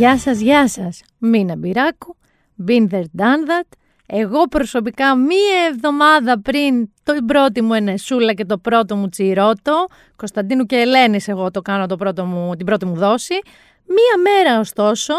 Γεια 0.00 0.18
σας, 0.18 0.40
γεια 0.40 0.68
σας. 0.68 1.02
Μίνα 1.18 1.56
Μπυράκου, 1.56 2.16
been 2.66 2.86
there, 2.90 3.04
done 3.18 3.48
that. 3.48 3.68
Εγώ 4.06 4.42
προσωπικά 4.42 5.16
μία 5.16 5.64
εβδομάδα 5.70 6.40
πριν 6.40 6.90
το 7.02 7.12
πρώτη 7.26 7.62
μου 7.62 7.74
ενεσούλα 7.74 8.32
και 8.32 8.44
το 8.44 8.58
πρώτο 8.58 8.96
μου 8.96 9.08
τσιρότο, 9.08 9.86
Κωνσταντίνου 10.16 10.66
και 10.66 10.76
Ελένης 10.76 11.28
εγώ 11.28 11.50
το 11.50 11.62
κάνω 11.62 11.86
το 11.86 11.96
πρώτο 11.96 12.24
μου, 12.24 12.56
την 12.56 12.66
πρώτη 12.66 12.86
μου 12.86 12.94
δόση, 12.94 13.34
μία 13.86 14.22
μέρα 14.22 14.60
ωστόσο, 14.60 15.14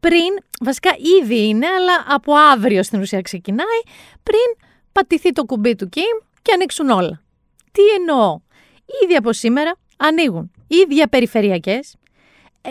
πριν, 0.00 0.38
βασικά 0.60 0.90
ήδη 1.22 1.48
είναι, 1.48 1.66
αλλά 1.66 2.14
από 2.14 2.34
αύριο 2.52 2.82
στην 2.82 3.00
ουσία 3.00 3.20
ξεκινάει, 3.20 3.80
πριν 4.22 4.68
πατηθεί 4.92 5.32
το 5.32 5.44
κουμπί 5.44 5.74
του 5.74 5.88
Κιμ 5.88 6.18
και 6.42 6.52
ανοίξουν 6.52 6.90
όλα. 6.90 7.22
Τι 7.72 7.82
εννοώ; 7.98 8.40
Ήδη 9.04 9.14
από 9.14 9.32
σήμερα 9.32 9.76
ανοίγουν 9.96 10.50
ίδια 10.66 11.06
περιφερειακές, 11.08 11.94
ε, 11.94 11.99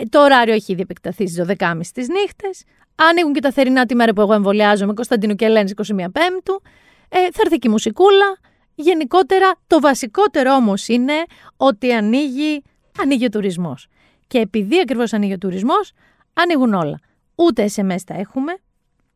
το 0.08 0.22
ωράριο 0.22 0.54
έχει 0.54 0.72
ήδη 0.72 0.82
επεκταθεί 0.82 1.28
στις 1.28 1.44
12.30 1.48 1.80
τις 1.94 2.08
νύχτες. 2.08 2.64
Ανοίγουν 2.94 3.32
και 3.32 3.40
τα 3.40 3.52
θερινά 3.52 3.86
τη 3.86 3.94
μέρα 3.94 4.12
που 4.12 4.20
εγώ 4.20 4.32
εμβολιάζομαι, 4.32 4.92
Κωνσταντίνου 4.92 5.34
και 5.34 5.44
Ελένης 5.44 5.72
21 5.76 5.84
Πέμπτου. 5.94 6.62
Ε, 7.08 7.18
θα 7.18 7.40
έρθει 7.44 7.58
και 7.58 7.68
η 7.68 7.70
μουσικούλα. 7.70 8.38
Γενικότερα, 8.74 9.52
το 9.66 9.80
βασικότερο 9.80 10.54
όμως 10.54 10.88
είναι 10.88 11.12
ότι 11.56 11.92
ανοίγει, 11.92 12.62
ανοίγει 13.00 13.24
ο 13.24 13.28
τουρισμός. 13.28 13.86
Και 14.26 14.38
επειδή 14.38 14.80
ακριβώς 14.80 15.12
ανοίγει 15.12 15.32
ο 15.32 15.38
τουρισμός, 15.38 15.92
ανοίγουν 16.32 16.74
όλα. 16.74 17.00
Ούτε 17.34 17.70
SMS 17.76 18.00
τα 18.06 18.14
έχουμε, 18.14 18.52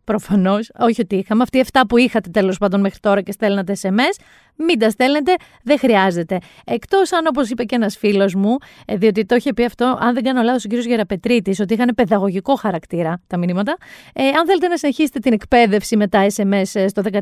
Προφανώς, 0.04 0.70
όχι 0.78 1.00
ότι 1.00 1.16
είχαμε. 1.16 1.42
Αυτοί 1.42 1.58
οι 1.58 1.64
7 1.72 1.80
που 1.88 1.96
είχατε 1.96 2.30
τέλος 2.30 2.58
πάντων 2.58 2.80
μέχρι 2.80 2.98
τώρα 2.98 3.20
και 3.20 3.32
στέλνατε 3.32 3.76
SMS, 3.82 4.24
μην 4.56 4.78
τα 4.78 4.90
στέλνετε, 4.90 5.34
δεν 5.62 5.78
χρειάζεται. 5.78 6.38
Εκτός 6.64 7.12
αν, 7.12 7.26
όπως 7.28 7.50
είπε 7.50 7.64
και 7.64 7.74
ένας 7.74 7.96
φίλος 7.96 8.34
μου, 8.34 8.56
ε, 8.86 8.96
διότι 8.96 9.24
το 9.24 9.34
είχε 9.34 9.52
πει 9.52 9.64
αυτό, 9.64 9.98
αν 10.00 10.14
δεν 10.14 10.22
κάνω 10.22 10.42
λάθος, 10.42 10.64
ο 10.64 10.68
κ. 10.68 10.72
Γεραπετρίτης, 10.72 11.60
ότι 11.60 11.74
είχαν 11.74 11.92
παιδαγωγικό 11.94 12.54
χαρακτήρα 12.54 13.20
τα 13.26 13.36
μηνύματα. 13.36 13.76
Ε, 14.12 14.28
αν 14.28 14.46
θέλετε 14.46 14.68
να 14.68 14.76
συνεχίσετε 14.76 15.18
την 15.18 15.32
εκπαίδευση 15.32 15.96
με 15.96 16.08
τα 16.08 16.26
SMS 16.36 16.70
ε, 16.72 16.88
στο 16.88 17.02
13033, 17.12 17.18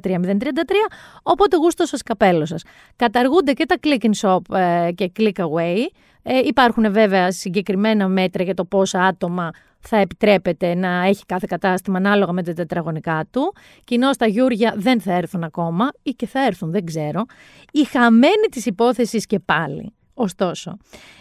οπότε 1.23 1.57
γούστο 1.57 1.87
σας 1.87 2.03
καπέλο 2.03 2.47
σας. 2.47 2.63
Καταργούνται 2.97 3.53
και 3.53 3.67
τα 3.67 3.77
click 3.83 4.05
in 4.05 4.11
shop 4.21 4.57
ε, 4.57 4.93
και 4.93 5.13
click 5.19 5.45
away. 5.45 5.79
Ε, 6.23 6.39
υπάρχουν 6.39 6.93
βέβαια 6.93 7.33
συγκεκριμένα 7.33 8.09
μέτρα 8.09 8.43
για 8.43 8.55
το 8.55 8.65
πόσα 8.65 9.03
άτομα 9.03 9.51
θα 9.83 9.97
επιτρέπεται 9.97 10.75
να 10.75 11.07
έχει 11.07 11.25
κάθε 11.27 11.47
κατάστημα 11.49 11.99
ανάλογα 11.99 12.33
με 12.33 12.43
τα 12.43 12.53
τετραγωνικά 12.53 13.27
του. 13.31 13.55
Κοινώ 13.85 14.11
τα 14.11 14.27
Γιούρια 14.27 14.75
δεν 14.77 15.01
θα 15.01 15.13
έρθουν 15.13 15.45
ακόμα 15.45 15.89
ή 16.03 16.11
και 16.11 16.27
θα 16.27 16.45
έρθουν, 16.45 16.71
δεν 16.71 16.85
ξέρω. 16.85 17.25
Η 17.73 17.85
χαμένη 17.85 18.47
της 18.51 18.67
υπόθεσης 18.67 19.27
και 19.27 19.39
πάλι. 19.39 19.93
Ωστόσο, 20.15 20.77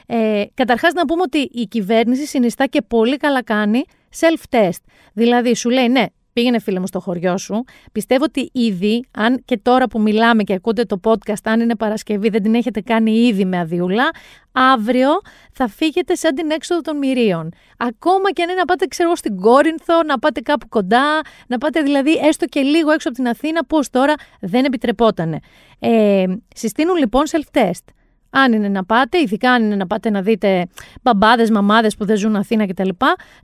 ε, 0.06 0.44
καταρχάς 0.54 0.94
να 0.94 1.06
πούμε 1.06 1.22
ότι 1.22 1.38
η 1.38 1.68
κυβέρνηση 1.68 2.26
συνιστά 2.26 2.66
και 2.66 2.82
πολύ 2.82 3.18
καλά 3.18 3.44
κάνει 3.44 3.84
self-test. 4.20 4.84
Δηλαδή 5.14 5.56
σου 5.56 5.70
λέει 5.70 5.88
ναι, 5.88 6.06
Πήγαινε 6.34 6.60
φίλε 6.60 6.80
μου 6.80 6.88
στο 6.88 7.00
χωριό 7.00 7.38
σου. 7.38 7.64
Πιστεύω 7.92 8.24
ότι 8.24 8.50
ήδη, 8.54 9.06
αν 9.12 9.42
και 9.46 9.58
τώρα 9.58 9.88
που 9.88 10.02
μιλάμε 10.02 10.44
και 10.44 10.54
ακούτε 10.54 10.84
το 10.84 11.00
podcast, 11.04 11.44
αν 11.44 11.60
είναι 11.60 11.76
Παρασκευή, 11.76 12.30
δεν 12.30 12.44
την 12.44 12.56
έχετε 12.56 12.82
κάνει 12.82 13.12
ήδη 13.12 13.46
με 13.46 13.60
αδειούλα, 13.60 14.10
αύριο 14.52 15.09
θα 15.52 15.68
φύγετε 15.68 16.16
σαν 16.16 16.36
την 16.36 16.52
έξοδο 16.52 16.81
των 16.81 16.97
μυρίων. 16.97 17.53
Ακόμα 17.78 18.31
και 18.31 18.42
αν 18.42 18.50
είναι 18.50 18.59
να 18.59 18.66
πάτε, 18.66 18.86
ξέρω 18.86 19.16
στην 19.16 19.40
Κόρινθο, 19.40 20.03
να 20.03 20.19
πάτε 20.19 20.42
κάπου 20.42 20.68
κοντά, 20.69 21.22
να 21.47 21.58
πάτε 21.58 21.81
δηλαδή 21.81 22.12
έστω 22.12 22.46
και 22.46 22.62
λίγο 22.62 22.92
έξω 22.92 23.08
από 23.08 23.18
την 23.18 23.28
Αθήνα, 23.28 23.66
πώς 23.66 23.90
τώρα 23.90 24.13
δεν 24.40 24.66
επιτρεπότανε. 24.66 25.40
Ε, 25.80 26.25
συστήνουν 26.56 26.96
λοιπόν 26.98 27.24
self-test. 27.31 27.84
Αν 28.31 28.53
είναι 28.53 28.69
να 28.69 28.86
πάτε, 28.86 29.19
ειδικά 29.19 29.52
αν 29.52 29.64
είναι 29.64 29.75
να 29.75 29.88
πάτε 29.88 30.09
να 30.09 30.22
δείτε 30.22 30.68
μπαμπάδες, 31.02 31.50
μαμάδες 31.50 31.96
που 31.96 32.06
δεν 32.06 32.18
ζουν 32.18 32.36
Αθήνα 32.36 32.68
κτλ., 32.68 32.90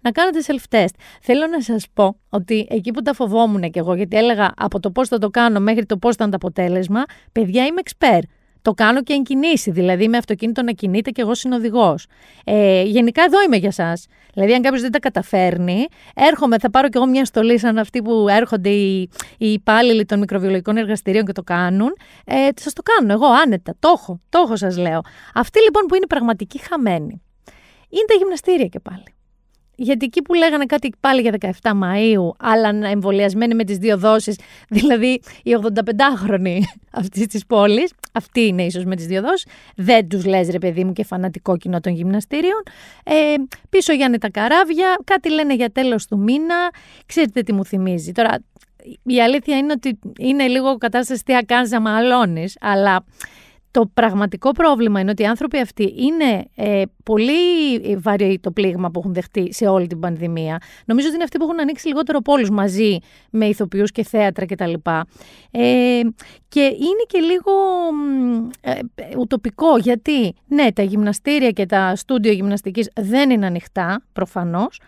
να 0.01 0.11
κάνετε 0.11 0.39
self-test. 0.47 0.93
Θέλω 1.21 1.47
να 1.47 1.61
σας 1.61 1.85
πω 1.93 2.17
ότι 2.29 2.67
εκεί 2.69 2.91
που 2.91 3.01
τα 3.01 3.13
φοβόμουν 3.13 3.71
κι 3.71 3.79
εγώ, 3.79 3.95
γιατί 3.95 4.17
έλεγα 4.17 4.53
από 4.57 4.79
το 4.79 4.91
πώς 4.91 5.07
θα 5.07 5.17
το 5.17 5.29
κάνω 5.29 5.59
μέχρι 5.59 5.85
το 5.85 5.97
πώς 5.97 6.13
ήταν 6.13 6.29
το 6.29 6.35
αποτέλεσμα, 6.35 7.03
παιδιά 7.31 7.65
είμαι 7.65 7.81
expert 7.83 8.36
το 8.67 8.73
κάνω 8.73 9.03
και 9.03 9.13
εν 9.13 9.23
κινήσει. 9.23 9.71
Δηλαδή, 9.71 10.07
με 10.07 10.17
αυτοκίνητο 10.17 10.61
να 10.61 10.71
κινείται 10.71 11.09
και 11.09 11.21
εγώ 11.21 11.35
συνοδηγός. 11.35 12.07
Ε, 12.43 12.83
γενικά, 12.83 13.23
εδώ 13.23 13.41
είμαι 13.41 13.55
για 13.55 13.67
εσά. 13.67 13.93
Δηλαδή, 14.33 14.53
αν 14.53 14.61
κάποιος 14.61 14.81
δεν 14.81 14.91
τα 14.91 14.99
καταφέρνει, 14.99 15.87
έρχομαι, 16.15 16.57
θα 16.59 16.69
πάρω 16.69 16.89
κι 16.89 16.97
εγώ 16.97 17.05
μια 17.05 17.25
στολή 17.25 17.59
σαν 17.59 17.77
αυτή 17.77 18.01
που 18.01 18.27
έρχονται 18.29 18.69
οι, 18.69 19.01
οι 19.37 19.51
υπάλληλοι 19.51 20.05
των 20.05 20.19
μικροβιολογικών 20.19 20.77
εργαστηρίων 20.77 21.25
και 21.25 21.31
το 21.31 21.43
κάνουν. 21.43 21.95
Ε, 22.25 22.47
σας 22.55 22.73
το 22.73 22.81
κάνω 22.81 23.13
εγώ 23.13 23.25
άνετα. 23.43 23.75
Το 23.79 23.93
έχω, 23.95 24.19
το 24.29 24.39
έχω, 24.45 24.55
σας 24.55 24.77
λέω. 24.77 25.01
Αυτή 25.33 25.59
λοιπόν 25.61 25.85
που 25.85 25.95
είναι 25.95 26.07
πραγματική 26.07 26.59
χαμένη 26.59 27.21
είναι 27.89 28.05
τα 28.07 28.15
γυμναστήρια 28.17 28.67
και 28.67 28.79
πάλι. 28.79 29.16
Γιατί 29.79 30.05
εκεί 30.05 30.21
που 30.21 30.33
λέγανε 30.33 30.65
κάτι 30.65 30.93
πάλι 30.99 31.21
για 31.21 31.37
17 31.61 31.69
Μαΐου, 31.69 32.29
αλλά 32.39 32.69
εμβολιασμένοι 32.89 33.55
με 33.55 33.63
τις 33.63 33.77
δύο 33.77 33.97
δόσεις, 33.97 34.39
δηλαδή 34.77 35.21
οι 35.43 35.51
85χρονοι 35.61 36.59
αυτής 37.01 37.27
της 37.27 37.45
πόλης, 37.45 37.91
αυτοί 38.11 38.41
είναι 38.41 38.63
ίσως 38.63 38.83
με 38.83 38.95
τις 38.95 39.05
δύο 39.05 39.21
δόσεις, 39.21 39.45
δεν 39.75 40.07
τους 40.07 40.25
λες 40.25 40.49
ρε 40.49 40.57
παιδί 40.57 40.83
μου 40.83 40.93
και 40.93 41.03
φανατικό 41.03 41.57
κοινό 41.57 41.79
των 41.79 41.93
γυμναστήριων. 41.93 42.63
Ε, 43.03 43.13
πίσω 43.69 43.93
Γιάννη 43.93 44.17
τα 44.17 44.29
καράβια, 44.29 44.97
κάτι 45.03 45.31
λένε 45.31 45.55
για 45.55 45.69
τέλος 45.69 46.07
του 46.07 46.19
μήνα, 46.19 46.69
ξέρετε 47.05 47.41
τι 47.41 47.53
μου 47.53 47.65
θυμίζει. 47.65 48.11
Τώρα, 48.11 48.37
η 49.03 49.21
αλήθεια 49.21 49.57
είναι 49.57 49.71
ότι 49.71 49.99
είναι 50.17 50.47
λίγο 50.47 50.77
κατάσταση 50.77 51.23
τι 51.23 51.35
ακάνεις 51.35 51.71
να 51.71 51.81
μαλώνεις, 51.81 52.57
αλλά 52.59 53.05
το 53.71 53.89
πραγματικό 53.93 54.51
πρόβλημα 54.51 54.99
είναι 54.99 55.09
ότι 55.09 55.21
οι 55.21 55.25
άνθρωποι 55.25 55.59
αυτοί 55.59 55.93
είναι 55.97 56.45
ε, 56.55 56.83
πολύ 57.03 57.79
βαρύ 57.97 58.39
το 58.39 58.51
πλήγμα 58.51 58.91
που 58.91 58.99
έχουν 58.99 59.13
δεχτεί 59.13 59.53
σε 59.53 59.67
όλη 59.67 59.87
την 59.87 59.99
πανδημία. 59.99 60.57
Νομίζω 60.85 61.07
ότι 61.07 61.15
είναι 61.15 61.23
αυτοί 61.23 61.37
που 61.37 61.43
έχουν 61.43 61.59
ανοίξει 61.59 61.87
λιγότερο 61.87 62.21
πόλους 62.21 62.49
μαζί 62.49 62.97
με 63.29 63.45
ηθοποιούς 63.45 63.91
και 63.91 64.03
θέατρα 64.03 64.45
κτλ. 64.45 64.73
Ε, 65.51 66.01
και 66.47 66.61
είναι 66.61 67.03
και 67.07 67.19
λίγο 67.19 67.51
ε, 68.61 68.79
ουτοπικό 69.17 69.77
γιατί 69.77 70.35
ναι 70.47 70.71
τα 70.71 70.81
γυμναστήρια 70.81 71.51
και 71.51 71.65
τα 71.65 71.95
στούντιο 71.95 72.31
γυμναστικής 72.31 72.89
δεν 72.95 73.29
είναι 73.29 73.45
ανοιχτά 73.45 74.03
προφανώς 74.13 74.79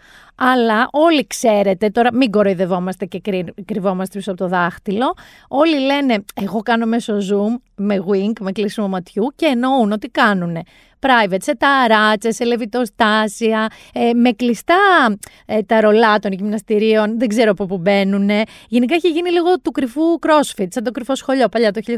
αλλά 0.42 0.88
όλοι 0.92 1.28
ξέρετε, 1.28 1.90
τώρα 1.90 2.14
μην 2.14 2.32
κοροϊδευόμαστε 2.32 3.06
και 3.06 3.22
κρυβόμαστε 3.66 4.18
πίσω 4.18 4.32
από 4.32 4.40
το 4.40 4.48
δάχτυλο. 4.48 5.14
Όλοι 5.48 5.80
λένε, 5.80 6.24
εγώ 6.34 6.62
κάνω 6.62 6.86
μέσω 6.86 7.18
Zoom 7.18 7.62
με 7.76 8.04
wink, 8.08 8.34
με 8.40 8.52
κλείσιμο 8.52 8.88
ματιού 8.88 9.34
και 9.36 9.46
εννοούν 9.46 9.92
ότι 9.92 10.08
κάνουν 10.08 10.58
private, 11.00 11.42
σε 11.42 11.56
ταράτσε, 11.56 12.32
σε 12.32 12.44
λεβιτοστάσια, 12.46 13.68
ε, 13.94 14.14
με 14.14 14.32
κλειστά 14.32 15.18
ε, 15.46 15.62
τα 15.62 15.82
ρολά 15.82 16.20
των 16.20 16.32
γυμναστηρίων, 16.32 17.20
δεν 17.20 17.28
ξέρω 17.28 17.52
από 17.52 17.66
πού 17.66 17.78
μπαίνουν. 17.78 18.30
Γενικά 18.68 18.96
έχει 18.96 19.10
γίνει 19.10 19.32
λίγο 19.32 19.60
του 19.60 19.72
κρυφού 19.72 20.02
crossfit, 20.02 20.68
σαν 20.70 20.84
το 20.84 20.92
κρυφό 20.92 21.16
σχολείο 21.16 21.50
παλιά 21.50 21.72
το 21.72 21.82
1821. 21.88 21.94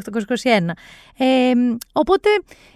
Ε, 1.17 1.51
οπότε 1.91 2.29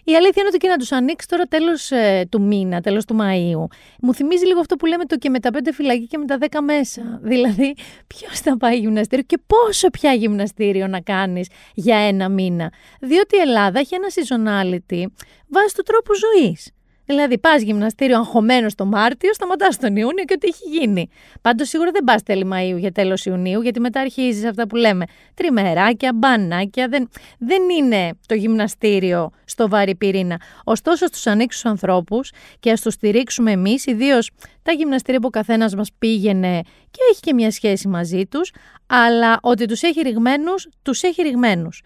η 0.03 0.16
αλήθεια 0.16 0.34
είναι 0.36 0.47
ότι 0.47 0.58
και 0.58 0.68
να 0.68 0.78
τους 0.78 0.91
ανοίξει 0.91 1.28
τώρα 1.28 1.44
τέλος 1.44 1.91
ε, 1.91 2.28
του 2.31 2.42
μήνα, 2.42 2.81
τέλος 2.81 3.06
του 3.06 3.16
Μαΐου. 3.19 3.75
Μου 4.02 4.13
θυμίζει 4.13 4.46
λίγο 4.46 4.59
αυτό 4.59 4.75
που 4.75 4.86
λέμε 4.86 5.06
το 5.06 5.18
και 5.18 5.30
με 5.30 5.40
τα 5.40 5.52
πέντε 5.52 5.74
φυλακή 5.74 6.07
και 6.07 6.18
με 6.18 6.25
τα 6.25 6.38
δέκα 6.38 6.62
μέσα. 6.62 7.02
Δηλαδή, 7.31 7.75
ποιος 8.07 8.40
θα 8.40 8.57
πάει 8.57 8.78
γυμναστήριο 8.78 9.25
και 9.28 9.38
πόσο 9.47 9.90
πια 9.90 10.13
γυμναστήριο 10.13 10.88
να 10.88 11.00
κάνεις 11.01 11.50
για 11.74 11.98
ένα 11.98 12.30
μήνα. 12.30 12.72
Διότι 13.00 13.36
η 13.36 13.39
Ελλάδα 13.39 13.80
έχει 13.80 13.95
ένα 13.95 14.07
seasonality 14.07 15.06
βάσει 15.47 15.75
του 15.75 15.83
τρόπου 15.83 16.12
ζωής. 16.15 16.69
Δηλαδή, 17.06 17.38
πας 17.38 17.62
γυμναστήριο 17.62 18.18
αγχωμένος 18.18 18.75
το 18.75 18.86
Μάρτιο, 18.86 19.33
σταματάς 19.33 19.77
τον 19.77 19.95
Ιούνιο 19.95 20.24
και 20.24 20.33
ό,τι 20.33 20.47
έχει 20.47 20.80
γίνει. 20.80 21.09
Πάντως, 21.42 21.69
σίγουρα 21.69 21.92
δεν 21.92 22.03
πας 22.03 22.24
τέλη 22.24 22.47
Μαΐου 22.53 22.77
για 22.77 22.92
τέλος 22.92 23.25
Ιουνίου, 23.25 23.62
γιατί 23.62 23.80
μετά 23.80 24.00
αρχίζεις 24.00 24.45
αυτά 24.45 24.68
που 24.68 24.75
λέμε. 24.75 25.06
Τριμεράκια, 25.33 26.12
μπανάκια. 26.15 26.88
Δεν, 26.88 27.09
δεν 27.39 27.62
είναι 27.69 28.09
το 28.25 28.36
γυμναστήριο 28.36 29.30
στο 29.45 29.69
βάρη 29.69 29.95
πυρήνα. 29.95 30.42
Ωστόσο, 30.63 31.06
στους 31.06 31.27
ανοίξους 31.27 31.65
ανθρώπους 31.65 32.31
και 32.59 32.71
ας 32.71 32.81
τους 32.81 32.94
στηρίξουμε 32.94 33.51
εμείς, 33.51 33.86
ιδίως 33.86 34.30
τα 34.62 34.71
γυμναστήρια 34.71 35.19
που 35.19 35.27
ο 35.27 35.38
καθένας 35.38 35.75
μας 35.75 35.89
πήγαινε 36.00 36.62
και 36.91 37.00
έχει 37.12 37.19
και 37.19 37.33
μια 37.33 37.51
σχέση 37.51 37.88
μαζί 37.88 38.25
τους, 38.25 38.51
αλλά 38.88 39.38
ότι 39.41 39.65
τους 39.65 39.81
έχει 39.81 40.01
ρηγμένους, 40.01 40.68
τους 40.81 41.03
έχει 41.03 41.21
ρηγμένους. 41.21 41.83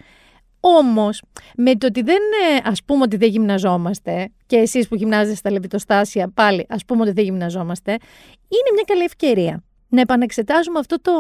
Όμως, 0.60 1.22
με 1.56 1.76
το 1.76 1.88
ότι 1.88 2.02
δεν 2.02 2.22
ας 2.64 2.84
πούμε 2.84 3.04
ότι 3.04 3.18
δεν 3.18 3.30
γυμναζόμαστε, 3.30 4.32
και 4.46 4.56
εσείς 4.56 4.88
που 4.88 4.96
γυμνάζεστε 4.96 5.36
στα 5.36 5.52
λεβιτοστάσια, 5.52 6.32
πάλι 6.34 6.66
ας 6.70 6.86
πούμε 6.86 7.02
ότι 7.02 7.12
δεν 7.12 7.24
γυμναζόμαστε, 7.24 7.92
είναι 8.32 8.72
μια 8.74 8.84
καλή 8.88 9.04
ευκαιρία 9.04 9.64
να 9.90 10.02
επανεξετάζουμε 10.02 10.80
αυτό 10.80 11.02
το, 11.02 11.12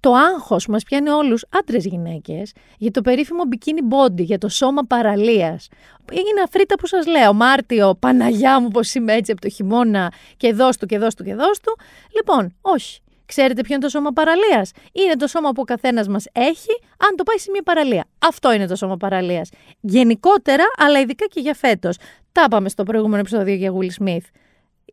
το 0.00 0.12
άγχος 0.12 0.64
που 0.64 0.72
μας 0.72 0.82
πιάνει 0.82 1.08
όλους 1.08 1.44
άντρες 1.50 1.84
γυναίκες 1.84 2.52
για 2.78 2.90
το 2.90 3.00
περίφημο 3.00 3.42
bikini 3.50 3.94
body, 3.94 4.22
για 4.22 4.38
το 4.38 4.48
σώμα 4.48 4.82
παραλίας. 4.82 5.68
Είναι 6.12 6.42
αφρίτα 6.44 6.74
που 6.74 6.86
σας 6.86 7.06
λέω, 7.06 7.32
Μάρτιο, 7.32 7.94
Παναγιά 7.94 8.60
μου 8.60 8.68
πως 8.68 8.94
είμαι 8.94 9.12
έτσι 9.12 9.32
από 9.32 9.40
το 9.40 9.48
χειμώνα 9.48 10.12
και 10.36 10.52
δώσ' 10.52 10.76
του 10.76 10.86
και 10.86 10.98
δώσ' 10.98 11.14
του 11.14 11.24
και 11.24 11.34
δώσ' 11.34 11.60
του. 11.60 11.78
Λοιπόν, 12.16 12.54
όχι. 12.60 13.00
Ξέρετε 13.26 13.60
ποιο 13.60 13.74
είναι 13.74 13.82
το 13.84 13.90
σώμα 13.90 14.10
παραλίας; 14.10 14.70
Είναι 14.92 15.16
το 15.16 15.26
σώμα 15.26 15.50
που 15.50 15.60
ο 15.60 15.64
καθένας 15.64 16.08
μας 16.08 16.24
έχει, 16.32 16.80
αν 17.08 17.16
το 17.16 17.22
πάει 17.22 17.38
σε 17.38 17.50
μια 17.50 17.62
παραλία. 17.62 18.04
Αυτό 18.18 18.52
είναι 18.52 18.66
το 18.66 18.76
σώμα 18.76 18.96
παραλίας. 18.96 19.50
Γενικότερα, 19.80 20.64
αλλά 20.76 21.00
ειδικά 21.00 21.26
και 21.26 21.40
για 21.40 21.54
φέτος. 21.54 21.96
Τα 22.32 22.42
είπαμε 22.46 22.68
στο 22.68 22.82
προηγούμενο 22.82 23.18
επεισόδιο 23.18 23.54
για 23.54 23.72
Will 23.72 24.04
Smith. 24.04 24.24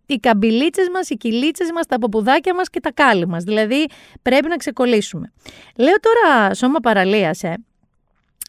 οι 0.05 0.15
καμπυλίτσες 0.15 0.89
μας, 0.93 1.09
οι 1.09 1.15
κυλίτσες 1.15 1.71
μας, 1.73 1.85
τα 1.85 1.99
ποπουδάκια 1.99 2.53
μας 2.53 2.69
και 2.69 2.79
τα 2.79 2.91
κάλλη 2.91 3.27
μας. 3.27 3.43
Δηλαδή 3.43 3.85
πρέπει 4.21 4.47
να 4.47 4.55
ξεκολλήσουμε. 4.55 5.33
Λέω 5.77 5.95
τώρα 5.99 6.53
σώμα 6.53 6.79
παραλίας, 6.79 7.43
ε. 7.43 7.57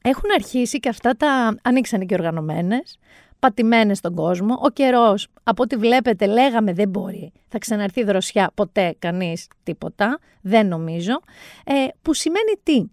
Έχουν 0.03 0.31
αρχίσει 0.35 0.81
και 0.81 0.89
αυτά 0.89 1.17
τα 1.17 1.57
ανοίξανε 1.63 2.05
και 2.05 2.15
οργανωμένες, 2.15 2.99
πατημένες 3.45 3.99
στον 3.99 4.15
κόσμο. 4.15 4.59
Ο 4.63 4.71
καιρός, 4.71 5.29
από 5.43 5.63
ό,τι 5.63 5.77
βλέπετε, 5.77 6.27
λέγαμε 6.27 6.73
δεν 6.73 6.89
μπορεί. 6.89 7.33
Θα 7.49 7.59
ξαναρθεί 7.59 8.05
δροσιά, 8.05 8.51
ποτέ 8.55 8.95
κανείς 8.99 9.49
τίποτα, 9.63 10.19
δεν 10.41 10.67
νομίζω. 10.67 11.21
Ε, 11.65 11.73
που 12.03 12.15
σημαίνει 12.15 12.53
τι; 12.63 12.85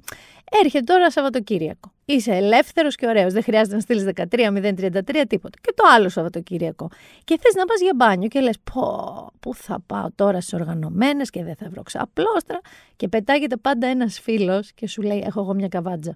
Έρχεται 0.63 0.93
τώρα 0.93 1.11
Σαββατοκύριακο. 1.11 1.91
Είσαι 2.05 2.31
ελεύθερος 2.31 2.95
και 2.95 3.07
ωραίος. 3.07 3.33
Δεν 3.33 3.43
χρειάζεται 3.43 3.75
να 3.75 3.81
στείλεις 3.81 4.03
13-033 4.03 5.23
τίποτα. 5.27 5.57
Και 5.61 5.73
το 5.75 5.83
άλλο 5.95 6.09
Σαββατοκύριακο. 6.09 6.89
Και 7.23 7.39
θες 7.41 7.53
να 7.53 7.65
πας 7.65 7.81
για 7.81 7.93
μπάνιο 7.95 8.27
και 8.27 8.39
λες: 8.39 8.57
Πω, 8.73 9.31
πού 9.39 9.55
θα 9.55 9.83
πάω 9.85 10.07
τώρα 10.15 10.41
στις 10.41 10.53
οργανωμένες 10.53 11.29
και 11.29 11.43
δεν 11.43 11.55
θα 11.55 11.69
βρω 11.69 11.83
ξαπλώστρα. 11.83 12.59
Και 12.95 13.07
πετάγεται 13.07 13.57
πάντα 13.57 13.87
ένας 13.87 14.19
φίλος 14.19 14.71
και 14.73 14.87
σου 14.87 15.01
λέει: 15.01 15.23
Έχω 15.25 15.39
εγώ 15.41 15.53
μια 15.53 15.67
καβάτζα. 15.67 16.15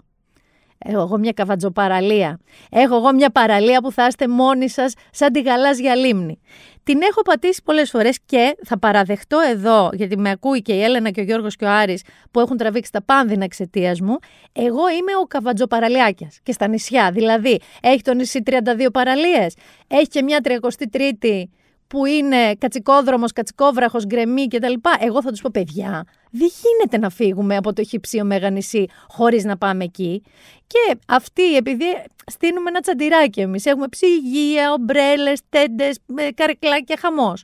Έχω 0.87 1.01
εγώ 1.01 1.17
μια 1.17 1.31
καβατζοπαραλία. 1.31 2.39
Έχω 2.69 2.95
εγώ 2.95 3.13
μια 3.13 3.29
παραλία 3.29 3.81
που 3.81 3.91
θα 3.91 4.05
είστε 4.07 4.27
μόνοι 4.27 4.69
σας, 4.69 4.93
σαν 5.11 5.31
τη 5.31 5.41
γαλάζια 5.41 5.95
λίμνη. 5.95 6.39
Την 6.83 7.01
έχω 7.01 7.21
πατήσει 7.21 7.61
πολλές 7.63 7.89
φορές 7.89 8.19
και 8.25 8.55
θα 8.63 8.79
παραδεχτώ 8.79 9.39
εδώ, 9.51 9.89
γιατί 9.93 10.17
με 10.17 10.29
ακούει 10.29 10.61
και 10.61 10.73
η 10.73 10.81
Έλενα 10.83 11.09
και 11.09 11.21
ο 11.21 11.23
Γιώργος 11.23 11.55
και 11.55 11.65
ο 11.65 11.69
Άρης 11.69 12.03
που 12.31 12.39
έχουν 12.39 12.57
τραβήξει 12.57 12.91
τα 12.91 13.03
πάνδυνα 13.03 13.43
εξαιτίας 13.43 14.01
μου. 14.01 14.17
Εγώ 14.53 14.89
είμαι 14.89 15.15
ο 15.21 15.25
καβατζοπαραλιάκιας 15.27 16.39
και 16.43 16.51
στα 16.51 16.67
νησιά. 16.67 17.11
Δηλαδή, 17.11 17.59
έχει 17.81 18.01
το 18.01 18.13
νησί 18.13 18.41
32 18.45 18.87
παραλίες, 18.91 19.55
έχει 19.87 20.07
και 20.07 20.21
μια 20.23 20.39
33η 20.43 21.43
που 21.87 22.05
είναι 22.05 22.55
κατσικόδρομος, 22.55 23.31
κατσικόβραχος, 23.31 24.05
γκρεμή 24.05 24.47
κτλ. 24.47 24.73
Εγώ 24.99 25.21
θα 25.21 25.29
τους 25.29 25.41
πω 25.41 25.49
παιδιά, 25.53 26.05
δεν 26.31 26.49
γίνεται 26.61 26.97
να 26.97 27.09
φύγουμε 27.09 27.55
από 27.55 27.73
το 27.73 27.83
χυψίο 27.83 28.25
Μέγα 28.25 28.49
νησί 28.49 28.87
χωρίς 29.07 29.43
να 29.43 29.57
πάμε 29.57 29.83
εκεί. 29.83 30.23
Και 30.67 30.97
αυτοί, 31.07 31.55
επειδή 31.55 31.85
στείλουμε 32.25 32.69
ένα 32.69 32.79
τσαντιράκι 32.79 33.41
εμείς, 33.41 33.65
έχουμε 33.65 33.87
ψυγεία, 33.87 34.71
ομπρέλες, 34.71 35.41
τέντες, 35.49 35.99
καρεκλάκια, 36.35 36.97
χαμός. 36.99 37.43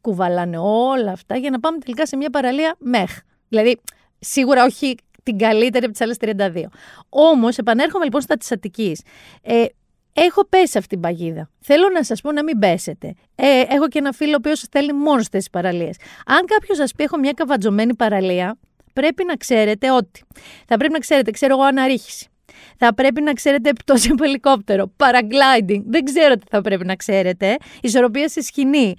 Κουβαλάνε 0.00 0.58
όλα 0.58 1.12
αυτά 1.12 1.36
για 1.36 1.50
να 1.50 1.60
πάμε 1.60 1.78
τελικά 1.78 2.06
σε 2.06 2.16
μια 2.16 2.30
παραλία 2.30 2.76
μεχ. 2.78 3.18
Δηλαδή, 3.48 3.80
σίγουρα 4.18 4.64
όχι 4.64 4.94
την 5.22 5.38
καλύτερη 5.38 5.84
από 5.84 5.92
τις 5.92 6.00
άλλες 6.00 6.16
32. 6.20 6.70
Όμως, 7.08 7.58
επανέρχομαι 7.58 8.04
λοιπόν 8.04 8.20
στα 8.20 8.36
της 8.36 8.52
Αττικής. 8.52 9.02
Ε, 9.42 9.64
Έχω 10.12 10.46
πέσει 10.46 10.78
αυτή 10.78 10.88
την 10.88 11.00
παγίδα. 11.00 11.50
Θέλω 11.60 11.88
να 11.88 12.04
σας 12.04 12.20
πω 12.20 12.32
να 12.32 12.42
μην 12.42 12.58
πέσετε. 12.58 13.14
Ε, 13.34 13.60
έχω 13.68 13.88
και 13.88 13.98
ένα 13.98 14.12
φίλο 14.12 14.32
ο 14.32 14.36
οποίος 14.38 14.64
θέλει 14.70 14.92
μόνος 14.92 15.24
στι 15.24 15.42
παραλίες. 15.52 15.96
Αν 16.26 16.44
κάποιος 16.46 16.76
σας 16.76 16.92
πει: 16.92 17.04
Έχω 17.04 17.18
μια 17.18 17.32
καβατζωμένη 17.32 17.94
παραλία, 17.94 18.58
πρέπει 18.92 19.24
να 19.24 19.34
ξέρετε 19.34 19.92
ότι. 19.92 20.22
Θα 20.66 20.76
πρέπει 20.76 20.92
να 20.92 20.98
ξέρετε, 20.98 21.30
ξέρω 21.30 21.54
εγώ, 21.54 21.62
αναρρίχηση. 21.62 22.28
Θα 22.76 22.94
πρέπει 22.94 23.20
να 23.20 23.32
ξέρετε 23.32 23.72
πτώση 23.72 24.10
από 24.10 24.24
ελικόπτερο, 24.24 24.92
paragliding. 24.96 25.82
Δεν 25.86 26.04
ξέρω 26.04 26.34
τι 26.34 26.46
θα 26.50 26.60
πρέπει 26.60 26.84
να 26.84 26.96
ξέρετε. 26.96 27.56
Ισορροπία 27.80 28.28
στη 28.28 28.42
σκηνή. 28.42 28.94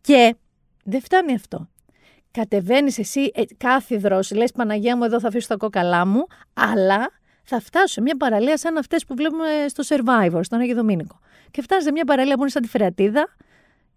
Και 0.00 0.34
δεν 0.84 1.00
φτάνει 1.00 1.34
αυτό. 1.34 1.68
Κατεβαίνεις 2.30 2.98
εσύ 2.98 3.30
ε, 3.34 3.42
κάθιδρο, 3.56 4.20
λες 4.34 4.52
Παναγία 4.52 4.96
μου, 4.96 5.04
εδώ 5.04 5.20
θα 5.20 5.28
αφήσω 5.28 5.48
τα 5.48 5.56
κόκαλά 5.56 6.06
μου, 6.06 6.26
αλλά 6.54 7.10
θα 7.44 7.60
φτάσω 7.60 7.86
σε 7.86 8.00
μια 8.00 8.16
παραλία 8.16 8.56
σαν 8.56 8.76
αυτές 8.76 9.04
που 9.04 9.14
βλέπουμε 9.14 9.48
στο 9.68 9.96
Survivor, 9.96 10.40
στον 10.42 10.60
Άγιο 10.60 10.74
Δομήνικο. 10.74 11.18
Και 11.50 11.62
φτάσει 11.62 11.82
σε 11.82 11.92
μια 11.92 12.04
παραλία 12.04 12.34
που 12.34 12.40
είναι 12.40 12.50
σαν 12.50 12.62
τη 12.62 12.68
Φρεατίδα 12.68 13.36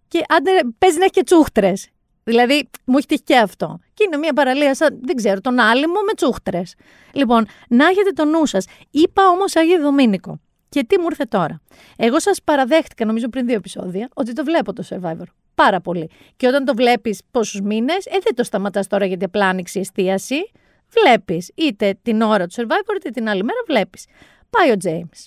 και 0.08 0.24
άντε 0.28 0.50
παίζει 0.78 0.98
να 0.98 1.04
έχει 1.04 1.12
και 1.12 1.22
τσούχτρες. 1.22 1.88
Δηλαδή, 2.24 2.68
μου 2.84 2.96
έχει 2.96 3.06
τύχει 3.06 3.22
και 3.22 3.36
αυτό. 3.36 3.78
Και 3.94 4.04
είναι 4.06 4.16
μια 4.16 4.32
παραλία 4.32 4.74
σαν, 4.74 4.98
δεν 5.02 5.16
ξέρω, 5.16 5.40
τον 5.40 5.58
άλυμο 5.58 6.00
με 6.06 6.12
τσούχτρες. 6.16 6.74
Λοιπόν, 7.12 7.46
να 7.68 7.86
έχετε 7.86 8.10
το 8.10 8.24
νου 8.24 8.46
σας. 8.46 8.66
Είπα 8.90 9.28
όμως 9.28 9.56
Άγιο 9.56 9.80
Δομήνικο. 9.80 10.40
Και 10.68 10.84
τι 10.84 10.98
μου 10.98 11.06
ήρθε 11.10 11.24
τώρα. 11.24 11.60
Εγώ 11.96 12.20
σας 12.20 12.42
παραδέχτηκα, 12.44 13.04
νομίζω 13.04 13.28
πριν 13.28 13.46
δύο 13.46 13.54
επεισόδια, 13.54 14.08
ότι 14.14 14.32
το 14.32 14.44
βλέπω 14.44 14.72
το 14.72 14.84
Survivor. 14.90 15.26
Πάρα 15.54 15.80
πολύ. 15.80 16.10
Και 16.36 16.46
όταν 16.46 16.64
το 16.64 16.74
βλέπεις 16.74 17.20
πόσους 17.30 17.60
μήνες, 17.60 18.06
ε, 18.06 18.18
δεν 18.22 18.34
το 18.34 18.44
σταματάς 18.44 18.86
τώρα 18.86 19.06
γιατί 19.06 19.24
απλά 19.24 19.46
άνοιξε 19.46 19.78
η 19.78 19.80
εστίαση 19.80 20.50
βλέπεις. 20.90 21.50
Είτε 21.54 21.98
την 22.02 22.22
ώρα 22.22 22.46
του 22.46 22.54
survivor, 22.54 22.96
είτε 22.96 23.10
την 23.10 23.28
άλλη 23.28 23.42
μέρα 23.42 23.58
βλέπεις. 23.66 24.06
Πάει 24.50 24.70
ο 24.70 24.76
James. 24.84 25.26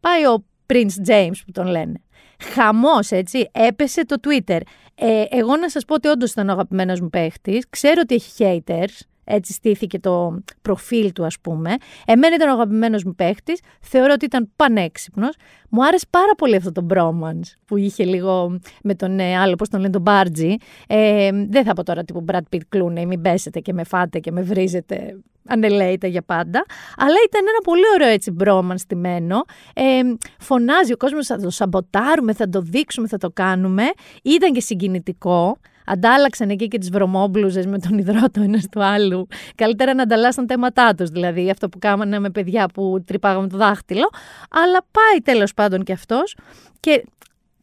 Πάει 0.00 0.26
ο 0.26 0.44
Prince 0.72 1.08
James 1.08 1.36
που 1.46 1.52
τον 1.52 1.66
λένε. 1.66 2.00
Χαμός, 2.38 3.10
έτσι. 3.10 3.50
Έπεσε 3.52 4.06
το 4.06 4.16
Twitter. 4.26 4.60
Ε, 4.94 5.24
εγώ 5.28 5.56
να 5.56 5.70
σας 5.70 5.84
πω 5.84 5.94
ότι 5.94 6.08
όντως 6.08 6.30
ήταν 6.30 6.48
ο 6.48 6.52
αγαπημένος 6.52 7.00
μου 7.00 7.08
παίχτης. 7.08 7.64
Ξέρω 7.70 8.00
ότι 8.02 8.14
έχει 8.14 8.62
haters 8.66 9.00
έτσι 9.24 9.52
στήθηκε 9.52 9.98
το 9.98 10.38
προφίλ 10.62 11.12
του, 11.12 11.24
ας 11.24 11.40
πούμε. 11.40 11.74
Εμένα 12.06 12.34
ήταν 12.34 12.48
ο 12.48 12.52
αγαπημένος 12.52 13.04
μου 13.04 13.14
παίχτης. 13.14 13.60
Θεωρώ 13.80 14.12
ότι 14.12 14.24
ήταν 14.24 14.50
πανέξυπνος. 14.56 15.36
Μου 15.68 15.84
άρεσε 15.84 16.06
πάρα 16.10 16.34
πολύ 16.34 16.56
αυτό 16.56 16.72
το 16.72 16.86
bromance 16.90 17.56
που 17.66 17.76
είχε 17.76 18.04
λίγο 18.04 18.58
με 18.82 18.94
τον 18.94 19.18
ε, 19.18 19.38
άλλο, 19.38 19.54
πώς 19.54 19.68
τον 19.68 19.80
λένε, 19.80 19.92
τον 19.92 20.02
Μπάρτζι. 20.02 20.56
Ε, 20.86 21.30
δεν 21.48 21.64
θα 21.64 21.72
πω 21.72 21.82
τώρα 21.84 22.04
τύπου 22.04 22.24
Brad 22.32 22.56
Pitt 22.56 22.76
Clooney, 22.76 23.06
μην 23.06 23.20
πέσετε 23.20 23.60
και 23.60 23.72
με 23.72 23.84
φάτε 23.84 24.18
και 24.18 24.32
με 24.32 24.42
βρίζετε 24.42 25.16
ανελαίητα 25.46 26.06
για 26.06 26.22
πάντα. 26.22 26.64
Αλλά 26.96 27.16
ήταν 27.26 27.40
ένα 27.48 27.58
πολύ 27.64 27.82
ωραίο 27.94 28.08
έτσι 28.08 28.36
bromance 28.40 28.78
στημένο. 28.78 29.44
Ε, 29.74 30.00
φωνάζει 30.38 30.92
ο 30.92 30.96
κόσμος, 30.96 31.26
θα 31.26 31.38
το 31.38 31.50
σαμποτάρουμε, 31.50 32.32
θα 32.32 32.48
το 32.48 32.60
δείξουμε, 32.60 33.08
θα 33.08 33.18
το 33.18 33.30
κάνουμε. 33.30 33.82
Ήταν 34.22 34.52
και 34.52 34.60
συγκινητικό. 34.60 35.56
Αντάλλαξαν 35.86 36.50
εκεί 36.50 36.68
και 36.68 36.78
τις 36.78 36.90
βρωμόμπλουζες 36.90 37.66
με 37.66 37.78
τον 37.78 37.98
υδρότο 37.98 38.42
ένας 38.42 38.68
του 38.70 38.84
άλλου. 38.84 39.26
Καλύτερα 39.54 39.94
να 39.94 40.02
ανταλλάσσαν 40.02 40.46
τα 40.46 40.54
αίματά 40.54 40.94
τους, 40.94 41.10
δηλαδή 41.10 41.50
αυτό 41.50 41.68
που 41.68 41.78
κάνανε 41.78 42.18
με 42.18 42.30
παιδιά 42.30 42.68
που 42.74 43.02
τρυπάγαμε 43.06 43.48
το 43.48 43.56
δάχτυλο. 43.56 44.10
Αλλά 44.50 44.78
πάει 44.90 45.34
τέλος 45.34 45.54
πάντων 45.54 45.84
και 45.84 45.92
αυτός. 45.92 46.36
Και 46.80 47.04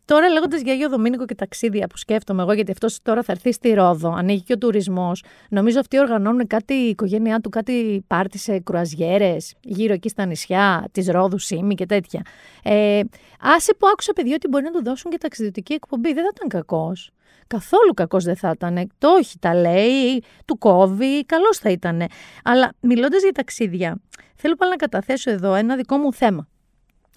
Τώρα 0.10 0.30
λέγοντας 0.30 0.62
για 0.62 0.74
Αγίο 0.74 0.90
Δομήνικο 0.90 1.26
και 1.26 1.36
ταξίδια 1.36 1.88
που 1.88 1.98
σκέφτομαι 1.98 2.42
εγώ, 2.42 2.54
γιατί 2.54 2.72
αυτός 2.72 3.02
τώρα 3.02 3.24
θα 3.24 3.32
έρθει 3.32 3.52
στη 3.52 3.74
Ρόδο, 3.74 4.10
ανοίγει 4.12 4.42
και 4.42 4.54
ο 4.54 4.58
τουρισμός. 4.58 5.24
Νομίζω 5.50 5.80
αυτοί 5.80 6.00
οργανώνουν 6.00 6.48
κάτι, 6.48 6.74
η 6.74 6.88
οικογένειά 6.90 7.40
του, 7.40 7.50
κάτι 7.50 8.04
πάρτι 8.08 8.38
σε 8.38 8.60
κρουαζιέρες, 8.60 9.54
γύρω 9.62 9.94
εκεί 9.94 10.10
στα 10.10 10.26
νησιά, 10.26 10.86
της 10.92 11.08
Ρόδου, 11.08 11.38
Σίμη 11.38 11.76
και 11.76 11.86
τέτοια. 11.86 12.22
Ε, 12.64 13.02
άσε 13.40 13.74
που 13.74 13.88
άκουσα 13.88 14.14
παιδιά 14.14 14.36
ότι 14.36 14.48
μπορεί 14.48 14.64
να 14.64 14.72
του 14.72 14.84
δώσουν 14.84 15.12
και 15.12 15.18
ταξιδιωτική 15.18 15.74
εκπομπή. 15.74 16.14
Δεν 16.14 16.24
θα 16.24 16.30
ήταν 16.36 16.48
κακός. 16.48 17.12
Καθόλου 17.48 17.94
κακός 17.94 18.24
δεν 18.24 18.36
θα 18.36 18.50
ήταν. 18.50 18.90
Το 18.98 19.10
όχι, 19.10 19.40
τα 19.40 19.56
λέει, 19.56 20.24
του 20.46 20.58
κόβει, 20.58 21.26
καλός 21.26 21.58
θα 21.58 21.70
ήταν. 21.70 22.04
Αλλά 22.44 22.72
μιλώντας 22.80 23.22
για 23.22 23.32
ταξίδια, 23.32 24.02
θέλω 24.36 24.56
πάλι 24.56 24.72
να 24.72 24.78
καταθέσω 24.78 25.32
εδώ 25.32 25.54
ένα 25.54 25.76
δικό 25.76 25.98
μου 25.98 26.14
θέμα. 26.14 26.48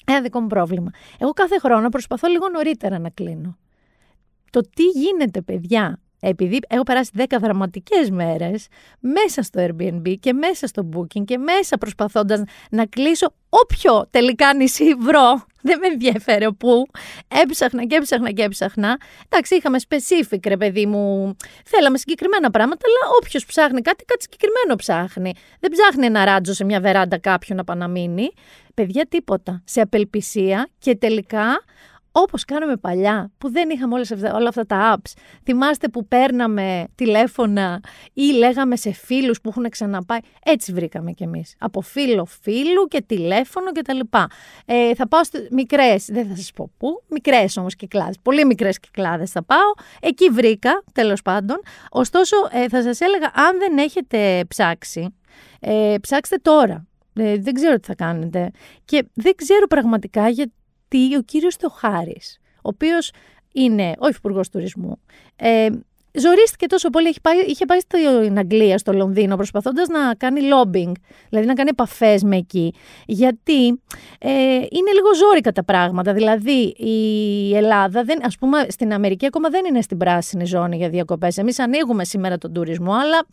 Ένα 0.07 0.21
δικό 0.21 0.41
μου 0.41 0.47
πρόβλημα. 0.47 0.91
Εγώ 1.19 1.31
κάθε 1.31 1.59
χρόνο 1.59 1.89
προσπαθώ 1.89 2.29
λίγο 2.29 2.49
νωρίτερα 2.49 2.99
να 2.99 3.11
κλείνω. 3.11 3.57
Το 4.51 4.61
τι 4.61 4.85
γίνεται, 4.85 5.41
παιδιά, 5.41 6.01
επειδή 6.21 6.61
έχω 6.69 6.83
περάσει 6.83 7.11
10 7.17 7.25
δραματικές 7.41 8.11
μέρες 8.11 8.67
μέσα 9.01 9.43
στο 9.43 9.67
Airbnb 9.67 10.15
και 10.21 10.33
μέσα 10.33 10.67
στο 10.67 10.89
Booking 10.93 11.25
και 11.25 11.39
μέσα 11.39 11.79
προσπαθώντας 11.79 12.43
να 12.71 12.87
κλείσω 12.87 13.35
όποιο 13.49 14.07
τελικά 14.11 14.55
νησί 14.55 14.95
βρω. 14.95 15.45
Δεν 15.63 15.79
με 15.79 15.87
ενδιαφέρει 15.87 16.53
πού. 16.53 16.87
Έψαχνα 17.29 17.85
και 17.85 17.95
έψαχνα 17.95 18.31
και 18.31 18.43
έψαχνα. 18.43 18.97
Εντάξει, 19.29 19.57
είχαμε 19.57 19.79
specific, 19.89 20.47
ρε 20.47 20.57
παιδί 20.57 20.87
μου. 20.87 21.37
Θέλαμε 21.65 21.99
συγκεκριμένα 21.99 22.51
πράγματα, 22.51 22.87
αλλά 22.87 23.17
όποιος 23.21 23.47
ψάχνει 23.47 23.81
κάτι, 23.81 24.05
κάτι 24.05 24.23
συγκεκριμένο 24.23 24.77
ψάχνει. 24.77 25.33
Δεν 25.61 25.71
ψάχνει 25.71 26.07
ένα 26.07 26.25
ράτζο 26.25 26.53
σε 26.53 26.65
μια 26.65 26.81
βεράντα 26.81 27.19
κάποιον 27.19 27.57
να 27.57 27.65
παναμείνει. 27.65 28.31
Παιδιά, 28.75 29.07
τίποτα. 29.07 29.63
Σε 29.65 29.81
απελπισία 29.81 30.69
και 30.79 30.97
τελικά 30.97 31.63
Όπως 32.13 32.45
κάναμε 32.45 32.77
παλιά, 32.77 33.31
που 33.39 33.51
δεν 33.51 33.71
είχαμε 33.71 33.95
όλες 33.95 34.13
αυτά, 34.13 34.35
όλα 34.35 34.49
αυτά 34.49 34.67
τα 34.67 34.97
apps. 34.97 35.13
Θυμάστε 35.45 35.89
που 35.89 36.07
παίρναμε 36.07 36.85
τηλέφωνα 36.95 37.81
ή 38.13 38.23
λέγαμε 38.23 38.77
σε 38.77 38.93
φίλους 38.93 39.41
που 39.41 39.49
έχουν 39.49 39.69
ξαναπάει. 39.69 40.19
Έτσι 40.45 40.73
βρήκαμε 40.73 41.13
κι 41.13 41.23
εμείς. 41.23 41.55
Από 41.59 41.81
φίλο 41.81 42.25
φίλου 42.25 42.87
και 42.89 43.03
τηλέφωνο 43.07 43.73
κτλ. 43.73 44.01
Ε, 44.65 44.95
θα 44.95 45.09
πάω 45.09 45.25
στις 45.25 45.49
μικρές, 45.51 46.07
δεν 46.07 46.29
θα 46.29 46.37
σας 46.37 46.51
πω 46.53 46.71
πού, 46.77 47.03
μικρές 47.09 47.57
όμως 47.57 47.77
κυκλάδες, 47.77 48.17
πολύ 48.23 48.45
μικρές 48.45 48.79
κυκλάδες 48.79 49.31
θα 49.31 49.45
πάω. 49.45 49.73
Εκεί 50.01 50.29
βρήκα, 50.29 50.83
τέλος 50.93 51.23
πάντων. 51.23 51.61
Ωστόσο, 51.91 52.37
ε, 52.51 52.69
θα 52.69 52.83
σας 52.83 53.01
έλεγα, 53.01 53.31
αν 53.35 53.59
δεν 53.59 53.79
έχετε 53.79 54.45
ψάξει, 54.49 55.15
ε, 55.61 55.95
ψάξτε 56.01 56.37
τώρα. 56.37 56.87
Ε, 57.15 57.37
δεν 57.39 57.55
ξέρω 57.55 57.81
τι 57.81 57.87
θα 57.87 57.95
κάνετε. 57.95 58.51
Και 58.85 59.05
δεν 59.15 59.35
ξέρω 59.35 59.67
πραγματικά 59.67 60.29
γιατί 60.29 60.53
ο 61.17 61.23
κύριος 61.23 61.57
Θεοχάρης, 61.57 62.41
ο 62.57 62.61
οποίος 62.63 63.13
είναι 63.53 63.95
ο 63.99 64.09
Υφυπουργός 64.09 64.49
Τουρισμού, 64.49 64.99
ε, 65.37 65.69
ζορίστηκε 66.15 66.67
τόσο 66.67 66.91
πολύ. 66.91 67.09
Είχε 67.09 67.21
πάει, 67.23 67.39
είχε 67.47 67.67
πάει 67.67 67.81
στην 67.81 68.39
Αγγλία, 68.39 68.79
στο 68.79 68.93
Λονδίνο, 68.93 69.37
προσπαθώντας 69.37 69.89
να 69.89 70.15
κάνει 70.15 70.41
lobbying, 70.41 70.93
δηλαδή 71.29 71.47
να 71.47 71.55
κάνει 71.55 71.69
επαφές 71.73 72.23
με 72.23 72.37
εκεί. 72.37 72.75
Γιατί 73.07 73.67
ε, 74.19 74.31
είναι 74.55 74.93
λίγο 74.95 75.15
ζόρικα 75.15 75.53
τα 75.53 75.65
πράγματα. 75.65 76.13
Δηλαδή 76.13 76.75
η 76.77 77.57
Ελλάδα, 77.57 78.03
δεν, 78.03 78.27
ας 78.27 78.37
πούμε, 78.39 78.67
στην 78.69 78.93
Αμερική 78.93 79.27
ακόμα 79.27 79.49
δεν 79.49 79.65
είναι 79.65 79.81
στην 79.83 79.97
πράσινη 79.97 80.45
ζώνη 80.45 80.77
για 80.77 80.89
διακοπές. 80.89 81.37
Εμείς 81.37 81.59
ανοίγουμε 81.59 82.05
σήμερα 82.05 82.39
τον 82.39 82.53
τουρισμό, 82.53 82.93
αλλά 82.93 83.27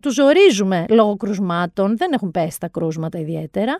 τους 0.00 0.14
ζορίζουμε 0.14 0.84
λόγω 0.88 1.16
κρουσμάτων. 1.16 1.96
Δεν 1.96 2.12
έχουν 2.12 2.30
πέσει 2.30 2.60
τα 2.60 2.68
κρούσματα 2.68 3.18
ιδιαίτερα. 3.18 3.78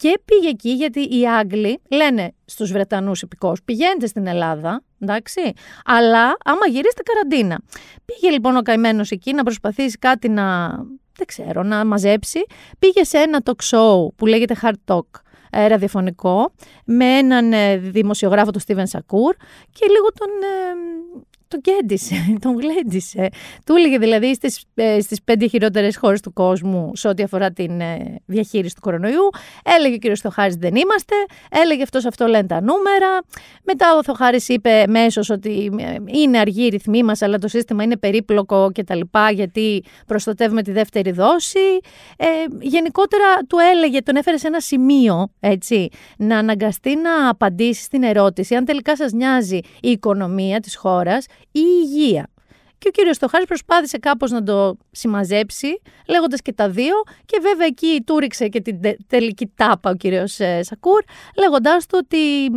Και 0.00 0.20
πήγε 0.24 0.48
εκεί 0.48 0.70
γιατί 0.70 1.00
οι 1.00 1.28
Άγγλοι 1.28 1.80
λένε 1.90 2.32
στους 2.44 2.72
Βρετανούς 2.72 3.22
υπηκόους 3.22 3.62
πηγαίνετε 3.62 4.06
στην 4.06 4.26
Ελλάδα, 4.26 4.82
εντάξει, 4.98 5.52
αλλά 5.84 6.36
άμα 6.44 6.66
γυρίσετε 6.66 7.02
καραντίνα. 7.02 7.60
Πήγε 8.04 8.30
λοιπόν 8.30 8.56
ο 8.56 8.62
καημένος 8.62 9.10
εκεί 9.10 9.32
να 9.32 9.42
προσπαθήσει 9.42 9.98
κάτι 9.98 10.28
να, 10.28 10.68
δεν 11.16 11.26
ξέρω, 11.26 11.62
να 11.62 11.84
μαζέψει. 11.84 12.44
Πήγε 12.78 13.04
σε 13.04 13.18
ένα 13.18 13.42
talk 13.44 13.70
show 13.70 14.14
που 14.16 14.26
λέγεται 14.26 14.56
Hard 14.62 14.94
Talk, 14.94 15.20
ε, 15.50 15.66
ραδιοφωνικό, 15.66 16.52
με 16.84 17.04
έναν 17.04 17.52
ε, 17.52 17.76
δημοσιογράφο, 17.76 18.50
τον 18.50 18.60
Στίβεν 18.60 18.86
Σακούρ, 18.86 19.34
και 19.72 19.86
λίγο 19.88 20.12
τον, 20.12 20.28
ε, 20.28 21.24
τον 21.50 21.60
κέντησε, 21.60 22.14
τον 22.44 22.60
γλέντισε. 22.60 23.28
Του 23.66 23.74
έλεγε 23.76 23.98
δηλαδή 23.98 24.34
στις, 24.34 24.64
ε, 24.74 25.00
στις 25.00 25.22
πέντε 25.22 25.46
χειρότερες 25.46 25.96
χώρες 25.96 26.20
του 26.20 26.32
κόσμου 26.32 26.96
σε 26.96 27.08
ό,τι 27.08 27.22
αφορά 27.22 27.50
την 27.50 27.80
ε, 27.80 28.20
διαχείριση 28.26 28.74
του 28.74 28.80
κορονοϊού. 28.80 29.30
Έλεγε 29.76 29.94
ο 29.94 29.98
κύριος 29.98 30.20
Θοχάρης 30.20 30.54
δεν 30.54 30.74
είμαστε, 30.74 31.14
έλεγε 31.50 31.82
αυτός 31.82 32.04
αυτό 32.04 32.26
λένε 32.26 32.46
τα 32.46 32.60
νούμερα. 32.60 33.20
Μετά 33.62 33.96
ο 33.96 34.02
Θοχάρης 34.02 34.48
είπε 34.48 34.84
μέσως 34.88 35.30
ότι 35.30 35.70
ε, 35.78 35.96
είναι 36.06 36.38
αργή 36.38 36.64
η 36.64 36.68
ρυθμή 36.68 37.02
μας 37.02 37.22
αλλά 37.22 37.38
το 37.38 37.48
σύστημα 37.48 37.82
είναι 37.82 37.96
περίπλοκο 37.96 38.70
και 38.72 38.84
τα 38.84 38.94
λοιπά 38.94 39.30
γιατί 39.30 39.84
προστατεύουμε 40.06 40.62
τη 40.62 40.72
δεύτερη 40.72 41.10
δόση. 41.10 41.80
Ε, 42.16 42.26
γενικότερα 42.60 43.24
του 43.48 43.56
έλεγε, 43.72 44.02
τον 44.02 44.16
έφερε 44.16 44.36
σε 44.36 44.46
ένα 44.46 44.60
σημείο 44.60 45.30
έτσι, 45.40 45.88
να 46.16 46.38
αναγκαστεί 46.38 46.96
να 46.96 47.28
απαντήσει 47.28 47.82
στην 47.82 48.02
ερώτηση 48.02 48.54
αν 48.54 48.64
τελικά 48.64 48.96
σας 48.96 49.12
νοιάζει 49.12 49.58
η 49.80 49.90
οικονομία 49.90 50.60
της 50.60 50.76
χώρας 50.76 51.26
η 51.50 51.60
υγεία. 51.82 52.30
Και 52.78 52.88
ο 52.88 52.90
κύριος 52.90 53.16
Στοχάρης 53.16 53.46
προσπάθησε 53.46 53.98
κάπως 53.98 54.30
να 54.30 54.42
το 54.42 54.76
συμμαζέψει, 54.90 55.80
λέγοντας 56.08 56.42
και 56.42 56.52
τα 56.52 56.70
δύο 56.70 56.94
και 57.24 57.38
βέβαια 57.42 57.66
εκεί 57.66 58.02
του 58.06 58.18
ρίξε 58.18 58.48
και 58.48 58.60
την 58.60 58.80
τελική 59.06 59.46
τάπα 59.54 59.90
ο 59.90 59.94
κύριος 59.94 60.40
ε, 60.40 60.62
Σακούρ, 60.62 61.02
λέγοντάς 61.38 61.86
του 61.86 61.98
ότι 62.02 62.50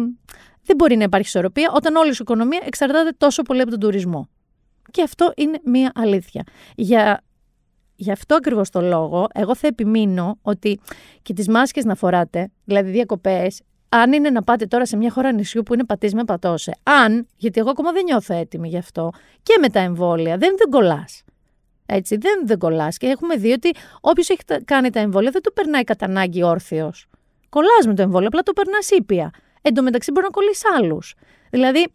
δεν 0.64 0.76
μπορεί 0.76 0.96
να 0.96 1.04
υπάρχει 1.04 1.28
ισορροπία 1.28 1.72
όταν 1.76 1.96
όλη 1.96 2.10
η 2.10 2.18
οικονομία 2.20 2.62
εξαρτάται 2.66 3.12
τόσο 3.18 3.42
πολύ 3.42 3.62
από 3.62 3.70
τον 3.70 3.80
τουρισμό. 3.80 4.30
Και 4.92 5.02
αυτό 5.02 5.34
είναι 5.36 5.60
μία 5.64 5.92
αλήθεια. 5.96 6.44
Για, 6.76 7.24
γι' 7.96 8.12
αυτό 8.12 8.36
ακριβώς 8.36 8.70
το 8.70 8.82
λόγο, 8.82 9.28
εγώ 9.34 9.56
θα 9.56 9.68
επιμείνω 9.68 10.38
ότι 10.42 10.80
και 11.22 11.34
τις 11.34 11.48
μάσκες 11.48 11.86
να 11.86 11.96
φοράτε, 11.96 12.52
δηλαδή 12.64 12.92
διακοπές, 12.92 13.62
αν 13.96 14.14
είναι 14.14 14.30
να 14.30 14.44
πάτε 14.44 14.66
τώρα 14.66 14.86
σε 14.86 14.98
μια 14.98 15.12
χώρα 15.12 15.32
νησιού 15.32 15.64
που 15.64 15.74
είναι 15.74 15.84
πατής 15.86 16.14
με 16.14 16.24
πατώσε, 16.24 16.78
αν, 16.84 17.28
γιατί 17.38 17.60
εγώ 17.60 17.70
ακόμα 17.70 17.92
δεν 17.92 18.04
νιώθω 18.04 18.34
έτοιμη 18.34 18.68
γι' 18.68 18.78
αυτό, 18.78 19.12
και 19.44 19.58
με 19.62 19.70
τα 19.70 19.80
εμβόλια, 19.80 20.38
δεν, 20.38 20.56
δεν 20.58 20.70
κολλάς. 20.70 21.24
Έτσι, 21.86 22.18
δεν, 22.18 22.42
δεν 22.46 22.58
κολλάς. 22.58 22.98
Και 22.98 23.08
έχουμε 23.08 23.36
δει 23.36 23.52
ότι 23.52 23.72
όποιος 24.02 24.30
έχει 24.30 24.42
κάνει 24.66 24.90
τα 24.90 25.00
εμβόλια 25.00 25.32
δεν 25.32 25.42
το 25.42 25.52
περνάει 25.52 25.84
κατά 25.84 26.06
ανάγκη 26.06 26.44
όρθιος. 26.44 27.08
Κολλάς 27.50 27.88
με 27.88 27.94
το 27.94 28.02
εμβόλιο, 28.02 28.28
απλά 28.28 28.42
το 28.42 28.54
περνάς 28.54 28.90
ήπια. 28.90 29.32
Εν 29.62 29.74
τω 29.74 29.84
μεταξύ 29.84 30.12
μπορεί 30.12 30.26
να 30.26 30.32
κολλήσει 30.32 30.64
άλλους. 30.78 31.16
Δηλαδή, 31.50 31.88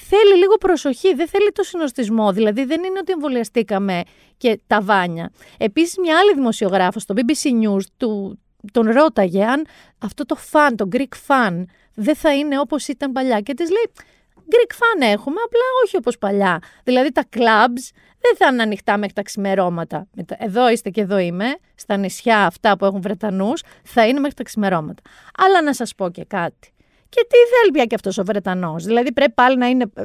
θέλει 0.00 0.36
λίγο 0.36 0.54
προσοχή, 0.54 1.14
δεν 1.14 1.28
θέλει 1.28 1.52
το 1.52 1.62
συνοστισμό. 1.62 2.32
Δηλαδή, 2.32 2.64
δεν 2.64 2.84
είναι 2.84 2.98
ότι 2.98 3.12
εμβολιαστήκαμε 3.12 4.02
και 4.36 4.60
τα 4.66 4.80
βάνια. 4.80 5.30
Επίσης, 5.58 5.98
μια 5.98 6.18
άλλη 6.18 6.34
δημοσιογράφος 6.34 7.02
στο 7.02 7.14
BBC 7.16 7.66
News 7.66 7.82
του, 7.96 8.38
τον 8.72 8.90
ρώταγε 8.90 9.44
αν 9.44 9.66
αυτό 9.98 10.26
το 10.26 10.34
φαν, 10.34 10.76
το 10.76 10.88
Greek 10.92 11.14
fan, 11.26 11.64
δεν 11.94 12.16
θα 12.16 12.34
είναι 12.34 12.58
όπως 12.58 12.88
ήταν 12.88 13.12
παλιά. 13.12 13.40
Και 13.40 13.54
της 13.54 13.70
λέει, 13.70 13.90
Greek 14.36 14.72
fan 14.72 15.12
έχουμε, 15.12 15.36
απλά 15.44 15.60
όχι 15.84 15.96
όπως 15.96 16.18
παλιά. 16.18 16.58
Δηλαδή 16.84 17.12
τα 17.12 17.22
clubs 17.32 17.92
δεν 18.20 18.36
θα 18.36 18.46
είναι 18.52 18.62
ανοιχτά 18.62 18.96
μέχρι 18.96 19.14
τα 19.14 19.22
ξημερώματα. 19.22 20.06
Εδώ 20.28 20.70
είστε 20.70 20.90
και 20.90 21.00
εδώ 21.00 21.18
είμαι, 21.18 21.56
στα 21.74 21.96
νησιά 21.96 22.46
αυτά 22.46 22.76
που 22.76 22.84
έχουν 22.84 23.00
Βρετανούς, 23.00 23.62
θα 23.82 24.06
είναι 24.06 24.20
μέχρι 24.20 24.36
τα 24.36 24.42
ξημερώματα. 24.42 25.02
Αλλά 25.38 25.62
να 25.62 25.74
σας 25.74 25.94
πω 25.94 26.10
και 26.10 26.24
κάτι. 26.24 26.68
Και 27.08 27.26
τι 27.28 27.36
θέλει 27.36 27.70
πια 27.72 27.84
και 27.84 27.94
αυτός 27.94 28.18
ο 28.18 28.24
Βρετανός; 28.24 28.84
Δηλαδή 28.84 29.12
πρέπει 29.12 29.32
πάλι 29.32 29.56
να 29.56 29.66
είναι 29.66 29.84
ε, 29.94 30.04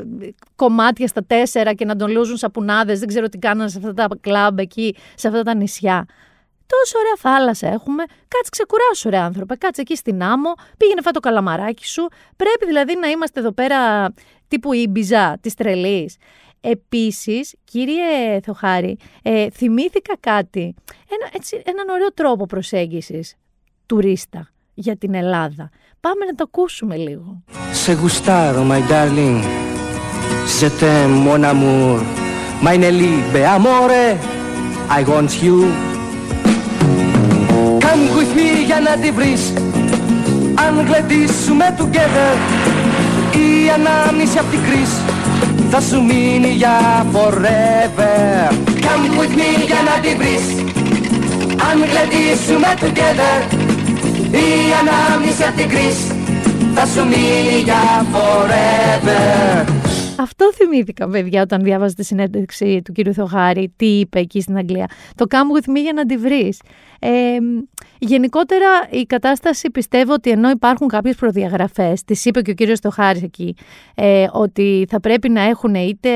κομμάτια 0.55 1.07
στα 1.07 1.23
τέσσερα 1.23 1.73
και 1.73 1.85
να 1.85 1.95
τον 1.95 2.11
λούζουν 2.11 2.37
σαπουνάδες. 2.37 2.99
Δεν 2.99 3.07
ξέρω 3.07 3.29
τι 3.29 3.37
κάνανε 3.37 3.69
σε 3.69 3.77
αυτά 3.77 3.93
τα 3.93 4.07
κλαμπ 4.21 4.59
εκεί, 4.59 4.95
σε 5.15 5.27
αυτά 5.27 5.43
τα 5.43 5.55
νησιά. 5.55 6.05
Τόσο 6.73 6.97
ωραία 6.99 7.15
θάλασσα 7.17 7.67
έχουμε. 7.67 8.03
Κάτσε 8.27 8.49
ξεκουράσου, 8.49 9.09
ρε 9.09 9.17
άνθρωπε. 9.17 9.55
Κάτσε 9.55 9.81
εκεί 9.81 9.95
στην 9.95 10.23
άμμο. 10.23 10.53
Πήγαινε 10.77 11.01
φά 11.01 11.11
το 11.11 11.19
καλαμαράκι 11.19 11.87
σου. 11.87 12.07
Πρέπει 12.35 12.65
δηλαδή 12.65 12.97
να 13.01 13.07
είμαστε 13.07 13.39
εδώ 13.39 13.51
πέρα 13.51 14.09
τύπου 14.47 14.73
Ιμπιζά 14.73 15.37
της 15.41 15.53
τρελής. 15.53 16.17
Επίσης, 16.61 17.55
κύριε 17.63 18.39
Θεοχάρη, 18.43 18.97
ε, 19.21 19.49
θυμήθηκα 19.49 20.13
κάτι. 20.19 20.75
Ένα, 21.09 21.29
έτσι, 21.33 21.61
έναν 21.65 21.89
ωραίο 21.89 22.13
τρόπο 22.13 22.45
προσέγγισης 22.45 23.35
τουρίστα 23.85 24.47
για 24.73 24.97
την 24.97 25.13
Ελλάδα. 25.13 25.69
Πάμε 25.99 26.25
να 26.25 26.35
το 26.35 26.43
ακούσουμε 26.47 26.95
λίγο. 26.95 27.43
Σε 27.71 27.93
γουστάρω, 27.93 28.65
my 28.69 28.91
darling. 28.91 29.43
Je 30.59 30.69
t'aime, 30.79 31.15
mon 31.25 31.43
amour. 31.51 31.99
My 32.65 32.75
Nelly, 32.81 33.15
be 33.33 33.41
amore. 33.55 34.17
I 34.97 35.03
want 35.11 35.31
you. 35.43 35.88
Come 37.83 38.03
with 38.17 38.31
me 38.37 38.49
για 38.65 38.79
να 38.79 39.01
τη 39.01 39.11
βρεις. 39.11 39.53
Αν 40.65 40.85
γλεντήσουμε 40.87 41.75
together 41.77 42.33
Η 43.35 43.69
ανάμνηση 43.77 44.37
απ' 44.37 44.51
την 44.51 44.59
κρίση 44.67 45.01
θα 45.71 45.81
σου 45.81 46.03
μείνει 46.03 46.47
για 46.47 47.05
forever. 47.13 48.53
Come 48.85 49.05
with 49.19 49.33
me 49.39 49.49
για 49.65 49.81
να 49.89 49.95
τη 50.01 50.15
βρεις. 50.15 50.45
Αν 51.69 51.77
γλεντήσουμε 51.89 52.67
together 52.83 53.37
Η 54.31 54.47
ανάμνηση 54.81 55.43
απ' 55.43 55.57
την 55.57 55.69
κρίση 55.69 56.13
θα 56.75 56.85
σου 56.85 57.07
μείνει 57.07 57.61
για 57.63 58.05
forever 58.13 59.65
αυτό 60.21 60.53
θυμήθηκα, 60.53 61.09
παιδιά, 61.09 61.41
όταν 61.41 61.63
διάβαζα 61.63 61.93
τη 61.95 62.03
συνέντευξη 62.03 62.81
του 62.83 62.91
κύριου 62.91 63.13
Θεοχάρη, 63.13 63.73
τι 63.75 63.85
είπε 63.85 64.19
εκεί 64.19 64.41
στην 64.41 64.57
Αγγλία. 64.57 64.89
Το 65.15 65.25
come 65.29 65.59
with 65.59 65.69
me 65.69 65.81
για 65.81 65.93
να 65.93 66.05
τη 66.05 66.17
βρεις. 66.17 66.61
Ε, 66.99 67.37
γενικότερα 67.99 68.67
η 68.89 69.03
κατάσταση 69.03 69.69
πιστεύω 69.71 70.13
ότι 70.13 70.29
ενώ 70.29 70.49
υπάρχουν 70.49 70.87
κάποιες 70.87 71.15
προδιαγραφές, 71.15 72.03
τις 72.03 72.25
είπε 72.25 72.41
και 72.41 72.51
ο 72.51 72.53
κύριος 72.53 72.79
Θεοχάρης 72.79 73.23
εκεί, 73.23 73.55
ε, 73.95 74.27
ότι 74.31 74.85
θα 74.89 74.99
πρέπει 74.99 75.29
να 75.29 75.41
έχουν 75.41 75.75
είτε, 75.75 76.09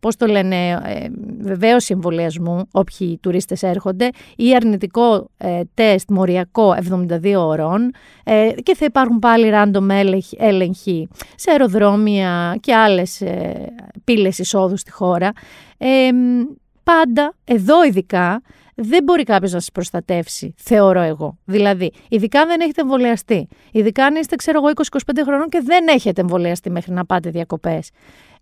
πώς 0.00 0.16
το 0.16 0.26
λένε, 0.26 0.70
ε, 0.70 1.06
βεβαίωση 1.40 1.92
εμβολιασμού, 1.92 2.68
όποιοι 2.72 3.18
τουρίστες 3.22 3.62
έρχονται, 3.62 4.10
ή 4.36 4.54
αρνητικό 4.54 5.30
ε, 5.36 5.60
τεστ 5.74 6.10
μοριακό 6.10 6.76
72 6.90 7.34
ώρων 7.36 7.90
ε, 8.24 8.48
και 8.62 8.74
θα 8.74 8.84
υπάρχουν 8.84 9.18
πάλι 9.18 9.50
random 9.54 9.88
έλεγχοι 10.38 11.08
σε 11.34 11.50
αεροδρόμια 11.50 12.56
και 12.60 12.74
άλλες 12.74 13.20
ε, 13.20 13.74
πύλες 14.04 14.38
εισόδου 14.38 14.76
στη 14.76 14.90
χώρα. 14.90 15.32
Ε, 15.78 16.10
πάντα, 16.82 17.34
εδώ 17.44 17.84
ειδικά, 17.84 18.42
δεν 18.78 19.02
μπορεί 19.02 19.22
κάποιος 19.22 19.52
να 19.52 19.58
σας 19.58 19.70
προστατεύσει, 19.72 20.54
θεωρώ 20.56 21.00
εγώ. 21.00 21.38
Δηλαδή, 21.44 21.92
ειδικά 22.08 22.40
αν 22.40 22.48
δεν 22.48 22.60
έχετε 22.60 22.80
εμβολιαστεί, 22.80 23.48
ειδικά 23.72 24.04
αν 24.04 24.14
είστε, 24.14 24.36
ξέρω 24.36 24.58
εγώ, 24.58 24.70
20-25 24.74 25.22
χρονών 25.24 25.48
και 25.48 25.60
δεν 25.64 25.88
έχετε 25.88 26.20
εμβολιαστεί 26.20 26.70
μέχρι 26.70 26.92
να 26.92 27.04
πάτε 27.04 27.30
διακοπές. 27.30 27.90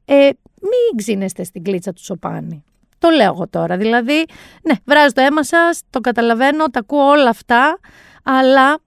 Ε, 0.04 0.28
μην 0.60 0.96
ξύνεστε 0.96 1.44
στην 1.44 1.62
κλίτσα 1.62 1.92
του 1.92 2.04
Σοπάνη. 2.04 2.64
Το 2.98 3.08
λέω 3.08 3.32
εγώ 3.32 3.48
τώρα. 3.48 3.76
Δηλαδή, 3.76 4.24
ναι, 4.62 4.74
βράζει 4.84 5.12
το 5.12 5.20
αίμα 5.20 5.44
σας, 5.44 5.82
το 5.90 6.00
καταλαβαίνω, 6.00 6.64
τα 6.66 6.78
ακούω 6.78 7.08
όλα 7.08 7.28
αυτά, 7.28 7.78
αλλά 8.22 8.78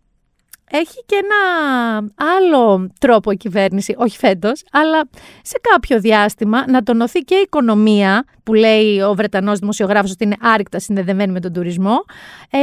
έχει 0.71 1.03
και 1.05 1.23
ένα 1.23 1.97
άλλο 2.37 2.91
τρόπο 2.99 3.31
η 3.31 3.37
κυβέρνηση, 3.37 3.95
όχι 3.97 4.17
φέτος, 4.17 4.63
αλλά 4.71 5.09
σε 5.41 5.59
κάποιο 5.71 5.99
διάστημα 5.99 6.69
να 6.69 6.83
τονωθεί 6.83 7.19
και 7.19 7.35
η 7.35 7.41
οικονομία, 7.41 8.25
που 8.43 8.53
λέει 8.53 9.01
ο 9.01 9.13
Βρετανός 9.13 9.59
δημοσιογράφος 9.59 10.11
ότι 10.11 10.23
είναι 10.23 10.35
άρρηκτα 10.41 10.79
συνδεδεμένη 10.79 11.31
με 11.31 11.39
τον 11.39 11.53
τουρισμό, 11.53 12.05
ε, 12.49 12.57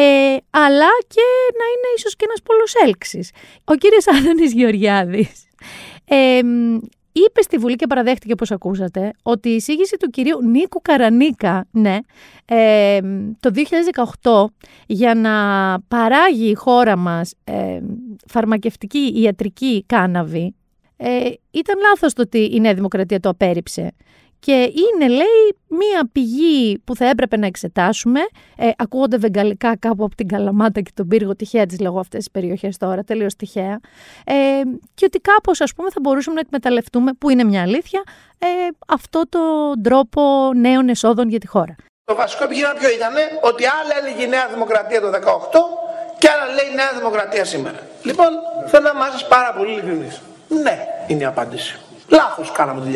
αλλά 0.51 0.91
και 1.07 1.25
να 1.59 1.65
είναι 1.73 1.89
ίσως 1.97 2.17
και 2.17 2.25
ένας 2.29 2.43
πολλός 2.43 2.75
έλξης. 2.85 3.31
Ο 3.65 3.75
κύριος 3.75 4.07
Άδωνης 4.07 4.53
Γεωργιάδης 4.53 5.45
ε, 6.05 6.41
είπε 7.15 7.43
στη 7.43 7.57
Βουλή 7.57 7.77
και 7.77 7.87
παραδέχτηκε, 7.87 8.33
όπως 8.33 8.51
ακούσατε, 8.51 9.13
ότι 9.23 9.49
η 9.49 9.55
εισήγηση 9.55 9.97
του 9.97 10.11
κυρίου 10.11 10.43
Νίκου 10.43 10.83
Καρανίκα, 10.83 11.67
ναι, 11.71 11.99
ε, 12.45 13.01
το 13.41 13.51
2018 14.23 14.45
για 14.87 15.15
να 15.15 15.33
παράγει 15.89 16.49
η 16.49 16.55
χώρα 16.55 16.97
μας 16.97 17.35
ε, 17.45 17.81
φαρμακευτική 18.27 19.13
ιατρική 19.23 19.85
κάναβη, 19.87 20.55
ε, 20.97 21.31
ήταν 21.51 21.79
λάθος 21.81 22.13
το 22.13 22.23
ότι 22.23 22.39
η 22.39 22.61
Νέα 22.61 22.75
Δημοκρατία 22.75 23.21
το 23.21 23.29
απέρριψε. 23.29 23.93
Και 24.45 24.53
είναι, 24.53 25.09
λέει, 25.09 25.57
μία 25.69 26.09
πηγή 26.13 26.79
που 26.79 26.97
θα 26.97 27.09
έπρεπε 27.09 27.37
να 27.37 27.47
εξετάσουμε. 27.47 28.21
Ε, 28.57 28.71
ακούγονται 28.77 29.17
βεγγαλικά 29.17 29.77
κάπου 29.77 30.05
από 30.05 30.15
την 30.15 30.29
Καλαμάτα 30.29 30.81
και 30.81 30.91
τον 30.95 31.09
πύργο, 31.09 31.37
τυχαία 31.37 31.67
τις 31.67 31.81
λέγω 31.81 31.99
αυτές 31.99 32.19
τις 32.19 32.31
περιοχές 32.31 32.77
τώρα, 32.77 33.03
τελείως 33.03 33.37
τυχαία. 33.37 33.81
Ε, 34.25 34.35
και 34.95 35.05
ότι 35.05 35.19
κάπως, 35.19 35.61
ας 35.61 35.75
πούμε, 35.75 35.91
θα 35.91 36.01
μπορούσαμε 36.03 36.35
να 36.35 36.41
εκμεταλλευτούμε, 36.41 37.13
που 37.13 37.31
είναι 37.31 37.45
μια 37.45 37.63
αλήθεια, 37.63 38.03
ε, 38.39 38.47
αυτό 38.89 39.23
το 39.29 39.41
τρόπο 39.83 40.51
νέων 40.55 40.89
εσόδων 40.89 41.29
για 41.29 41.39
τη 41.39 41.47
χώρα. 41.47 41.75
Το 42.05 42.15
βασικό 42.15 42.45
επιχείρημα 42.45 42.73
ποιο 42.73 42.91
ήταν, 42.91 43.13
ότι 43.41 43.65
άλλα 43.65 44.07
έλεγε 44.07 44.23
η 44.23 44.29
Νέα 44.29 44.49
Δημοκρατία 44.49 45.01
το 45.01 45.11
18 45.11 45.19
και 46.19 46.29
άλλα 46.29 46.47
λέει 46.55 46.67
η 46.73 46.75
Νέα 46.75 46.93
Δημοκρατία 46.99 47.45
σήμερα. 47.45 47.79
Λοιπόν, 48.03 48.29
θέλω 48.67 48.85
να 48.85 48.93
είμαστε 48.95 49.27
πάρα 49.29 49.53
πολύ 49.57 49.71
ειλικρινείς. 49.73 50.21
Ναι, 50.49 50.79
είναι 51.07 51.23
η 51.23 51.25
απάντηση. 51.25 51.79
Λάθος 52.09 52.53
κάναμε 52.53 52.81
το 52.81 52.87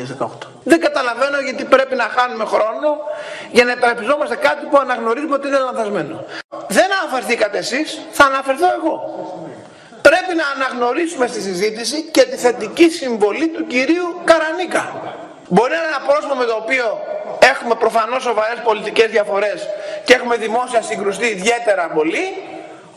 2018. 0.45 0.49
Δεν 0.65 0.81
καταλαβαίνω 0.81 1.41
γιατί 1.41 1.65
πρέπει 1.65 1.95
να 1.95 2.05
χάνουμε 2.05 2.45
χρόνο 2.45 2.97
για 3.51 3.65
να 3.65 3.73
υπερασπιζόμαστε 3.73 4.37
κάτι 4.37 4.67
που 4.67 4.79
αναγνωρίζουμε 4.79 5.35
ότι 5.35 5.47
είναι 5.49 5.59
λανθασμένο. 5.59 6.25
Δεν 6.69 6.89
αναφερθήκατε 7.01 7.59
εσείς, 7.59 8.01
θα 8.11 8.25
αναφερθώ 8.25 8.67
εγώ. 8.79 8.95
Πρέπει 10.03 10.35
να 10.35 10.47
αναγνωρίσουμε 10.55 11.27
στη 11.27 11.41
συζήτηση 11.41 12.03
και 12.03 12.23
τη 12.23 12.37
θετική 12.37 12.91
συμβολή 12.91 13.49
του 13.49 13.67
κυρίου 13.67 14.21
Καρανίκα. 14.25 14.85
Μπορεί 15.49 15.71
να 15.71 15.77
είναι 15.77 15.87
ένα 15.87 16.03
πρόσωπο 16.07 16.35
με 16.35 16.45
το 16.45 16.55
οποίο 16.55 17.01
έχουμε 17.53 17.75
προφανώς 17.75 18.23
σοβαρές 18.23 18.59
πολιτικές 18.65 19.11
διαφορές 19.11 19.69
και 20.05 20.15
έχουμε 20.15 20.37
δημόσια 20.37 20.83
συγκρουστεί 20.83 21.27
ιδιαίτερα 21.27 21.91
πολύ, 21.95 22.27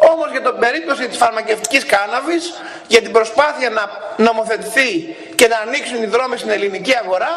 όμως 0.10 0.32
για 0.32 0.42
την 0.42 0.60
περίπτωση 0.60 1.08
της 1.08 1.18
φαρμακευτικής 1.18 1.86
κάναβης, 1.86 2.44
για 2.88 3.02
την 3.02 3.12
προσπάθεια 3.12 3.70
να 3.70 3.84
νομοθετηθεί 4.28 4.90
και 5.36 5.48
να 5.48 5.58
ανοίξουν 5.66 6.04
οι 6.04 6.06
δρόμοι 6.06 6.38
στην 6.38 6.50
ελληνική 6.50 6.94
αγορά, 7.04 7.34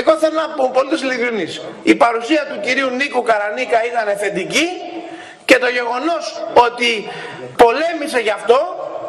εγώ 0.00 0.12
θέλω 0.16 0.38
να 0.44 0.48
πω 0.56 0.70
πολύ 0.78 0.94
ειλικρινής. 1.02 1.60
Η 1.82 1.94
παρουσία 1.94 2.42
του 2.50 2.60
κυρίου 2.60 2.90
Νίκου 2.90 3.22
Καρανίκα 3.22 3.78
ήταν 3.90 4.08
εφεντική 4.08 4.66
και 5.44 5.58
το 5.58 5.68
γεγονός 5.68 6.24
ότι 6.66 6.90
πολέμησε 7.62 8.18
γι' 8.18 8.34
αυτό 8.40 8.58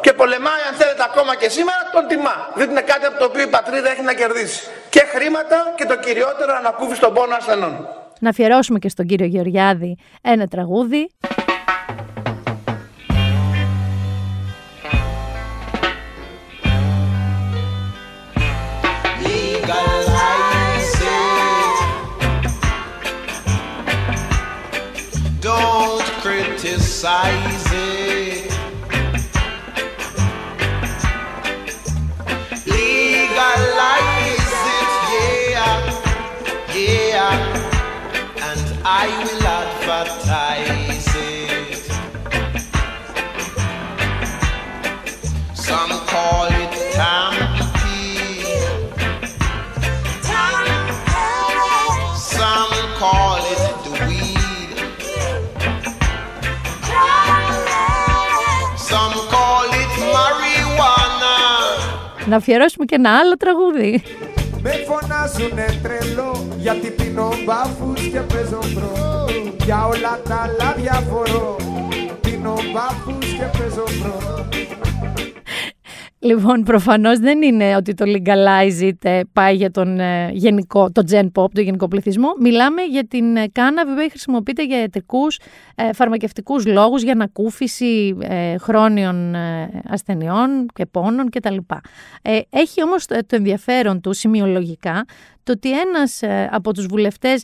και 0.01 0.13
πολεμάει 0.13 0.62
αν 0.69 0.74
θέλετε 0.79 1.03
ακόμα 1.09 1.35
και 1.35 1.50
σήμερα 1.50 1.81
τον 1.91 2.07
τιμά. 2.07 2.38
Δεν 2.55 2.69
είναι 2.69 2.81
κάτι 2.81 3.05
από 3.05 3.17
το 3.19 3.25
οποίο 3.25 3.41
η 3.41 3.47
πατρίδα 3.47 3.89
έχει 3.91 4.01
να 4.01 4.13
κερδίσει. 4.13 4.62
Και 4.89 5.03
χρήματα 5.13 5.74
και 5.77 5.85
το 5.85 5.95
κυριότερο 5.97 6.55
ανακούφιση 6.55 6.95
στον 6.95 7.13
πόνο 7.13 7.35
ασθενών. 7.35 7.88
Να 8.19 8.29
αφιερώσουμε 8.29 8.79
και 8.79 8.89
στον 8.89 9.05
κύριο 9.05 9.25
Γεωργιάδη 9.25 9.97
ένα 10.21 10.47
τραγούδι. 10.47 11.09
size. 27.05 27.64
Να 62.35 62.41
αφιερώσουμε 62.41 62.85
και 62.85 62.95
ένα 62.95 63.17
άλλο 63.19 63.37
τραγούδι. 63.37 64.03
Με 64.61 64.71
φωνάζουνε 64.87 65.65
τρελό 65.83 66.48
γιατί 66.57 66.89
πίνω 66.89 67.29
μπάφους 67.45 68.01
και 68.07 68.19
παίζω 68.19 68.59
προ. 68.74 69.25
Για 69.65 69.85
όλα 69.85 70.21
τα 70.27 70.35
άλλα 70.35 70.74
αδιαφορώ. 70.77 71.55
Πίνω 72.21 72.53
μπάφους 72.74 73.25
και 73.37 73.57
παίζω 73.57 73.83
μπρο 74.00 74.48
Λοιπόν, 76.25 76.64
προφανώς 76.64 77.20
δεν 77.20 77.42
είναι 77.42 77.75
ότι 77.75 77.94
το 77.94 78.05
legalize 78.07 78.92
it 78.92 79.22
πάει 79.33 79.55
για 79.55 79.72
τον 79.72 80.00
ε, 80.00 80.29
γενικό, 80.33 80.92
το 80.92 81.03
gen 81.11 81.25
pop, 81.33 81.51
το 81.51 81.61
γενικό 81.61 81.88
πληθυσμό. 81.88 82.27
Μιλάμε 82.40 82.81
για 82.81 83.07
την 83.07 83.35
ε, 83.35 83.48
κάναβη 83.48 83.92
που 83.94 84.09
χρησιμοποιείται 84.09 84.66
για 84.66 84.79
ιατρικούς 84.79 85.40
ε, 85.75 85.94
φαρμακευτικούς 85.94 86.66
λόγους, 86.66 87.01
για 87.01 87.11
ανακούφιση 87.11 88.18
ε, 88.20 88.57
χρόνιων 88.57 89.35
ε, 89.35 89.81
ασθενειών 89.88 90.66
και 90.74 90.85
πόνων 90.85 91.29
κτλ. 91.29 91.57
Ε, 92.22 92.40
έχει 92.50 92.83
όμως 92.83 93.05
το, 93.05 93.16
το 93.25 93.35
ενδιαφέρον 93.35 94.01
του 94.01 94.14
σημειολογικά 94.14 95.05
το 95.44 95.51
ότι 95.51 95.79
ένας 95.79 96.22
ε, 96.22 96.50
από 96.51 96.74
τους 96.74 96.85
βουλευτές 96.85 97.44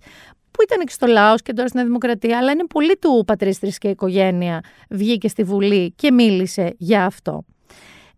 που 0.51 0.61
ήταν 0.63 0.85
και 0.85 0.91
στο 0.91 1.07
Λάος 1.07 1.41
και 1.41 1.53
τώρα 1.53 1.67
στην 1.67 1.83
Δημοκρατία, 1.83 2.37
αλλά 2.37 2.51
είναι 2.51 2.65
πολύ 2.65 2.97
του 2.97 3.23
πατρίστρης 3.27 3.77
και 3.77 3.87
οικογένεια, 3.87 4.61
βγήκε 4.89 5.27
στη 5.27 5.43
Βουλή 5.43 5.93
και 5.95 6.11
μίλησε 6.11 6.75
για 6.77 7.05
αυτό 7.05 7.45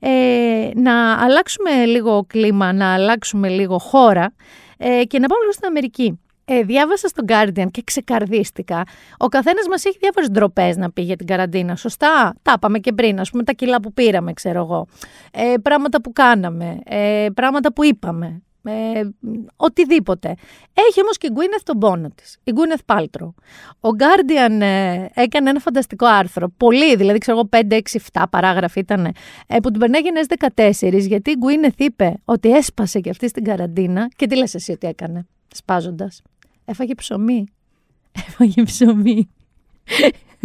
ε, 0.05 0.69
να 0.75 1.23
αλλάξουμε 1.23 1.85
λίγο 1.85 2.25
κλίμα, 2.27 2.73
να 2.73 2.93
αλλάξουμε 2.93 3.49
λίγο 3.49 3.77
χώρα 3.77 4.33
ε, 4.77 5.03
και 5.03 5.19
να 5.19 5.27
πάμε 5.27 5.41
λίγο 5.41 5.51
στην 5.51 5.67
Αμερική. 5.67 6.19
Ε, 6.45 6.61
διάβασα 6.61 7.07
στον 7.07 7.25
Guardian 7.27 7.67
και 7.71 7.81
ξεκαρδίστηκα. 7.83 8.83
Ο 9.17 9.27
καθένας 9.27 9.67
μας 9.67 9.85
έχει 9.85 9.97
διάφορες 9.99 10.29
ντροπές 10.29 10.77
να 10.77 10.91
πει 10.91 11.01
για 11.01 11.15
την 11.15 11.27
καραντίνα. 11.27 11.75
Σωστά; 11.75 12.35
Τα 12.41 12.53
είπαμε 12.55 12.79
και 12.79 12.93
πριν, 12.93 13.19
ας 13.19 13.29
πούμε, 13.29 13.43
τα 13.43 13.51
κιλά 13.53 13.81
που 13.81 13.93
πήραμε, 13.93 14.33
ξέρω 14.33 14.59
εγώ. 14.59 14.87
Ε, 15.31 15.53
πράγματα 15.61 16.01
που 16.01 16.11
κάναμε. 16.11 16.79
Ε, 16.83 17.27
πράγματα 17.33 17.73
που 17.73 17.83
είπαμε. 17.83 18.43
Ε, 18.65 19.01
οτιδήποτε. 19.55 20.35
Έχει 20.73 21.01
όμως 21.01 21.17
και 21.17 21.27
η 21.27 21.33
Gwyneth 21.35 21.61
τον 21.63 21.79
πόνο 21.79 22.09
της, 22.15 22.37
η 22.43 22.53
Gwyneth 22.55 22.95
Paltrow. 22.95 23.33
Ο 23.79 23.89
Guardian 23.97 24.61
ε, 24.61 25.05
έκανε 25.13 25.49
ένα 25.49 25.59
φανταστικό 25.59 26.05
άρθρο, 26.05 26.49
πολύ, 26.57 26.95
δηλαδή 26.95 27.17
ξέρω 27.17 27.37
εγώ 27.37 27.49
5, 27.69 27.73
6, 27.73 27.79
7 28.11 28.23
παράγραφοι 28.29 28.79
ήταν, 28.79 29.05
ε, 29.47 29.59
που 29.61 29.71
την 29.71 29.79
περνάει 29.79 30.01
γενές 30.01 30.25
14, 30.55 31.07
γιατί 31.07 31.31
η 31.31 31.35
Gwyneth 31.39 31.77
είπε 31.77 32.13
ότι 32.25 32.49
έσπασε 32.51 32.99
και 32.99 33.09
αυτή 33.09 33.27
στην 33.27 33.43
καραντίνα 33.43 34.07
και 34.15 34.27
τι 34.27 34.35
λες 34.35 34.53
εσύ 34.53 34.71
ότι 34.71 34.87
έκανε, 34.87 35.27
σπάζοντας. 35.53 36.21
Έφαγε 36.65 36.95
ψωμί. 36.95 37.45
Έφαγε 38.27 38.63
ψωμί 38.63 39.29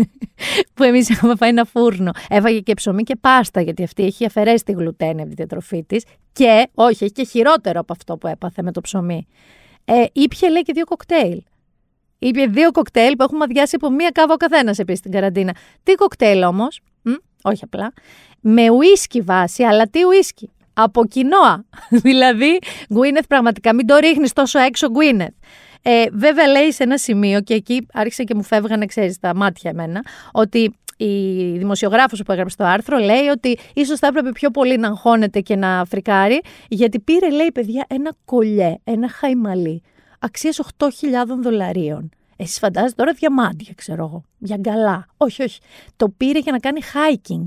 που 0.75 0.83
εμείς 0.83 1.09
είχαμε 1.09 1.37
φάει 1.37 1.49
ένα 1.49 1.65
φούρνο. 1.65 2.11
Έφαγε 2.29 2.61
και 2.61 2.75
ψωμί 2.75 3.03
και 3.03 3.17
πάστα, 3.17 3.61
γιατί 3.61 3.83
αυτή 3.83 4.05
έχει 4.05 4.25
αφαιρέσει 4.25 4.65
τη 4.65 4.73
γλουτένη 4.73 5.21
από 5.21 5.29
τη 5.29 5.35
διατροφή 5.35 5.85
της. 5.85 6.05
Και, 6.33 6.69
όχι, 6.75 7.05
έχει 7.05 7.13
και 7.13 7.25
χειρότερο 7.25 7.81
από 7.81 7.93
αυτό 7.93 8.17
που 8.17 8.27
έπαθε 8.27 8.63
με 8.63 8.73
το 8.73 8.81
ψωμί. 8.81 9.27
Ε, 9.85 10.05
ήπια, 10.13 10.51
λέει, 10.51 10.63
και 10.63 10.73
δύο 10.73 10.85
κοκτέιλ. 10.85 11.43
Ήπια 12.19 12.49
δύο 12.49 12.71
κοκτέιλ 12.71 13.17
που 13.17 13.23
έχουμε 13.23 13.45
αδειάσει 13.45 13.75
από 13.75 13.91
μία 13.91 14.11
κάβα 14.11 14.33
ο 14.33 14.37
καθένας 14.37 14.79
επίσης 14.79 14.99
στην 14.99 15.13
καραντίνα. 15.13 15.55
Τι 15.83 15.95
κοκτέιλ 15.95 16.43
όμως, 16.43 16.81
όχι 17.43 17.65
απλά, 17.65 17.93
με 18.41 18.71
ουίσκι 18.71 19.21
βάση, 19.21 19.63
αλλά 19.63 19.87
τι 19.89 20.05
ουίσκι; 20.05 20.51
Από 20.73 21.07
κοινόα. 21.07 21.65
δηλαδή, 22.07 22.59
Γκουίνεθ, 22.95 23.27
πραγματικά 23.27 23.75
μην 23.75 23.87
το 23.87 23.97
ρίχνεις 23.97 24.33
τόσο 24.33 24.59
έξω, 24.59 24.91
Γκουίνεθ. 24.91 25.35
Ε, 25.83 26.05
βέβαια 26.13 26.47
λέει 26.47 26.73
σε 26.73 26.83
ένα 26.83 26.99
σημείο 26.99 27.41
και 27.41 27.55
εκεί 27.55 27.87
άρχισε 27.93 28.25
και 28.25 28.35
μου 28.35 28.43
φεύγανε, 28.43 28.87
ξέρεις, 28.87 29.19
τα 29.19 29.35
μάτια 29.35 29.71
εμένα, 29.71 30.03
ότι 30.33 30.79
η 30.97 31.59
δημοσιογράφος 31.59 32.23
που 32.23 32.33
έγραψε 32.33 32.57
το 32.57 32.65
άρθρο 32.65 32.99
λέει 32.99 33.27
ότι 33.27 33.59
ίσως 33.75 33.99
θα 33.99 34.07
έπρεπε 34.07 34.31
πιο 34.31 34.51
πολύ 34.51 34.77
να 34.77 34.89
αγχώνεται 34.89 35.41
και 35.41 35.57
να 35.57 35.85
φρικάρει, 35.85 36.41
γιατί 36.69 37.01
πήρε, 37.01 37.31
λέει, 37.31 37.51
παιδιά, 37.55 37.85
ένα 37.89 38.13
κολλιέ, 38.25 38.75
ένα 38.85 39.09
χαϊμαλί, 39.09 39.83
αξίας 40.19 40.61
8.000 40.79 40.89
δολαρίων. 41.43 42.11
Εσείς 42.37 42.59
φαντάζεστε 42.59 43.03
τώρα 43.03 43.13
διαμάντια, 43.13 43.73
ξέρω 43.77 44.05
εγώ, 44.05 44.25
για 44.39 44.57
γκαλά. 44.57 45.07
Όχι, 45.17 45.43
όχι. 45.43 45.61
Το 45.97 46.09
πήρε 46.09 46.39
για 46.39 46.53
να 46.53 46.59
κάνει 46.59 46.81
hiking 46.83 47.45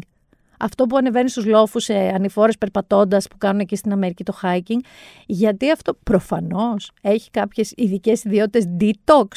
αυτό 0.62 0.86
που 0.86 0.98
ανεβαίνει 0.98 1.30
στους 1.30 1.46
λόφους 1.46 1.84
σε 1.84 1.94
ανηφόρες 1.94 2.58
περπατώντας 2.58 3.28
που 3.28 3.38
κάνουν 3.38 3.60
εκεί 3.60 3.76
στην 3.76 3.92
Αμερική 3.92 4.24
το 4.24 4.34
hiking, 4.42 4.80
γιατί 5.26 5.72
αυτό 5.72 5.94
προφανώς 6.04 6.92
έχει 7.02 7.30
κάποιες 7.30 7.74
ειδικές 7.76 8.24
ιδιότητες 8.24 8.66
detox. 8.80 9.28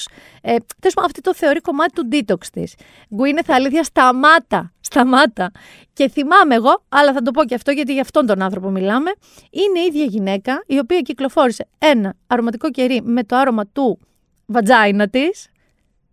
Ε, 0.42 0.56
τέλος 0.80 0.96
αυτή 1.04 1.20
το 1.20 1.34
θεωρεί 1.34 1.60
κομμάτι 1.60 1.92
του 1.92 2.08
detox 2.12 2.46
της. 2.52 2.74
Γκουίνεθ 3.14 3.50
αλήθεια 3.50 3.82
σταμάτα, 3.82 4.72
σταμάτα. 4.80 5.50
Και 5.92 6.08
θυμάμαι 6.08 6.54
εγώ, 6.54 6.84
αλλά 6.88 7.12
θα 7.12 7.22
το 7.22 7.30
πω 7.30 7.44
και 7.44 7.54
αυτό 7.54 7.70
γιατί 7.70 7.92
για 7.92 8.02
αυτόν 8.02 8.26
τον 8.26 8.42
άνθρωπο 8.42 8.70
μιλάμε, 8.70 9.10
είναι 9.50 9.80
η 9.80 9.86
ίδια 9.86 10.04
γυναίκα 10.04 10.62
η 10.66 10.78
οποία 10.78 11.00
κυκλοφόρησε 11.00 11.66
ένα 11.78 12.14
αρωματικό 12.26 12.70
κερί 12.70 13.02
με 13.02 13.24
το 13.24 13.36
άρωμα 13.36 13.66
του 13.66 13.98
βατζάινα 14.46 15.08
της, 15.08 15.48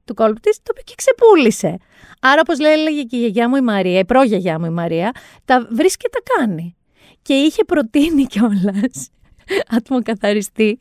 του 0.05 0.13
κόλπου 0.13 0.39
της, 0.39 0.57
το 0.57 0.71
οποίο 0.71 0.83
και 0.85 0.93
ξεπούλησε. 0.97 1.77
Άρα, 2.21 2.41
όπως 2.41 2.59
έλεγε 2.59 3.01
και 3.01 3.15
η 3.15 3.19
γιαγιά 3.19 3.49
μου 3.49 3.55
η 3.55 3.61
Μαρία, 3.61 3.99
η 3.99 4.05
πρόγιαγιά 4.05 4.59
μου 4.59 4.65
η 4.65 4.69
Μαρία, 4.69 5.11
τα 5.45 5.67
βρίσκει 5.71 5.97
και 5.97 6.09
τα 6.11 6.35
κάνει. 6.35 6.75
Και 7.21 7.33
είχε 7.33 7.63
προτείνει 7.63 8.25
κιόλας 8.25 9.09
ατμοκαθαριστή 9.77 10.77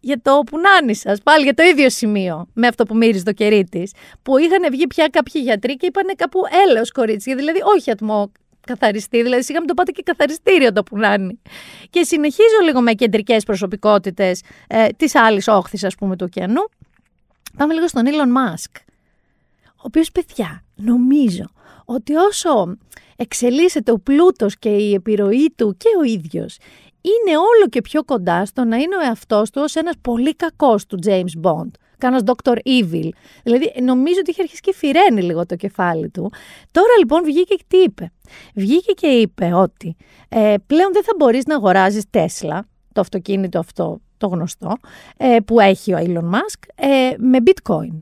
για 0.00 0.20
το 0.22 0.42
πουνάνι 0.50 0.94
σας, 0.94 1.22
πάλι 1.22 1.44
για 1.44 1.54
το 1.54 1.62
ίδιο 1.62 1.90
σημείο 1.90 2.46
με 2.54 2.66
αυτό 2.66 2.84
που 2.84 2.96
μύριζε 2.96 3.24
το 3.24 3.32
κερί 3.32 3.64
της, 3.64 3.92
που 4.22 4.38
είχαν 4.38 4.70
βγει 4.70 4.86
πια 4.86 5.08
κάποιοι 5.08 5.42
γιατροί 5.44 5.76
και 5.76 5.86
είπαν 5.86 6.06
κάπου 6.16 6.40
έλεος 6.68 6.92
κορίτσι, 6.92 7.34
δηλαδή 7.34 7.58
όχι 7.76 7.90
ατμό 7.90 8.32
καθαριστή, 8.66 9.22
δηλαδή 9.22 9.42
σιγά 9.42 9.58
μην 9.58 9.68
το 9.68 9.74
πάτε 9.74 9.90
και 9.90 10.02
καθαριστήριο 10.02 10.72
το 10.72 10.82
πουνάνι. 10.82 11.40
Και 11.90 12.02
συνεχίζω 12.02 12.58
λίγο 12.64 12.80
με 12.80 12.92
κεντρικές 12.92 13.44
προσωπικότητες 13.44 14.42
ε, 14.66 14.86
της 14.96 15.14
άλλης 15.14 15.48
όχθης, 15.48 15.84
ας 15.84 15.94
πούμε, 15.94 16.16
του 16.16 16.24
ωκεανού. 16.28 16.62
Πάμε 17.56 17.74
λίγο 17.74 17.88
στον 17.88 18.04
Elon 18.06 18.38
Musk, 18.38 18.80
ο 19.66 19.82
οποίος 19.82 20.12
παιδιά, 20.12 20.64
νομίζω 20.74 21.44
ότι 21.84 22.14
όσο 22.14 22.76
εξελίσσεται 23.16 23.92
ο 23.92 23.98
πλούτος 23.98 24.58
και 24.58 24.68
η 24.68 24.94
επιρροή 24.94 25.52
του 25.56 25.76
και 25.76 25.88
ο 26.00 26.02
ίδιος 26.02 26.58
είναι 27.02 27.36
όλο 27.36 27.68
και 27.68 27.80
πιο 27.80 28.04
κοντά 28.04 28.46
στο 28.46 28.64
να 28.64 28.76
είναι 28.76 28.96
ο 28.96 29.00
εαυτός 29.00 29.50
του 29.50 29.60
ως 29.64 29.74
ένας 29.74 29.94
πολύ 30.00 30.34
κακός 30.34 30.86
του 30.86 30.98
James 31.06 31.42
Bond. 31.42 31.70
Κάνα 31.98 32.22
Dr. 32.24 32.52
Evil. 32.52 33.08
Δηλαδή, 33.42 33.72
νομίζω 33.82 34.18
ότι 34.20 34.30
είχε 34.30 34.42
αρχίσει 34.42 34.60
και 34.60 34.74
φυρένει 34.74 35.22
λίγο 35.22 35.46
το 35.46 35.56
κεφάλι 35.56 36.10
του. 36.10 36.32
Τώρα 36.70 36.96
λοιπόν 36.98 37.24
βγήκε 37.24 37.54
και 37.54 37.64
τι 37.68 37.76
είπε. 37.76 38.12
Βγήκε 38.54 38.92
και 38.92 39.06
είπε 39.06 39.52
ότι 39.54 39.96
ε, 40.28 40.54
πλέον 40.66 40.92
δεν 40.92 41.04
θα 41.04 41.12
μπορείς 41.18 41.44
να 41.44 41.54
αγοράζεις 41.54 42.04
Τέσλα, 42.10 42.68
το 42.92 43.00
αυτοκίνητο 43.00 43.58
αυτό 43.58 44.00
το 44.22 44.28
γνωστό, 44.28 44.76
ε, 45.16 45.36
που 45.44 45.60
έχει 45.60 45.94
ο 45.94 45.98
Elon 45.98 46.34
Musk, 46.34 46.68
ε, 46.74 47.14
με 47.18 47.38
bitcoin. 47.44 47.98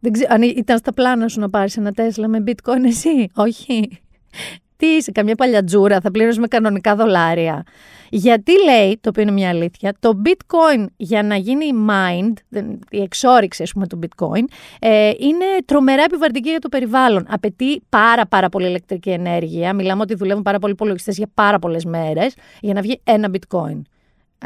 Δεν 0.00 0.12
ξέρω, 0.12 0.34
αν 0.34 0.42
ήταν 0.42 0.78
στα 0.78 0.92
πλάνα 0.92 1.28
σου 1.28 1.40
να 1.40 1.50
πάρεις 1.50 1.76
ένα 1.76 1.92
Τέσλα 1.92 2.28
με 2.28 2.44
bitcoin 2.46 2.84
εσύ, 2.84 3.28
όχι. 3.34 3.98
Τι 4.76 4.86
είσαι, 4.86 5.12
καμιά 5.12 5.34
παλιατζούρα, 5.34 6.00
θα 6.00 6.10
πλήρωσε 6.10 6.40
με 6.40 6.46
κανονικά 6.46 6.96
δολάρια. 6.96 7.62
Γιατί 8.10 8.52
λέει, 8.64 8.98
το 9.00 9.08
οποίο 9.08 9.22
είναι 9.22 9.30
μια 9.30 9.48
αλήθεια, 9.48 9.94
το 10.00 10.22
bitcoin 10.24 10.86
για 10.96 11.22
να 11.22 11.36
γίνει 11.36 11.64
mind, 11.90 12.32
η 12.90 13.00
εξόριξη 13.00 13.62
ας 13.62 13.72
πούμε 13.72 13.86
του 13.86 13.98
bitcoin, 14.02 14.44
ε, 14.80 15.10
είναι 15.18 15.44
τρομερά 15.64 16.02
επιβαρυντική 16.02 16.50
για 16.50 16.58
το 16.58 16.68
περιβάλλον. 16.68 17.26
Απαιτεί 17.28 17.82
πάρα 17.88 18.26
πάρα 18.26 18.48
πολύ 18.48 18.66
ηλεκτρική 18.66 19.10
ενέργεια. 19.10 19.72
Μιλάμε 19.72 20.02
ότι 20.02 20.14
δουλεύουν 20.14 20.42
πάρα 20.42 20.58
πολλοί 20.58 20.72
υπολογιστές 20.72 21.16
για 21.16 21.30
πάρα 21.34 21.58
πολλές 21.58 21.84
μέρες 21.84 22.34
για 22.60 22.74
να 22.74 22.80
βγει 22.80 23.00
ένα 23.04 23.30
bitcoin. 23.32 23.82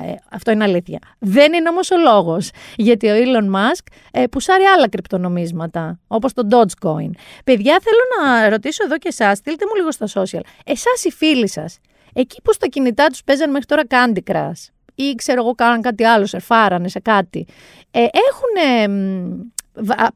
Ε, 0.02 0.14
αυτό 0.30 0.50
είναι 0.50 0.64
αλήθεια. 0.64 0.98
Δεν 1.18 1.52
είναι 1.52 1.68
όμως 1.68 1.90
ο 1.90 1.96
λόγος, 1.98 2.50
γιατί 2.76 3.08
ο 3.08 3.14
Elon 3.14 3.54
Musk 3.54 3.92
ε, 4.10 4.26
πουσάρει 4.26 4.64
άλλα 4.64 4.88
κρυπτονομίσματα, 4.88 5.98
όπως 6.06 6.32
το 6.32 6.42
Dogecoin. 6.50 7.10
Παιδιά, 7.44 7.80
θέλω 7.82 8.32
να 8.32 8.48
ρωτήσω 8.48 8.84
εδώ 8.84 8.98
και 8.98 9.08
εσάς, 9.08 9.38
στείλτε 9.38 9.64
μου 9.68 9.74
λίγο 9.76 9.92
στα 9.92 10.06
social. 10.06 10.40
Εσάς 10.64 11.04
οι 11.04 11.10
φίλοι 11.10 11.48
σας, 11.48 11.78
εκεί 12.12 12.42
που 12.42 12.52
στα 12.52 12.66
κινητά 12.66 13.06
τους 13.06 13.24
παίζαν 13.24 13.50
μέχρι 13.50 13.66
τώρα 13.66 13.82
Candy 13.88 14.32
Crush, 14.32 14.66
ή 14.94 15.14
ξέρω 15.14 15.40
εγώ 15.40 15.54
κάναν 15.54 15.80
κάτι 15.80 16.04
άλλο, 16.04 16.26
σερφάρανε 16.26 16.88
σε 16.88 17.00
κάτι, 17.00 17.46
ε, 17.90 17.98
έχουν 18.00 18.92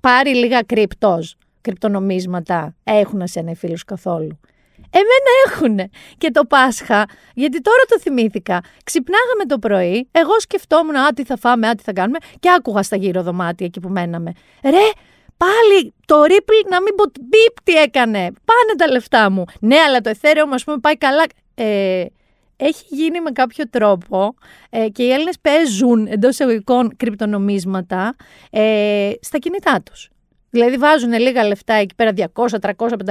πάρει 0.01 0.35
λίγα 0.35 0.63
κρυπτός, 0.63 1.37
κρυπτονομίσματα, 1.61 2.75
έχουν 2.85 3.27
σε 3.27 3.39
ένα 3.39 3.55
φίλους 3.55 3.85
καθόλου; 3.85 4.41
Εμένα 4.93 5.31
έχουν. 5.47 5.91
Και 6.19 6.31
το 6.31 6.45
Πάσχα, 6.45 7.05
γιατί 7.35 7.61
τώρα 7.61 7.83
το 7.89 7.99
θυμήθηκα. 8.01 8.61
Ξυπνάγαμε 8.85 9.45
το 9.47 9.59
πρωί, 9.59 10.09
εγώ 10.13 10.41
σκεφτόμουν, 10.41 10.97
Α, 10.97 11.13
τι 11.13 11.25
θα 11.25 11.37
φάμε, 11.37 11.69
Α, 11.69 11.75
τι 11.75 11.83
θα 11.83 11.93
κάνουμε, 11.93 12.19
και 12.41 12.51
άκουγα 12.57 12.83
στα 12.83 12.97
γύρω 12.97 13.23
δωμάτια 13.23 13.67
εκεί 13.67 13.81
που 13.81 13.89
μέναμε. 13.89 14.33
Ρε, 14.63 14.91
πάλι 15.37 15.95
το 16.07 16.23
Ripple 16.23 16.69
να 16.71 16.83
μην 16.83 16.95
πω 16.95 17.05
μπιπ 17.21 17.61
τι 17.63 17.73
έκανε. 17.73 18.19
Πάνε 18.21 18.73
τα 18.77 18.89
λεφτά 18.91 19.31
μου. 19.31 19.45
Ναι, 19.61 19.77
αλλά 19.77 20.01
το 20.01 20.11
Ethereum, 20.21 20.51
ας 20.53 20.65
πούμε, 20.65 20.79
πάει 20.79 20.97
καλά. 20.97 21.25
Ε, 21.55 22.05
έχει 22.57 22.85
γίνει 22.89 23.21
με 23.21 23.31
κάποιο 23.31 23.69
τρόπο 23.71 24.35
ε, 24.71 24.89
και 24.89 25.03
οι 25.03 25.13
Έλληνες 25.13 25.39
παίζουν 25.41 26.07
εντός 26.07 26.31
εισαγωγικών 26.31 26.97
κρυπτονομίσματα 26.97 28.17
ε, 28.51 29.11
στα 29.21 29.39
κινητά 29.39 29.83
τους. 29.83 30.12
Δηλαδή 30.55 30.77
βάζουν 30.77 31.13
λίγα 31.13 31.47
λεφτά 31.47 31.75
εκεί 31.75 31.95
πέρα 31.95 32.13
200, 32.17 32.47
300, 32.61 32.71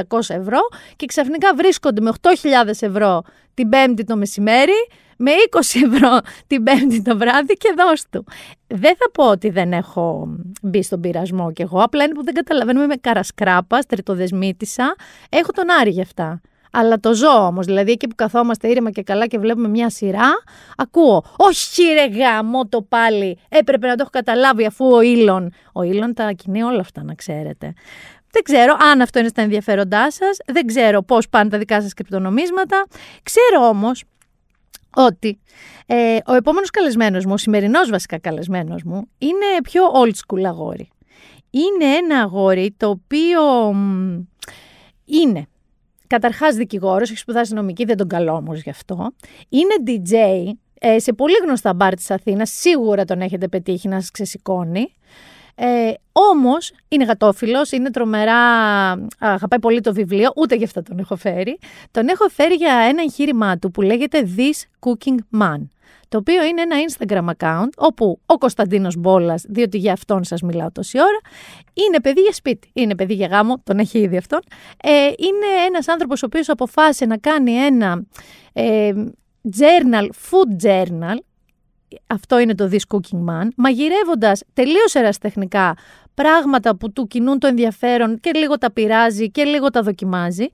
500 0.10 0.20
ευρώ 0.28 0.60
και 0.96 1.06
ξαφνικά 1.06 1.54
βρίσκονται 1.56 2.02
με 2.02 2.12
8.000 2.22 2.32
ευρώ 2.80 3.22
την 3.54 3.70
πέμπτη 3.70 4.04
το 4.04 4.16
μεσημέρι, 4.18 4.88
με 5.18 5.32
20 5.52 5.60
ευρώ 5.92 6.20
την 6.48 6.64
πέμπτη 6.64 7.02
το 7.02 7.18
βράδυ 7.18 7.54
και 7.54 7.74
δώσ' 7.78 8.10
του. 8.10 8.26
Δεν 8.68 8.96
θα 8.96 9.12
πω 9.14 9.30
ότι 9.30 9.50
δεν 9.50 9.74
έχω 9.74 10.28
μπει 10.62 10.84
στον 10.84 11.00
πειρασμό 11.02 11.52
κι 11.52 11.62
εγώ, 11.62 11.82
απλά 11.82 12.04
είναι 12.04 12.14
που 12.14 12.24
δεν 12.24 12.34
καταλαβαίνουμε 12.34 12.86
με 12.86 12.96
καρασκράπας, 12.96 13.86
τριτοδεσμήτησα, 13.86 14.96
έχω 15.30 15.52
τον 15.52 15.66
Άρη 15.82 15.90
γι' 15.90 16.02
αυτά. 16.02 16.42
Αλλά 16.72 17.00
το 17.00 17.14
ζω 17.14 17.46
όμως. 17.46 17.66
Δηλαδή, 17.66 17.92
εκεί 17.92 18.08
που 18.08 18.16
καθόμαστε 18.16 18.68
ήρεμα 18.68 18.92
και 18.92 19.04
καλά 19.04 19.28
και 19.28 19.40
βλέπουμε 19.40 19.68
μια 19.68 19.90
σειρά, 19.90 20.30
ακούω. 20.78 21.24
Όχι, 21.38 21.84
ρε 21.84 22.06
γάμο 22.06 22.68
το 22.68 22.82
πάλι. 22.82 23.38
Έπρεπε 23.50 23.88
να 23.88 23.96
το 23.96 24.02
έχω 24.02 24.10
καταλάβει 24.12 24.66
αφού 24.66 24.86
ο 24.86 25.02
Ήλον. 25.02 25.54
Ο 25.74 25.84
Ήλον 25.84 26.14
τα 26.14 26.32
κινεί 26.32 26.64
όλα 26.64 26.80
αυτά, 26.80 27.04
να 27.04 27.14
ξέρετε. 27.14 27.74
Δεν 28.32 28.44
ξέρω 28.44 28.78
αν 28.92 29.02
αυτό 29.02 29.20
είναι 29.20 29.28
στα 29.28 29.42
ενδιαφέροντά 29.42 30.12
σας. 30.12 30.38
Δεν 30.46 30.66
ξέρω 30.66 31.02
πώς 31.02 31.30
πάνε 31.30 31.50
τα 31.50 31.58
δικά 31.58 31.82
σας 31.82 31.94
κρυπτονομίσματα. 31.94 32.86
Ξέρω 33.24 33.68
όμως 33.68 34.04
ότι 34.96 35.40
ε, 35.86 36.18
ο 36.26 36.34
επόμενος 36.34 36.70
καλεσμένος 36.70 37.26
μου, 37.26 37.34
ο 37.34 37.38
σημερινός 37.38 37.90
βασικά 37.90 38.20
καλεσμένος 38.20 38.84
μου, 38.84 39.08
είναι 39.18 39.46
πιο 39.64 39.84
old 39.94 40.12
school 40.26 40.44
αγόρι. 40.44 40.90
Είναι 41.50 41.86
ένα 41.86 42.22
αγόρι 42.22 42.76
το 42.78 42.90
οποίο 42.90 43.42
είναι 45.06 45.48
Καταρχάς 46.12 46.56
δικηγόρος, 46.56 47.10
έχει 47.10 47.20
σπουδάσει 47.20 47.54
νομική, 47.54 47.86
δεν 47.86 47.98
τον 47.98 48.08
καλό 48.08 48.34
όμως 48.34 48.62
γι' 48.62 48.70
αυτό. 48.70 49.12
Είναι 49.50 49.74
DJ 49.86 50.16
ε, 50.80 51.00
σε 51.00 51.14
πολύ 51.14 51.36
γνωστά 51.44 51.74
μπαρ 51.74 51.96
της 51.96 52.12
Αθήνας. 52.12 52.50
Σίγουρα 52.50 53.06
τον 53.06 53.22
έχετε 53.22 53.48
πετύχει 53.48 53.88
να 53.88 54.00
σας 54.00 54.12
ξεσηκώνει. 54.12 54.94
Ε, 55.56 55.92
Όμως 56.12 56.74
είναι 56.88 57.04
γατόφιλος, 57.04 57.72
είναι 57.72 57.90
τρομερά. 57.90 58.40
Αγαπάει 59.20 59.60
πολύ 59.60 59.82
το 59.82 59.94
βιβλίο, 59.94 60.32
ούτε 60.36 60.56
γι' 60.56 60.64
αυτό 60.64 60.84
τον 60.84 61.00
έχω 61.00 61.16
φέρει. 61.16 61.58
Τον 61.92 62.08
έχω 62.08 62.28
φέρει 62.28 62.54
για 62.54 62.74
ένα 62.74 63.02
εγχείρημά 63.02 63.58
του 63.58 63.72
που 63.72 63.82
λέγεται 63.82 64.28
This 64.38 64.90
Cooking 64.90 65.40
Man 65.42 65.68
το 66.12 66.18
οποίο 66.18 66.44
είναι 66.44 66.62
ένα 66.62 66.76
Instagram 66.88 67.26
account 67.38 67.70
όπου 67.78 68.20
ο 68.26 68.38
Κωνσταντίνος 68.38 68.96
Μπόλας, 68.96 69.44
διότι 69.48 69.78
για 69.78 69.94
αυτόν 69.94 70.24
σας 70.24 70.42
μιλάω 70.42 70.72
τόση 70.72 71.00
ώρα, 71.00 71.20
είναι 71.74 72.00
παιδί 72.02 72.22
για 72.22 72.34
σπίτι, 72.34 72.70
είναι 72.74 72.96
παιδί 72.96 73.14
για 73.14 73.28
γάμο, 73.28 73.62
τον 73.64 73.80
έχει 73.80 74.00
ήδη 74.00 74.18
αυτόν. 74.18 74.40
Ε, 74.84 74.92
είναι 75.06 75.66
ένας 75.68 75.88
άνθρωπος 75.88 76.24
ο 76.24 76.26
οποίος 76.26 76.50
αποφάσισε 76.50 77.06
να 77.06 77.18
κάνει 77.18 77.52
ένα 77.52 78.06
ε, 78.54 78.92
journal, 79.58 80.04
food 80.04 80.66
journal, 80.68 81.18
αυτό 82.08 82.40
είναι 82.40 82.56
το 82.56 82.70
This 82.72 82.96
Cooking 82.96 83.30
Man, 83.30 83.48
μαγειρεύοντας 83.56 84.44
τελείως 84.54 84.96
εραστεχνικά 84.96 85.78
πράγματα 86.14 86.76
που 86.76 86.92
του 86.92 87.08
κινούν 87.08 87.40
το 87.40 87.48
ενδιαφέρον 87.48 88.20
και 88.20 88.32
λίγο 88.36 88.58
τα 88.58 88.72
πειράζει 88.72 89.32
και 89.32 89.44
λίγο 89.44 89.70
τα 89.70 89.82
δοκιμάζει, 89.82 90.46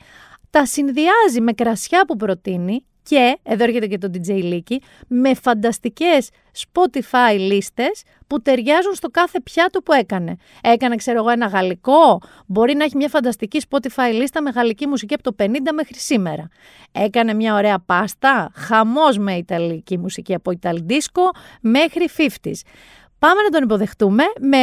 τα 0.50 0.66
συνδυάζει 0.66 1.42
με 1.42 1.52
κρασιά 1.52 2.06
που 2.08 2.16
προτείνει 2.16 2.86
και, 3.08 3.40
εδώ 3.44 3.64
έρχεται 3.64 3.88
και 3.88 3.98
το 3.98 4.10
DJ 4.14 4.30
Leaky, 4.30 4.76
με 5.08 5.34
φανταστικές 5.34 6.30
Spotify 6.58 7.38
λίστες 7.38 8.04
που 8.28 8.42
ταιριάζουν 8.42 8.94
στο 8.94 9.08
κάθε 9.10 9.40
πιάτο 9.42 9.82
που 9.82 9.94
έκανε. 9.94 10.36
Έκανε, 10.64 10.96
ξέρω 10.96 11.18
εγώ, 11.18 11.30
ένα 11.30 11.48
γαλλικό, 11.48 12.22
μπορεί 12.46 12.76
να 12.76 12.84
έχει 12.84 12.96
μια 12.96 13.10
φανταστική 13.10 13.62
Spotify 13.70 14.14
λίστα 14.14 14.42
με 14.42 14.50
γαλλική 14.50 14.88
μουσική 14.88 15.14
από 15.14 15.24
το 15.24 15.36
50 15.40 15.46
μέχρι 15.74 15.96
σήμερα. 15.96 16.48
Έκανε 16.92 17.34
μια 17.34 17.54
ωραία 17.54 17.80
πάστα, 17.80 18.52
χαμός 18.56 19.18
με 19.18 19.34
ιταλική 19.34 19.98
μουσική 19.98 20.34
από 20.34 20.52
Disco 20.62 21.38
μέχρι 21.62 22.10
50s. 22.18 22.60
Πάμε 23.20 23.42
να 23.42 23.50
τον 23.50 23.64
υποδεχτούμε 23.64 24.24
με 24.40 24.58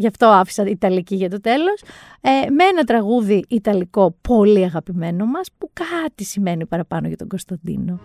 γι' 0.00 0.06
αυτό 0.06 0.26
άφησα 0.26 0.62
Ιταλική 0.66 1.14
για 1.14 1.30
το 1.30 1.40
τέλος, 1.40 1.82
ε, 2.20 2.30
με 2.50 2.64
ένα 2.64 2.84
τραγούδι 2.84 3.44
Ιταλικό 3.48 4.16
πολύ 4.20 4.64
αγαπημένο 4.64 5.26
μας, 5.26 5.48
που 5.58 5.70
κάτι 5.72 6.24
σημαίνει 6.24 6.66
παραπάνω 6.66 7.08
για 7.08 7.16
τον 7.16 7.28
Κωνσταντίνο. 7.28 8.00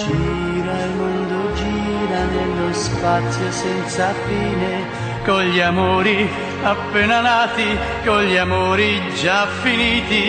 Gira 0.00 0.76
il 0.86 0.92
mondo, 1.00 1.38
gira 1.60 2.20
nello 2.34 2.68
spazio 2.86 3.48
senza 3.64 4.06
fine, 4.24 4.70
con 5.26 5.42
gli 5.50 5.60
amori 5.72 6.18
appena 6.72 7.18
nati, 7.30 7.68
con 8.06 8.20
gli 8.28 8.38
amori 8.48 8.90
già 9.22 9.40
finiti, 9.62 10.24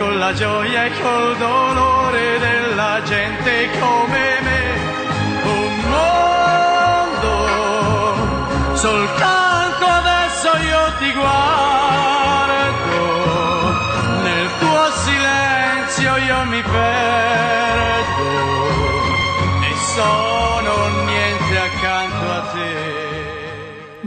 con 0.00 0.12
la 0.22 0.32
gioia 0.40 0.80
e 0.88 0.90
col 1.02 1.30
dolore 1.46 2.24
della 2.46 2.94
gente 3.10 3.52
come 3.80 4.24
me. 4.46 4.55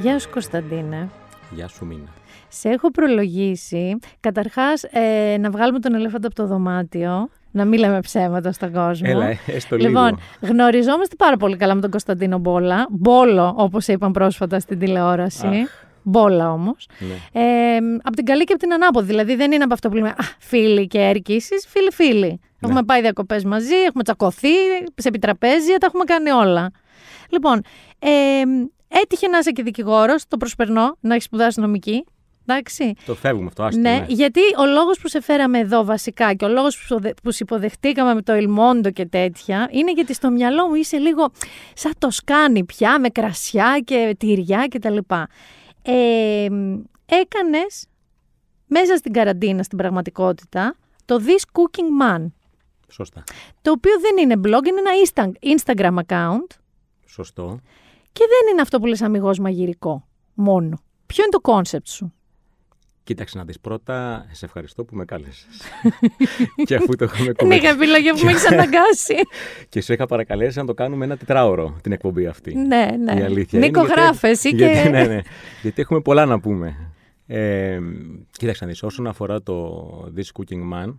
Γεια 0.01 0.19
σου 0.19 0.29
Κωνσταντίνε. 0.29 1.09
Γεια 1.51 1.67
σου 1.67 1.85
Μίνα. 1.85 2.09
Σε 2.47 2.69
έχω 2.69 2.91
προλογίσει, 2.91 3.97
καταρχάς, 4.19 4.83
ε, 4.83 5.37
να 5.39 5.49
βγάλουμε 5.49 5.79
τον 5.79 5.93
ελέφαντα 5.95 6.27
από 6.27 6.35
το 6.35 6.45
δωμάτιο 6.47 7.29
Να 7.51 7.65
μην 7.65 7.79
λέμε 7.79 7.99
ψέματα 7.99 8.51
στον 8.51 8.71
κόσμο. 8.73 9.07
Έλα, 9.11 9.37
έστω 9.47 9.75
Λοιπόν, 9.75 10.05
λίγο. 10.05 10.53
γνωριζόμαστε 10.53 11.15
πάρα 11.15 11.37
πολύ 11.37 11.57
καλά 11.57 11.75
με 11.75 11.81
τον 11.81 11.89
Κωνσταντίνο 11.89 12.37
Μπόλα. 12.37 12.87
Μπόλο, 12.89 13.53
όπως 13.57 13.87
είπαν 13.87 14.11
πρόσφατα 14.11 14.59
στην 14.59 14.79
τηλεόραση. 14.79 15.47
Αχ. 15.47 15.69
Μπόλα 16.03 16.51
όμως. 16.51 16.87
Ναι. 16.99 17.41
Ε, 17.41 17.77
από 18.03 18.15
την 18.15 18.25
καλή 18.25 18.43
και 18.43 18.53
από 18.53 18.61
την 18.61 18.73
ανάποδη. 18.73 19.05
Δηλαδή 19.07 19.35
δεν 19.35 19.51
είναι 19.51 19.63
από 19.63 19.73
αυτό 19.73 19.89
που 19.89 19.95
λέμε 19.95 20.09
Α, 20.09 20.15
φίλοι 20.39 20.87
και 20.87 20.99
ερκήσεις, 20.99 21.65
φίλοι-φίλοι. 21.67 22.27
Ναι. 22.29 22.39
Έχουμε 22.69 22.83
πάει 22.83 23.01
διακοπές 23.01 23.43
μαζί, 23.43 23.75
έχουμε 23.87 24.03
τσακωθεί 24.03 24.53
σε 24.95 25.07
επιτραπέζια, 25.07 25.77
τα 25.77 25.85
έχουμε 25.85 26.03
κάνει 26.03 26.29
όλα. 26.29 26.71
Λοιπόν, 27.29 27.61
ε, 27.99 28.09
έτυχε 28.89 29.27
να 29.27 29.37
είσαι 29.37 29.51
και 29.51 29.63
δικηγόρος, 29.63 30.27
το 30.27 30.37
προσπερνώ, 30.37 30.95
να 30.99 31.13
έχεις 31.13 31.25
σπουδάσει 31.25 31.59
νομική. 31.59 32.05
Εντάξει. 32.45 32.93
Το 33.05 33.15
φεύγουμε 33.15 33.47
αυτό, 33.47 33.63
άστο. 33.63 33.81
Ναι, 33.81 33.91
ναι. 33.91 34.05
γιατί 34.07 34.39
ο 34.59 34.65
λόγος 34.65 34.99
που 34.99 35.07
σε 35.07 35.21
φέραμε 35.21 35.59
εδώ 35.59 35.83
βασικά 35.85 36.33
και 36.33 36.45
ο 36.45 36.47
λόγος 36.47 36.77
που, 36.77 36.83
σου- 36.85 37.13
που 37.23 37.31
σε 37.31 37.43
υποδεχτήκαμε 37.43 38.13
με 38.13 38.21
το 38.21 38.31
Ελμόντο 38.31 38.91
και 38.91 39.05
τέτοια 39.05 39.67
είναι 39.71 39.91
γιατί 39.91 40.13
στο 40.13 40.29
μυαλό 40.29 40.67
μου 40.67 40.75
είσαι 40.75 40.97
λίγο 40.97 41.31
σαν 41.73 41.91
το 41.97 42.09
σκάνι 42.11 42.63
πια 42.63 42.99
με 42.99 43.09
κρασιά 43.09 43.81
και 43.85 44.15
τυριά 44.19 44.65
και 44.67 44.79
τα 44.79 44.89
λοιπά. 44.89 45.27
Ε, 45.81 46.47
έκανες 47.05 47.85
μέσα 48.67 48.95
στην 48.97 49.13
καραντίνα 49.13 49.63
στην 49.63 49.77
πραγματικότητα 49.77 50.75
το 51.05 51.19
This 51.25 51.59
Cooking 51.59 52.03
Man 52.17 52.25
Σωστά. 52.89 53.23
το 53.61 53.71
οποίο 53.71 53.93
δεν 54.01 54.17
είναι 54.23 54.35
blog, 54.43 54.65
είναι 54.67 54.79
ένα 54.79 54.91
Insta- 55.05 55.75
Instagram 55.75 55.97
account 56.05 56.57
Σωστό. 57.05 57.59
Και 58.11 58.23
δεν 58.29 58.51
είναι 58.51 58.61
αυτό 58.61 58.79
που 58.79 58.85
λες 58.85 59.01
αμυγός 59.01 59.39
μαγειρικό 59.39 60.07
μόνο. 60.33 60.79
Ποιο 61.05 61.23
είναι 61.23 61.39
το 61.41 61.53
concept 61.53 61.87
σου; 61.87 62.13
Κοίταξε 63.03 63.37
να 63.37 63.43
δεις 63.43 63.59
πρώτα, 63.59 64.25
σε 64.31 64.45
ευχαριστώ 64.45 64.83
που 64.83 64.95
με 64.95 65.05
κάλεσες. 65.05 65.47
και 66.65 66.75
αφού 66.75 66.95
το 66.95 67.05
είχαμε 67.05 67.23
Δεν 67.25 67.35
κουβέντα. 67.35 67.55
είχα 67.55 67.69
επιλογή 67.69 68.09
που 68.09 68.19
με 68.25 68.31
έχεις 68.31 68.51
αναγκάσει. 68.51 69.15
και 69.69 69.81
σε 69.81 69.93
είχα 69.93 70.05
παρακαλέσει 70.05 70.57
να 70.57 70.65
το 70.65 70.73
κάνουμε 70.73 71.05
ένα 71.05 71.17
τετράωρο 71.17 71.77
την 71.83 71.91
εκπομπή 71.91 72.25
αυτή. 72.27 72.55
Ναι, 72.55 72.87
ναι. 73.03 73.19
Η 73.19 73.23
αλήθεια 73.23 73.59
Νίκο 73.59 73.79
είναι 73.79 73.87
γιατί- 73.87 74.01
γράφε, 74.01 74.27
εσύ 74.27 74.49
γιατί, 74.49 74.81
και... 74.83 74.89
ναι, 74.89 75.03
ναι. 75.05 75.21
γιατί 75.61 75.81
έχουμε 75.81 76.01
πολλά 76.01 76.25
να 76.25 76.39
πούμε. 76.39 76.91
Ε, 77.27 77.79
κοίταξε 78.31 78.63
να 78.65 78.69
δεις, 78.71 78.83
όσον 78.83 79.07
αφορά 79.07 79.41
το 79.43 80.11
This 80.17 80.39
Cooking 80.39 80.73
Man, 80.73 80.95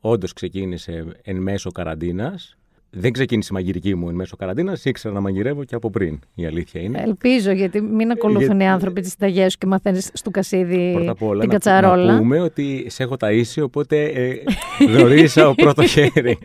όντως 0.00 0.32
ξεκίνησε 0.32 1.04
εν 1.22 1.36
μέσω 1.36 1.70
καραντίνας. 1.70 2.56
Δεν 2.98 3.12
ξεκίνησε 3.12 3.48
η 3.52 3.54
μαγειρική 3.54 3.94
μου 3.94 4.08
εν 4.08 4.14
μέσω 4.14 4.36
καραντίνας, 4.36 4.84
ήξερα 4.84 5.14
να 5.14 5.20
μαγειρεύω 5.20 5.64
και 5.64 5.74
από 5.74 5.90
πριν, 5.90 6.18
η 6.34 6.46
αλήθεια 6.46 6.80
είναι. 6.80 7.00
Ελπίζω, 7.04 7.50
γιατί 7.50 7.80
μην 7.80 8.10
ακολουθούν 8.10 8.42
γιατί- 8.46 8.62
οι 8.62 8.66
άνθρωποι 8.66 9.00
τις 9.00 9.10
συνταγές 9.10 9.52
σου 9.52 9.58
και 9.58 9.66
μαθαίνεις 9.66 10.10
στο 10.12 10.30
κασίδι 10.30 10.92
Πρώτα 10.94 11.10
απ' 11.10 11.22
όλα 11.22 11.40
την 11.40 11.48
να, 11.48 11.54
κατσαρόλα. 11.54 12.12
να 12.12 12.18
πούμε 12.18 12.40
ότι 12.40 12.84
σε 12.88 13.02
έχω 13.02 13.16
ταΐσει, 13.20 13.62
οπότε 13.62 14.04
ε, 14.04 14.34
γνωρίσα 14.88 15.44
από 15.44 15.54
πρώτο 15.54 15.86
χέρι. 15.86 16.38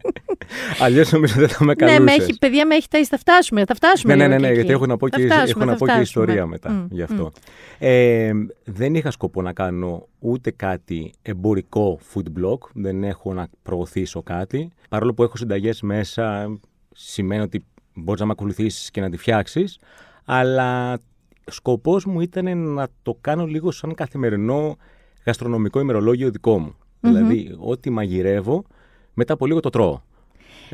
Αλλιώς 0.79 1.11
νομίζω 1.11 1.33
δεν 1.39 1.47
θα 1.49 1.63
με 1.63 1.73
ναι, 1.77 1.85
καλούσες. 1.85 2.17
με 2.17 2.23
έχει, 2.23 2.37
παιδιά, 2.37 2.65
με 2.65 2.75
έχει 2.75 2.87
ταΐσει. 2.91 3.05
Θα 3.09 3.17
φτάσουμε. 3.17 3.63
Θα 3.65 3.75
φτάσουμε 3.75 4.15
Ναι, 4.15 4.27
ναι, 4.27 4.37
λίγο 4.37 4.39
ναι, 4.39 4.47
και 4.47 4.51
ναι, 4.53 4.57
εκεί. 4.59 4.65
γιατί 4.65 4.73
έχω 4.73 4.85
να 4.85 4.97
πω 4.97 5.07
Θα 5.09 5.17
και, 5.17 5.25
φτάσουμε, 5.25 5.49
έχω 5.49 5.65
να 5.65 5.71
θα 5.71 5.77
πω 5.77 5.85
και 5.85 5.91
φτάσουμε. 5.91 6.23
ιστορία 6.23 6.45
μετά 6.45 6.69
Μμ, 6.71 6.85
γι' 6.89 7.01
μμ. 7.01 7.03
αυτό. 7.03 7.31
Ε, 7.79 8.31
δεν 8.63 8.95
είχα 8.95 9.11
σκοπό 9.11 9.41
να 9.41 9.53
κάνω 9.53 10.07
ούτε 10.19 10.51
κάτι 10.51 11.13
εμπορικό 11.21 11.99
food 12.13 12.23
blog, 12.43 12.57
δεν 12.73 13.03
έχω 13.03 13.33
να 13.33 13.47
προωθήσω 13.63 14.21
κάτι. 14.23 14.69
Παρόλο 14.89 15.13
που 15.13 15.23
έχω 15.23 15.37
συνταγές 15.37 15.81
μέσα, 15.81 16.57
σημαίνει 16.95 17.41
ότι 17.41 17.65
μπορείς 17.93 18.19
να 18.19 18.25
με 18.25 18.31
ακολουθήσεις 18.31 18.91
και 18.91 19.01
να 19.01 19.09
τη 19.09 19.17
φτιάξεις, 19.17 19.79
αλλά 20.25 20.99
σκοπός 21.45 22.05
μου 22.05 22.21
ήταν 22.21 22.57
να 22.57 22.87
το 23.01 23.17
κάνω 23.21 23.45
λίγο 23.45 23.71
σαν 23.71 23.93
καθημερινό 23.93 24.77
γαστρονομικό 25.25 25.79
ημερολόγιο 25.79 26.29
δικό 26.31 26.59
μου. 26.59 26.75
Δηλαδή, 26.99 27.55
ό,τι 27.59 27.89
μαγειρεύω, 27.89 28.63
μετά 29.13 29.33
από 29.33 29.45
λίγο 29.45 29.59
το 29.59 29.69
τρώω. 29.69 30.01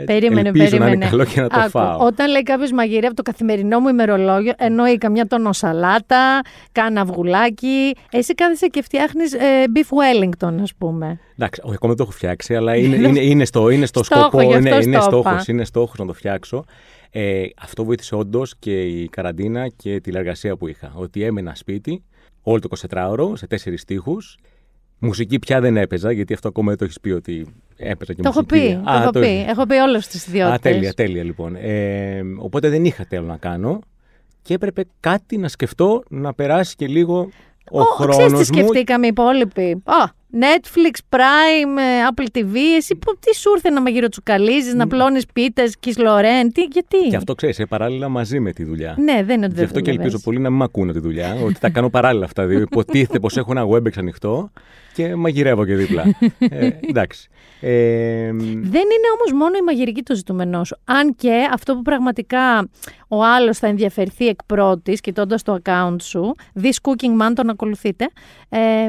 Έτσι, 0.01 0.13
Περίμενε, 0.13 0.47
Ελπίζω 0.47 0.63
περίμενε. 0.69 0.89
να 0.89 0.95
είναι 0.95 1.09
καλό 1.09 1.25
και 1.25 1.41
να 1.41 1.47
το 1.47 1.59
Άκου, 1.59 1.69
φάω. 1.69 2.05
Όταν 2.05 2.29
λέει 2.31 2.43
κάποιος 2.43 2.71
μαγειρεύει 2.71 3.13
το 3.13 3.21
καθημερινό 3.21 3.79
μου 3.79 3.87
ημερολόγιο, 3.87 4.53
εννοεί 4.57 4.97
καμιά 4.97 5.25
τονοσαλάτα, 5.27 6.41
κάνα 6.71 7.01
αυγουλάκι. 7.01 7.95
Εσύ 8.11 8.33
κάθεσαι 8.33 8.67
και 8.67 8.81
φτιάχνεις 8.81 9.35
beef 9.73 9.89
wellington, 9.97 10.53
ας 10.61 10.73
πούμε. 10.77 11.19
Εντάξει, 11.37 11.61
όχι, 11.63 11.73
ακόμα 11.75 11.93
δεν 11.93 11.97
το 11.97 12.03
έχω 12.03 12.11
φτιάξει, 12.11 12.55
αλλά 12.55 12.75
είναι, 12.81 12.95
είναι, 13.07 13.19
είναι 13.19 13.45
στο, 13.45 13.69
είναι 13.69 13.85
στο 13.85 14.03
Στόχο, 14.03 14.21
σκοπό. 14.21 14.41
γι' 14.41 14.53
αυτό 14.55 14.67
είναι, 14.67 14.83
είναι 14.83 14.99
στο 15.01 15.09
στόχος, 15.09 15.31
είπα. 15.41 15.43
είναι 15.47 15.65
στόχος 15.65 15.97
να 15.99 16.05
το 16.05 16.13
φτιάξω. 16.13 16.63
Ε, 17.11 17.43
αυτό 17.61 17.83
βοήθησε 17.83 18.15
όντως 18.15 18.53
και 18.59 18.81
η 18.81 19.07
καραντίνα 19.09 19.67
και 19.75 19.93
η 19.93 20.01
τηλεργασία 20.01 20.55
που 20.57 20.67
είχα. 20.67 20.91
Ότι 20.95 21.23
έμενα 21.23 21.55
σπίτι 21.55 22.03
όλο 22.41 22.59
το 22.59 22.69
24ωρο 22.89 23.31
σε 23.37 23.47
τέσσερις 23.47 23.85
τείχους. 23.85 24.37
Μουσική 24.99 25.39
πια 25.39 25.61
δεν 25.61 25.77
έπαιζα, 25.77 26.11
γιατί 26.11 26.33
αυτό 26.33 26.47
ακόμα 26.47 26.67
δεν 26.69 26.77
το 26.77 26.83
έχεις 26.83 26.99
πει 26.99 27.09
ότι 27.09 27.47
έπαιζα 27.77 28.13
και 28.13 28.21
Το 28.21 28.29
έχω 28.29 28.43
μουσική. 28.49 28.67
πει. 28.67 28.81
Το 28.85 28.91
Α, 28.91 29.01
έχω 29.01 29.11
το 29.11 29.19
πει. 29.19 29.25
έχεις. 29.25 29.47
Έχω 29.51 29.65
πει 29.65 29.75
όλες 29.75 30.07
τις 30.07 30.27
ιδιότητες. 30.27 30.71
Α, 30.71 30.73
τέλεια, 30.73 30.93
τέλεια 30.93 31.23
λοιπόν. 31.23 31.55
Ε, 31.55 32.21
οπότε 32.37 32.69
δεν 32.69 32.85
είχα 32.85 33.05
τέλο 33.09 33.25
να 33.25 33.37
κάνω 33.37 33.79
και 34.41 34.53
έπρεπε 34.53 34.83
κάτι 34.99 35.37
να 35.37 35.47
σκεφτώ 35.47 36.03
να 36.09 36.33
περάσει 36.33 36.75
και 36.75 36.87
λίγο 36.87 37.29
ο, 37.71 37.83
Ξέρεις 37.83 38.15
χρόνος 38.15 38.47
τι 38.47 38.53
μου. 38.53 38.59
σκεφτήκαμε 38.59 39.05
οι 39.05 39.09
υπόλοιποι. 39.09 39.71
Α, 39.85 40.15
Netflix, 40.33 41.15
Prime, 41.15 41.77
ε, 41.79 42.07
Apple 42.13 42.25
TV. 42.37 42.55
Εσύ 42.77 42.95
που- 42.95 43.17
τι 43.19 43.35
σου 43.35 43.51
ήρθε 43.55 43.69
να 43.69 43.81
μαγειροτσουκαλίζεις, 43.81 44.73
να 44.73 44.87
πλώνεις 44.87 45.25
πίτες, 45.33 45.77
Κισλορέν, 45.79 46.51
τι, 46.51 46.61
γιατί; 46.71 46.97
Και 47.09 47.15
αυτό 47.15 47.35
ξέρεις, 47.35 47.61
παράλληλα 47.69 48.09
μαζί 48.09 48.39
με 48.39 48.51
τη 48.51 48.63
δουλειά. 48.63 48.95
Ναι, 48.99 49.23
δεν 49.23 49.35
είναι 49.35 49.45
ότι 49.45 49.47
Γι' 49.47 49.59
δεν 49.59 49.65
αυτό 49.65 49.79
και 49.79 49.91
δουλεύεις. 49.91 50.05
ελπίζω 50.05 50.19
πολύ 50.23 50.39
να 50.39 50.49
μην 50.49 50.57
με 50.57 50.63
ακούνε 50.63 50.93
τη 50.93 50.99
δουλειά, 50.99 51.35
ότι 51.45 51.59
τα 51.59 51.69
κάνω 51.69 51.89
παράλληλα 51.89 52.25
αυτά 52.25 52.45
δύο. 52.45 52.59
Υποτίθεται 52.59 53.19
πως 53.19 53.37
έχω 53.37 53.51
ένα 53.51 53.65
WebEx 53.67 53.91
ανοιχτό 53.97 54.51
και 54.97 55.15
μαγειρεύω 55.15 55.65
και 55.65 55.75
δίπλα. 55.75 56.03
ε, 56.39 56.69
εντάξει. 56.89 57.29
Ε, 57.61 58.31
Δεν 58.31 58.81
είναι 58.81 59.07
όμως 59.17 59.31
μόνο 59.33 59.57
η 59.57 59.61
μαγειρική 59.65 60.03
το 60.03 60.15
ζητούμενό 60.15 60.63
σου. 60.63 60.77
Αν 60.85 61.15
και 61.15 61.47
αυτό 61.53 61.75
που 61.75 61.81
πραγματικά 61.81 62.69
ο 63.07 63.23
άλλος 63.23 63.57
θα 63.57 63.67
ενδιαφερθεί 63.67 64.27
εκ 64.27 64.43
πρώτης, 64.45 65.01
κοιτώντας 65.01 65.43
το 65.43 65.57
account 65.63 65.95
σου, 66.01 66.35
This 66.61 66.71
Cooking 66.81 67.21
Man, 67.27 67.31
τον 67.35 67.49
ακολουθείτε, 67.49 68.07
ε, 68.49 68.87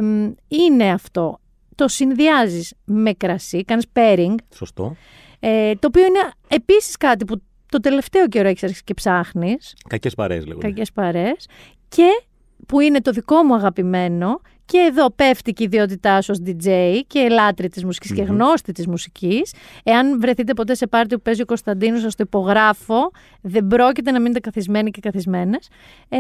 είναι 0.49 0.91
αυτό. 0.93 1.39
Το 1.75 1.89
συνδυάζεις 1.89 2.75
με 2.85 3.13
κρασί, 3.13 3.65
κάνεις 3.65 3.85
pairing, 3.93 4.35
σωστό. 4.55 4.97
ε, 5.41 5.73
το 5.75 5.87
οποίο 5.87 6.05
είναι 6.07 6.31
επίσης 6.49 6.97
κάτι 6.97 7.25
που 7.25 7.43
το 7.69 7.81
τελευταίο 7.81 8.29
καιρό 8.29 8.49
έχεις 8.49 8.63
αρχίσει 8.63 8.85
και 8.85 8.95
ψάχνεις, 8.95 9.75
Κακές 9.89 10.15
παρέες 10.15 10.47
λέγονται. 10.47 10.67
κακές 10.67 10.93
παρές, 10.93 11.49
και 11.89 12.23
που 12.67 12.81
είναι 12.81 13.01
το 13.01 13.11
δικό 13.11 13.43
μου 13.43 13.55
αγαπημένο, 13.55 14.41
και 14.69 14.79
εδώ 14.79 15.11
πέφτει 15.11 15.53
και 15.53 15.63
η 15.63 15.67
ιδιότητά 15.67 16.23
σου 16.23 16.35
ως 16.35 16.39
DJ 16.47 17.01
και 17.07 17.29
λάτρη 17.29 17.69
της 17.69 17.85
μουσικης 17.85 18.13
και 18.13 18.23
γνώστη 18.23 18.73
της 18.73 18.87
μουσικής. 18.87 19.55
Εάν 19.83 20.21
βρεθείτε 20.21 20.55
ποτέ 20.55 20.75
σε 20.75 20.87
πάρτι 20.87 21.15
που 21.15 21.23
παίζει 21.23 21.43
ο 21.43 21.45
Κωνσταντίνος, 21.45 22.01
σας 22.01 22.15
το 22.15 22.25
υπογράφω, 22.27 23.11
δεν 23.41 23.67
πρόκειται 23.67 24.11
να 24.11 24.21
μείνετε 24.21 24.41
καθισμένοι 24.41 24.91
και 24.91 25.01
καθισμένες. 25.01 25.69
Ε, 26.09 26.19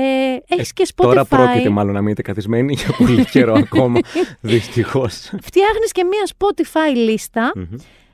έχεις 0.48 0.72
και 0.72 0.86
Spotify. 0.94 1.04
Τώρα 1.04 1.24
πρόκειται 1.24 1.68
μάλλον 1.68 1.94
να 1.94 2.00
μείνετε 2.00 2.22
καθισμένοι 2.22 2.72
για 2.72 2.94
πολύ 2.98 3.24
καιρό 3.32 3.54
ακόμα. 3.54 4.00
Δυστυχώς. 4.40 5.32
Φτιάχνεις 5.40 5.92
και 5.92 6.04
μία 6.04 6.28
Spotify 6.36 6.96
λίστα 6.96 7.52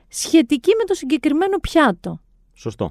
σχετική 0.07 0.71
με 0.77 0.83
το 0.83 0.93
συγκεκριμένο 0.93 1.57
πιάτο. 1.57 2.19
Σωστό. 2.53 2.87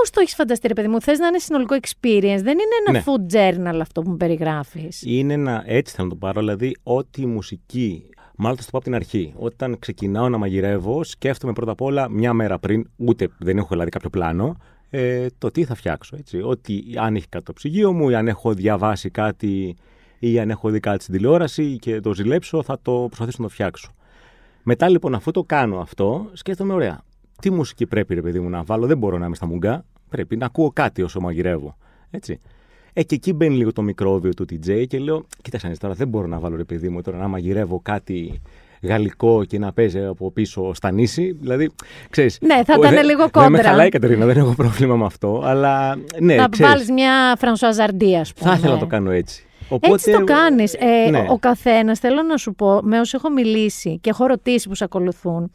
Πώς 0.00 0.10
το 0.10 0.20
έχεις 0.20 0.34
φανταστεί, 0.34 0.68
ρε 0.68 0.74
παιδί 0.74 0.88
μου, 0.88 1.00
θες 1.00 1.18
να 1.18 1.26
είναι 1.26 1.38
συνολικό 1.38 1.76
experience, 1.80 2.40
δεν 2.42 2.58
είναι 2.58 2.74
ένα 2.86 2.92
Ναι. 2.92 3.02
food 3.06 3.34
journal 3.34 3.78
αυτό 3.80 4.02
που 4.02 4.10
μου 4.10 4.16
περιγράφεις. 4.16 5.02
Είναι 5.06 5.32
ένα, 5.32 5.62
έτσι 5.66 5.94
θα 5.96 6.06
το 6.06 6.14
πάρω, 6.14 6.40
δηλαδή 6.40 6.76
ό,τι 6.82 7.26
μουσική. 7.26 8.04
Μάλλον 8.36 8.56
θα 8.56 8.62
το 8.64 8.68
πω 8.70 8.76
από 8.76 8.86
την 8.86 8.94
αρχή. 8.94 9.32
Όταν 9.36 9.78
ξεκινάω 9.78 10.28
να 10.28 10.38
μαγειρεύω, 10.38 11.04
σκέφτομαι 11.04 11.52
πρώτα 11.52 11.70
απ' 11.72 11.80
όλα 11.80 12.08
μια 12.10 12.32
μέρα 12.32 12.58
πριν, 12.58 12.90
ούτε 12.96 13.28
δεν 13.38 13.56
έχω 13.58 13.68
δηλαδή 13.70 13.90
κάποιο 13.90 14.10
πλάνο, 14.10 14.56
ε, 14.90 15.26
το 15.38 15.50
τι 15.50 15.64
θα 15.64 15.74
φτιάξω. 15.74 16.16
Έτσι. 16.18 16.40
Ότι 16.42 16.84
αν 16.96 17.16
έχει 17.16 17.28
κάτι 17.28 17.44
το 17.44 17.52
ψυγείο 17.52 17.92
μου, 17.92 18.08
ή 18.08 18.14
αν 18.14 18.28
έχω 18.28 18.54
διαβάσει 18.54 19.10
κάτι, 19.10 19.76
ή 20.18 20.38
αν 20.38 20.50
έχω 20.50 20.70
δει 20.70 20.80
κάτι 20.80 21.02
στην 21.02 21.14
τηλεόραση 21.14 21.76
και 21.80 22.00
το 22.00 22.14
ζηλέψω, 22.14 22.62
θα 22.62 22.78
το 22.82 22.92
προσπαθήσω 23.06 23.36
να 23.40 23.46
το 23.48 23.52
φτιάξω. 23.52 23.90
Μετά 24.62 24.88
λοιπόν, 24.88 25.14
αφού 25.14 25.30
το 25.30 25.42
κάνω 25.42 25.78
αυτό, 25.78 26.30
σκέφτομαι, 26.32 26.72
ωραία. 26.72 27.02
Τι 27.42 27.50
μουσική 27.50 27.86
πρέπει, 27.86 28.14
ρε 28.14 28.20
παιδί 28.22 28.40
μου, 28.40 28.48
να 28.48 28.62
βάλω; 28.62 28.86
Δεν 28.86 28.98
μπορώ 28.98 29.18
να 29.18 29.26
είμαι 29.26 29.34
στα 29.34 29.46
μουγκά. 29.46 29.84
Πρέπει 30.08 30.36
να 30.36 30.46
ακούω 30.46 30.70
κάτι 30.72 31.02
όσο 31.02 31.20
μαγειρεύω. 31.20 31.76
Έτσι. 32.10 32.40
Ε, 32.92 33.02
και 33.02 33.14
εκεί 33.14 33.32
μπαίνει 33.32 33.56
λίγο 33.56 33.72
το 33.72 33.82
μικρόβιο 33.82 34.34
του 34.34 34.44
DJ 34.50 34.84
και 34.88 34.98
λέω: 34.98 35.24
Κοίταξε, 35.42 35.66
να 35.66 35.72
δεις 35.72 35.80
τώρα 35.80 35.94
δεν 35.94 36.08
μπορώ 36.08 36.26
να 36.26 36.38
βάλω 36.38 36.56
ρε 36.56 36.64
παιδί 36.64 36.88
μου 36.88 37.02
τώρα 37.02 37.18
να 37.18 37.28
μαγειρεύω 37.28 37.80
κάτι 37.82 38.40
γαλλικό 38.82 39.44
και 39.44 39.58
να 39.58 39.72
παίζει 39.72 40.04
από 40.04 40.30
πίσω 40.30 40.74
στα 40.74 40.90
νήσι. 40.90 41.32
Δηλαδή, 41.40 41.70
ξέρεις, 42.10 42.38
Ναι, 42.40 42.64
θα 42.64 42.74
ο- 42.76 42.80
ήταν 42.80 42.94
δεν- 42.94 43.04
λίγο 43.04 43.28
Δεν 43.32 43.42
με 43.42 43.56
κόντρα. 43.56 43.62
χαλάει 43.62 43.86
η 43.86 43.90
Κατερίνα, 43.90 44.26
δεν 44.26 44.36
έχω 44.36 44.54
πρόβλημα 44.54 44.96
με 44.96 45.04
αυτό. 45.04 45.40
Αλλά 45.44 45.96
ναι, 46.20 46.34
να 46.34 46.48
ξέρεις, 46.48 46.72
βάλεις 46.72 46.90
μια 46.90 47.34
Φρανσουαζαρντία, 47.38 48.20
ας 48.20 48.32
πούμε. 48.32 48.50
θα 48.50 48.56
ήθελα 48.56 48.72
να 48.72 48.78
το 48.78 48.86
κάνω 48.86 49.10
έτσι. 49.10 49.44
Έτσι 49.80 50.12
το 50.12 50.24
κάνεις. 50.24 50.74
Ε, 50.74 51.10
ναι. 51.10 51.18
Ο, 51.18 51.32
ο 51.32 51.38
καθένας, 51.38 51.98
θέλω 51.98 52.22
να 52.22 52.36
σου 52.36 52.54
πω, 52.54 52.80
με 52.82 53.00
όσου 53.00 53.16
έχω 53.16 53.30
μιλήσει 53.30 53.98
και 54.00 54.10
έχω 54.10 54.26
ρωτήσει 54.26 54.68
που 54.68 54.74
σε 54.74 54.84
ακολουθούν 54.84 55.50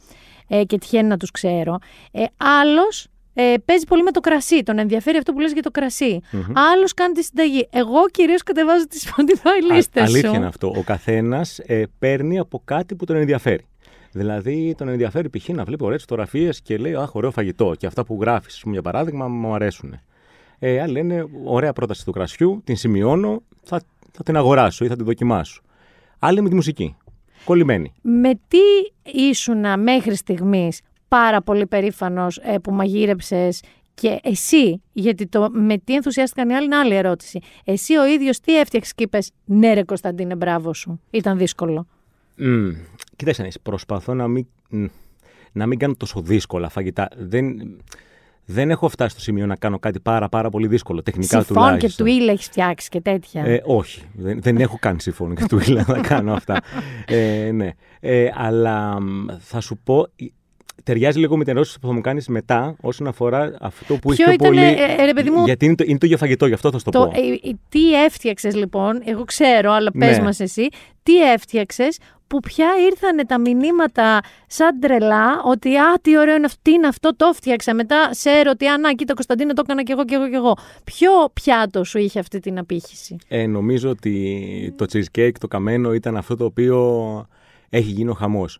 ε, 0.48 0.64
και 0.64 0.78
τυχαίνει 0.78 1.08
να 1.08 1.16
τους 1.16 1.30
ξέρω, 1.30 1.78
ε, 2.10 2.24
άλλος 2.36 3.08
ε, 3.34 3.54
παίζει 3.64 3.84
πολύ 3.84 4.02
με 4.02 4.10
το 4.10 4.20
κρασί. 4.20 4.62
Τον 4.62 4.78
ενδιαφέρει 4.78 5.16
αυτό 5.16 5.32
που 5.32 5.40
λες 5.40 5.52
για 5.52 5.62
το 5.62 5.70
κρασι 5.70 6.20
Άλλος 6.72 6.94
κάνει 6.94 7.12
τη 7.12 7.24
συνταγή. 7.24 7.68
Εγώ 7.70 8.08
κυρίως 8.10 8.42
κατεβάζω 8.42 8.86
τι 8.86 8.98
Spotify 9.04 9.72
Α- 9.72 9.74
λίστες 9.74 10.10
σου. 10.10 10.16
Αλήθεια 10.16 10.36
είναι 10.38 10.46
αυτό. 10.46 10.72
Ο 10.76 10.82
καθένας 10.82 11.58
ε, 11.58 11.82
παίρνει 11.98 12.38
από 12.38 12.62
κάτι 12.64 12.94
που 12.94 13.04
τον 13.04 13.16
ενδιαφέρει. 13.16 13.64
Δηλαδή 14.12 14.74
τον 14.78 14.88
ενδιαφέρει 14.88 15.30
π.χ. 15.30 15.48
να 15.48 15.64
βλέπει 15.64 15.84
ωραίες 15.84 16.00
φωτογραφίες 16.00 16.60
και 16.60 16.76
λέει 16.76 16.94
Αχ, 16.94 17.14
ωραίο 17.14 17.30
φαγητό. 17.30 17.74
Και 17.78 17.86
αυτά 17.86 18.04
που 18.04 18.18
γράφεις, 18.20 18.62
για 18.66 18.82
παράδειγμα, 18.82 19.28
μου 19.28 19.54
αρέσουν. 19.54 20.00
Ε, 20.58 20.80
άλλοι 20.80 20.92
λένε 20.92 21.26
Ωραία 21.44 21.72
πρόταση 21.72 22.04
του 22.04 22.12
κρασιού, 22.12 22.60
την 22.64 22.76
σημειώνω, 22.76 23.42
θα, 23.62 23.80
θα 24.12 24.22
την 24.22 24.36
αγοράσω 24.36 24.84
ή 24.84 24.88
θα 24.88 24.96
την 24.96 25.04
δοκιμάσω. 25.04 25.62
Άλλοι 26.18 26.42
με 26.42 26.48
τη 26.48 26.54
μουσική. 26.54 26.96
Κολλημένοι. 27.44 27.92
Με 28.02 28.40
τι 28.48 28.58
ήσουνα 29.12 29.76
μέχρι 29.76 30.14
στιγμής 30.14 30.80
πάρα 31.08 31.42
πολύ 31.42 31.66
περήφανος 31.66 32.36
ε, 32.36 32.58
που 32.58 32.72
μαγείρεψες 32.72 33.62
και 33.94 34.20
εσύ, 34.22 34.82
γιατί 34.92 35.26
το 35.26 35.48
με 35.52 35.78
τι 35.78 35.94
ενθουσιάστηκαν 35.94 36.48
οι 36.48 36.54
άλλοι 36.54 36.64
είναι 36.64 36.76
άλλη 36.76 36.94
ερώτηση. 36.94 37.40
Εσύ 37.64 37.96
ο 37.96 38.06
ίδιος 38.06 38.40
τι 38.40 38.58
έφτιαξες 38.58 38.94
και 38.94 39.02
είπες 39.02 39.30
ναι 39.44 39.74
ρε 39.74 39.82
Κωνσταντίνε 39.82 40.36
μπράβο 40.36 40.74
σου. 40.74 41.00
Ήταν 41.10 41.38
δύσκολο. 41.38 41.86
Mm. 42.38 42.70
Κοίταξε 43.16 43.40
να 43.40 43.46
δεις, 43.46 43.60
προσπαθώ 43.60 44.14
να 44.14 44.28
μην, 44.28 44.46
μ, 44.68 44.84
να 45.52 45.66
μην 45.66 45.78
κάνω 45.78 45.94
τόσο 45.94 46.20
δύσκολα 46.20 46.68
φαγητά. 46.68 47.08
Δεν, 47.16 47.76
δεν 48.50 48.70
έχω 48.70 48.88
φτάσει 48.88 49.10
στο 49.10 49.20
σημείο 49.20 49.46
να 49.46 49.56
κάνω 49.56 49.78
κάτι 49.78 50.00
πάρα 50.00 50.28
πάρα 50.28 50.50
πολύ 50.50 50.66
δύσκολο, 50.66 51.02
τεχνικά 51.02 51.42
Συμφών 51.42 51.56
και 51.56 51.68
τουλάχιστον. 51.68 52.06
τουίλ 52.06 52.28
έχεις 52.28 52.46
φτιάξει 52.46 52.88
και 52.88 53.00
τέτοια. 53.00 53.44
Ε, 53.44 53.62
όχι, 53.64 54.02
δεν, 54.12 54.42
δεν 54.42 54.56
έχω 54.56 54.76
κάνει 54.80 55.00
συμφώνη 55.00 55.34
και 55.34 55.44
του 55.44 55.58
ήλα 55.66 55.84
να 55.88 56.00
κάνω 56.00 56.32
αυτά. 56.32 56.60
Ε, 57.06 57.50
ναι. 57.52 57.70
Ε, 58.00 58.30
αλλά 58.34 59.00
μ, 59.00 59.26
θα 59.38 59.60
σου 59.60 59.78
πω, 59.84 60.08
ε, 60.16 60.24
ταιριάζει 60.82 61.18
λίγο 61.18 61.36
με 61.36 61.44
την 61.44 61.52
ερώτηση 61.52 61.78
που 61.80 61.86
θα 61.86 61.92
μου 61.92 62.00
κάνεις 62.00 62.28
μετά 62.28 62.76
όσον 62.80 63.06
αφορά 63.06 63.56
αυτό 63.60 63.94
που 63.96 64.08
Ποιο 64.14 64.24
έχει 64.30 64.36
πιο 64.38 64.50
ήτανε, 64.52 64.72
πολύ. 64.76 64.82
ε, 65.00 65.04
ρε 65.04 65.12
παιδί 65.12 65.30
μου, 65.30 65.44
Γιατί 65.44 65.64
είναι 65.64 65.74
το, 65.74 65.84
είναι 65.86 65.98
το 65.98 66.06
για 66.06 66.16
φαγητό, 66.16 66.46
γι' 66.46 66.54
αυτό 66.54 66.70
θα 66.70 66.78
σου 66.78 66.84
το, 66.84 66.90
Το, 66.90 66.98
πω. 66.98 67.20
ε, 67.20 67.48
ε, 67.48 67.52
τι 67.68 68.04
έφτιαξες 68.04 68.54
λοιπόν, 68.54 69.02
εγώ 69.04 69.24
ξέρω, 69.24 69.72
αλλά 69.72 69.90
πες 69.98 70.16
Ναι. 70.18 70.24
μας 70.24 70.40
εσύ, 70.40 70.68
τι 71.02 71.22
έφτιαξες 71.32 71.98
που 72.26 72.40
πια 72.40 72.68
ήρθαν 72.90 73.26
τα 73.26 73.38
μηνύματα 73.40 74.20
σαν 74.46 74.80
τρελά 74.80 75.42
ότι 75.44 75.76
«Α, 75.76 75.98
τι 76.02 76.18
ωραίο 76.18 76.36
είναι 76.36 76.46
αυτό, 76.46 76.58
τι 76.62 76.70
είναι 76.72 76.86
αυτό, 76.86 77.16
το 77.16 77.26
έφτιαξα». 77.26 77.74
Μετά 77.74 78.08
σε 78.14 78.30
ότι 78.50 78.66
«Α, 78.66 78.78
να, 78.78 78.92
κοίτα 78.92 79.14
Κωνσταντίνο, 79.14 79.52
το 79.52 79.62
έκανα 79.64 79.82
κι 79.82 79.92
εγώ 79.92 80.04
κι 80.04 80.14
εγώ 80.14 80.28
κι 80.28 80.34
εγώ». 80.34 80.56
Ποιο 80.84 81.10
πιάτο 81.32 81.84
σου 81.84 81.98
είχε 81.98 82.18
αυτή 82.18 82.38
την 82.40 82.58
απήχηση; 82.58 83.16
Ε, 83.28 83.46
νομίζω 83.46 83.90
ότι 83.90 84.74
το 84.76 84.86
cheesecake, 84.92 85.32
το 85.40 85.48
καμένο 85.48 85.92
ήταν 85.92 86.16
αυτό 86.16 86.36
το 86.36 86.44
οποίο 86.44 86.78
έχει 87.68 87.90
γίνει 87.90 88.10
ο 88.10 88.14
χαμός. 88.14 88.58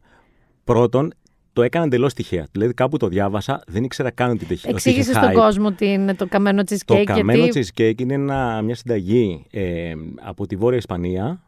Πρώτον, 0.64 1.12
το 1.58 1.64
έκανα 1.64 1.84
εντελώς 1.84 2.14
τυχαία. 2.14 2.46
Δηλαδή 2.52 2.74
κάπου 2.74 2.96
το 2.96 3.08
διάβασα, 3.08 3.62
δεν 3.66 3.84
ήξερα 3.84 4.10
καν 4.10 4.30
ότι 4.30 4.46
είχε 4.50 4.68
Εξήγησες 4.68 5.06
είχε 5.06 5.18
στον 5.18 5.30
hype. 5.30 5.34
κόσμο 5.34 5.72
τι 5.72 5.86
είναι 5.86 6.14
το 6.14 6.26
καμένο 6.26 6.62
cheesecake. 6.68 6.84
Το 6.84 7.04
καμένο 7.04 7.44
γιατί... 7.44 7.68
cheesecake 7.76 8.00
είναι 8.00 8.14
ένα, 8.14 8.62
μια 8.62 8.74
συνταγή 8.74 9.44
ε, 9.50 9.92
από 10.20 10.46
τη 10.46 10.56
Βόρεια 10.56 10.78
Ισπανία, 10.78 11.42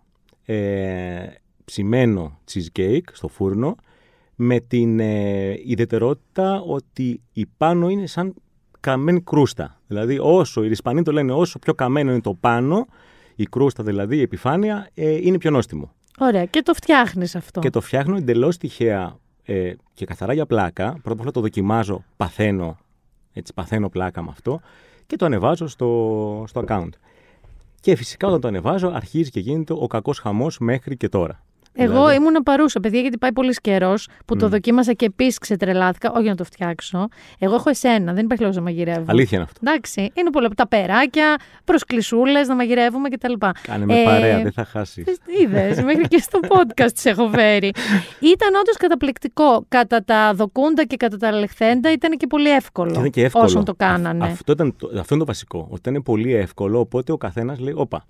ε, 0.44 1.26
ψημένο 1.64 2.38
cheesecake 2.52 3.04
στο 3.12 3.28
φούρνο, 3.28 3.76
με 4.34 4.60
την 4.60 5.00
ε, 5.00 5.50
ιδιαιτερότητα 5.64 6.60
ότι 6.60 7.20
η 7.32 7.46
πάνω 7.56 7.88
είναι 7.88 8.06
σαν 8.06 8.34
καμένη 8.80 9.20
κρούστα. 9.20 9.80
Δηλαδή 9.86 10.18
όσο, 10.20 10.64
οι 10.64 10.70
Ισπανοί 10.70 11.02
το 11.02 11.12
λένε, 11.12 11.32
όσο 11.32 11.58
πιο 11.58 11.74
καμένο 11.74 12.10
είναι 12.10 12.20
το 12.20 12.34
πάνω, 12.34 12.86
η 13.34 13.44
κρούστα 13.44 13.82
δηλαδή, 13.82 14.16
η 14.16 14.22
επιφάνεια, 14.22 14.88
ε, 14.94 15.14
είναι 15.14 15.38
πιο 15.38 15.50
νόστιμο. 15.50 15.92
Ωραία, 16.18 16.44
και 16.44 16.62
το 16.62 16.74
φτιάχνεις 16.74 17.34
αυτό. 17.36 17.60
Και 17.60 17.70
το 17.70 17.80
φτιάχνω 17.80 18.16
εντελώς 18.16 18.56
τυχαία 18.56 19.18
ε, 19.52 19.74
και 19.94 20.04
καθαρά 20.04 20.32
για 20.32 20.46
πλάκα. 20.46 20.90
Πρώτα 20.92 21.12
απ' 21.12 21.20
όλα 21.20 21.30
το 21.30 21.40
δοκιμάζω, 21.40 22.04
παθαίνω, 22.16 22.78
έτσι, 23.32 23.54
παθαίνω 23.54 23.88
πλάκα 23.88 24.22
με 24.22 24.28
αυτό 24.30 24.60
και 25.06 25.16
το 25.16 25.24
ανεβάζω 25.24 25.66
στο, 25.66 26.44
στο 26.46 26.64
account. 26.66 26.88
Και 27.80 27.96
φυσικά 27.96 28.26
όταν 28.26 28.40
το 28.40 28.48
ανεβάζω 28.48 28.88
αρχίζει 28.88 29.30
και 29.30 29.40
γίνεται 29.40 29.72
ο 29.72 29.86
κακός 29.86 30.18
χαμός 30.18 30.58
μέχρι 30.58 30.96
και 30.96 31.08
τώρα. 31.08 31.42
Εγώ 31.72 31.92
Δηλαδή, 31.92 32.14
ήμουν 32.16 32.34
παρούσα, 32.44 32.80
παιδιά, 32.80 33.00
γιατί 33.00 33.18
πάει 33.18 33.32
πολύς 33.32 33.60
καιρός 33.60 34.08
που 34.24 34.36
το 34.36 34.46
Μμ. 34.46 34.50
δοκίμασα 34.50 34.92
και 34.92 35.04
επίσης 35.04 35.38
ξετρελάθηκα. 35.38 36.12
Όχι 36.12 36.26
να 36.28 36.34
το 36.34 36.44
φτιάξω. 36.44 37.08
Εγώ 37.38 37.54
έχω 37.54 37.70
εσένα, 37.70 38.12
δεν 38.12 38.24
υπάρχει 38.24 38.42
λόγος 38.42 38.56
να 38.56 38.62
μαγειρεύω. 38.62 39.04
Αλήθεια 39.06 39.38
είναι 39.38 39.46
αυτό. 39.50 39.60
Εντάξει, 39.70 40.10
είναι 40.14 40.30
πολλά 40.30 40.48
τα 40.48 40.68
περάκια, 40.68 41.36
προσκλησούλε 41.64 42.40
να 42.40 42.54
μαγειρεύουμε 42.54 43.08
κτλ. 43.08 43.32
Κάνε 43.62 43.84
με 43.84 44.02
παρέα, 44.04 44.42
δεν 44.42 44.52
θα 44.52 44.64
χάσεις. 44.64 45.04
Είδες, 45.42 45.82
μέχρι 45.82 46.08
και 46.08 46.18
στο 46.18 46.40
podcast 46.48 46.90
σε 46.94 47.08
έχω 47.10 47.28
φέρει. 47.28 47.70
Ήταν 48.20 48.54
όντως 48.60 48.76
καταπληκτικό. 48.78 49.64
Κατά 49.68 50.04
τα 50.04 50.34
δοκούντα 50.34 50.84
και 50.84 50.96
κατά 50.96 51.16
τα 51.16 51.32
λεχθέντα 51.32 51.92
ήταν 51.92 52.16
και 52.16 52.26
πολύ 52.26 52.50
εύκολο. 52.50 52.90
Και 52.90 52.98
ήταν 52.98 53.10
και 53.10 53.24
εύκολο. 53.24 53.44
Όσον 53.44 53.64
το 53.64 53.74
κάνανε. 53.74 54.24
Α- 54.24 54.28
αυτό, 54.30 54.52
ήταν, 54.52 54.76
το- 54.76 54.86
αυτό 54.98 55.14
είναι 55.14 55.22
το 55.24 55.30
βασικό. 55.30 55.66
Ότι 55.70 55.88
ήταν 55.88 56.02
πολύ 56.02 56.34
εύκολο, 56.34 56.78
οπότε 56.78 57.12
ο 57.12 57.16
καθένας 57.16 57.58
λέει: 57.58 57.74
Όπα, 57.76 58.04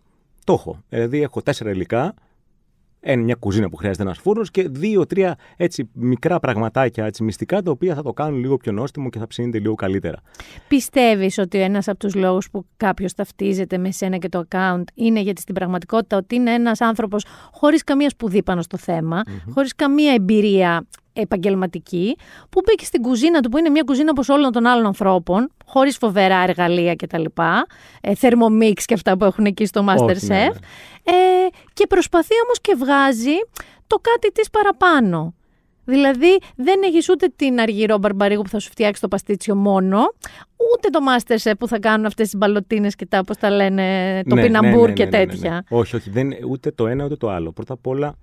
το 0.45 0.53
έχω. 0.53 0.83
Δηλαδή 0.89 1.23
έχω 1.23 1.43
τέσσερα 1.43 1.71
υλικά, 1.71 2.15
ένα, 3.01 3.23
μια 3.23 3.35
κουζίνα 3.35 3.69
που 3.69 3.77
χρειάζεται 3.77 4.03
ένας 4.03 4.19
φούρνος 4.19 4.51
και 4.51 4.69
δύο-τρία 4.69 5.37
έτσι 5.57 5.91
μικρά 5.93 6.41
πραγματάκια 6.41 7.05
έτσι, 7.05 7.23
μυστικά 7.23 7.63
τα 7.63 7.71
οποία 7.71 7.95
θα 7.95 8.03
το 8.03 8.13
κάνουν 8.13 8.39
λίγο 8.39 8.57
πιο 8.57 8.73
νόστιμο 8.73 9.09
και 9.09 9.19
θα 9.19 9.27
ψήνεται 9.27 9.59
λίγο 9.59 9.75
καλύτερα. 9.75 10.21
Πιστεύεις 10.69 11.39
ότι 11.39 11.59
ένας 11.61 11.89
από 11.89 11.99
τους 11.99 12.15
λόγους 12.15 12.51
που 12.51 12.67
κάποιος 12.77 13.15
ταυτίζεται 13.15 13.79
με 13.79 13.91
σένα 13.91 14.17
και 14.17 14.29
το 14.29 14.45
account 14.49 14.85
είναι 14.95 15.21
γιατί 15.21 15.41
στην 15.41 15.55
πραγματικότητα 15.55 16.17
ότι 16.17 16.35
είναι 16.35 16.53
ένας 16.53 16.81
άνθρωπος 16.81 17.25
χωρίς 17.53 17.85
καμία 17.85 18.09
σπουδή 18.09 18.43
πάνω 18.43 18.63
στο 18.63 18.77
θεμα 18.77 19.23
χωρίς 19.51 19.75
καμία 19.75 20.13
εμπειρία 20.13 20.87
επαγγελματική, 21.13 22.17
που 22.51 22.61
μπήκε 22.65 22.85
στην 22.85 23.03
κουζίνα 23.03 23.41
του, 23.41 23.49
που 23.49 23.59
είναι 23.59 23.69
μια 23.69 23.83
κουζίνα 23.83 24.11
όπως 24.11 24.29
όλων 24.29 24.53
των 24.53 24.67
άλλων 24.67 24.87
ανθρώπων, 24.87 25.53
χωρίς 25.65 25.97
φοβερά 25.97 26.43
εργαλεία 26.43 26.95
κτλ. 26.95 27.25
Ε, 28.01 28.15
θερμομίξ 28.15 28.85
και 28.85 28.95
αυτά 28.95 29.17
που 29.17 29.25
έχουν 29.25 29.45
εκεί 29.45 29.67
στο 29.67 29.85
Masterchef. 29.89 30.11
Όχι, 30.11 30.27
ναι, 30.27 30.37
ναι. 30.37 30.45
Ε, 31.03 31.49
και 31.73 31.87
προσπαθεί 31.87 32.35
όμως 32.45 32.61
και 32.61 32.75
βγάζει 32.79 33.37
το 33.87 33.97
κάτι 33.97 34.33
της 34.33 34.51
παραπάνω. 34.51 35.35
Δηλαδή 35.85 36.39
δεν 36.57 36.83
έχεις 36.85 37.09
ούτε 37.09 37.33
την 37.37 37.61
αργυρό 37.61 37.99
μπαρμπαρίγου 37.99 38.43
που 38.43 38.49
θα 38.49 38.59
σου 38.59 38.71
φτιάξει 38.71 39.01
το 39.01 39.09
παστίτσιο 39.09 39.55
μόνο, 39.55 39.99
ούτε 40.75 40.89
το 40.91 40.99
Masterchef 41.09 41.53
που 41.59 41.69
θα 41.69 41.79
κάνουν 41.79 42.07
αυτές 42.07 42.29
τις 42.29 42.39
μπαλωτίνες 42.39 42.95
και 42.95 43.07
τα, 43.07 43.19
όπως 43.19 43.37
τα 43.37 43.51
λένε, 43.51 44.21
το 44.29 44.35
Ναι, 44.35 44.43
πιναμπούρ 44.43 44.81
ναι, 44.81 44.87
ναι, 44.87 44.93
και 44.93 45.05
ναι, 45.05 45.11
ναι, 45.11 45.19
ναι, 45.19 45.25
ναι. 45.25 45.33
τέτοια. 45.33 45.65
Όχι, 45.69 45.97
όχι, 45.97 46.11
δεν, 46.11 46.33
ούτε 46.49 46.71
το 46.71 46.87
ένα 46.87 47.05
ούτε 47.05 47.17
το 47.17 47.31
άλλο. 47.31 47.53
Πρώτα 47.53 47.73
απ' 47.73 47.87
όλα 47.87 48.17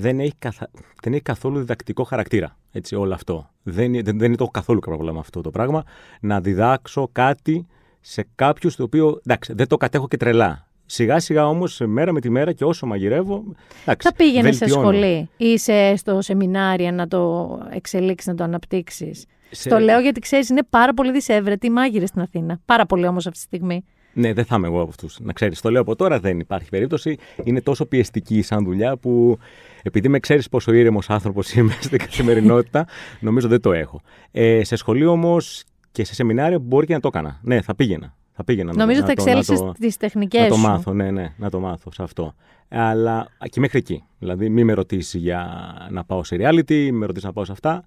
δεν 0.00 0.20
έχει, 0.20 0.34
καθα... 0.38 0.70
δεν 1.02 1.12
έχει 1.12 1.22
καθόλου 1.22 1.58
διδακτικό 1.58 2.04
χαρακτήρα 2.04 2.56
έτσι, 2.72 2.94
όλο 2.94 3.14
αυτό. 3.14 3.50
Δεν, 3.62 3.92
δεν, 3.92 4.04
δεν 4.04 4.22
είναι 4.26 4.36
το 4.36 4.46
καθόλου 4.46 4.78
πρόβλημα 4.78 5.20
αυτό 5.20 5.40
το 5.40 5.50
πράγμα. 5.50 5.82
Να 6.20 6.40
διδάξω 6.40 7.08
κάτι 7.12 7.66
σε 8.00 8.26
κάποιου 8.34 8.70
το 8.76 8.82
οποίο 8.82 9.20
εντάξει, 9.26 9.52
δεν 9.52 9.66
το 9.66 9.76
κατέχω 9.76 10.08
και 10.08 10.16
τρελά. 10.16 10.68
Σιγά 10.86 11.18
σιγά 11.20 11.48
όμως, 11.48 11.80
μέρα 11.86 12.12
με 12.12 12.20
τη 12.20 12.30
μέρα 12.30 12.52
και 12.52 12.64
όσο 12.64 12.86
μαγειρεύω. 12.86 13.44
Εντάξει, 13.82 14.08
Θα 14.08 14.14
πήγαινες 14.14 14.56
σε 14.56 14.64
βελτιώνω. 14.64 14.88
σχολή 14.92 15.28
ή 15.36 15.58
σε, 15.58 15.96
στο 15.96 16.20
σεμινάρια 16.20 16.92
να 16.92 17.08
το 17.08 17.48
εξελίξεις, 17.70 18.28
να 18.28 18.34
το 18.34 18.44
αναπτύξεις; 18.44 19.24
Σε- 19.50 19.68
Το 19.68 19.78
λέω 19.78 20.00
γιατί 20.00 20.20
ξέρεις 20.20 20.48
είναι 20.48 20.62
πάρα 20.70 20.94
πολύ 20.94 21.12
δυσέβρετοι 21.12 21.66
οι 21.66 21.70
μάγειρες 21.70 22.08
στην 22.08 22.20
Αθήνα. 22.20 22.60
Πάρα 22.64 22.86
πολύ 22.86 23.06
όμως 23.06 23.26
αυτή 23.26 23.38
τη 23.38 23.44
στιγμή. 23.44 23.84
Ναι, 24.12 24.32
δεν 24.32 24.44
θα 24.44 24.56
είμαι 24.56 24.66
εγώ 24.66 24.80
από 24.80 24.88
αυτούς. 24.88 25.18
Να 25.20 25.32
ξέρεις, 25.32 25.60
το 25.60 25.70
λέω 25.70 25.80
από 25.80 25.96
τώρα, 25.96 26.20
δεν 26.20 26.38
υπάρχει 26.38 26.68
περίπτωση. 26.68 27.16
Είναι 27.44 27.60
τόσο 27.60 27.86
πιεστική 27.86 28.42
σαν 28.42 28.64
δουλειά 28.64 28.96
που 28.96 29.38
επειδή 29.82 30.08
με 30.08 30.18
ξέρεις 30.18 30.48
πόσο 30.48 30.72
ήρεμος 30.72 31.10
άνθρωπος 31.10 31.52
είμαι 31.54 31.76
στην 31.80 31.98
καθημερινότητα, 31.98 32.86
νομίζω 33.20 33.48
δεν 33.48 33.60
το 33.60 33.72
έχω. 33.72 34.00
Ε, 34.30 34.64
σε 34.64 34.76
σχολείο 34.76 35.10
όμως 35.10 35.64
και 35.92 36.04
σε 36.04 36.14
σεμινάρια 36.14 36.58
μπορεί 36.58 36.86
και 36.86 36.92
να 36.94 37.00
το 37.00 37.08
έκανα. 37.08 37.38
Ναι, 37.42 37.60
θα 37.62 37.74
πήγαινα. 37.74 38.14
Θα 38.32 38.44
πήγαινα 38.44 38.72
να- 38.72 38.78
Νομίζω 38.82 39.00
να 39.00 39.06
θα 39.06 39.14
το- 39.14 39.24
να 39.24 39.30
εξέλιξες 39.30 39.58
το- 39.66 39.72
τις 39.80 39.96
τεχνικές 39.96 40.40
να 40.42 40.48
το 40.48 40.54
σου. 40.54 40.60
μάθω, 40.60 40.92
ναι, 40.92 41.10
ναι, 41.10 41.32
να 41.36 41.50
το 41.50 41.60
μάθω 41.60 41.92
σε 41.92 42.02
αυτό. 42.02 42.34
Αλλά 42.68 43.28
και 43.50 43.60
μέχρι 43.60 43.78
εκεί. 43.78 44.02
Δηλαδή, 44.18 44.48
μην 44.48 44.64
με 44.66 44.72
ρωτήσεις 44.72 45.20
για 45.20 45.46
να 45.90 46.04
πάω 46.04 46.24
σε 46.24 46.36
reality, 46.40 46.70
μην 46.74 46.94
με 46.96 47.06
ρωτήσεις 47.06 47.24
να 47.28 47.32
πάω 47.32 47.44
σε 47.44 47.52
αυτά. 47.52 47.84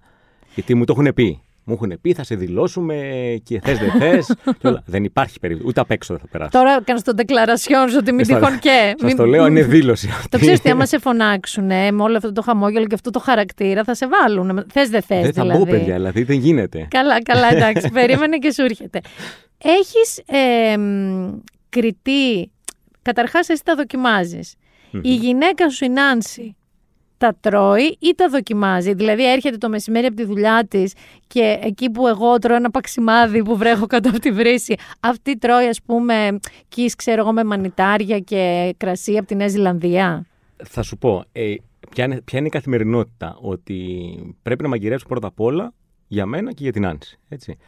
Γιατί 0.54 0.74
μου 0.74 0.84
το 0.84 0.94
έχουν 0.98 1.14
πει. 1.14 1.40
Μου 1.64 1.74
έχουν 1.74 1.98
πει, 2.00 2.12
θα 2.12 2.24
σε 2.24 2.34
δηλώσουμε 2.34 2.94
και 3.42 3.60
θες 3.60 3.78
δεν 3.78 3.90
θες. 3.90 4.34
δεν 4.94 5.04
υπάρχει 5.04 5.38
περίπτωση. 5.38 5.68
Ούτε 5.68 5.80
απ' 5.80 5.90
έξω 5.90 6.14
δεν 6.14 6.22
θα 6.22 6.28
περάσει. 6.30 6.50
Τώρα 6.50 6.82
κάνω 6.82 7.00
το 7.04 7.12
declaration 7.16 7.90
σου 7.90 7.96
ότι 7.98 8.12
μην 8.12 8.26
τυχόν 8.26 8.58
και. 8.58 8.94
Σας 9.00 9.14
το 9.14 9.26
λέω, 9.26 9.46
είναι 9.46 9.62
δήλωση. 9.62 10.06
Το 10.06 10.12
αυτή. 10.16 10.38
ξέρεις 10.38 10.58
ότι 10.58 10.70
άμα 10.70 10.86
σε 10.86 10.98
φωνάξουν 10.98 11.64
με 11.64 12.02
όλο 12.02 12.16
αυτό 12.16 12.32
το 12.32 12.42
χαμόγελο 12.42 12.86
και 12.86 12.94
αυτό 12.94 13.10
το 13.10 13.18
χαρακτήρα 13.18 13.84
θα 13.84 13.94
σε 13.94 14.06
βάλουν. 14.08 14.64
Θες 14.72 14.88
δεν 14.88 15.02
θες 15.02 15.22
Δεν 15.22 15.32
θα 15.32 15.42
δηλαδή. 15.42 15.58
μπω, 15.58 15.66
παιδιά, 15.66 15.94
δηλαδή 15.94 16.22
δεν 16.22 16.38
γίνεται. 16.38 16.86
Καλά, 16.90 17.22
καλά, 17.22 17.52
εντάξει. 17.52 17.90
περίμενε 17.98 18.38
και 18.38 18.52
σου 18.52 18.62
έρχεται. 18.62 19.00
Έχεις 19.58 20.22
ε, 20.26 20.76
μ, 20.76 21.30
κριτή. 21.68 22.50
Καταρχάς, 23.02 23.48
εσύ 23.48 23.62
τα 23.64 23.74
δοκιμάζεις. 23.74 24.54
Η 25.02 25.14
γυναίκα 25.14 25.70
σου, 25.70 25.84
η 25.84 25.88
Νάνση, 25.88 26.56
τα 27.18 27.36
τρώει 27.40 27.96
ή 27.98 28.14
τα 28.16 28.28
δοκιμάζει. 28.28 28.94
Δηλαδή, 28.94 29.30
έρχεται 29.32 29.56
το 29.56 29.68
μεσημέρι 29.68 30.06
από 30.06 30.16
τη 30.16 30.24
δουλειά 30.24 30.66
της 30.68 30.94
και 31.26 31.58
εκεί 31.62 31.90
που 31.90 32.06
εγώ 32.06 32.38
τρώω 32.38 32.56
ένα 32.56 32.70
παξιμάδι 32.70 33.42
που 33.42 33.56
βρέχω 33.56 33.86
κάτω 33.86 34.08
από 34.08 34.18
τη 34.18 34.32
βρύση, 34.32 34.74
αυτή 35.00 35.38
τρώει, 35.38 35.66
ας 35.66 35.82
πούμε, 35.82 36.38
κις 36.68 36.94
ξέρω 36.94 37.20
εγώ, 37.20 37.32
με 37.32 37.44
μανιτάρια 37.44 38.18
και 38.18 38.74
κρασί 38.76 39.16
από 39.16 39.26
τη 39.26 39.34
Νέα 39.34 39.48
Ζηλανδία. 39.48 40.26
Θα 40.64 40.82
σου 40.82 40.98
πω, 40.98 41.24
ε, 41.32 41.54
ποια, 41.90 42.04
είναι, 42.04 42.20
ποια 42.20 42.38
είναι 42.38 42.46
η 42.48 42.50
καθημερινότητα; 42.50 43.38
Ότι 43.40 43.78
πρέπει 44.42 44.62
να 44.62 44.68
μαγειρέψω 44.68 45.06
πρώτα 45.08 45.26
απ' 45.26 45.40
όλα 45.40 45.72
για 46.08 46.26
μένα 46.26 46.52
και 46.52 46.62
για 46.62 46.72
την 46.72 46.86
Άνση. 46.86 47.18
Έτσι. 47.28 47.58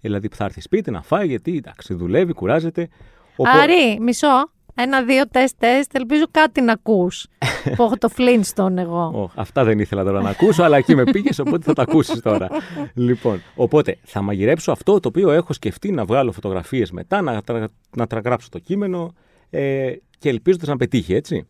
Δηλαδή, 0.00 0.28
θα 0.32 0.44
έρθει 0.44 0.60
σπίτι 0.60 0.90
να 0.90 1.02
φάει, 1.02 1.26
γιατί 1.26 1.56
εντάξει, 1.56 1.94
δουλεύει, 1.94 2.32
κουράζεται. 2.32 2.88
Οπό- 3.36 3.48
Άρη, 3.56 3.98
μισό. 4.00 4.50
Ένα-δύο 4.74 5.28
τεστ 5.28 5.54
τεστ. 5.58 5.94
Ελπίζω 5.94 6.24
κάτι 6.30 6.60
να 6.60 6.72
ακούς. 6.72 7.26
που 7.76 7.82
έχω 7.82 7.96
το 7.98 8.08
Flintstone 8.16 8.76
εγώ. 8.76 9.02
Ω, 9.04 9.30
αυτά 9.34 9.64
δεν 9.64 9.78
ήθελα 9.78 10.04
τώρα 10.04 10.22
να 10.22 10.28
ακούσω, 10.30 10.62
αλλά 10.62 10.76
εκεί 10.76 10.94
με 10.94 11.04
πήγες, 11.04 11.38
οπότε 11.38 11.62
θα 11.64 11.72
τα 11.72 11.82
ακούσεις 11.82 12.20
τώρα. 12.20 12.48
λοιπόν, 12.94 13.42
οπότε 13.54 13.98
θα 14.02 14.22
μαγειρέψω 14.22 14.72
αυτό 14.72 15.00
το 15.00 15.08
οποίο 15.08 15.30
έχω 15.30 15.52
σκεφτεί 15.52 15.90
να 15.90 16.04
βγάλω 16.04 16.32
φωτογραφίες 16.32 16.90
μετά, 16.90 17.20
να, 17.20 17.42
τρα- 17.42 17.68
να 17.96 18.06
τραγράψω 18.06 18.48
το 18.50 18.58
κείμενο 18.58 19.12
ε, 19.50 19.92
και 20.18 20.28
ελπίζοντα 20.28 20.66
να 20.66 20.76
πετύχει, 20.76 21.14
έτσι. 21.14 21.46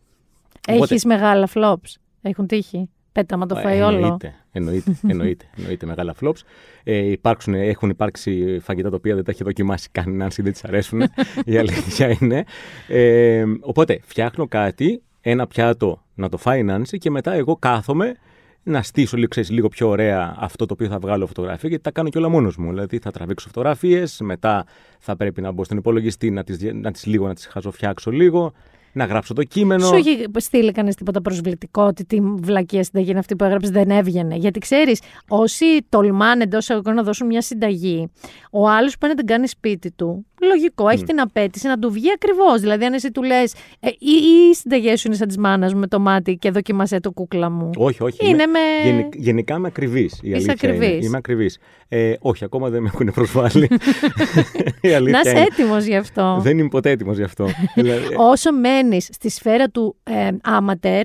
Οπότε- 0.69 0.93
Έχει 0.93 1.07
μεγάλα 1.07 1.49
flops. 1.55 1.95
Έχουν 2.23 2.47
τύχει. 2.47 2.91
Πέτα, 3.15 3.37
μα 3.37 3.47
το 3.47 3.55
φάει 3.55 3.81
όλο. 3.81 3.97
Εννοείται, 3.97 4.35
εννοείται, 4.53 4.97
εννοείται, 5.09 5.45
εννοείται 5.57 5.87
μεγάλα 5.87 6.15
flops. 6.21 6.41
Ε, 6.85 6.97
υπάρξουν, 6.97 7.55
έχουν 7.55 7.91
υπάρξει 7.91 8.59
φαγητά 8.63 8.91
τα 8.91 8.97
οποία 8.97 9.15
δεν 9.15 9.25
τα 9.25 9.31
έχει 9.31 9.45
δοκιμάσει 9.45 9.89
κανένα, 9.93 10.25
αν 10.25 10.31
δεν 10.37 10.53
της 10.53 10.65
αρέσουν. 10.65 11.03
η 11.45 11.57
αλήθεια 11.57 12.17
είναι. 12.21 12.45
Ε, 12.89 13.45
οπότε 13.61 14.01
φτιάχνω 14.03 14.49
κάτι, 14.49 15.03
ένα 15.21 15.47
πιάτο 15.47 16.03
να 16.15 16.29
το 16.29 16.37
φάει 16.37 16.59
η 16.59 16.63
Νάνση 16.63 16.99
και 16.99 17.11
μετά 17.11 17.33
εγώ 17.33 17.57
κάθομαι 17.57 18.17
να 18.63 18.83
στήσω 18.83 19.17
λίγο, 19.17 19.29
ξέρεις, 19.29 19.51
λίγο 19.51 19.69
πιο 19.69 19.89
ωραία 19.89 20.35
αυτό 20.39 20.67
το 20.67 20.73
οποίο 20.73 20.89
θα 20.89 20.99
βγάλω 20.99 21.27
φωτογραφία 21.27 21.69
γιατί 21.69 21.85
τα 21.85 21.91
κάνω 21.91 22.09
και 22.09 22.19
όλα 22.19 22.29
μόνος 22.29 22.57
μου. 22.57 22.69
Δηλαδή 22.69 22.99
θα 22.99 23.11
τραβήξω 23.11 23.47
φωτογραφίες, 23.47 24.21
μετά 24.21 24.67
θα 24.99 25.17
πρέπει 25.17 25.41
να 25.41 25.53
μπω 25.53 25.65
στον 25.65 25.77
υπολογιστή 25.77 26.31
να 26.31 26.45
τις, 26.45 26.59
να 26.73 26.93
τις 26.93 27.07
λίγο, 27.07 27.27
να 27.27 27.35
τις 27.35 27.47
χαζοφτιάξω 27.47 28.11
λίγο, 28.11 28.53
να 28.95 29.05
γράψω 29.05 29.35
το 29.35 29.43
κείμενο. 29.43 29.87
Σου 29.87 29.95
έχει 29.95 30.27
στείλει 30.37 30.73
κανείς 30.73 30.95
τίποτα 30.95 31.21
προσβλητικό 31.21 31.83
ότι 31.83 32.05
τη 32.05 32.21
βλακία 32.21 32.85
συνταγή 32.85 33.11
είναι 33.11 33.19
αυτή 33.19 33.37
που 33.37 33.45
έγραψε 33.45 33.71
δεν 33.71 33.91
έβγαινε. 33.91 34.37
Γιατί 34.37 34.59
ξέρεις, 34.59 35.01
όσοι 35.29 35.65
τολμάνε 35.89 36.43
εντός 36.43 36.63
εισαγωγικών 36.63 36.95
να 36.95 37.03
δώσουν 37.03 37.27
μια 37.27 37.43
συνταγή, 37.43 38.11
ο 38.51 38.69
άλλος 38.69 38.99
που 38.99 39.07
είναι 39.07 39.15
την 39.15 39.27
κάνει 39.27 39.49
σπίτι 39.49 39.91
του, 39.91 40.27
λογικό, 40.45 40.89
έχει 40.89 41.03
την 41.05 41.21
απέτηση 41.21 41.67
να 41.69 41.79
του 41.79 41.91
βγει 41.91 42.13
ακριβώς. 42.15 42.61
Δηλαδή, 42.61 42.85
αν 42.85 42.93
εσύ 42.93 43.11
του 43.11 43.23
λες, 43.23 43.53
ε, 43.81 43.89
ή, 43.89 43.95
ή 43.99 44.49
οι 44.51 44.55
συνταγές 44.55 45.01
σου 45.01 45.07
είναι 45.09 45.17
σαν 45.17 45.29
τη 45.29 45.39
μάνας 45.41 45.75
μου 45.75 45.81
με 45.81 45.87
το 45.87 45.99
μάτι 46.01 46.37
και 46.37 46.51
δοκιμασέ 46.51 47.01
το 47.01 47.11
κούκλα 47.13 47.51
μου. 47.51 47.71
Όχι, 47.77 48.03
όχι. 48.03 48.19
Είναι 48.29 48.43
είμαι- 48.43 48.47
με- 48.47 48.91
γενι- 48.91 49.15
γενικά 49.17 49.55
είμαι 49.57 49.67
ακριβής. 49.67 50.19
Είσαι 50.23 50.51
ακριβής. 50.51 51.07
Είμαι 51.07 51.17
ακριβής. 51.17 51.59
Ε, 51.89 52.13
όχι, 52.21 52.45
ακόμα 52.45 52.69
δεν 52.69 52.83
με 52.83 52.91
έχουν 52.95 53.13
προσβάλει. 53.15 53.69
η 54.81 54.93
αλήθεια 54.93 55.13
Να 55.13 55.21
είσαι 55.21 55.31
είναι. 55.31 55.41
έτοιμος 55.41 55.85
γι' 55.85 55.97
αυτό. 55.97 56.39
Δεν 56.43 56.59
είμαι 56.59 56.69
ποτέ 56.69 56.91
έτοιμος 56.91 57.17
γι' 57.17 57.23
αυτό. 57.23 57.49
δηλαδή, 57.75 58.15
Όσο 58.33 58.53
μένεις 58.53 59.09
στη 59.13 59.31
σφαίρα 59.31 59.69
του 59.69 59.97
ε, 60.03 60.29
amateur, 60.59 61.01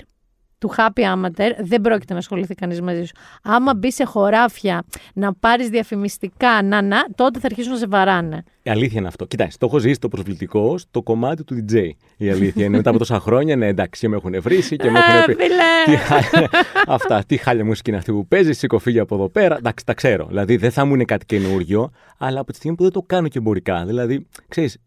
του 0.59 0.71
happy 0.77 1.01
amateur, 1.15 1.49
δεν 1.61 1.81
πρόκειται 1.81 2.13
να 2.13 2.19
ασχοληθεί 2.19 2.55
κανείς 2.55 2.81
μαζί 2.81 3.05
σου. 3.05 3.13
Άμα 3.43 3.75
μπει 3.75 3.91
σε 3.91 4.03
χωράφια 4.03 4.83
να 5.13 5.33
πάρεις 5.33 5.69
διαφημιστικά, 5.69 6.63
να, 6.63 6.81
να, 6.81 6.97
τότε 7.15 7.39
θα 7.39 7.45
αρχίσουν 7.45 7.71
να 7.71 7.77
σε 7.77 7.87
βαράνε. 7.87 8.43
η 8.63 8.69
αλήθεια 8.69 8.99
είναι 8.99 9.07
αυτό. 9.07 9.25
Κοιτάξτε, 9.25 9.57
το 9.59 9.65
έχω 9.65 9.77
ζήσει 9.79 9.99
το 9.99 10.07
προσβλητικό 10.07 10.77
στο 10.77 11.01
κομμάτι 11.01 11.43
του 11.43 11.65
DJ. 11.71 11.89
Η 12.17 12.29
αλήθεια 12.29 12.65
είναι. 12.65 12.77
Μετά 12.77 12.89
από 12.89 12.99
τόσα 12.99 13.19
χρόνια, 13.19 13.55
ναι, 13.55 13.67
εντάξει, 13.67 14.07
με 14.07 14.15
έχουν 14.15 14.41
βρήσει 14.41 14.75
και 14.75 14.89
με 14.89 14.99
Ε, 14.99 15.01
έχουν 15.17 15.25
πει. 15.35 15.43
φίλε! 15.43 15.55
Τι 15.85 15.95
χάλια, 15.95 16.49
αυτά, 16.87 17.23
τι 17.27 17.37
χάλια 17.37 17.65
μουσική 17.65 17.89
είναι 17.89 17.99
αυτή 17.99 18.11
που 18.11 18.27
παίζεις, 18.27 18.57
σήκω 18.57 18.79
φύγει 18.79 18.99
από 18.99 19.15
εδώ 19.15 19.29
πέρα. 19.29 19.57
Εντάξει, 19.57 19.85
τα 19.85 19.93
ξέρω. 19.93 20.25
Δηλαδή 20.25 20.55
δεν 20.57 20.71
θα 20.71 20.85
μου 20.85 20.93
είναι 20.93 21.03
κάτι 21.05 21.25
καινούριο, 21.25 21.91
αλλά 22.17 22.39
από 22.39 22.51
τη 22.51 22.57
στιγμή 22.57 22.75
που 22.77 22.83
δεν 22.83 22.91
το 22.91 23.01
κάνω 23.01 23.27
και 23.27 23.37
εμπορικά. 23.37 23.85
Δηλαδή, 23.85 24.27
ξέρεις, 24.47 24.77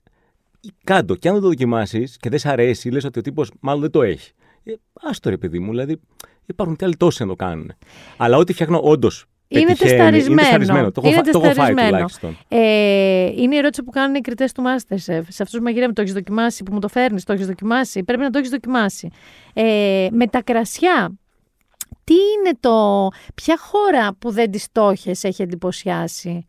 κάντο. 0.85 1.15
Και 1.15 1.29
αν 1.29 1.35
δεν 1.35 1.43
το 1.43 1.49
δοκιμάσεις 1.49 2.17
και 2.17 2.29
δεν 2.29 2.39
σ' 2.39 2.47
αρέσει, 2.47 2.91
λες 2.91 3.05
ότι 3.05 3.19
ο 3.19 3.23
τύπος 3.23 3.51
μάλλον 3.61 3.81
δεν 3.81 3.91
το 3.91 4.03
έχει. 4.03 4.33
Ε, 4.65 4.73
άστο 5.03 5.31
ρε 5.31 5.37
παιδί 5.37 5.59
μου, 5.59 5.71
δηλαδή 5.71 6.01
υπάρχουν 6.47 6.77
και 6.77 6.85
άλλοι 6.85 6.97
τόσοι 6.97 7.23
να 7.23 7.29
το 7.29 7.35
κάνουν. 7.37 7.73
Αλλά 8.17 8.37
ό,τι 8.37 8.53
φτιάχνω 8.53 8.81
όντως. 8.83 9.27
Είναι 9.49 9.75
τεσταρισμένο. 9.75 10.33
Είναι 10.33 10.41
τεσταρισμένο. 10.41 10.91
Το 10.91 11.01
έχω, 11.05 11.07
Είναι 11.13 11.17
φα- 11.17 11.23
το 11.23 11.29
έχω 11.31 11.41
φάει 11.41 11.49
τεσταρισμένο. 11.55 11.91
τουλάχιστον. 11.91 12.37
Ε, 12.49 13.25
είναι 13.37 13.55
η 13.55 13.59
ερώτηση 13.59 13.83
που 13.83 13.91
κάνουν 13.91 14.15
οι 14.15 14.21
κριτές 14.21 14.53
του 14.53 14.63
Masterchef. 14.63 15.23
Σε 15.29 15.43
αυτούς 15.43 15.59
που 15.59 15.63
μαγειρεύουν, 15.63 15.95
το 15.95 16.01
έχεις 16.01 16.13
δοκιμάσει, 16.15 16.63
που 16.63 16.73
μου 16.73 16.79
το 16.81 16.89
φέρνεις, 16.89 17.25
το 17.25 17.33
έχεις 17.33 17.47
δοκιμάσει; 17.47 18.05
Πρέπει 18.05 18.23
να 18.23 18.31
το 18.31 18.39
έχεις 18.39 18.51
δοκιμάσει. 18.51 19.11
Ε, 19.53 20.09
με 20.11 20.27
τα 20.27 20.43
κρασιά, 20.43 21.13
τι 22.05 22.15
είναι 22.15 22.57
το. 22.61 23.09
Ποια 23.35 23.59
χώρα 23.59 24.15
που 24.19 24.31
δεν 24.31 24.51
τη 24.51 24.65
το 24.73 24.89
έχεις 24.89 25.25
έχει 25.25 25.43
εντυπωσιάσει; 25.43 26.47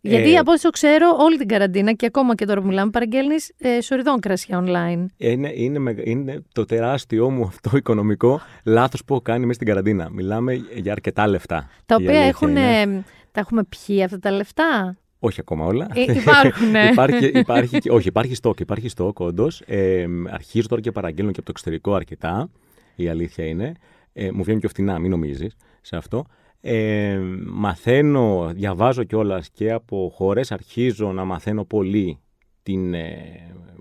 Γιατί 0.00 0.34
Ε, 0.34 0.38
από 0.38 0.52
όσο 0.52 0.70
ξέρω, 0.70 1.16
όλη 1.18 1.38
την 1.38 1.48
καραντίνα 1.48 1.92
και 1.92 2.06
ακόμα 2.06 2.34
και 2.34 2.44
τώρα 2.44 2.60
που 2.60 2.66
μιλάμε, 2.66 2.90
παραγγέλνεις 2.90 3.52
ε, 3.58 3.80
σοριδών 3.80 4.20
κρασιά 4.20 4.64
online. 4.66 5.06
Είναι, 5.16 5.52
είναι, 5.54 5.78
μεγα- 5.78 6.02
είναι 6.04 6.42
το 6.52 6.64
τεράστιο 6.64 7.30
μου 7.30 7.42
αυτό 7.44 7.76
οικονομικό 7.76 8.40
λάθος 8.64 9.04
που 9.04 9.12
έχω 9.14 9.22
κάνει 9.22 9.40
μέσα 9.40 9.52
στην 9.54 9.66
καραντίνα. 9.66 10.08
Μιλάμε 10.10 10.54
για 10.74 10.92
αρκετά 10.92 11.26
λεφτά. 11.26 11.68
Τα 11.86 11.96
Η 11.98 12.02
οποία 12.02 12.10
αλήθεια 12.10 12.28
έχουν. 12.28 12.48
είναι. 12.48 12.80
ε, 12.80 12.86
τα 13.32 13.40
έχουμε 13.40 13.62
πιει 13.64 14.02
αυτά 14.02 14.18
τα 14.18 14.30
λεφτά; 14.30 14.96
Όχι 15.18 15.40
ακόμα 15.40 15.64
όλα. 15.64 15.86
Ε, 15.94 16.12
υπάρχουνε. 16.12 16.88
υπάρχει, 16.92 17.26
υπάρχει, 17.26 17.78
και- 17.78 17.90
όχι, 17.90 18.08
υπάρχει 18.08 18.34
στόκ, 18.34 18.60
υπάρχει 18.60 18.88
στόκ 18.88 19.20
όντως. 19.20 19.62
Ε, 19.66 20.06
αρχίζω 20.30 20.68
τώρα 20.68 20.80
και 20.80 20.92
παραγγέλνω 20.92 21.30
και 21.30 21.36
από 21.40 21.46
το 21.46 21.52
εξωτερικό 21.56 21.94
αρκετά. 21.94 22.50
Η 22.96 23.08
αλήθεια 23.08 23.44
είναι. 23.46 23.72
Ε, 24.12 24.30
μου 24.32 24.42
βγαίνουν 24.42 24.60
και 24.60 24.68
φτηνά, 24.68 24.98
μην 24.98 25.10
νομίζεις 25.10 25.54
σε 25.80 25.96
αυτό. 25.96 26.24
Ε, 26.60 27.18
μαθαίνω, 27.46 28.50
διαβάζω 28.54 29.04
κιόλας 29.04 29.50
και 29.50 29.72
από 29.72 30.12
χώρες. 30.14 30.52
Αρχίζω 30.52 31.12
να 31.12 31.24
μαθαίνω 31.24 31.64
πολύ 31.64 32.18
την 32.62 32.94
ε, 32.94 33.14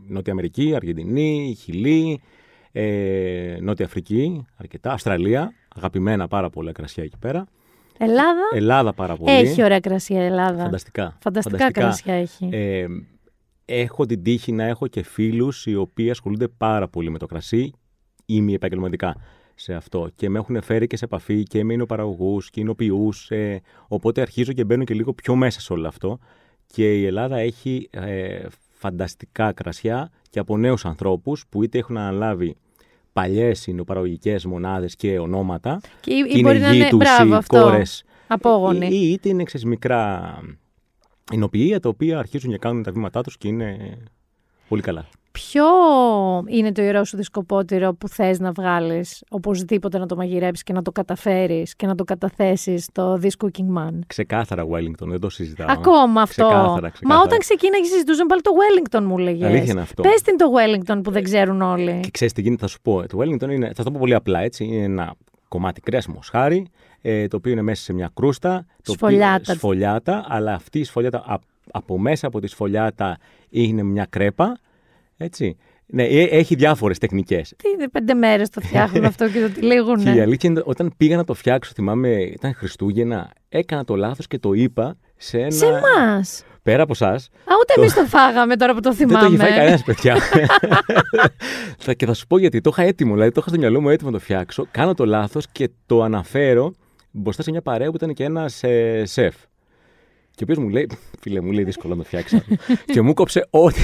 Νότια 0.07 0.31
Αμερική, 0.33 0.75
Αργεντινή, 0.75 1.57
Χιλή, 1.59 2.21
ε, 2.71 3.57
Νότια 3.61 3.85
Αφρική, 3.85 4.45
αρκετά. 4.55 4.91
Αυστραλία, 4.91 5.53
αγαπημένα 5.75 6.27
πάρα 6.27 6.49
πολλά 6.49 6.71
κρασιά 6.71 7.03
εκεί 7.03 7.17
πέρα. 7.17 7.47
Ελλάδα; 7.97 8.41
Ελλάδα 8.53 8.93
πάρα 8.93 9.15
πολύ. 9.15 9.31
Έχει 9.31 9.63
ωραία 9.63 9.79
κρασιά 9.79 10.21
η 10.21 10.25
Ελλάδα. 10.25 10.63
Φανταστικά. 10.63 11.17
Φανταστικά 11.21 11.71
κρασιά 11.71 12.13
έχει. 12.13 12.49
Ε, 12.51 12.85
έχω 13.65 14.05
την 14.05 14.23
τύχη 14.23 14.51
να 14.51 14.63
έχω 14.63 14.87
και 14.87 15.03
φίλους 15.03 15.65
οι 15.65 15.75
οποίοι 15.75 16.09
ασχολούνται 16.09 16.47
πάρα 16.47 16.87
πολύ 16.87 17.09
με 17.09 17.17
το 17.17 17.25
κρασί 17.25 17.71
ή 18.25 18.41
μη 18.41 18.53
επαγγελματικά 18.53 19.15
σε 19.59 19.73
αυτό 19.73 20.09
και 20.15 20.29
με 20.29 20.39
έχουν 20.39 20.61
φέρει 20.61 20.87
και 20.87 20.97
σε 20.97 21.05
επαφή 21.05 21.43
και 21.43 21.63
με 21.63 21.73
εινοπαραγωγούς 21.73 22.49
και 22.49 22.59
εινοποιούς 22.59 23.31
ε, 23.31 23.61
οπότε 23.87 24.21
αρχίζω 24.21 24.53
και 24.53 24.63
μπαίνω 24.63 24.83
και 24.83 24.93
λίγο 24.93 25.13
πιο 25.13 25.35
μέσα 25.35 25.59
σε 25.61 25.73
όλο 25.73 25.87
αυτό 25.87 26.19
και 26.67 26.93
η 26.99 27.05
Ελλάδα 27.05 27.37
έχει 27.37 27.87
ε, 27.91 28.45
φανταστικά 28.71 29.51
κρασιά 29.53 30.11
και 30.29 30.39
από 30.39 30.57
νέους 30.57 30.85
ανθρώπους 30.85 31.45
που 31.49 31.63
είτε 31.63 31.77
έχουν 31.77 31.97
αναλάβει 31.97 32.55
παλιές 33.13 33.67
εινοπαραγωγικές 33.67 34.45
μονάδες 34.45 34.95
και 34.95 35.19
ονόματα 35.19 35.79
Και 35.99 36.13
ή- 36.13 36.23
ή 36.27 36.33
και 36.33 36.41
μπορεί 36.41 36.57
είναι 36.57 36.65
να 36.65 36.71
γη 36.73 36.79
είναι- 36.79 36.89
τους 36.89 36.97
μπράβο, 36.97 37.33
ή 37.33 37.37
αυτό. 37.37 37.61
κόρες 37.61 38.03
Απόγονοι. 38.27 38.87
ή, 38.87 38.89
ή 39.01 39.11
είτε 39.11 39.29
είναι 39.29 39.43
ξέρεις, 39.43 39.65
μικρά 39.65 40.33
εινοποιεία 41.31 41.79
τα 41.79 41.89
οποία 41.89 42.19
αρχίζουν 42.19 42.51
και 42.51 42.57
κάνουν 42.57 42.83
τα 42.83 42.91
βήματά 42.91 43.21
τους 43.23 43.37
και 43.37 43.47
είναι 43.47 43.97
πολύ 44.67 44.81
καλά. 44.81 45.05
Ποιο 45.31 45.65
είναι 46.47 46.71
το 46.71 46.81
ιερό 46.81 47.03
σου 47.03 47.17
δισκοπότηρο 47.17 47.93
που 47.93 48.07
θες 48.07 48.39
να 48.39 48.51
βγάλεις 48.51 49.23
οπωσδήποτε 49.29 49.97
να 49.97 50.05
το 50.05 50.15
μαγειρέψεις 50.15 50.63
και 50.63 50.73
να 50.73 50.81
το 50.81 50.91
καταφέρεις 50.91 51.75
και 51.75 51.85
να 51.87 51.95
το 51.95 52.03
καταθέσεις 52.03 52.83
στο 52.83 53.19
This 53.21 53.45
Cooking 53.45 53.77
Man; 53.77 53.99
Ξεκάθαρα 54.07 54.63
Wellington, 54.71 55.07
δεν 55.07 55.19
το 55.19 55.29
συζητάω. 55.29 55.67
Ακόμα 55.69 56.21
αυτό. 56.21 56.43
Ξεκάθαρα, 56.45 56.81
Μα 56.81 56.89
ξεκάθαρα. 56.89 57.21
όταν 57.25 57.39
ξεκίναγε 57.39 57.83
συζητούσαν 57.83 58.27
πάλι 58.27 58.41
το 58.41 58.51
Wellington 58.59 59.01
μου 59.03 59.17
λέγες. 59.17 59.47
Αλήθεια 59.49 59.71
είναι 59.71 59.81
αυτό. 59.81 60.01
Πες 60.01 60.21
την 60.21 60.37
το 60.37 60.45
Wellington 60.57 60.99
που 61.03 61.11
δεν 61.11 61.23
ξέρουν 61.23 61.61
όλοι. 61.61 61.99
Και 62.03 62.09
ξέρεις 62.11 62.33
τι 62.33 62.41
γίνεται, 62.41 62.61
θα 62.61 62.67
σου 62.67 62.77
πω. 62.81 63.07
Το 63.07 63.17
Wellington 63.21 63.49
είναι, 63.51 63.71
θα 63.75 63.83
το 63.83 63.91
πω 63.91 63.97
πολύ 63.99 64.13
απλά 64.13 64.39
έτσι. 64.39 64.63
Είναι 64.63 64.83
ένα 64.83 65.13
κομμάτι 65.47 65.81
κρέας 65.81 66.07
μοσχάρι, 66.07 66.67
ε, 67.01 67.27
το 67.27 67.35
οποίο 67.37 67.51
είναι 67.51 67.61
μέσα 67.61 67.83
σε 67.83 67.93
μια 67.93 68.11
κρούστα. 68.13 68.65
Το 68.83 68.91
Σφολιάτα. 68.91 69.35
Οποίο, 69.41 69.53
σφολιάτα, 69.53 70.25
αλλά 70.27 70.53
αυτή 70.53 70.79
η 70.79 70.83
σφολιάτα, 70.83 71.23
α- 71.27 71.39
από 71.71 71.97
μέσα 71.99 72.27
από 72.27 72.39
τη 72.39 72.47
σφολιάτα 72.47 73.17
είναι 73.49 73.83
μια 73.83 74.05
κρέπα. 74.09 74.57
Έτσι. 75.17 75.57
Ναι, 75.89 76.03
ε- 76.03 76.37
έχει 76.37 76.55
διάφορες 76.55 76.97
τεχνικές. 76.97 77.53
Τι 77.57 77.87
πέντε 77.89 78.13
μέρες 78.13 78.49
το 78.49 78.61
φτιάχνουν 78.61 79.05
αυτό 79.11 79.29
και 79.29 79.39
το 79.39 79.49
τυλίγουν. 79.49 80.03
Και 80.03 80.11
η 80.11 80.19
αλήθεια 80.19 80.49
είναι, 80.49 80.61
όταν 80.65 80.93
πήγα 80.97 81.15
να 81.15 81.23
το 81.23 81.33
φτιάξω, 81.33 81.71
θυμάμαι, 81.75 82.09
ήταν 82.09 82.53
Χριστούγεννα, 82.53 83.31
έκανα 83.49 83.83
το 83.83 83.95
λάθος 83.95 84.27
και 84.27 84.39
το 84.39 84.53
είπα 84.53 84.97
σε 85.17 85.37
ένα. 85.39 85.51
Σε 85.51 85.65
εμάς; 85.65 86.43
Πέρα 86.63 86.83
από 86.83 86.91
εσάς. 86.91 87.29
Α, 87.43 87.51
ούτε 87.61 87.73
εμείς 87.77 87.93
το 87.93 88.05
φάγαμε 88.05 88.55
τώρα 88.55 88.73
που 88.73 88.79
το 88.79 88.93
Δεν 88.93 89.07
το 89.07 89.13
θυμάμαι. 89.17 89.27
έχει 89.35 89.37
φάει 89.43 89.57
κανένας, 89.57 89.83
παιδιά. 89.83 90.15
Θα- 91.77 91.93
και 91.93 92.05
θα 92.05 92.13
σου 92.13 92.27
πω 92.27 92.37
γιατί 92.37 92.61
το 92.61 92.69
είχα 92.73 92.83
έτοιμο, 92.83 93.13
δηλαδή 93.13 93.31
το 93.31 93.39
είχα 93.39 93.49
στο 93.49 93.59
μυαλό 93.59 93.81
μου 93.81 93.89
έτοιμο 93.89 94.09
να 94.11 94.17
το 94.17 94.23
φτιάξω. 94.23 94.67
Κάνω 94.71 94.93
το 94.93 95.05
λάθος 95.05 95.45
και 95.51 95.69
το 95.85 96.01
αναφέρω 96.03 96.73
μπροστά 97.11 97.43
σε 97.43 97.51
μια 97.51 97.61
παρέα 97.61 97.89
που 97.89 97.95
ήταν 97.95 98.13
και 98.13 98.23
ένας 98.23 98.63
ε, 98.63 99.03
σεφ. 99.05 99.35
Και 100.37 100.43
ο 100.43 100.45
οποίος 100.49 100.65
μου 100.65 100.69
λέει, 100.69 100.89
φίλε 101.19 101.41
μου, 101.41 101.51
λέει 101.51 101.63
δύσκολο 101.63 101.95
να 101.95 101.99
το 102.01 102.07
φτιάξει. 102.07 102.41
και 102.93 103.01
μου 103.01 103.13
κόψε 103.13 103.47
ό,τι, 103.49 103.81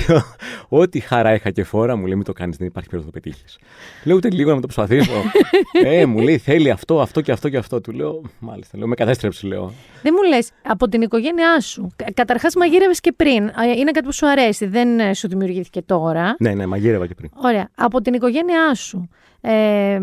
ό,τι 0.69 0.99
χαρά 0.99 1.33
είχα 1.33 1.51
και 1.51 1.63
φόρα, 1.63 1.95
μου 1.95 2.05
λέει, 2.05 2.15
μην 2.15 2.23
το 2.23 2.33
κάνεις, 2.33 2.57
δεν 2.57 2.67
υπάρχει 2.67 2.89
περίπτωση 2.89 3.15
να 3.15 3.21
το 3.21 3.29
πετύχεις. 3.29 3.59
Λέω 4.03 4.15
ούτε 4.15 4.29
λίγο 4.29 4.49
να 4.49 4.61
το 4.61 4.67
προσπαθήσω. 4.67 5.11
ε, 5.85 6.05
μου 6.05 6.19
λέει, 6.19 6.37
θέλει 6.37 6.69
αυτό, 6.69 7.01
αυτό 7.01 7.21
και 7.21 7.31
αυτό 7.31 7.49
και 7.49 7.57
αυτό. 7.57 7.81
Του 7.81 7.91
λέω, 7.91 8.21
μάλιστα, 8.39 8.77
λέω, 8.77 8.87
με 8.87 8.95
κατέστρεψε, 8.95 9.47
λέω. 9.47 9.73
Δεν 10.01 10.13
μου 10.21 10.29
λες 10.29 10.49
από 10.63 10.87
την 10.87 11.01
οικογένειά 11.01 11.59
σου. 11.59 11.91
Καταρχάς, 12.13 12.55
μαγείρευες 12.55 12.99
και 12.99 13.11
πριν. 13.11 13.43
Α, 13.47 13.65
Είναι 13.77 13.91
κάτι 13.91 14.05
που 14.05 14.13
σου 14.13 14.27
αρέσει. 14.27 14.65
Δεν 14.65 14.99
ε, 14.99 15.13
σου 15.13 15.27
δημιουργήθηκε 15.27 15.81
τώρα. 15.81 16.35
ναι, 16.39 16.53
ναι, 16.53 16.65
μαγείρευα 16.65 17.07
και 17.07 17.13
πριν. 17.13 17.29
Ωραία. 17.35 17.69
Από 17.75 18.01
την 18.01 18.13
οικογένειά 18.13 18.73
σου. 18.75 19.09
Ε, 19.41 19.99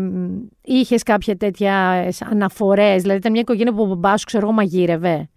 Είχες 0.61 1.03
κάποια 1.03 1.37
τέτοια 1.37 2.05
αναφορές. 2.31 3.01
Δηλαδή, 3.01 3.19
ήταν 3.19 3.31
μια 3.31 3.41
οικογένεια 3.41 3.73
που 3.73 3.81
ο 3.81 3.85
μπαμπάς 3.85 4.19
σου, 4.19 4.25
ξέρω 4.25 4.43
εγώ, 4.43 4.53
μαγείρευε; 4.53 5.29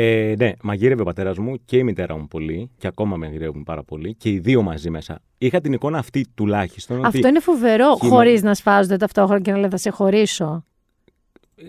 Ε, 0.00 0.34
ναι, 0.38 0.52
μαγείρευε 0.62 1.02
ο 1.02 1.04
πατέρας 1.04 1.38
μου 1.38 1.56
και 1.64 1.76
η 1.76 1.82
μητέρα 1.82 2.16
μου 2.16 2.26
πολύ 2.28 2.70
και 2.78 2.86
ακόμα 2.86 3.16
μαγειρεύουν 3.16 3.62
πάρα 3.62 3.82
πολύ 3.82 4.14
και 4.14 4.28
οι 4.30 4.38
δύο 4.38 4.62
μαζί 4.62 4.90
μέσα 4.90 5.20
είχα 5.38 5.60
την 5.60 5.72
εικόνα 5.72 5.98
αυτή 5.98 6.24
τουλάχιστον. 6.34 6.96
ότι- 6.98 7.06
Αυτό 7.06 7.28
είναι 7.28 7.40
φοβερό, 7.40 7.96
Κοινό- 8.00 8.14
χωρίς 8.14 8.42
να 8.42 8.54
σφάζονται 8.54 8.96
ταυτόχρονα 8.96 9.40
και 9.40 9.50
να 9.52 9.58
λέει 9.58 9.68
θα 9.70 9.76
σε 9.76 9.90
χωρίσω. 9.90 10.64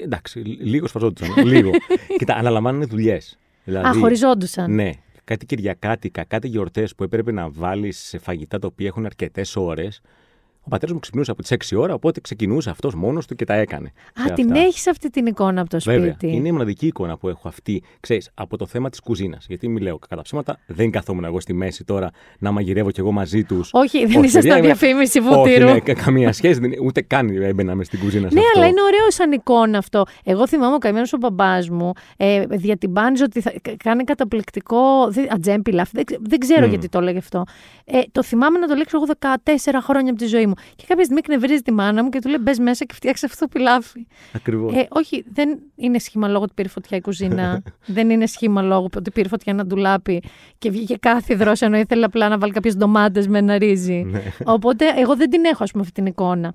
Εντάξει, 0.04 0.40
λίγο 0.40 0.88
σφαζόντουσαν. 0.88 1.46
λίγο. 1.46 1.72
Κοίτα, 2.18 2.36
αναλαμβάνουν 2.36 2.88
δουλειές. 2.88 3.38
Δηλαδή, 3.64 3.88
Α, 3.88 3.94
χωριζόντουσαν. 4.00 4.74
Ναι. 4.74 4.90
Κάτι 5.24 5.46
Κυριακάτικα, 5.46 6.24
κάτι 6.24 6.48
γιορτές 6.48 6.96
που 6.96 7.04
έπρεπε 7.04 7.32
να 7.32 7.50
βάλεις 7.50 7.98
σε 8.00 8.18
φαγητά 8.18 8.60
τα 8.60 8.68
οποία 8.68 8.88
έχουν 8.88 9.06
αρκετές 9.06 9.56
ώρες. 9.56 10.02
Ο 10.70 10.72
πατέρας 10.72 10.94
μου 10.94 11.00
ξυπνούσε 11.00 11.32
από 11.32 11.42
τις 11.42 11.52
6 11.52 11.76
ώρα, 11.80 11.94
οπότε 11.94 12.20
ξεκινούσε 12.20 12.70
αυτός 12.70 12.96
μόνος 12.96 13.26
του 13.28 13.36
και 13.36 13.46
τα 13.46 13.54
έκανε. 13.54 13.92
Α, 14.22 14.24
σε 14.28 14.34
την 14.34 14.52
αυτά. 14.52 14.64
έχεις 14.66 14.88
αυτή 14.88 15.10
την 15.10 15.26
εικόνα 15.26 15.62
από 15.62 15.70
το 15.70 15.78
Βέβαια. 15.84 16.14
σπίτι; 16.14 16.36
Είναι 16.36 16.48
η 16.48 16.52
μοναδική 16.52 16.88
εικόνα 16.88 17.18
που 17.18 17.30
έχω 17.30 17.48
αυτή, 17.48 17.84
ξέρεις, 18.00 18.30
από 18.34 18.58
το 18.58 18.66
θέμα 18.66 18.90
της 18.90 19.00
κουζίνας. 19.00 19.46
Γιατί 19.48 19.68
μη 19.68 19.80
λέω 19.80 20.00
κατά 20.10 20.22
ψέματα, 20.22 20.60
δεν 20.68 20.92
καθόμουν 20.92 21.24
εγώ 21.24 21.40
στη 21.40 21.54
μέση 21.54 21.84
τώρα 21.84 22.10
να 22.40 22.52
μαγειρεύω 22.52 22.92
κι 22.92 23.00
εγώ 23.00 23.12
μαζί 23.12 23.44
τους. 23.44 23.70
Όχι, 23.74 24.06
δεν 24.06 24.24
ήσασταν 24.24 24.62
διαφήμιση 24.62 25.20
βουτύρου. 25.22 25.66
Όχι, 25.66 25.74
ναι, 25.74 25.80
κα- 25.80 25.94
καμία 25.94 26.34
σχέση. 26.34 26.60
δεν- 26.60 26.74
ούτε 26.84 27.02
καν 27.02 27.30
έμπαινα 27.30 27.76
μες 27.76 27.86
στην 27.88 28.00
κουζίνα 28.00 28.30
σε 28.30 28.34
Ναι, 28.34 28.42
αυτό. 28.46 28.60
αλλά 28.60 28.68
είναι 28.70 28.82
ωραίο 28.82 29.12
σαν 29.12 29.32
εικόνα 29.32 29.78
αυτό. 29.78 30.04
Εγώ 30.24 30.48
θυμάμαι 30.48 30.76
ο 30.76 30.78
καημένος 30.78 31.14
ο 31.14 31.18
μπαμπάς 31.18 31.70
μου 31.70 31.92
ε, 32.18 32.46
διατυμπάνιζε 32.50 33.24
ότι 33.24 33.42
θα 33.42 33.54
κα- 33.62 33.76
κάνει 33.84 34.04
καταπληκτικό 34.04 35.08
δεν- 35.10 35.34
ατζέμπι 35.34 35.72
λαφ. 35.72 35.92
Δεν, 35.92 36.04
ξε- 36.06 36.20
δεν 36.24 36.40
ξέρω 36.40 36.66
Μμ. 36.66 36.70
γιατί 36.70 36.90
το 36.90 37.00
έλεγε 37.00 37.18
αυτό. 37.18 37.44
Ε, 37.86 38.00
το 38.12 38.24
θυμάμαι 38.24 38.60
να 38.60 38.68
το 38.68 38.76
λέξω 38.76 38.98
εγώ 38.98 39.06
14 39.20 39.82
χρόνια 39.82 40.10
από 40.12 40.20
τη 40.20 40.26
ζωή 40.26 40.46
μου. 40.46 40.54
Και 40.76 40.84
κάποια 40.88 41.04
στιγμή 41.04 41.22
εκνευρίζει 41.26 41.62
τη 41.62 41.72
μάνα 41.72 42.04
μου 42.04 42.10
και 42.10 42.20
του 42.20 42.28
λέει: 42.28 42.38
Μπες 42.42 42.60
μέσα 42.60 42.86
και 42.86 42.94
φτιάξει 42.94 43.26
αυτό 43.26 43.46
το 43.46 43.48
πιλάφι. 43.48 44.08
Ακριβώς. 44.34 44.74
Ε, 44.76 44.88
όχι, 44.90 45.24
δεν 45.32 45.60
είναι 45.76 46.00
σχήμα 46.00 46.28
λόγω 46.28 46.44
ότι 46.44 46.54
πήρε 46.56 46.70
φωτιά 46.70 46.98
η 46.98 47.02
κουζίνα. 47.02 47.62
δεν 47.98 48.10
είναι 48.10 48.26
σχήμα 48.26 48.62
λόγω 48.62 48.88
ότι 48.96 49.12
πήρε 49.12 49.28
φωτιά 49.28 49.54
ένα 49.54 49.66
ντουλάπι 49.66 50.24
και 50.58 50.70
βγήκε 50.70 50.96
κάθιδρο 50.98 51.52
ενώ 51.60 51.78
ήθελε 51.78 52.06
απλά 52.06 52.30
να 52.30 52.38
βάλει 52.38 52.52
κάποιες 52.52 52.76
ντομάτες 52.76 53.28
με 53.28 53.38
ένα 53.38 53.58
ρύζι. 53.58 54.04
Ναι. 54.04 54.22
Οπότε 54.44 54.86
εγώ 54.96 55.16
δεν 55.16 55.30
την 55.30 55.46
έχω, 55.46 55.64
ας 55.64 55.72
πούμε, 55.72 55.84
αυτή 55.84 55.94
την 55.94 56.06
εικόνα. 56.06 56.54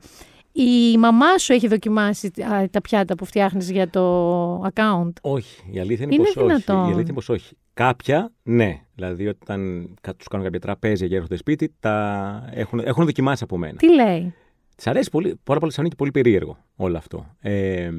Η 0.56 0.98
μαμά 0.98 1.38
σου 1.38 1.52
έχει 1.52 1.68
δοκιμάσει 1.68 2.26
α, 2.26 2.68
τα 2.70 2.80
πιάτα 2.80 3.14
που 3.14 3.24
φτιάχνεις 3.24 3.70
για 3.70 3.90
το 3.90 4.62
account; 4.62 5.12
Όχι, 5.20 5.62
η 5.70 5.78
αλήθεια 5.80 6.04
είναι, 6.04 6.14
Είναι 6.14 6.24
πως 6.24 6.36
όχι. 6.36 6.46
δυνατόν. 6.46 6.76
Η 6.76 6.80
αλήθεια 6.80 7.00
είναι 7.00 7.12
πως 7.12 7.28
όχι. 7.28 7.56
Κάποια, 7.74 8.32
ναι. 8.42 8.80
Δηλαδή, 8.94 9.26
όταν 9.26 9.88
τους 10.16 10.28
κάνω 10.28 10.44
κάποια 10.44 10.60
τραπέζια 10.60 11.08
και 11.08 11.14
έρχονται 11.14 11.36
σπίτι, 11.36 11.74
τα 11.80 12.48
έχουν, 12.52 12.78
έχουν 12.78 13.04
δοκιμάσει 13.04 13.44
από 13.44 13.58
μένα. 13.58 13.76
Τι 13.76 13.94
λέει; 13.94 14.34
Της 14.76 14.86
αρέσει 14.86 15.10
πολύ, 15.10 15.38
πάρα 15.44 15.60
πολύ, 15.60 15.72
σαν 15.72 15.88
και 15.88 15.94
πολύ 15.96 16.10
περίεργο 16.10 16.58
όλο 16.76 16.96
αυτό. 16.96 17.26
Ε, 17.40 17.90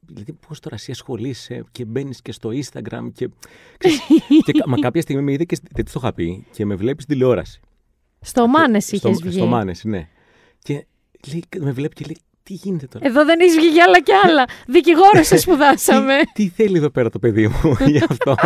δηλαδή, 0.00 0.32
πώς 0.48 0.60
τώρα 0.60 0.74
εσύ 0.74 0.90
ασχολείσαι 0.90 1.64
και 1.72 1.84
μπαίνεις 1.84 2.22
και 2.22 2.32
στο 2.32 2.50
Instagram 2.50 3.06
και. 3.14 3.28
Ξέρεις, 3.78 4.00
και 4.44 4.52
κα- 4.52 4.68
μα 4.68 4.76
κάποια 4.78 5.00
στιγμή 5.02 5.22
με 5.22 5.32
είδε 5.32 5.44
και. 5.44 5.56
Δεν 5.72 5.84
της 5.84 5.92
το 5.92 6.00
είχα 6.02 6.12
πει 6.14 6.46
και 6.52 6.64
με 6.66 6.74
βλέπει 6.74 7.02
στην 7.02 7.14
τηλεόραση. 7.14 7.60
Στο 8.20 8.46
Μάνες 8.46 8.84
στο, 8.84 8.96
είχες 9.08 9.22
βγει. 9.22 9.36
Στο 9.36 9.46
Μάνες, 9.46 9.84
ναι. 9.84 10.08
Και 10.58 10.86
λέει, 11.30 11.44
με 11.58 11.70
βλέπει 11.72 11.94
και 11.94 12.04
λέει, 12.06 12.16
τι 12.44 12.52
γίνεται 12.54 12.86
τώρα; 12.86 13.06
Εδώ 13.06 13.24
δεν 13.24 13.40
έχει 13.40 13.56
βγει 13.58 13.66
για 13.68 13.84
άλλα 13.86 14.00
κι 14.00 14.12
άλλα. 14.12 14.44
Δικηγόρος 14.74 15.26
σε 15.26 15.36
σπουδάσαμε. 15.36 16.16
τι, 16.34 16.44
τι 16.48 16.62
θέλει 16.62 16.76
εδώ 16.76 16.90
πέρα 16.90 17.10
το 17.10 17.18
παιδί 17.18 17.46
μου 17.48 17.76
γι' 17.90 18.04
αυτό; 18.08 18.36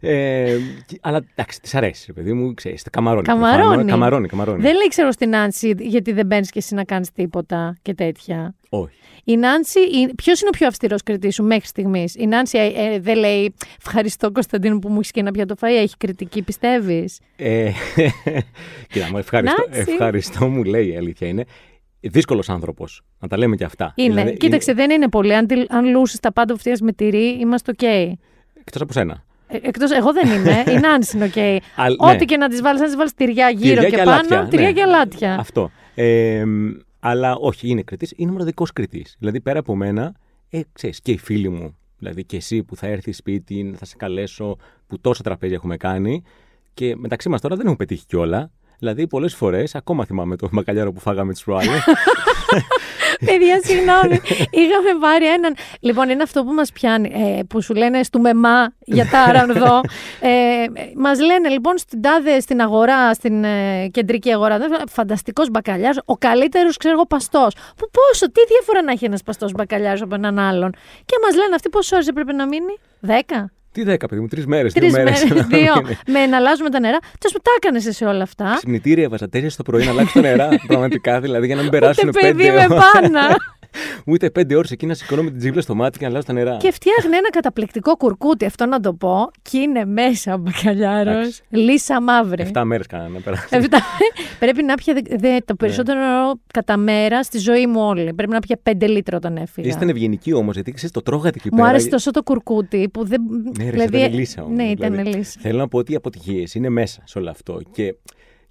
ε, 0.00 0.56
και- 0.86 0.98
αλλά 1.00 1.24
εντάξει, 1.34 1.60
της 1.60 1.74
αρέσει, 1.74 2.04
ρε 2.06 2.12
παιδί 2.12 2.32
μου, 2.32 2.54
ξέρεις, 2.54 2.82
καμαρώνει. 2.90 3.24
Καμαρώνει. 3.26 3.62
προφανώς. 3.66 3.90
Καμαρώνει, 3.90 4.28
καμαρώνει. 4.28 4.62
δεν 4.62 4.74
λέει, 4.74 4.86
ξέρω 4.88 5.01
'γω 5.01 5.10
στην 5.10 5.28
Νάνση, 5.28 5.74
γιατί 5.78 6.12
δεν 6.12 6.26
μπαίνεις 6.26 6.50
και 6.50 6.58
εσύ 6.58 6.74
να 6.74 6.84
κάνεις 6.84 7.12
τίποτα 7.12 7.76
και 7.82 7.94
τέτοια. 7.94 8.54
Όχι. 8.68 8.94
Η 9.24 9.36
Νάνση, 9.36 9.80
ποιος 10.16 10.40
είναι 10.40 10.50
ο 10.54 10.56
πιο 10.58 10.66
αυστηρός 10.66 11.02
κριτής 11.02 11.34
σου 11.34 11.42
μέχρι 11.44 11.66
στιγμής; 11.66 12.14
Η 12.14 12.26
Νάνση 12.26 12.58
ε, 12.58 12.66
ε, 12.94 13.00
δεν 13.00 13.16
λέει 13.18 13.54
Ευχαριστώ 13.86 14.32
Κωνσταντίνο 14.32 14.78
που 14.78 14.88
μου 14.88 14.96
έχεις 14.98 15.10
και 15.10 15.20
ένα 15.20 15.30
πιάτο 15.30 15.54
φαΐ. 15.60 15.66
Έχει 15.82 15.96
κριτική, 15.96 16.42
πιστεύεις; 16.42 17.18
Ε, 17.36 17.70
κοίτα, 18.92 19.08
μου 19.10 19.18
ευχαριστώ, 19.18 19.64
Νάνσι. 19.68 19.90
ευχαριστώ 19.90 20.48
μου 20.48 20.64
λέει 20.64 20.88
η 20.88 20.96
αλήθεια 20.96 21.28
είναι. 21.28 21.44
Δύσκολος 22.10 22.48
άνθρωπος. 22.48 23.02
Να 23.20 23.28
τα 23.28 23.36
λέμε 23.38 23.56
και 23.56 23.64
αυτά. 23.64 23.92
Είναι. 23.96 24.14
Δηλαδή, 24.14 24.36
Κοίταξε, 24.36 24.72
δεν 24.72 24.90
είναι 24.90 25.08
πολύ. 25.08 25.34
Αν, 25.34 25.46
τη- 25.46 25.64
αν 25.68 25.84
λούσεις 25.90 26.20
τα 26.20 26.32
πάντα 26.32 26.52
που 26.52 26.58
φτιάχνει 26.58 26.86
με 26.86 26.92
τυρί, 26.92 27.38
είμαστε 27.40 27.70
οκ. 27.70 27.82
Ε, 27.82 28.12
Εκτός 28.60 28.80
από 28.82 28.92
σένα. 28.92 29.24
Εκτός, 29.48 29.90
εγώ 29.90 30.12
δεν 30.12 30.30
είμαι. 30.30 30.64
Η 30.76 30.80
Νάνση 30.80 31.16
είναι 31.16 31.24
οκ. 31.24 31.36
Αλλά, 31.76 31.96
Ό,τι 31.98 32.16
ναι. 32.16 32.24
και 32.24 32.36
να 32.36 32.48
τη 32.48 32.56
βάλεις, 32.56 32.80
αν 32.80 32.90
τη 32.90 32.96
βάλεις 32.96 33.14
τυριά 33.14 33.50
γύρω 33.50 33.74
Τυριά 33.74 33.88
και, 33.90 33.96
και 33.96 34.02
πάνω, 34.02 34.10
αλάτια, 34.20 34.48
τυριά 34.48 34.66
ναι. 34.66 34.72
και 34.72 34.82
αλάτια. 34.82 35.36
Αυτό. 35.38 35.70
Ε, 35.94 36.44
αλλά 37.00 37.34
όχι, 37.36 37.68
είναι 37.68 37.82
κριτής, 37.82 38.12
είναι 38.16 38.30
μοναδικός 38.30 38.72
κριτής. 38.72 39.16
Δηλαδή 39.18 39.40
πέρα 39.40 39.58
από 39.58 39.76
μένα, 39.76 40.14
ε, 40.50 40.60
ξέρεις, 40.72 41.00
και 41.00 41.12
οι 41.12 41.18
φίλοι 41.18 41.48
μου, 41.48 41.76
δηλαδή 41.98 42.24
και 42.24 42.36
εσύ 42.36 42.62
που 42.62 42.76
θα 42.76 42.86
έρθει 42.86 43.12
σπίτι, 43.12 43.74
θα 43.78 43.84
σε 43.84 43.96
καλέσω, 43.96 44.56
που 44.86 45.00
τόσα 45.00 45.22
τραπέζια 45.22 45.56
έχουμε 45.56 45.76
κάνει. 45.76 46.22
Και 46.74 46.96
μεταξύ 46.96 47.28
μας 47.28 47.40
τώρα 47.40 47.54
δεν 47.54 47.64
έχουμε 47.64 47.76
πετύχει 47.78 48.06
κιόλα. 48.06 48.50
Δηλαδή, 48.82 49.06
πολλές 49.06 49.34
φορές, 49.34 49.74
ακόμα 49.74 50.04
θυμάμαι 50.04 50.36
το 50.36 50.48
μπακαλιάρο 50.52 50.92
που 50.92 51.00
φάγαμε 51.00 51.32
τις 51.32 51.44
προάλλες. 51.44 51.84
Παιδιά, 53.26 53.60
συγγνώμη. 53.62 54.20
Είχαμε 54.50 54.98
πάρει 55.00 55.26
έναν. 55.26 55.54
Λοιπόν, 55.80 56.08
είναι 56.08 56.22
αυτό 56.22 56.44
που 56.44 56.52
μας 56.52 56.72
πιάνει, 56.72 57.12
ε, 57.14 57.42
που 57.42 57.62
σου 57.62 57.74
λένε 57.74 58.02
στου 58.02 58.20
μεμά 58.20 58.72
για 58.84 59.06
τάρανδο. 59.06 59.80
ε, 60.20 60.64
μας 60.96 61.20
λένε 61.20 61.48
λοιπόν 61.48 61.78
στην 61.78 62.02
τάδε, 62.02 62.40
στην 62.40 62.60
αγορά, 62.60 63.14
στην 63.14 63.44
ε, 63.44 63.88
κεντρική 63.88 64.32
αγορά. 64.32 64.58
Φανταστικός 64.88 65.50
μπακαλιάρο, 65.50 66.00
ο 66.04 66.16
καλύτερος, 66.16 66.76
ξέρω 66.76 66.94
εγώ, 66.94 67.06
παστός. 67.06 67.54
Που 67.54 67.90
πόσο, 67.90 68.32
τι 68.32 68.40
διαφορά 68.48 68.82
να 68.82 68.92
έχει 68.92 69.04
ένας 69.04 69.22
παστός 69.22 69.52
μπακαλιάρο 69.52 69.98
από 70.02 70.14
έναν 70.14 70.38
άλλον; 70.38 70.74
Και 71.04 71.16
μας 71.22 71.36
λένε 71.36 71.54
αυτοί 71.54 71.68
πόσε 71.68 71.94
ώρε 71.94 72.04
έπρεπε 72.08 72.32
να 72.32 72.46
μείνει, 72.46 72.78
Δέκα. 73.00 73.50
Τι 73.72 73.82
δέκα, 73.82 74.06
παιδί 74.06 74.20
μου, 74.20 74.26
τρεις 74.28 74.46
μέρες. 74.46 74.72
Τρεις 74.72 74.92
μέρες, 74.92 75.22
δύο. 75.24 75.72
με 76.06 76.26
να 76.26 76.36
αλλάζουμε 76.36 76.70
τα 76.70 76.80
νερά. 76.80 76.98
Τέλο 77.18 77.40
τα 77.42 77.50
έκανες 77.56 77.96
σε 77.96 78.04
όλα 78.04 78.22
αυτά; 78.22 78.52
Ξυπνητήρια 78.56 79.04
έβαζα 79.04 79.28
τέσσερι 79.28 79.54
το 79.54 79.62
πρωί 79.62 79.84
να 79.84 79.90
αλλάξει 79.90 80.14
τα 80.14 80.20
νερά. 80.20 80.48
πραγματικά 80.66 81.20
δηλαδή 81.20 81.46
για 81.46 81.56
να 81.56 81.62
μην 81.62 81.70
περάσουν 81.70 82.08
Ούτε 82.08 82.20
παιδί 82.20 82.36
πέντε 82.46 82.52
με 82.52 82.74
ώρες. 82.74 82.84
πάνα. 82.92 83.36
Ούτε 84.06 84.30
πέντε 84.30 84.54
ώρες 84.56 84.70
εκεί 84.70 84.86
να 84.86 84.94
σηκώνω 84.94 85.22
με 85.22 85.30
την 85.30 85.38
τζίγλα 85.38 85.60
στο 85.60 85.74
μάτι 85.74 85.98
και 85.98 86.04
να 86.04 86.10
αλλάζω 86.10 86.26
τα 86.26 86.32
νερά. 86.32 86.56
Και 86.56 86.70
φτιάχνει 86.72 87.16
ένα 87.16 87.30
καταπληκτικό 87.30 87.96
κουρκούτι, 87.96 88.44
αυτό 88.44 88.66
να 88.66 88.80
το 88.80 88.94
πω, 88.94 89.30
και 89.42 89.58
είναι 89.58 89.84
μέσα 89.84 90.34
ο 90.34 90.38
μπακαλιάρος. 90.38 91.14
Εντάξει. 91.14 91.42
Λύσα 91.48 92.00
μαύρη. 92.02 92.42
Εφτά 92.42 92.64
μέρες 92.64 92.86
κάνανε 92.86 93.08
να 93.14 93.20
περάσει. 93.20 93.46
Εφτά. 93.50 93.80
Πρέπει 94.38 94.62
να 94.62 94.74
πια 94.74 94.94
δε- 94.94 95.16
δε- 95.16 95.38
το 95.44 95.54
περισσότερο 95.54 95.98
νερό 96.00 96.32
κατά 96.52 96.76
μέρα 96.76 97.22
στη 97.22 97.38
ζωή 97.38 97.66
μου 97.66 97.80
όλη. 97.80 98.14
Πρέπει 98.14 98.32
να 98.32 98.38
πια 98.40 98.58
πέντε 98.62 98.86
λίτρα 98.86 99.16
όταν 99.16 99.36
έφυγα. 99.36 99.68
Ήσταν 99.68 99.88
ευγενική 99.88 100.32
όμως, 100.32 100.54
γιατί 100.54 100.72
ξέρεις, 100.72 100.90
το 100.90 101.02
τρώγατε 101.02 101.36
εκεί 101.38 101.48
Μου 101.50 101.56
πέρα. 101.56 101.68
άρεσε 101.68 101.88
τόσο 101.88 102.10
το 102.10 102.22
κουρκούτι 102.22 102.88
που 102.92 103.04
δεν. 103.06 103.20
Ναι, 103.58 103.70
ρε, 103.70 103.82
ήταν 103.82 104.12
λύσα 104.14 104.42
όμως. 104.42 104.56
Ναι, 104.56 104.64
ήταν 104.64 104.90
δηλαδή. 104.90 105.16
λύσα. 105.16 105.38
Θέλω 105.40 105.58
να 105.58 105.68
πω 105.68 105.78
ότι 105.78 105.92
οι 105.92 105.94
αποτυχίες 105.94 106.54
είναι 106.54 106.68
μέσα 106.68 107.02
σε 107.04 107.18
όλο 107.18 107.30
αυτό. 107.30 107.60
Και, 107.72 107.94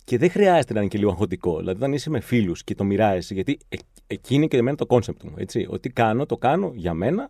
και 0.03 0.17
δεν 0.17 0.29
χρειάζεται 0.29 0.73
να 0.73 0.79
είναι 0.79 0.89
και 0.89 0.97
λίγο 0.97 1.09
αγχωτικό. 1.09 1.57
Δηλαδή, 1.57 1.77
όταν 1.77 1.93
είσαι 1.93 2.09
με 2.09 2.19
φίλους 2.19 2.63
και 2.63 2.75
το 2.75 2.83
μοιράζεσαι, 2.83 3.33
γιατί 3.33 3.57
ε, 4.11 4.13
εκεί 4.13 4.35
είναι 4.35 4.47
και 4.47 4.57
εμένα 4.57 4.77
το 4.77 4.85
concept 4.85 5.23
μου. 5.23 5.33
Έτσι. 5.37 5.67
Ό,τι 5.69 5.89
κάνω, 5.89 6.25
το 6.25 6.37
κάνω 6.37 6.71
για 6.75 6.93
μένα, 6.93 7.29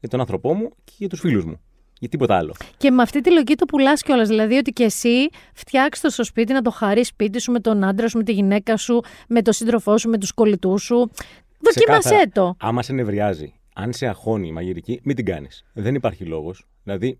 για 0.00 0.08
τον 0.08 0.20
άνθρωπό 0.20 0.54
μου 0.54 0.70
και 0.84 0.92
για 0.96 1.08
τους 1.08 1.20
φίλους 1.20 1.44
μου. 1.44 1.60
Για 1.98 2.08
τίποτα 2.08 2.36
άλλο. 2.36 2.54
Και 2.76 2.90
με 2.90 3.02
αυτή 3.02 3.20
τη 3.20 3.30
λογική 3.30 3.54
το 3.54 3.64
πουλάς 3.64 4.02
κιόλας. 4.02 4.28
Δηλαδή 4.28 4.56
ότι 4.56 4.72
και 4.72 4.84
εσύ 4.84 5.28
φτιάξεις 5.54 6.02
το 6.02 6.10
στο 6.10 6.24
σπίτι 6.24 6.52
να 6.52 6.62
το 6.62 6.70
χαρείς 6.70 7.06
σπίτι 7.06 7.40
σου 7.40 7.52
με 7.52 7.60
τον 7.60 7.84
άντρα 7.84 8.08
σου, 8.08 8.16
με 8.16 8.24
τη 8.24 8.32
γυναίκα 8.32 8.76
σου, 8.76 9.00
με 9.28 9.42
τον 9.42 9.52
σύντροφό 9.52 9.98
σου, 9.98 10.08
με 10.08 10.18
τους 10.18 10.32
κολλητούς 10.32 10.82
σου. 10.82 11.10
Δοκίμασέ 11.58 11.98
Ξεκάθαρα. 11.98 12.30
το. 12.32 12.54
Άμα 12.58 12.82
σε 12.82 12.92
νευριάζει, 12.92 13.54
αν 13.74 13.92
σε 13.92 14.06
αγχώνει 14.06 14.48
η 14.48 14.52
μαγειρική, 14.52 15.00
μην 15.04 15.16
την 15.16 15.24
κάνεις. 15.24 15.64
Δεν 15.72 15.94
υπάρχει 15.94 16.24
λόγος. 16.24 16.66
Δηλαδή, 16.82 17.18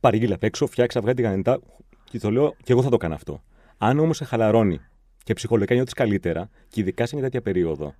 παρήγγειλα 0.00 0.34
απ' 0.34 0.44
έξω, 0.44 0.66
φτιάξα 0.66 0.98
αυγά 0.98 1.14
τηγανιτά 1.14 1.60
και 2.10 2.18
το 2.18 2.30
λέω 2.30 2.54
και 2.62 2.72
εγώ 2.72 2.82
θα 2.82 2.88
το 2.88 2.96
κάνω 2.96 3.14
αυτό. 3.14 3.42
Αν 3.78 3.98
όμως 3.98 4.16
σε 4.16 4.24
χαλαρώνει 4.24 4.80
και 5.22 5.32
ψυχολογικά 5.32 5.74
νιώθεις 5.74 5.92
καλύτερα, 5.92 6.50
και 6.68 6.80
ειδικά 6.80 7.06
σε 7.06 7.14
μια 7.14 7.24
τέτοια 7.24 7.42
περίοδο 7.42 7.94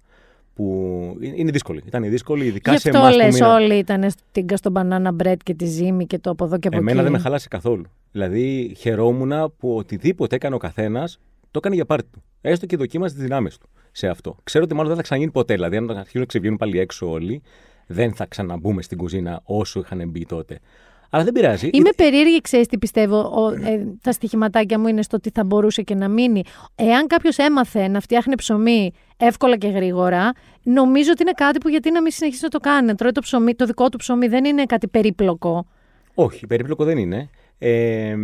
που 0.55 1.17
είναι 1.21 1.51
δύσκολη. 1.51 1.83
Ήταν 1.87 2.03
δύσκολη, 2.11 2.45
ειδικά 2.45 2.73
Γι' 2.73 2.79
σε 2.79 2.89
αυτό 2.89 3.01
εμάς 3.01 3.17
που 3.17 3.23
λες, 3.23 3.35
μήνα... 3.35 3.55
όλοι 3.55 3.75
ήταν 3.75 4.11
στην 4.11 4.47
στο 4.57 4.73
banana 4.75 5.23
bread 5.23 5.37
και 5.43 5.55
τη 5.55 5.67
ζύμη 5.67 6.07
και 6.07 6.19
το 6.19 6.31
από 6.31 6.45
εδώ 6.45 6.59
και 6.59 6.69
από 6.69 6.77
Εμένα 6.77 6.93
εκεί. 6.93 7.03
δεν 7.03 7.13
με 7.13 7.19
χάλασε 7.19 7.49
καθόλου. 7.49 7.85
Δηλαδή, 8.13 8.75
χαιρόμουν 8.79 9.55
που 9.59 9.77
οτιδήποτε 9.77 10.37
έκανε 10.37 10.55
ο 10.55 10.59
καθένας 10.59 11.19
το 11.51 11.59
έκανε 11.59 11.75
για 11.75 11.85
πάρτι 11.85 12.09
του. 12.13 12.23
Έστω 12.41 12.67
και 12.67 12.77
δοκίμασε 12.77 13.15
τις 13.15 13.23
δυνάμεις 13.23 13.59
του 13.59 13.69
σε 13.93 14.09
αυτό. 14.09 14.37
Ξέρω 14.43 14.65
ότι 14.65 14.73
μάλλον 14.75 14.89
δεν 14.89 14.97
θα 14.97 15.03
ξαναγίνει 15.03 15.33
ποτέ. 15.33 15.55
Δηλαδή, 15.55 15.77
αν 15.77 15.91
αρχίσουν 15.91 16.21
να 16.21 16.27
ξεβγαίνουν 16.27 16.57
πάλι 16.57 16.79
έξω 16.79 17.11
όλοι, 17.11 17.43
δεν 17.87 18.15
θα 18.15 18.27
ξαναμπούμε 18.27 18.83
στην 18.83 18.99
κουζίνα 18.99 19.41
όσο 19.45 19.81
είχαν 19.81 20.09
μπει 20.09 20.27
τότε. 20.27 20.59
Αλλά 21.15 21.25
δεν 21.25 21.33
πειράζει. 21.33 21.69
Είμαι 21.73 21.91
περίεργη, 21.97 22.41
ξέρεις 22.41 22.67
τι 22.67 22.79
πιστεύω. 22.79 23.17
Ο, 23.17 23.49
ε, 23.49 23.87
τα 24.03 24.13
στοιχηματάκια 24.13 24.79
μου 24.79 24.87
είναι 24.87 25.03
στο 25.03 25.17
ότι 25.17 25.31
θα 25.31 25.45
μπορούσε 25.45 25.83
και 25.83 25.95
να 25.95 26.09
μείνει. 26.09 26.43
Εάν 26.75 27.07
κάποιος 27.07 27.37
έμαθε 27.37 27.89
να 27.89 28.01
φτιάχνει 28.01 28.35
ψωμί 28.35 28.91
εύκολα 29.17 29.57
και 29.57 29.69
γρήγορα, 29.69 30.33
νομίζω 30.63 31.11
ότι 31.11 31.23
είναι 31.23 31.33
κάτι 31.33 31.59
που 31.59 31.69
γιατί 31.69 31.91
να 31.91 32.03
μην 32.03 32.13
συνεχίσει 32.13 32.43
να 32.43 32.49
το 32.49 32.59
κάνει. 32.59 32.87
Να 32.87 32.95
τρώει 32.95 33.13
το, 33.13 33.21
ψωμί, 33.21 33.55
το 33.55 33.67
δικό 33.67 33.89
του 33.89 33.99
ψωμί 33.99 34.27
δεν 34.27 34.45
είναι 34.45 34.65
κάτι 34.65 34.89
περίπλοκο. 34.89 35.67
Όχι, 36.15 36.47
περίπλοκο 36.47 36.85
δεν 36.85 36.99
είναι. 36.99 37.29
Ε, 37.59 38.15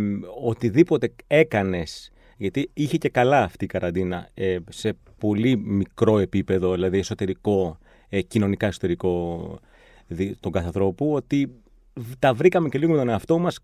οτιδήποτε 0.43 1.13
έκανες. 1.27 2.11
Γιατί 2.37 2.69
είχε 2.73 2.97
και 2.97 3.09
καλά 3.09 3.43
αυτή 3.43 3.63
η 3.65 3.67
καραντίνα 3.67 4.29
ε, 4.33 4.57
σε 4.69 4.97
πολύ 5.17 5.57
μικρό 5.57 6.19
επίπεδο, 6.19 6.73
δηλαδή 6.73 6.97
εσωτερικό, 6.97 7.77
ε, 8.09 8.21
κοινωνικά 8.21 8.67
εσωτερικό 8.67 9.39
δι- 10.07 10.35
τον 10.39 10.51
κάθε 10.51 10.65
ανθρώπου, 10.65 11.13
ότι 11.13 11.61
τα 12.19 12.33
βρήκαμε 12.33 12.69
και 12.69 12.77
λίγο 12.77 12.91
με 12.91 12.97
τον 12.97 13.09
εαυτό 13.09 13.39
μας 13.39 13.59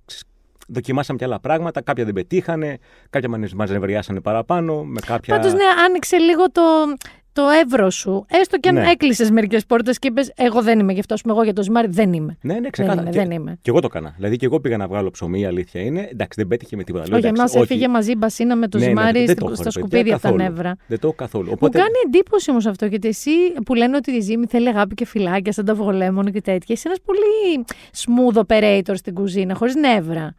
δοκιμάσαμε 0.67 1.17
και 1.19 1.25
άλλα 1.25 1.39
πράγματα. 1.39 1.81
Κάποια 1.81 2.05
δεν 2.05 2.13
πετύχανε, 2.13 2.77
κάποια 3.09 3.29
μα 3.55 3.67
νευριάσανε 3.67 4.21
παραπάνω. 4.21 4.83
Με 4.83 4.99
κάποια... 5.05 5.35
Πάντως, 5.35 5.53
ναι, 5.53 5.63
άνοιξε 5.85 6.17
λίγο 6.17 6.51
το, 6.51 6.61
το 7.41 7.47
εύρο 7.63 7.89
σου. 7.89 8.25
Έστω 8.29 8.57
και 8.59 8.69
αν 8.69 8.75
Ναι. 8.75 8.89
έκλεισες 8.89 9.31
μερικές 9.31 9.65
πόρτες 9.65 9.99
και 9.99 10.07
είπες: 10.07 10.31
Εγώ 10.35 10.61
δεν 10.61 10.79
είμαι 10.79 10.93
γι' 10.93 10.99
αυτό. 10.99 11.13
ας 11.13 11.21
πούμε, 11.21 11.33
Εγώ 11.33 11.43
για 11.43 11.53
το 11.53 11.63
ζυμάρι 11.63 11.88
δεν 11.88 12.13
είμαι. 12.13 12.38
Ναι, 12.41 12.53
ναι, 12.53 12.59
Δεν 12.61 12.71
ξεκάθαρα. 12.71 13.01
είμαι, 13.01 13.09
και, 13.11 13.17
δεν 13.19 13.31
είμαι. 13.31 13.57
και 13.61 13.69
εγώ 13.69 13.79
το 13.79 13.88
έκανα. 13.91 14.13
Δηλαδή 14.15 14.35
και 14.35 14.45
εγώ 14.45 14.59
πήγα 14.59 14.77
να 14.77 14.88
βγάλω 14.88 15.09
ψωμί, 15.11 15.39
η 15.39 15.45
αλήθεια 15.45 15.81
είναι. 15.81 15.99
Εντάξει, 16.11 16.39
δεν 16.39 16.47
πέτυχε 16.47 16.75
με 16.75 16.83
τίποτα. 16.83 17.03
Λέω, 17.07 17.17
Όχι, 17.17 17.27
εντάξει, 17.27 17.41
εμάς 17.55 17.63
έφυγε 17.63 17.88
μαζί 17.88 18.11
η 18.11 18.15
μπασίνα 18.17 18.55
με 18.55 18.67
το 18.67 18.77
Ναι, 18.77 18.83
ναι, 18.83 18.89
ζυμάρι 18.89 19.11
δεν 19.19 19.27
στην- 19.27 19.39
το 19.39 19.45
έχω, 19.45 19.55
στα 19.55 19.63
ρε 19.63 19.69
παιδιά, 19.69 19.81
σκουπίδια 19.81 20.13
από 20.15 20.21
τα 20.23 20.29
καθόλου. 20.29 20.43
νεύρα. 20.49 20.75
Δεν 20.88 20.99
το 20.99 21.07
έχω 21.07 21.15
καθόλου. 21.15 21.45
Μου 21.45 21.51
Οπότε, 21.55 21.77
κάνει 21.77 21.93
εντύπωση 22.05 22.51
όμως 22.51 22.65
αυτό, 22.65 22.85
γιατί 22.85 23.07
εσύ 23.07 23.31
που 23.65 23.73
λένε 23.73 23.95
ότι 23.95 24.11
η 24.11 24.19
ζύμη 24.19 24.45
θέλει 24.45 24.67
αγάπη 24.67 24.95
και 24.95 25.05
φυλάκια 25.05 25.51
σαν 25.51 25.65
τα 25.65 25.71
αυγολέμονο 25.71 26.29
και 26.29 26.41
τέτοια, 26.41 26.75
είσαι 26.75 26.88
ένας 26.88 26.99
πολύ 27.05 27.65
smooth 28.03 28.41
operator 28.47 28.93
στην 28.95 29.13
κουζίνα, 29.13 29.55
χωρίς 29.55 29.75
νεύρα. 29.75 30.35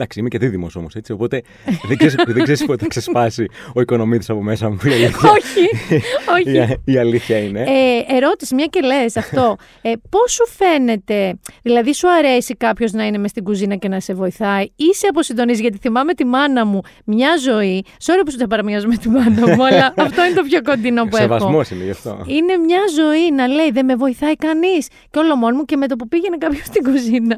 Εντάξει, 0.00 0.20
είμαι 0.20 0.28
και 0.28 0.38
δίδυμος 0.38 0.76
όμως, 0.76 0.94
έτσι. 0.94 1.12
Οπότε 1.12 1.42
δεν 1.88 1.96
ξέρεις 1.96 2.14
δεν 2.34 2.42
ξέρεις 2.42 2.64
πότε 2.64 2.82
θα 2.82 2.88
ξεσπάσει 2.88 3.46
ο 3.74 3.80
οικονομίτη 3.80 4.26
από 4.28 4.42
μέσα 4.42 4.70
μου. 4.70 4.78
Η 4.84 4.92
αλήθεια, 4.92 5.30
όχι, 5.30 5.68
όχι. 6.36 6.78
η, 6.84 6.92
η 6.92 6.98
αλήθεια 6.98 7.38
είναι. 7.38 7.60
Ε, 7.60 8.16
ερώτηση, 8.16 8.54
μια 8.54 8.66
και 8.66 8.80
λες 8.80 9.16
αυτό. 9.16 9.56
Ε, 9.82 9.92
Πώς 10.10 10.32
σου 10.32 10.46
φαίνεται, 10.46 11.38
δηλαδή 11.62 11.94
σου 11.94 12.10
αρέσει 12.10 12.54
κάποιος 12.54 12.92
να 12.92 13.06
είναι 13.06 13.18
μες 13.18 13.30
στην 13.30 13.44
κουζίνα 13.44 13.76
και 13.76 13.88
να 13.88 14.00
σε 14.00 14.14
βοηθάει, 14.14 14.62
ή 14.76 14.94
σε 14.94 15.06
αποσυντονίζει, 15.06 15.60
γιατί 15.60 15.78
θυμάμαι 15.78 16.14
τη 16.14 16.24
μάνα 16.24 16.66
μου 16.66 16.80
μια 17.04 17.36
ζωή. 17.36 17.84
Sorry 18.04 18.22
που 18.24 18.30
σου 18.30 18.36
τα 18.36 18.46
παραμοιάζω 18.46 18.86
με 18.86 18.96
τη 18.96 19.08
μάνα 19.08 19.54
μου, 19.54 19.64
αλλά 19.66 19.94
αυτό 20.06 20.24
είναι 20.24 20.34
το 20.34 20.42
πιο 20.42 20.62
κοντινό 20.62 21.02
που 21.02 21.16
έχω. 21.16 21.22
Σεβασμός 21.22 21.70
είναι 21.70 21.84
γι' 21.84 21.90
αυτό. 21.90 22.24
Είναι 22.26 22.56
μια 22.56 22.80
ζωή 22.94 23.30
να 23.30 23.46
λέει 23.46 23.70
δεν 23.70 23.84
με 23.84 23.94
βοηθάει 23.96 24.36
κανείς. 24.36 24.88
Και 25.10 25.18
όλο 25.18 25.36
μόνο 25.36 25.56
μου 25.56 25.64
και 25.64 25.76
με 25.76 25.86
το 25.86 25.96
που 25.96 26.08
πήγαινε 26.08 26.36
κάποιος 26.36 26.66
στην 26.66 26.82
κουζίνα 26.82 27.36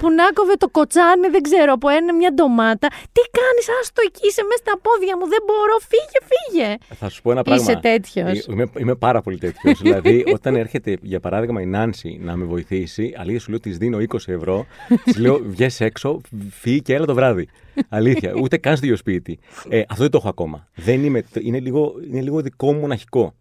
που 0.00 0.10
να 0.10 0.24
κόβε 0.34 0.54
το 0.58 0.68
κοτσάνι, 0.68 1.28
δεν 1.28 1.42
ξέρω, 1.42 1.72
από 1.72 1.88
ένα 1.94 2.14
μια 2.14 2.32
ντομάτα. 2.32 2.88
Τι 2.88 3.22
κάνεις, 3.38 3.66
άστο 3.80 4.02
εκεί, 4.06 4.26
είσαι 4.28 4.42
μέσα 4.42 4.62
στα 4.64 4.74
πόδια 4.86 5.16
μου, 5.18 5.26
δεν 5.28 5.42
μπορώ, 5.46 5.76
φύγε, 5.90 6.20
φύγε. 6.30 6.76
Θα 7.00 7.08
σου 7.08 7.22
πω 7.22 7.30
ένα 7.30 7.42
πράγμα. 7.42 7.62
Είσαι 7.62 7.78
τέτοιος. 7.82 8.38
Ε, 8.38 8.52
Είμαι, 8.52 8.66
είμαι 8.78 8.94
πάρα 8.94 9.20
πολύ 9.22 9.38
τέτοιος. 9.38 9.80
δηλαδή, 9.84 10.24
όταν 10.32 10.56
έρχεται, 10.56 10.98
για 11.02 11.20
παράδειγμα, 11.20 11.60
η 11.60 11.66
Νάνση 11.66 12.18
να 12.22 12.36
με 12.36 12.44
βοηθήσει, 12.44 13.14
αλήθεια 13.16 13.40
σου 13.40 13.50
λέω, 13.50 13.60
της 13.60 13.78
δίνω 13.78 13.98
20 13.98 14.16
ευρώ, 14.26 14.66
της 15.04 15.16
λέω 15.18 15.40
βγες 15.44 15.80
έξω, 15.80 16.20
φύγει 16.50 16.82
και 16.82 16.94
έλα 16.94 17.06
το 17.06 17.14
βράδυ. 17.14 17.48
Αλήθεια, 17.88 18.32
ούτε 18.42 18.56
καν 18.56 18.76
στο 18.76 18.86
ίδιο 18.86 18.98
σπίτι. 18.98 19.38
Ε, 19.68 19.82
αυτό 19.88 20.02
δεν 20.02 20.10
το 20.10 20.18
έχω 20.18 20.28
ακόμα. 20.28 20.68
Δεν 20.74 21.04
είμαι, 21.04 21.24
είναι, 21.40 21.60
λίγο, 21.60 21.94
είναι 22.10 22.20
λίγο 22.20 22.40
δικό 22.40 22.72
μου 22.72 22.80
μοναχικό. 22.80 23.34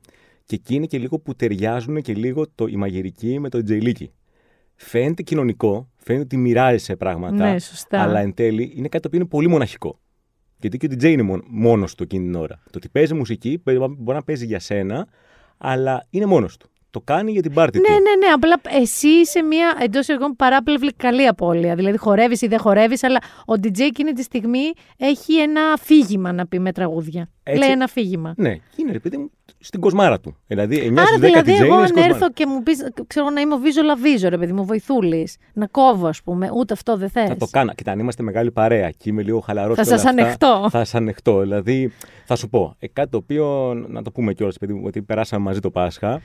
Και 0.45 0.55
εκεί 0.55 0.75
είναι 0.75 0.85
και 0.85 0.97
λίγο 0.97 1.19
που 1.19 1.35
ταιριάζουν 1.35 2.01
και 2.01 2.13
λίγο 2.13 2.45
το, 2.55 2.67
η 2.67 2.75
μαγειρική 2.75 3.39
με 3.39 3.49
το 3.49 3.63
τζεϊλίκι. 3.63 4.11
Φαίνεται 4.83 5.21
κοινωνικό, 5.21 5.89
φαίνεται 5.95 6.23
ότι 6.23 6.37
μοιράζεσαι 6.37 6.95
πράγματα. 6.95 7.51
Ναι, 7.51 7.59
σωστά. 7.59 8.01
Αλλά 8.01 8.19
εν 8.19 8.33
τέλει 8.33 8.73
είναι 8.75 8.87
κάτι 8.87 8.99
το 8.99 9.07
οποίο 9.07 9.19
είναι 9.19 9.27
πολύ 9.27 9.47
μοναχικό. 9.47 9.99
Γιατί 10.59 10.77
και 10.77 10.85
ο 10.85 10.89
DJ 10.91 11.03
είναι 11.03 11.41
μόνος 11.47 11.95
του 11.95 12.03
εκείνη 12.03 12.25
την 12.25 12.35
ώρα. 12.35 12.55
Το 12.63 12.71
ότι 12.75 12.89
παίζει 12.89 13.13
μουσική 13.13 13.61
μπορεί 13.63 14.17
να 14.17 14.23
παίζει 14.23 14.45
για 14.45 14.59
σένα, 14.59 15.07
αλλά 15.57 16.07
είναι 16.09 16.25
μόνος 16.25 16.57
του. 16.57 16.69
Το 16.93 17.01
κάνει 17.03 17.31
για 17.31 17.41
την 17.41 17.53
πάρτι 17.53 17.79
Ναι, 17.79 17.83
του. 17.87 17.91
ναι, 17.91 18.25
ναι. 18.27 18.31
Απλά 18.33 18.79
εσύ 18.81 19.07
είσαι 19.07 19.41
μια 19.41 19.75
εντός 19.79 20.09
εγώ 20.09 20.35
παράπλευρη 20.35 20.93
καλή 20.93 21.27
απώλεια. 21.27 21.75
Δηλαδή 21.75 21.97
χορεύεις 21.97 22.41
ή 22.41 22.47
δεν 22.47 22.59
χορεύεις, 22.59 23.03
αλλά 23.03 23.19
ο 23.45 23.53
DJ 23.63 23.79
εκείνη 23.79 24.11
τη 24.11 24.23
στιγμή 24.23 24.71
έχει 24.97 25.39
ένα 25.39 25.61
αφήγημα 25.73 26.31
να 26.31 26.47
πει 26.47 26.59
με 26.59 26.71
τραγούδια. 26.71 27.29
Έτσι. 27.43 27.59
Λέει 27.59 27.69
ένα 27.71 27.83
αφήγημα. 27.83 28.33
Ναι, 28.37 28.49
είναι 28.75 28.91
ρε 28.91 28.99
παιδί 28.99 29.17
μου 29.17 29.31
στην 29.59 29.79
κοσμάρα 29.79 30.19
του. 30.19 30.37
Δηλαδή 30.47 30.91
9 30.93 30.97
Άρα 30.97 31.07
στις 31.07 31.19
10 31.19 31.21
δηλαδή, 31.21 31.51
DJ 31.51 31.55
εγώ 31.55 31.65
είναι 31.65 31.75
αν 31.75 31.87
στην 31.87 31.95
κοσμάρα. 31.95 32.15
έρθω 32.15 32.31
και 32.31 32.45
μου 32.47 32.63
πεις, 32.63 32.87
ξέρω 33.07 33.29
να 33.29 33.41
είμαι 33.41 33.53
ο 33.53 33.57
Βίζο 33.57 33.81
Λαβίζο, 33.81 34.29
ρε 34.29 34.37
παιδί 34.37 34.53
μου, 34.53 34.65
βοηθούλης. 34.65 35.37
Να 35.53 35.67
κόβω, 35.67 36.07
ας 36.07 36.21
πούμε. 36.21 36.49
Ούτε 36.55 36.73
αυτό 36.73 36.97
δεν 36.97 37.09
θες. 37.09 37.27
Θα 37.27 37.35
το 37.35 37.47
κάνω. 37.51 37.73
Κοίτα, 37.73 37.91
αν 37.91 37.99
είμαστε 37.99 38.23
μεγάλη 38.23 38.51
παρέα 38.51 38.89
και 38.89 39.09
είμαι 39.09 39.21
λίγο 39.21 39.39
χαλαρός. 39.39 39.75
Θα 39.77 39.83
σας 39.83 40.05
ανεχτώ. 40.05 40.67
Θα 40.69 40.77
σας 40.77 40.95
ανεχτώ. 40.95 41.39
Δηλαδή, 41.39 41.91
θα 42.25 42.35
σου 42.35 42.49
πω. 42.49 42.75
Ε, 42.79 42.87
κάτι 42.87 43.09
το 43.09 43.17
οποίο, 43.17 43.73
να 43.87 44.01
το 44.01 44.11
πούμε 44.11 44.33
κιόλας, 44.33 44.57
παιδί 44.57 44.73
μου, 44.73 44.81
ότι 44.85 45.01
περάσαμε 45.01 45.43
μαζί 45.43 45.59
το 45.59 45.69
Πάσχα. 45.71 46.21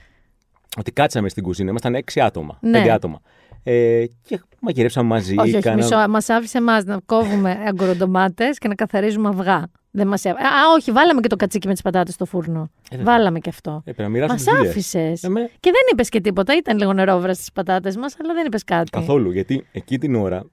Ότι 0.78 0.92
κάτσαμε 0.92 1.28
στην 1.28 1.42
κουζίνα. 1.42 1.70
Ήμασταν 1.70 1.94
6 1.94 2.20
άτομα. 2.20 2.58
Ναι. 2.60 2.82
5 2.84 2.88
άτομα. 2.88 3.20
Ε, 3.62 4.04
και 4.22 4.40
μαγειρέψαμε 4.60 5.08
μαζί. 5.08 5.34
Όχι, 5.38 5.52
όχι, 5.54 5.62
κάνα- 5.62 5.76
μισό. 5.76 6.08
Μας 6.08 6.28
άφησε 6.28 6.58
εμάς 6.58 6.84
να 6.84 7.00
κόβουμε 7.06 7.50
αγκοροντομάτες 7.66 8.58
και 8.58 8.68
να 8.68 8.74
καθαρίζουμε 8.74 9.28
αυγά. 9.28 9.62
Δεν 9.90 10.06
μας 10.06 10.24
έβα- 10.24 10.38
Α, 10.38 10.72
όχι, 10.78 10.90
βάλαμε 10.92 11.20
και 11.20 11.28
το 11.28 11.36
κατσίκι 11.36 11.66
με 11.66 11.72
τις 11.72 11.82
πατάτες 11.82 12.14
στο 12.14 12.24
φούρνο. 12.24 12.70
βέβαια. 12.90 13.04
βάλαμε 13.04 13.38
και 13.38 13.48
αυτό. 13.48 13.82
Ε, 13.84 13.92
πρέπει 13.92 14.02
να 14.02 14.08
Μας 14.08 14.12
μοιράσουμε 14.14 14.36
τις 14.38 14.52
δουλειές. 14.54 14.70
άφησες. 14.70 15.22
Ε, 15.22 15.28
με- 15.28 15.40
Και 15.60 15.70
δεν 15.70 15.80
είπες 15.92 16.08
και 16.08 16.20
τίποτα. 16.20 16.56
Ήταν 16.56 16.78
λίγο 16.78 16.92
νερόβρα 16.92 17.34
στι 17.34 17.44
πατάτες 17.54 17.96
μας, 17.96 18.16
αλλά 18.22 18.34
δεν 18.34 18.46
είπες 18.46 18.64
κάτι. 18.64 18.90
Καθόλου. 18.90 19.30
Γιατί 19.30 19.66
εκεί 19.72 19.98
την 19.98 20.14
ώρα 20.14 20.44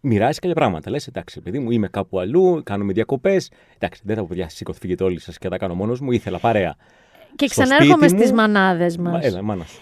μοιράζεις 0.00 0.38
κάποια 0.38 0.54
πράγματα. 0.54 0.90
Λες, 0.90 1.06
εντάξει, 1.06 1.40
παιδί 1.40 1.58
μου, 1.58 1.70
είμαι 1.70 1.88
κάπου 1.88 2.18
αλλού, 2.20 2.60
κάνουμε 2.64 2.92
διακοπές. 2.92 3.50
Εντάξει, 3.78 4.00
δεν 4.04 4.14
θα 4.14 4.20
πω 4.20 4.26
παιδιά, 4.30 4.48
σήκω, 4.48 4.72
φύγετε 4.72 5.04
όλοι 5.04 5.20
σας 5.20 5.38
και 5.38 5.44
θα 5.44 5.50
τα 5.50 5.56
κάνω 5.58 5.74
μόνος 5.74 6.00
μου. 6.00 6.10
Ήθελα 6.12 6.38
παρέα. 6.38 6.74
Και 7.36 7.46
στο 7.48 7.62
ξανάρχομαι 7.62 8.08
σπίτι 8.08 8.14
μου- 8.14 8.26
στι 8.26 8.34
μανάδες 8.34 8.96
μα. 8.96 9.10
Μας, 9.10 9.24
έλα, 9.24 9.42
μάνας 9.42 9.68
σου. 9.70 9.80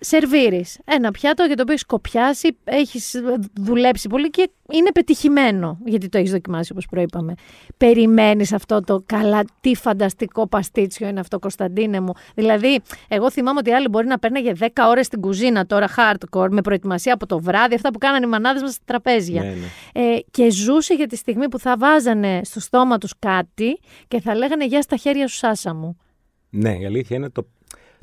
Σερβίρεις 0.00 0.78
ένα 0.84 1.10
πιάτο 1.10 1.44
για 1.44 1.54
το 1.56 1.62
οποίο 1.62 1.72
έχεις 1.74 1.86
κοπιάσει, 1.86 2.56
έχεις 2.64 3.14
δουλέψει 3.60 4.08
πολύ 4.08 4.30
και 4.30 4.50
είναι 4.72 4.92
πετυχημένο. 4.92 5.78
Γιατί 5.84 6.08
το 6.08 6.18
έχεις 6.18 6.30
δοκιμάσει, 6.30 6.72
όπως 6.72 6.86
προείπαμε. 6.86 7.34
Περιμένεις 7.76 8.52
αυτό 8.52 8.80
το 8.80 9.02
καλά, 9.06 9.44
τι 9.60 9.74
φανταστικό 9.74 10.46
παστίτσιο 10.48 11.08
είναι 11.08 11.20
αυτό, 11.20 11.38
Κωνσταντίνε 11.38 12.00
μου. 12.00 12.12
Δηλαδή, 12.34 12.80
εγώ 13.08 13.30
θυμάμαι 13.30 13.58
ότι 13.58 13.70
οι 13.70 13.74
άλλοι 13.74 13.88
μπορεί 13.88 14.06
να 14.06 14.18
παίρναγε 14.18 14.52
10 14.58 14.66
ώρες 14.88 15.06
στην 15.06 15.20
κουζίνα 15.20 15.66
τώρα, 15.66 15.86
hardcore, 15.96 16.48
με 16.50 16.60
προετοιμασία 16.60 17.14
από 17.14 17.26
το 17.26 17.38
βράδυ, 17.40 17.74
αυτά 17.74 17.90
που 17.90 17.98
κάνανε 17.98 18.26
οι 18.26 18.28
μανάδες 18.28 18.62
μας 18.62 18.72
στα 18.72 18.82
τραπέζια. 18.84 19.42
Ναι, 19.42 19.48
ναι. 19.48 20.14
Ε, 20.14 20.18
και 20.30 20.50
ζούσε 20.50 20.94
για 20.94 21.06
τη 21.06 21.16
στιγμή 21.16 21.48
που 21.48 21.58
θα 21.58 21.76
βάζανε 21.78 22.40
στο 22.44 22.60
στόμα 22.60 22.98
τους 22.98 23.12
κάτι 23.18 23.78
και 24.08 24.20
θα 24.20 24.34
λέγανε 24.34 24.64
Γεια 24.66 24.82
στα 24.82 24.96
χέρια 24.96 25.28
σου, 25.28 25.36
Σάσα 25.36 25.74
μου. 25.74 25.96
Ναι, 26.50 26.76
η 26.80 26.84
αλήθεια 26.86 27.16
είναι 27.16 27.30
το, 27.30 27.46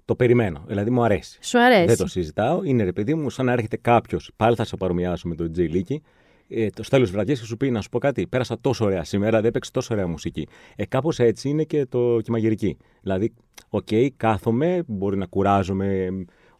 το 0.05 0.15
περιμένω. 0.15 0.63
Δηλαδή 0.67 0.89
μου 0.89 1.03
αρέσει. 1.03 1.39
Σου 1.41 1.59
αρέσει. 1.59 1.85
Δεν 1.85 1.97
το 1.97 2.07
συζητάω. 2.07 2.63
Είναι 2.63 2.83
ρε 2.83 2.91
παιδί 2.91 3.15
μου, 3.15 3.29
σαν 3.29 3.45
να 3.45 3.51
έρχεται 3.51 3.77
κάποιος. 3.77 4.31
Πάλι 4.35 4.55
θα 4.55 4.63
σε 4.63 4.75
παρομοιάσω 4.77 5.27
με 5.27 5.35
τον 5.35 5.51
DJ-λίκι. 5.51 6.01
Ε, 6.49 6.69
το 6.69 6.83
τέλο 6.89 7.05
βραδιά 7.05 7.33
και 7.33 7.45
σου 7.45 7.57
πει 7.57 7.71
να 7.71 7.81
σου 7.81 7.89
πω 7.89 7.99
κάτι. 7.99 8.27
Πέρασα 8.27 8.57
τόσο 8.61 8.85
ωραία 8.85 9.03
σήμερα, 9.03 9.37
έπαιξε 9.37 9.71
τόσο 9.71 9.93
ωραία 9.93 10.07
μουσική. 10.07 10.47
Ε, 10.75 10.85
Κάπως 10.85 11.19
έτσι 11.19 11.49
είναι 11.49 11.63
και, 11.63 11.85
το, 11.85 12.15
και 12.17 12.25
η 12.27 12.31
μαγειρική. 12.31 12.77
Δηλαδή, 13.01 13.33
οκ, 13.69 13.87
κάθομαι, 14.17 14.83
μπορεί 14.87 15.17
να 15.17 15.25
κουράζομαι 15.25 16.07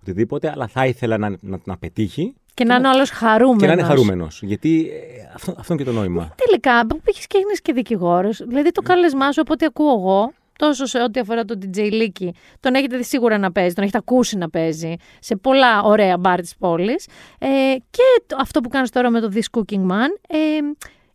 οτιδήποτε, 0.01 0.49
αλλά 0.51 0.67
θα 0.67 0.85
ήθελα 0.85 1.17
να, 1.17 1.29
να, 1.41 1.59
να 1.63 1.77
πετύχει 1.77 2.33
Και 2.53 2.63
να 2.63 2.75
είναι 2.75 2.87
ο 2.87 2.91
άλλος 2.91 3.09
χαρούμενος. 3.09 3.61
και 3.61 3.67
να 3.67 3.73
είναι 3.73 3.83
χαρούμενος. 3.83 4.41
Γιατί 4.43 4.89
ε, 4.89 5.31
αυτό, 5.33 5.55
αυτό 5.57 5.73
είναι 5.73 5.83
και 5.83 5.89
το 5.89 5.95
νόημα. 5.95 6.35
Τελικά, 6.45 6.87
που 6.87 7.01
πήγες 7.01 7.27
και 7.27 7.37
έγινες 7.37 7.61
και 7.61 7.73
δικηγόρος. 7.73 8.43
Δηλαδή, 8.47 8.71
το 8.71 8.81
κάλεσμά 8.81 9.31
σου, 9.31 9.41
από 9.41 9.53
ό,τι 9.53 9.65
ακούω 9.65 9.91
εγώ, 9.99 10.33
τόσο 10.57 10.85
σε 10.85 11.01
ό,τι 11.01 11.19
αφορά 11.19 11.45
τον 11.45 11.59
DJ-λίκι, 11.63 12.33
τον 12.59 12.73
έχετε 12.75 12.97
δει 12.97 13.03
σίγουρα 13.03 13.37
να 13.37 13.51
παίζει, 13.51 13.73
τον 13.73 13.83
έχετε 13.83 13.97
ακούσει 13.97 14.37
να 14.37 14.49
παίζει 14.49 14.95
σε 15.19 15.35
πολλά 15.35 15.81
ωραία 15.81 16.17
μπαρ 16.17 16.39
της 16.41 16.55
πόλης. 16.57 17.07
Ε, 17.39 17.47
και 17.89 18.03
το- 18.27 18.37
αυτό 18.39 18.61
που 18.61 18.69
κάνεις 18.69 18.89
τώρα 18.89 19.09
με 19.09 19.19
το 19.19 19.29
This 19.33 19.59
Cooking 19.59 19.81
Man 19.91 20.09
ε, 20.27 20.37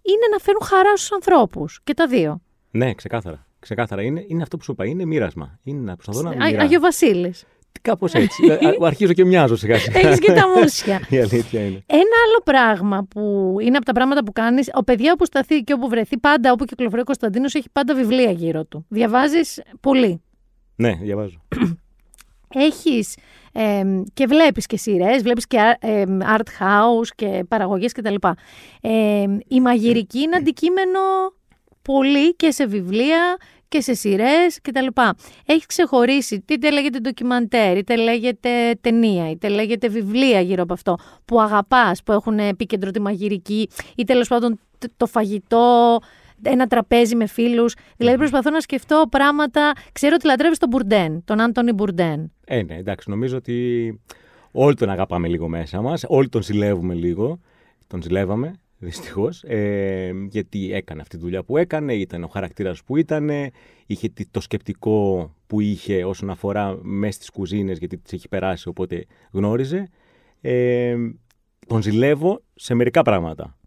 είναι 0.02 0.26
να 0.32 0.38
φέρουν 0.38 0.62
χαρά 0.64 0.96
στους 0.96 1.12
ανθρώπους. 1.12 1.80
Και 1.84 1.94
τα 1.94 2.06
δύο. 2.06 2.40
Ναι, 2.70 2.94
ξεκάθαρα. 2.94 3.46
Ξεκάθαρα 3.58 4.02
είναι, 4.02 4.24
είναι 4.26 4.42
αυτό 4.42 4.56
που 4.56 4.62
σου 4.64 4.72
είπα. 4.72 4.84
Είναι 4.86 5.04
μοίρασμα. 5.04 5.58
Είναι 5.62 5.80
να 5.80 5.96
προσπαθώ 5.96 6.22
να 6.22 6.30
Α- 6.30 6.34
μοιράσω. 6.46 6.64
Άγιο 6.64 6.80
Βασίλης. 6.80 7.44
Κάπως 7.82 8.12
έτσι. 8.12 8.42
Ε, 8.48 8.52
α- 8.66 8.76
αρχίζω 8.80 9.12
και 9.12 9.24
μοιάζω 9.24 9.56
σιγά 9.56 9.78
σιγά. 9.78 9.98
Έχεις 10.00 10.18
και 10.20 10.32
τα 10.32 10.42
μουσια. 10.56 11.00
Η 11.08 11.18
αλήθεια 11.18 11.60
είναι. 11.60 11.82
Ένα 11.86 12.16
άλλο 12.26 12.40
πράγμα 12.44 13.06
που 13.10 13.56
είναι 13.60 13.76
από 13.76 13.84
τα 13.86 13.92
πράγματα 13.92 14.24
που 14.24 14.32
κάνεις, 14.32 14.70
ο 14.74 14.82
παιδιά 14.84 15.12
όπου 15.12 15.24
σταθεί 15.24 15.60
και 15.62 15.72
όπου 15.72 15.88
βρεθεί, 15.88 16.18
πάντα 16.18 16.52
όπου 16.52 16.64
κυκλοφορεί 16.64 17.00
ο 17.00 17.04
Κωνσταντίνος, 17.04 17.54
έχει 17.54 17.68
πάντα 17.72 17.94
βιβλία 17.94 18.30
γύρω 18.30 18.64
του. 18.64 18.86
Διαβάζεις 18.88 19.62
πολύ. 19.80 20.22
Ναι, 20.76 20.92
διαβάζω. 21.02 21.42
έχεις 22.54 23.16
εμ, 23.52 24.02
και 24.14 24.26
βλέπεις 24.26 24.66
και 24.66 24.76
σειρές, 24.76 25.22
βλέπεις 25.22 25.46
και 25.46 25.60
α- 25.60 25.78
εμ, 25.80 26.18
art 26.36 26.62
house 26.64 27.08
και 27.14 27.44
παραγωγές 27.48 27.92
κτλ. 27.92 28.14
Εμ, 28.80 29.38
η 29.48 29.60
μαγειρική 29.60 30.18
είναι 30.20 30.36
αντικείμενο 30.36 31.00
πολύ 31.82 32.34
και 32.34 32.50
σε 32.50 32.66
βιβλία 32.66 33.36
και 33.70 33.80
σε 33.80 33.94
σειρές 33.94 34.58
κτλ. 34.62 34.86
Έχει 35.46 35.66
ξεχωρίσει 35.66 36.44
είτε 36.48 36.70
λέγεται 36.70 36.98
ντοκιμαντέρ, 36.98 37.76
είτε 37.76 37.96
λέγεται 37.96 38.74
ταινία, 38.80 39.30
είτε 39.30 39.48
λέγεται 39.48 39.88
βιβλία 39.88 40.40
γύρω 40.40 40.62
από 40.62 40.72
αυτό 40.72 40.96
που 41.24 41.40
αγαπάς, 41.40 42.02
που 42.02 42.12
έχουν 42.12 42.38
επίκεντρο 42.38 42.90
τη 42.90 43.00
μαγειρική 43.00 43.68
ή 43.96 44.04
τέλος 44.04 44.28
πάντων 44.28 44.60
τ- 44.78 44.90
το 44.96 45.06
φαγητό, 45.06 45.98
ένα 46.42 46.66
τραπέζι 46.66 47.16
με 47.16 47.26
φίλους. 47.26 47.74
Δηλαδή 47.96 48.16
προσπαθώ 48.16 48.50
να 48.50 48.60
σκεφτώ 48.60 49.04
πράγματα. 49.10 49.72
Ξέρω 49.92 50.14
ότι 50.14 50.26
λατρεύεις 50.26 50.58
τον 50.58 50.68
Μπουρντέν, 50.68 51.24
τον 51.24 51.40
Άντωνι 51.40 51.72
Μπουρντέν. 51.72 52.32
Ε, 52.44 52.62
ναι, 52.62 52.74
εντάξει, 52.76 53.10
νομίζω 53.10 53.36
ότι 53.36 54.00
όλοι 54.52 54.74
τον 54.74 54.90
αγαπάμε 54.90 55.28
λίγο 55.28 55.48
μέσα 55.48 55.80
μας. 55.80 56.04
Όλοι 56.08 56.28
τον 56.28 56.42
ζηλεύουμε 56.42 56.94
λίγο. 56.94 57.38
Τον 57.86 58.02
ζηλεύαμε, 58.02 58.52
δυστυχώς. 58.80 59.42
Ε, 59.42 60.12
γιατί 60.28 60.72
έκανε 60.72 61.00
αυτή 61.00 61.16
τη 61.16 61.22
δουλειά 61.22 61.42
που 61.42 61.56
έκανε, 61.56 61.94
ήταν 61.94 62.24
ο 62.24 62.26
χαρακτήρας 62.26 62.84
που 62.84 62.96
ήταν, 62.96 63.30
είχε 63.86 64.08
τι- 64.08 64.26
το 64.26 64.40
σκεπτικό 64.40 65.34
που 65.46 65.60
είχε 65.60 66.04
όσον 66.04 66.30
αφορά 66.30 66.78
μέσα 66.82 67.22
στι 67.22 67.32
κουζίνες, 67.32 67.78
γιατί 67.78 67.98
τις 67.98 68.12
έχει 68.12 68.28
περάσει, 68.28 68.68
οπότε 68.68 69.06
γνώριζε. 69.32 69.88
Ε, 70.40 70.96
τον 71.66 71.82
ζηλεύω 71.82 72.42
σε 72.54 72.74
μερικά 72.74 73.02
πράγματα. 73.02 73.58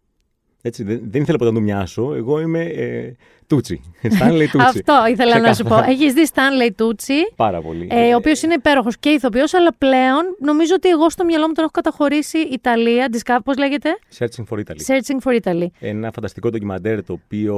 Έτσι, 0.66 0.84
δεν, 0.84 1.01
δεν 1.03 1.22
ήθελα 1.22 1.38
ποτέ 1.38 1.51
να 1.51 1.57
του 1.57 1.64
μοιάσω. 1.64 2.14
Εγώ 2.16 2.39
είμαι 2.39 2.61
ε, 2.64 3.11
Τούτσι. 3.47 3.82
Stanley 4.20 4.45
Τούτσι. 4.51 4.57
Αυτό 4.68 4.93
ήθελα 5.11 5.39
να 5.39 5.53
σου 5.53 5.64
πω. 5.64 5.70
Ξεκάθαρα. 5.70 5.91
Έχεις 5.91 6.14
δει 6.14 6.28
Stanley 6.34 6.82
Tucci, 6.82 7.34
Πάρα 7.36 7.61
πολύ. 7.61 7.88
ε, 7.91 8.14
ο 8.14 8.18
οποίος 8.18 8.41
είναι 8.41 8.53
υπέροχος 8.53 8.97
και 8.97 9.09
ηθοποιός, 9.09 9.53
αλλά 9.53 9.74
πλέον 9.78 10.24
νομίζω 10.39 10.74
ότι 10.76 10.89
εγώ 10.89 11.09
στο 11.09 11.26
μυαλό 11.26 11.47
μου 11.47 11.53
τον 11.53 11.64
έχω 11.64 11.72
καταχωρήσει 11.74 12.38
Ιταλία. 12.38 13.09
Πώς 13.43 13.57
λέγεται; 13.57 13.89
Searching 14.18 14.43
for 14.49 14.57
Italy. 14.57 14.76
Searching 14.88 15.18
for 15.24 15.41
Italy. 15.41 15.66
Ένα 15.80 16.11
φανταστικό 16.11 16.49
ντοκιμαντέρ 16.49 17.03
το 17.03 17.14
οποίο 17.14 17.55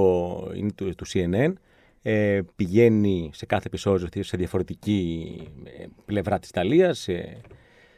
είναι 0.55 0.71
του, 0.75 0.95
του 0.95 1.05
CNN. 1.13 1.53
Ε, 2.01 2.41
πηγαίνει 2.55 3.29
σε 3.33 3.45
κάθε 3.45 3.63
επεισόδιο 3.67 4.07
σε 4.23 4.37
διαφορετική 4.37 5.25
ε, 5.63 5.85
πλευρά 6.05 6.39
της 6.39 6.49
Ιταλίας 6.49 7.07
ε, 7.07 7.41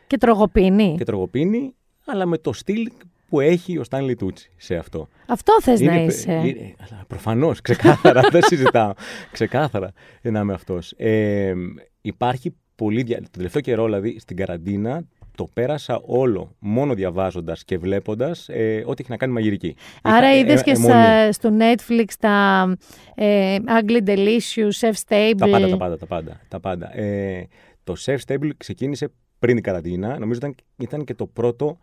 Και 0.08 0.18
τρογοπίνη. 0.18 0.96
και 0.98 1.04
τρογοπίνει, 1.04 1.76
αλλά 2.06 2.26
με 2.26 2.38
το 2.38 2.54
στυλ 2.54 2.92
που 3.28 3.40
έχει 3.40 3.78
ο 3.78 3.84
Στάνλι 3.84 4.16
Τούτσι 4.16 4.52
σε 4.58 4.76
αυτό. 4.76 5.08
Αυτό 5.28 5.62
θες 5.62 5.80
να 5.82 5.94
Είναι- 5.94 6.04
είσαι. 6.04 6.32
είναι- 6.32 6.76
αλλά 6.80 7.04
προφανώς, 7.08 7.62
ξεκάθαρα, 7.62 8.22
δεν 8.32 8.42
συζητάω. 8.44 8.92
Ξεκάθαρα 9.32 9.92
να 10.22 10.40
είμαι 10.40 10.54
αυτός. 10.54 10.92
Ε, 10.98 11.54
υπάρχει 12.02 12.56
πολύ, 12.76 13.02
δια... 13.04 13.22
το 13.22 13.28
τελευταίο 13.32 13.62
καιρό 13.62 13.86
δηλαδή 13.86 14.20
στην 14.20 14.38
καραντίνα 14.38 15.04
το 15.36 15.48
πέρασα 15.54 16.00
όλο 16.06 16.56
μόνο 16.60 16.94
διαβάζοντας 16.94 17.64
και 17.64 17.78
βλέποντας 17.78 18.50
ε, 18.50 18.84
ό,τι 18.86 19.02
έχει 19.02 19.12
να 19.12 19.18
κάνει 19.18 19.34
μαγειρική. 19.34 19.76
Άρα 20.02 20.30
Είχα, 20.32 20.38
είδες 20.40 20.60
ε, 20.60 20.64
και 20.64 20.72
αιμονή. 20.72 20.94
στα- 20.94 21.32
στο 21.32 21.50
Netflix 21.60 22.06
τα 22.20 22.68
ε, 23.16 23.58
Ugly 23.82 24.08
Delicious, 24.08 24.70
Chef 24.80 24.94
Stable. 25.08 25.34
Τα 25.38 25.48
πάντα, 25.50 25.68
τα 25.70 25.78
πάντα, 25.78 25.98
τα 25.98 26.06
πάντα. 26.06 26.40
Τα 26.48 26.60
πάντα. 26.60 26.98
Ε, 27.00 27.48
το 27.84 27.94
Chef 28.06 28.18
Stable 28.28 28.50
ξεκίνησε 28.58 29.08
πριν 29.40 29.54
την 29.56 29.64
καραντίνα. 29.64 30.20
Νομίζω 30.20 30.40
ήταν, 30.40 30.56
ήταν 30.78 31.04
και 31.04 31.14
το 31.14 31.26
πρώτο 31.26 31.78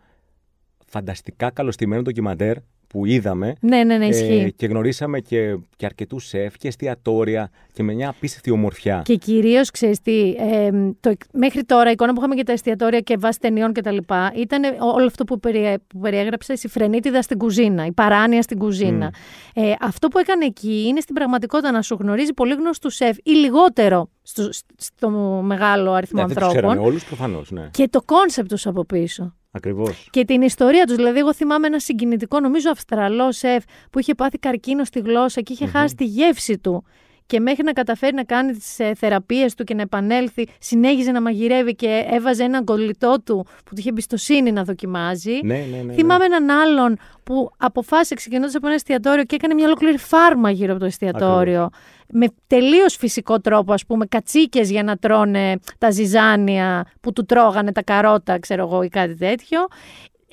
φανταστικά 0.85 1.49
καλωστημένο 1.49 2.01
ντοκιμαντέρ 2.01 2.57
που 2.87 3.05
είδαμε. 3.05 3.55
Ναι, 3.59 3.83
ναι, 3.83 3.97
ναι, 3.97 4.05
ισχύει. 4.05 4.43
Ε, 4.45 4.49
και 4.49 4.65
γνωρίσαμε 4.65 5.19
και, 5.19 5.57
και 5.75 5.85
αρκετούς 5.85 6.27
σεφ 6.27 6.57
και 6.57 6.67
εστιατόρια 6.67 7.49
και 7.73 7.83
με 7.83 7.93
μια 7.93 8.09
απίστευτη 8.09 8.51
ομορφιά. 8.51 9.01
Και 9.05 9.15
κυρίως, 9.15 9.71
ξέρεις 9.71 10.01
τι, 10.01 10.35
ε, 10.37 10.69
το, 10.99 11.13
μέχρι 11.33 11.63
τώρα 11.63 11.89
η 11.89 11.91
εικόνα 11.91 12.11
που 12.11 12.17
είχαμε 12.17 12.35
για 12.35 12.43
τα 12.43 12.51
εστιατόρια 12.51 12.99
και 12.99 13.17
βάσει 13.17 13.39
ταινιών 13.39 13.73
κτλ. 13.73 13.97
ήταν 14.35 14.63
όλο 14.79 15.05
αυτό 15.05 15.23
που, 15.23 15.39
περι, 15.39 15.77
που 15.87 15.99
περιέγραψες, 15.99 16.63
η 16.63 16.67
φρενίτιδα 16.67 17.21
στην 17.21 17.37
κουζίνα, 17.37 17.85
η 17.85 17.91
παράνοια 17.91 18.41
στην 18.41 18.57
κουζίνα. 18.57 19.13
Ε, 19.53 19.73
αυτό 19.81 20.07
που 20.07 20.19
έκανε 20.19 20.45
εκεί 20.45 20.83
είναι 20.87 20.99
στην 20.99 21.15
πραγματικότητα 21.15 21.71
να 21.71 21.81
σου 21.81 21.97
γνωρίζει 21.99 22.33
πολύ 22.33 22.53
γνωστούς 22.53 22.95
σεφ 22.95 23.17
ή 23.23 23.31
λιγότερο 23.31 24.09
στο, 24.21 24.49
στο 24.77 25.09
μεγάλο 25.43 25.91
αριθμό 25.91 26.21
Ναι, 26.21 26.27
δεν 26.27 26.35
τους 26.35 26.45
ανθρώπων. 26.45 26.69
ξέραμε 26.69 26.87
όλους, 26.87 27.05
προφανώς. 27.05 27.51
Ναι. 27.51 27.69
Και 27.71 27.87
το 27.87 28.01
concept 28.01 28.49
τους 28.49 28.67
από 28.67 28.85
πίσω. 28.85 29.33
Ακριβώς. 29.55 30.07
Και 30.11 30.25
την 30.25 30.41
ιστορία 30.41 30.85
τους. 30.85 30.95
Δηλαδή, 30.95 31.19
εγώ 31.19 31.33
θυμάμαι 31.33 31.67
ένα 31.67 31.79
συγκινητικό, 31.79 32.39
νομίζω, 32.39 32.69
Αυστραλός 32.69 33.37
σεφ 33.37 33.63
που 33.89 33.99
είχε 33.99 34.15
πάθει 34.15 34.37
καρκίνο 34.37 34.83
στη 34.83 34.99
γλώσσα 34.99 35.41
και 35.41 35.53
είχε 35.53 35.67
χάσει 35.67 35.95
τη 35.95 36.05
γεύση 36.05 36.57
του. 36.57 36.83
Και 37.27 37.39
μέχρι 37.39 37.63
να 37.63 37.71
καταφέρει 37.71 38.15
να 38.15 38.23
κάνει 38.23 38.53
τις 38.53 38.79
ε, 38.79 38.93
θεραπείες 38.95 39.55
του 39.55 39.63
και 39.63 39.73
να 39.73 39.81
επανέλθει, 39.81 40.47
συνέχιζε 40.59 41.11
να 41.11 41.21
μαγειρεύει 41.21 41.75
και 41.75 42.05
έβαζε 42.09 42.43
έναν 42.43 42.63
κολλητό 42.63 43.21
του 43.23 43.45
που 43.45 43.73
του 43.73 43.75
είχε 43.75 43.89
εμπιστοσύνη 43.89 44.51
να 44.51 44.63
δοκιμάζει. 44.63 45.39
Ναι, 45.43 45.55
ναι, 45.55 45.77
ναι, 45.77 45.83
ναι. 45.83 45.93
Θυμάμαι 45.93 46.25
έναν 46.25 46.49
άλλον 46.49 46.97
που 47.23 47.51
αποφάσισε 47.57 48.15
ξεκινώντας 48.15 48.55
από 48.55 48.65
ένα 48.65 48.75
εστιατόριο 48.75 49.23
και 49.23 49.35
έκανε 49.35 49.53
μια 49.53 49.65
ολόκληρη 49.65 49.97
φάρμα 49.97 50.49
γύρω 50.49 50.71
από 50.71 50.79
το 50.79 50.85
εστιατόριο. 50.85 51.69
Με 52.07 52.27
τελείως 52.47 52.95
φυσικό 52.95 53.39
τρόπο, 53.39 53.73
ας 53.73 53.85
πούμε, 53.85 54.05
κατσίκες 54.05 54.69
για 54.69 54.83
να 54.83 54.97
τρώνε 54.97 55.59
τα 55.77 55.91
ζυζάνια 55.91 56.85
που 57.01 57.13
του 57.13 57.25
τρώγανε 57.25 57.71
τα 57.71 57.83
καρότα, 57.83 58.39
ξέρω 58.39 58.63
εγώ, 58.63 58.83
ή 58.83 58.89
κάτι 58.89 59.15
τέτοιο. 59.15 59.59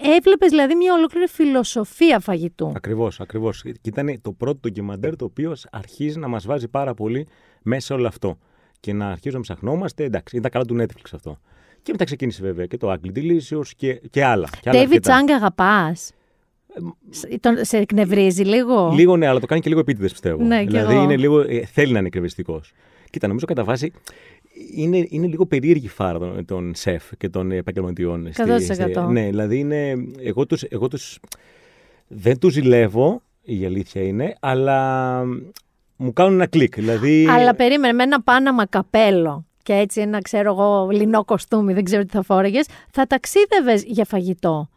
Έβλεπες 0.02 0.50
δηλαδή 0.50 0.74
μια 0.74 0.94
ολόκληρη 0.94 1.26
φιλοσοφία 1.26 2.20
φαγητού. 2.20 2.72
Ακριβώς, 2.76 3.20
ακριβώς. 3.20 3.62
Και 3.62 3.72
ήταν 3.82 4.18
το 4.20 4.32
πρώτο 4.32 4.58
ντοκιμαντέρ 4.58 5.16
το 5.16 5.24
οποίο 5.24 5.54
αρχίζει 5.70 6.18
να 6.18 6.28
μας 6.28 6.46
βάζει 6.46 6.68
πάρα 6.68 6.94
πολύ 6.94 7.26
μέσα 7.62 7.86
σε 7.86 7.92
όλο 7.92 8.06
αυτό. 8.06 8.38
Και 8.80 8.92
να 8.92 9.06
αρχίζουμε 9.06 9.42
να 9.46 9.54
ψαχνόμαστε. 9.54 10.04
Εντάξει, 10.04 10.36
ήταν 10.36 10.50
καλά 10.50 10.64
του 10.64 10.76
Netflix 10.80 11.10
αυτό. 11.12 11.38
Και 11.82 11.92
μετά 11.92 12.04
ξεκίνησε 12.04 12.42
βέβαια 12.42 12.66
και 12.66 12.76
το 12.76 12.92
Ugly 12.92 13.18
Delicious 13.18 13.66
και, 13.76 13.94
και 14.10 14.24
άλλα. 14.24 14.48
Και 14.60 14.68
άλλα 14.68 14.78
David 14.78 14.82
αρκετά. 14.82 15.20
Chang 15.20 15.30
αγαπάς; 15.30 16.12
Σε 17.60 17.76
εκνευρίζει 17.76 18.42
λίγο; 18.42 18.90
Λίγο 18.94 19.16
ναι, 19.16 19.26
αλλά 19.26 19.40
το 19.40 19.46
κάνει 19.46 19.60
και 19.60 19.68
λίγο 19.68 19.80
επίτηδες 19.80 20.10
πιστεύω. 20.10 20.44
Ναι, 20.44 20.60
κι 20.60 20.66
δηλαδή 20.66 20.94
εγώ. 20.94 21.02
είναι 21.02 21.16
λίγο, 21.16 21.40
ε, 21.40 21.64
θέλει 21.64 21.92
να 21.92 21.98
είναι 21.98 22.06
εκνευριστικός. 22.06 22.72
Κοίτα, 23.10 23.26
νομίζω 23.26 23.46
κατά 23.46 23.64
βάση 23.64 23.92
είναι, 24.74 25.06
είναι 25.08 25.26
λίγο 25.26 25.46
περίεργη 25.46 25.88
φάρα 25.88 26.18
των, 26.18 26.44
των 26.44 26.72
σεφ 26.74 27.04
και 27.18 27.28
των 27.28 27.50
επαγγελματιών. 27.50 28.28
στη- 28.32 28.42
100%. 28.42 28.58
στη- 28.74 29.12
ναι, 29.12 29.26
δηλαδή 29.26 29.58
είναι. 29.58 29.94
Εγώ 30.22 30.46
τους, 30.46 30.62
εγώ 30.62 30.88
τους, 30.88 31.18
δεν 32.08 32.38
τους 32.38 32.52
ζηλεύω, 32.52 33.22
η 33.42 33.64
αλήθεια 33.64 34.02
είναι, 34.02 34.34
αλλά 34.40 35.22
μου 35.96 36.12
κάνουν 36.12 36.32
ένα 36.34 36.46
κλικ. 36.46 36.74
Δηλαδή, 36.74 37.26
Αλλά 37.30 37.54
περίμενε 37.54 37.92
με 37.92 38.02
ένα 38.02 38.22
πάναμα 38.22 38.66
καπέλο 38.66 39.46
και 39.62 39.72
έτσι 39.72 40.00
ένα 40.00 40.20
ξέρω 40.20 40.50
εγώ 40.52 40.88
λινό 40.90 41.24
κοστούμι, 41.24 41.72
δεν 41.72 41.84
ξέρω 41.84 42.02
τι 42.02 42.08
θα 42.10 42.22
φόρεγε, 42.22 42.60
θα 42.90 43.06
ταξίδευες 43.06 43.82
για 43.86 44.04
φαγητό. 44.04 44.68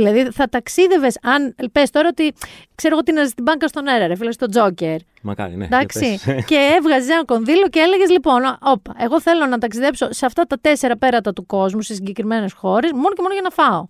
Δηλαδή 0.00 0.30
θα 0.30 0.48
ταξίδευες, 0.48 1.18
αν 1.22 1.54
πες 1.72 1.90
τώρα 1.90 2.08
ότι 2.08 2.32
ξέρω 2.74 2.94
εγώ 2.94 3.02
τι 3.02 3.12
να 3.12 3.24
στην 3.24 3.42
μπάνκα 3.42 3.68
στον 3.68 3.88
αέρα, 3.88 4.06
ρε 4.06 4.16
φίλε, 4.16 4.32
στο 4.32 4.46
Τζόκερ. 4.46 4.96
Μακάρι, 5.22 5.56
ναι. 5.56 5.64
Εντάξει. 5.64 6.06
για 6.06 6.34
πες. 6.34 6.44
και 6.50 6.74
έβγαζες 6.76 7.08
ένα 7.08 7.24
κονδύλο 7.24 7.68
και 7.68 7.80
έλεγες 7.80 8.10
λοιπόν, 8.10 8.40
όπα, 8.60 8.94
εγώ 8.98 9.20
θέλω 9.20 9.46
να 9.46 9.58
ταξιδέψω 9.58 10.12
σε 10.12 10.26
αυτά 10.26 10.44
τα 10.44 10.58
τέσσερα 10.60 10.96
πέρατα 10.96 11.32
του 11.32 11.46
κόσμου, 11.46 11.80
σε 11.80 11.94
συγκεκριμένες 11.94 12.52
χώρες, 12.52 12.90
μόνο 12.92 13.14
και 13.14 13.22
μόνο 13.22 13.32
για 13.32 13.42
να 13.42 13.50
φάω. 13.50 13.86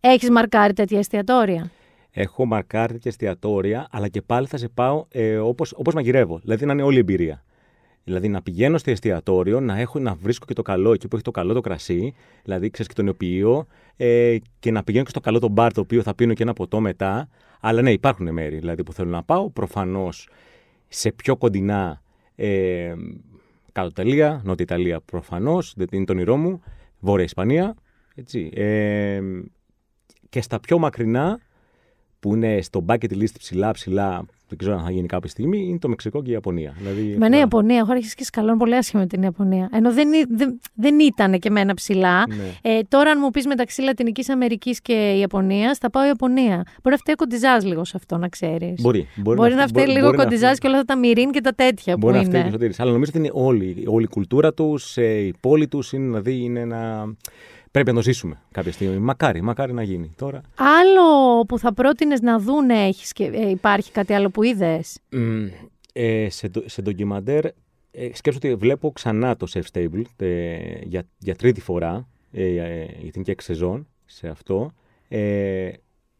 Έχεις 0.00 0.30
μαρκάρει 0.30 0.72
τέτοια 0.72 0.98
εστιατόρια; 0.98 1.70
Έχω 2.12 2.44
μαρκάρει 2.44 2.98
και 2.98 3.08
εστιατόρια, 3.08 3.86
αλλά 3.90 4.08
και 4.08 4.22
πάλι 4.22 4.46
θα 4.46 4.56
σε 4.56 4.68
πάω 4.68 5.04
ε, 5.10 5.36
όπως, 5.36 5.72
όπως 5.76 5.94
μαγειρεύω. 5.94 6.38
Δηλαδή 6.38 6.66
να 6.66 6.72
είναι 6.72 6.82
όλη 6.82 6.96
η 6.96 6.98
εμπειρία. 6.98 7.42
Δηλαδή 8.04 8.28
να 8.28 8.42
πηγαίνω 8.42 8.78
στο 8.78 8.90
εστιατόριο, 8.90 9.60
να, 9.60 9.78
έχω, 9.78 9.98
να 9.98 10.14
βρίσκω 10.14 10.46
και 10.46 10.54
το 10.54 10.62
καλό 10.62 10.92
εκεί 10.92 11.08
που 11.08 11.14
έχει 11.16 11.24
το 11.24 11.30
καλό 11.30 11.52
το 11.52 11.60
κρασί, 11.60 12.14
δηλαδή 12.42 12.70
ξέρεις 12.70 12.88
και 12.88 12.94
τον 12.94 13.06
ιοποιείο, 13.06 13.66
ε, 13.96 14.36
και 14.58 14.70
να 14.70 14.84
πηγαίνω 14.84 15.04
και 15.04 15.10
στο 15.10 15.20
καλό 15.20 15.38
το 15.38 15.48
μπαρ 15.48 15.72
το 15.72 15.80
οποίο 15.80 16.02
θα 16.02 16.14
πίνω 16.14 16.34
και 16.34 16.42
ένα 16.42 16.52
ποτό 16.52 16.80
μετά. 16.80 17.28
Αλλά 17.60 17.82
ναι, 17.82 17.92
υπάρχουν 17.92 18.32
μέρη 18.32 18.58
δηλαδή, 18.58 18.82
που 18.82 18.92
θέλω 18.92 19.10
να 19.10 19.22
πάω. 19.22 19.50
Προφανώς 19.50 20.28
σε 20.88 21.12
πιο 21.12 21.36
κοντινά 21.36 22.02
ε, 22.34 22.94
κάτω 23.72 23.88
Ιταλία, 23.88 24.40
Νότια 24.44 24.64
Ιταλία 24.64 25.00
προφανώς, 25.00 25.74
δεν 25.76 25.86
είναι 25.90 26.04
το 26.04 26.12
όνειρό 26.12 26.36
μου, 26.36 26.62
Βόρεια 26.98 27.24
Ισπανία. 27.24 27.74
Έτσι. 28.14 28.50
Ε, 28.54 29.20
και 30.28 30.42
στα 30.42 30.60
πιο 30.60 30.78
μακρινά, 30.78 31.40
που 32.20 32.34
είναι 32.34 32.58
στο 32.62 32.84
bucket 32.88 33.12
list 33.12 33.34
ψηλά 33.38 33.70
ψηλά, 33.70 34.24
δεν 34.48 34.58
ξέρω 34.58 34.76
αν 34.76 34.84
θα 34.84 34.90
γίνει 34.90 35.06
κάποια 35.06 35.28
στιγμή, 35.30 35.66
είναι 35.68 35.78
το 35.78 35.88
Μεξικό 35.88 36.22
και 36.22 36.28
η 36.30 36.32
Ιαπωνία. 36.32 36.74
Δηλαδή, 36.78 37.00
Με 37.02 37.08
ναι, 37.08 37.14
η 37.16 37.26
αυτά. 37.26 37.36
Ιαπωνία, 37.38 37.76
έχω 37.76 37.92
αρχίσει 37.92 38.14
και 38.14 38.24
σκαλώνω 38.24 38.56
πολύ 38.56 38.76
άσχημα 38.76 39.00
με 39.02 39.06
την 39.08 39.22
Ιαπωνία. 39.22 39.68
Ενώ 39.72 39.92
δεν, 39.92 40.12
ή- 40.12 40.24
δεν, 40.28 40.60
δεν 40.74 40.98
ήταν 40.98 41.38
και 41.38 41.50
μένα 41.50 41.74
ψηλά. 41.74 42.26
Ναι. 42.28 42.34
Ε, 42.62 42.80
τώρα, 42.88 43.10
αν 43.10 43.18
μου 43.22 43.30
πεις 43.30 43.46
μεταξύ 43.46 43.82
Λατινικής 43.82 44.28
Αμερικής 44.28 44.80
και 44.80 44.92
Ιαπωνίας, 45.18 45.78
θα 45.78 45.90
πάω 45.90 46.06
Ιαπωνία. 46.06 46.54
Μπορεί 46.54 46.90
να 46.90 46.96
φταίει 46.96 47.14
κοντιζάς 47.14 47.64
λίγο 47.64 47.84
σε 47.84 47.92
αυτό, 47.96 48.16
να 48.16 48.28
ξέρεις. 48.28 48.80
Μπορεί, 48.80 49.06
μπορεί, 49.16 49.36
Μπορεί 49.36 49.54
να 49.54 49.66
φταίει 49.66 49.82
μπορεί- 49.84 49.96
λίγο 49.96 50.06
μπορεί 50.06 50.16
να 50.16 50.24
κοντιζάς 50.24 50.58
και 50.58 50.66
όλα 50.66 50.78
αυτά 50.78 50.94
τα 50.94 51.00
μυρίν 51.00 51.30
και 51.30 51.40
τα 51.40 51.52
τέτοια 51.52 51.96
Μπορεί 51.96 52.12
που 52.14 52.18
να 52.20 52.24
φταίει 52.24 52.32
και 52.32 52.36
ο 52.36 52.40
είναι. 52.40 52.50
Σωτήρης. 52.50 52.80
Αλλά 52.80 52.92
νομίζω 52.92 53.10
ότι 53.14 53.18
είναι 53.26 53.30
όλη, 53.34 53.84
όλη 53.86 54.04
η 54.04 54.08
κουλτούρα 54.08 54.54
τους, 54.54 54.96
η 54.96 55.34
πόλη 55.40 55.68
τους, 55.68 55.92
είναι, 55.92 56.06
δηλαδή 56.06 56.44
είναι 56.44 56.60
ένα. 56.60 57.14
Πρέπει 57.70 57.88
να 57.88 57.94
το 57.94 58.02
ζήσουμε 58.02 58.40
κάποια 58.50 58.72
στιγμή. 58.72 58.98
Μακάρι, 58.98 59.40
μακάρι 59.42 59.72
να 59.72 59.82
γίνει. 59.82 60.12
Τώρα. 60.16 60.40
Άλλο 60.54 61.40
που 61.46 61.58
θα 61.58 61.74
πρότεινες 61.74 62.20
να 62.20 62.38
δούνε, 62.38 62.74
έχεις, 62.86 63.12
και- 63.12 63.30
ε, 63.34 63.48
υπάρχει 63.50 63.92
κάτι 63.92 64.12
άλλο 64.12 64.30
που 64.30 64.42
είδες; 64.42 64.98
Μ, 65.10 65.46
ε, 65.92 66.28
σε, 66.30 66.48
ντο- 66.48 66.62
σε 66.66 66.82
ντοκιμαντέρ 66.82 67.44
ε, 67.44 68.10
σκέψω 68.12 68.38
ότι 68.42 68.54
βλέπω 68.54 68.90
ξανά 68.92 69.36
το 69.36 69.46
Chef 69.52 69.62
Stable 69.72 70.02
ε, 70.16 70.56
για, 70.82 71.02
για 71.18 71.34
τρίτη 71.34 71.60
φορά, 71.60 72.08
ε, 72.32 72.44
ε, 72.44 72.84
γιατί 72.84 73.10
είναι 73.14 73.24
και 73.24 73.30
έξι 73.30 73.46
σεζόν 73.46 73.86
σε 74.04 74.28
αυτό. 74.28 74.72
Ε, 75.08 75.70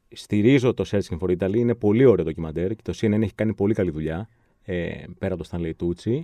στηρίζω 0.08 0.74
το 0.74 0.84
Searching 0.90 1.18
for 1.18 1.36
Italy, 1.38 1.54
είναι 1.56 1.74
πολύ 1.74 2.04
ωραίο 2.04 2.24
ντοκιμαντέρ 2.24 2.74
και 2.74 2.82
το 2.82 2.92
CNN 3.00 3.22
έχει 3.22 3.34
κάνει 3.34 3.54
πολύ 3.54 3.74
καλή 3.74 3.90
δουλειά, 3.90 4.28
ε, 4.64 4.90
πέρα 5.18 5.34
από 5.34 5.42
το 5.42 5.48
Stanley 5.52 5.72
Tucci. 5.84 6.20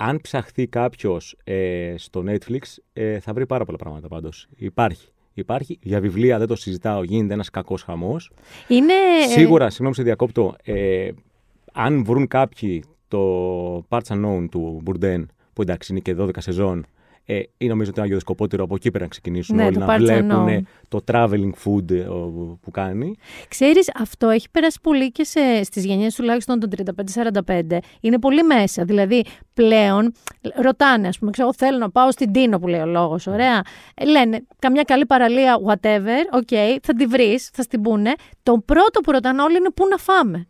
Αν 0.00 0.20
ψαχθεί 0.20 0.66
κάποιος 0.66 1.36
ε, 1.44 1.94
στο 1.96 2.24
Netflix, 2.26 2.60
ε, 2.92 3.20
θα 3.20 3.32
βρει 3.32 3.46
πάρα 3.46 3.64
πολλά 3.64 3.78
πράγματα 3.78 4.08
πάντως. 4.08 4.48
Υπάρχει. 4.56 5.08
Υπάρχει. 5.34 5.78
Για 5.82 6.00
βιβλία 6.00 6.38
δεν 6.38 6.46
το 6.46 6.56
συζητάω, 6.56 7.02
γίνεται 7.02 7.32
ένας 7.32 7.50
κακός 7.50 7.82
χαμός. 7.82 8.30
Είναι. 8.68 8.92
Σίγουρα, 9.28 9.70
συγγνώμη 9.70 9.94
σε 9.94 10.02
διακόπτω, 10.02 10.56
ε, 10.64 11.10
αν 11.72 12.04
βρουν 12.04 12.26
κάποιοι 12.26 12.84
το 13.08 13.86
Parts 13.88 14.06
Unknown 14.08 14.46
του 14.50 14.82
Bourdain, 14.86 15.24
που 15.52 15.62
εντάξει 15.62 15.92
είναι 15.92 16.00
και 16.00 16.14
12 16.18 16.30
σεζόν, 16.38 16.86
Ε, 17.30 17.40
ή 17.58 17.66
νομίζω 17.66 17.90
ότι 17.90 17.98
είναι 17.98 18.02
αγιοδοσκοπότερο 18.02 18.64
από 18.64 18.74
εκεί 18.74 18.90
πέρα 18.90 19.04
να 19.04 19.10
ξεκινήσουν 19.10 19.56
Ναι, 19.56 19.64
όλοι 19.64 19.72
το 19.72 19.80
να 19.80 19.86
Παρτσενό. 19.86 20.44
βλέπουν 20.44 20.66
το 20.88 21.00
traveling 21.12 21.50
food 21.64 21.90
ε, 21.90 22.00
ο, 22.00 22.58
που 22.62 22.70
κάνει. 22.70 23.14
Ξέρεις, 23.48 23.90
αυτό 23.94 24.28
έχει 24.28 24.50
περάσει 24.50 24.78
πολύ 24.82 25.12
και 25.12 25.24
σε, 25.24 25.62
στις 25.62 25.84
γενιές 25.84 26.14
τουλάχιστον 26.14 26.60
των 26.60 26.70
35-45. 27.46 27.78
Είναι 28.00 28.18
πολύ 28.18 28.42
μέσα. 28.42 28.84
Δηλαδή, 28.84 29.24
πλέον 29.54 30.12
ρωτάνε, 30.54 31.08
ας 31.08 31.18
πούμε, 31.18 31.30
ξέρω, 31.30 31.52
θέλω 31.54 31.78
να 31.78 31.90
πάω 31.90 32.10
στην 32.10 32.32
Τίνο 32.32 32.58
που 32.58 32.66
λέει 32.68 32.80
ο 32.80 32.86
λόγος, 32.86 33.26
ωραία. 33.26 33.62
Ε, 33.94 34.04
λένε, 34.04 34.46
καμιά 34.58 34.82
καλή 34.82 35.06
παραλία, 35.06 35.56
whatever, 35.66 36.38
ok, 36.40 36.76
θα 36.82 36.92
τη 36.94 37.06
βρεις, 37.06 37.50
θα 37.52 37.62
στην 37.62 37.82
πούνε. 37.82 38.12
Το 38.42 38.62
πρώτο 38.64 39.00
που 39.00 39.10
ρωτάνε 39.12 39.42
όλοι 39.42 39.56
είναι 39.56 39.70
πού 39.70 39.86
να 39.90 39.96
φάμε; 39.96 40.48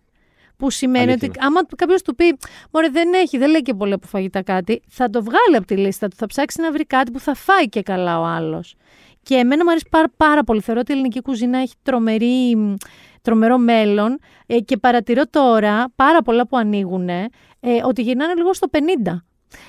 Που 0.59 0.71
σημαίνει 0.71 1.11
Αλήθεια 1.11 1.29
ότι 1.29 1.39
άμα 1.41 1.61
κάποιος 1.77 2.03
του 2.03 2.15
πει, 2.15 2.37
Μωρέ, 2.73 2.89
δεν 2.89 3.13
έχει, 3.15 3.39
δεν 3.39 3.51
λέει 3.51 3.63
και 3.63 3.75
πολύ 3.75 3.93
από 3.93 4.07
φαγητά 4.07 4.43
κάτι, 4.43 4.83
θα 4.89 5.11
το 5.11 5.23
βγάλει 5.23 5.57
από 5.57 5.67
τη 5.67 5.77
λίστα 5.77 6.09
του. 6.09 6.17
Θα 6.19 6.27
ψάξει 6.27 6.61
να 6.61 6.73
βρει 6.73 6.85
κάτι 6.85 7.11
που 7.11 7.21
θα 7.21 7.35
φάει 7.35 7.69
και 7.69 7.83
καλά 7.83 8.21
ο 8.21 8.25
άλλος. 8.25 8.75
Και 9.23 9.35
εμένα 9.35 9.65
μου 9.65 9.71
αρέσει 9.71 9.87
πάρα, 9.91 10.07
πάρα 10.17 10.45
πολύ. 10.45 10.61
Θεωρώ 10.61 10.81
ότι 10.81 10.91
η 10.93 10.95
ελληνική 10.95 11.21
κουζίνα 11.23 11.59
έχει 11.59 11.75
τρομερή, 11.83 12.57
μ, 12.57 12.75
τρομερό 13.23 13.59
μέλλον 13.59 14.19
ε, 14.47 14.59
και 14.59 14.77
παρατηρώ 14.77 15.23
τώρα 15.31 15.93
πάρα 15.97 16.23
πολλά 16.23 16.47
που 16.47 16.57
ανοίγουν 16.57 17.09
ε, 17.09 17.29
ότι 17.85 18.03
γυρνάνε 18.03 18.35
λίγο 18.35 18.53
στο 18.55 18.67
50. 18.73 18.77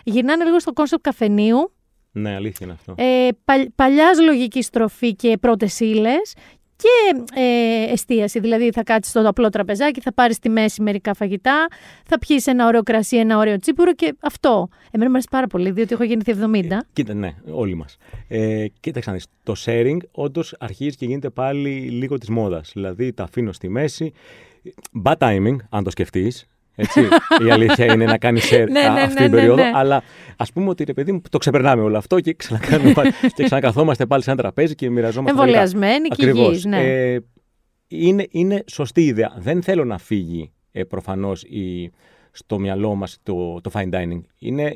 Γυρνάνε 0.04 0.44
λίγο 0.44 0.60
στο 0.60 0.74
concept 0.74 1.04
καφενείου, 1.04 1.74
Ναι, 2.12 2.36
αλήθεια 2.36 2.66
είναι 2.66 2.76
αυτό. 2.80 2.94
ε, 3.04 3.28
παλ, 3.46 3.66
παλιάς 3.76 4.20
λογικής 4.22 4.66
στροφή 4.66 5.16
και 5.16 5.38
πρώτες 5.38 5.80
ύλες 5.80 6.34
και 6.82 7.24
ε, 7.40 7.92
εστίαση. 7.92 8.40
Δηλαδή 8.40 8.72
θα 8.72 8.84
κάτσεις 8.84 9.12
στο 9.12 9.28
απλό 9.30 9.50
τραπεζάκι, 9.50 10.02
θα 10.02 10.14
πάρεις 10.14 10.36
στη 10.36 10.50
μέση 10.50 10.82
μερικά 10.82 11.14
φαγητά, 11.14 11.68
θα 12.06 12.20
πιεις 12.20 12.48
ένα 12.48 12.68
ωραίο 12.68 12.84
κρασί, 12.84 13.18
ένα 13.18 13.38
ωραίο 13.38 13.60
τσίπουρο 13.60 13.94
και 13.94 14.16
αυτό. 14.20 14.70
Εμένα 14.92 15.10
μου 15.10 15.16
αρέσει 15.16 15.28
πάρα 15.32 15.48
πολύ, 15.48 15.72
διότι 15.72 15.94
έχω 15.94 16.04
γεννηθεί 16.04 16.34
70. 16.72 16.80
Κοίτα, 16.94 17.14
ναι, 17.14 17.34
όλοι 17.52 17.76
μας. 17.76 17.98
Ε, 18.28 18.66
κοίταξε 18.80 19.10
να 19.10 19.16
δεις, 19.16 19.26
το 19.44 19.54
sharing 19.66 19.98
όντως 20.12 20.56
αρχίζει 20.60 20.96
και 20.96 21.06
γίνεται 21.06 21.30
πάλι 21.30 21.70
λίγο 21.70 22.18
της 22.18 22.30
μόδας. 22.30 22.72
Δηλαδή, 22.74 23.14
τα 23.14 23.24
αφήνω 23.24 23.52
στη 23.52 23.70
μέση. 23.70 24.14
Bad 25.04 25.18
timing, 25.18 25.56
αν 25.70 25.84
το 25.84 25.90
σκεφτείς. 25.90 26.46
Έτσι, 26.82 27.00
η 27.48 27.52
αλήθεια 27.52 27.94
είναι 27.94 28.06
να 28.06 28.18
κάνεις 28.18 28.50
share 28.54 28.66
Ναι, 28.72 28.80
α, 28.80 28.94
ναι, 28.94 29.02
αυτή 29.02 29.14
ναι, 29.14 29.20
την 29.28 29.30
ναι, 29.32 29.38
περίοδο. 29.38 29.64
ναι. 29.64 29.72
Αλλά 29.74 30.04
ας 30.38 30.52
πούμε 30.52 30.70
ότι 30.70 30.84
ρε 30.84 30.94
παιδί 30.94 31.12
μου, 31.12 31.22
το 31.30 31.38
ξεπερνάμε 31.38 31.82
όλο 31.82 31.98
αυτό 31.98 32.20
και, 32.20 32.34
ξανακάνουμε 32.34 32.92
πάλι- 32.94 33.12
και 33.36 33.44
ξανακαθόμαστε 33.44 34.06
πάλι 34.06 34.24
σε 34.24 34.32
ένα 34.32 34.42
τραπέζι 34.42 34.76
και 34.76 34.90
μοιραζόμαστε. 34.90 35.38
τα 35.38 35.44
υλικά. 35.46 35.60
Εμβολιασμένοι 35.62 36.08
και 36.08 36.16
Ακριβώς. 36.26 36.48
υγιείς, 36.48 36.66
ναι. 36.66 36.82
Ε, 37.14 37.20
είναι, 37.88 38.26
είναι 38.32 38.64
σωστή 38.72 39.06
ιδέα. 39.06 39.34
Δεν 39.38 39.62
θέλω 39.64 39.86
να 39.86 39.98
φύγει 39.98 40.52
ε, 40.72 40.84
προφανώς 40.84 41.46
στο 42.32 42.60
μυαλό 42.60 42.96
μας 42.96 43.18
το, 43.24 43.62
το 43.62 43.72
fine 43.74 43.90
dining. 43.94 44.22
Είναι, 44.40 44.76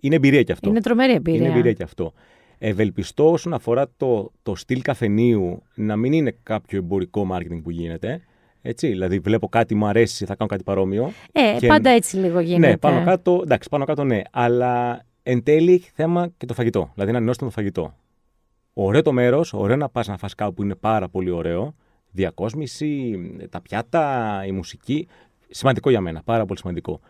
είναι 0.00 0.14
εμπειρία 0.14 0.42
κι 0.42 0.52
αυτό. 0.52 0.68
Είναι 0.68 0.80
τρομερή 0.80 1.12
εμπειρία. 1.12 1.40
Είναι 1.40 1.48
εμπειρία 1.48 1.72
και 1.72 1.82
αυτό. 1.82 2.12
Ευελπιστώ 2.58 3.30
όσον 3.30 3.52
αφορά 3.54 3.86
το, 3.96 4.32
το 4.42 4.54
στυλ 4.54 4.82
καφενείου 4.82 5.62
να 5.74 5.96
μην 5.96 6.12
είναι 6.12 6.36
κάποιο 6.42 6.78
εμπορικό 6.78 7.28
marketing 7.32 7.60
που 7.62 7.70
γίνεται. 7.70 8.22
Έτσι, 8.62 8.88
δηλαδή 8.88 9.18
βλέπω 9.18 9.48
κάτι 9.48 9.74
μου 9.74 9.86
αρέσει, 9.86 10.24
θα 10.24 10.34
κάνω 10.34 10.50
κάτι 10.50 10.62
παρόμοιο. 10.62 11.12
Ε, 11.32 11.56
Και- 11.58 11.66
πάντα 11.66 11.90
έτσι 11.90 12.16
λίγο 12.16 12.40
γίνεται. 12.40 12.68
Ναι, 12.70 12.76
πάνω 12.76 13.04
κάτω, 13.04 13.40
εντάξει, 13.42 13.68
πάνω 13.68 13.84
κάτω 13.84 14.04
ναι. 14.04 14.20
Αλλά 14.30 15.02
εν 15.22 15.42
τέλει 15.42 15.72
έχει 15.72 15.90
θέμα 15.94 16.28
και 16.36 16.46
το 16.46 16.54
φαγητό. 16.54 16.90
Δηλαδή 16.94 17.12
να 17.12 17.20
νιώσουμε 17.20 17.48
το 17.48 17.54
φαγητό. 17.54 17.94
Ωραίο 18.72 19.02
το 19.02 19.12
μέρος, 19.12 19.52
ωραίο 19.52 19.76
να 19.76 19.88
πας 19.88 20.06
να 20.08 20.16
φας 20.16 20.34
κάπου 20.34 20.54
που 20.54 20.62
είναι 20.62 20.74
πάρα 20.74 21.08
πολύ 21.08 21.30
ωραίο. 21.30 21.74
Διακόσμηση, 22.10 23.18
τα 23.50 23.60
πιάτα, 23.60 24.42
η 24.46 24.52
μουσική. 24.52 25.08
Σημαντικό 25.48 25.90
για 25.90 26.00
μένα, 26.00 26.22
πάρα 26.24 26.44
πολύ 26.44 26.58
σημαντικό. 26.58 27.00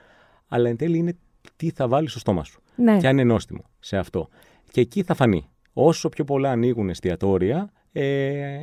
Αλλά 0.49 0.69
εν 0.69 0.77
τέλει 0.77 0.99
είναι 0.99 1.17
τι 1.57 1.71
θα 1.71 1.89
βάλεις 1.89 2.11
στο 2.11 2.19
στόμα 2.19 2.45
σου. 2.45 2.61
Ναι. 2.77 2.97
Και 2.99 3.07
αν 3.09 3.13
είναι 3.19 3.25
νόστιμο 3.33 3.65
σε 3.79 3.97
αυτό. 3.97 4.29
Και 4.71 4.81
εκεί 4.81 5.03
θα 5.03 5.15
φανεί. 5.15 5.49
Όσο 5.73 6.09
πιο 6.09 6.25
πολλά 6.25 6.51
ανοίγουν 6.51 6.89
εστιατόρια, 6.89 7.71
ε, 7.93 8.05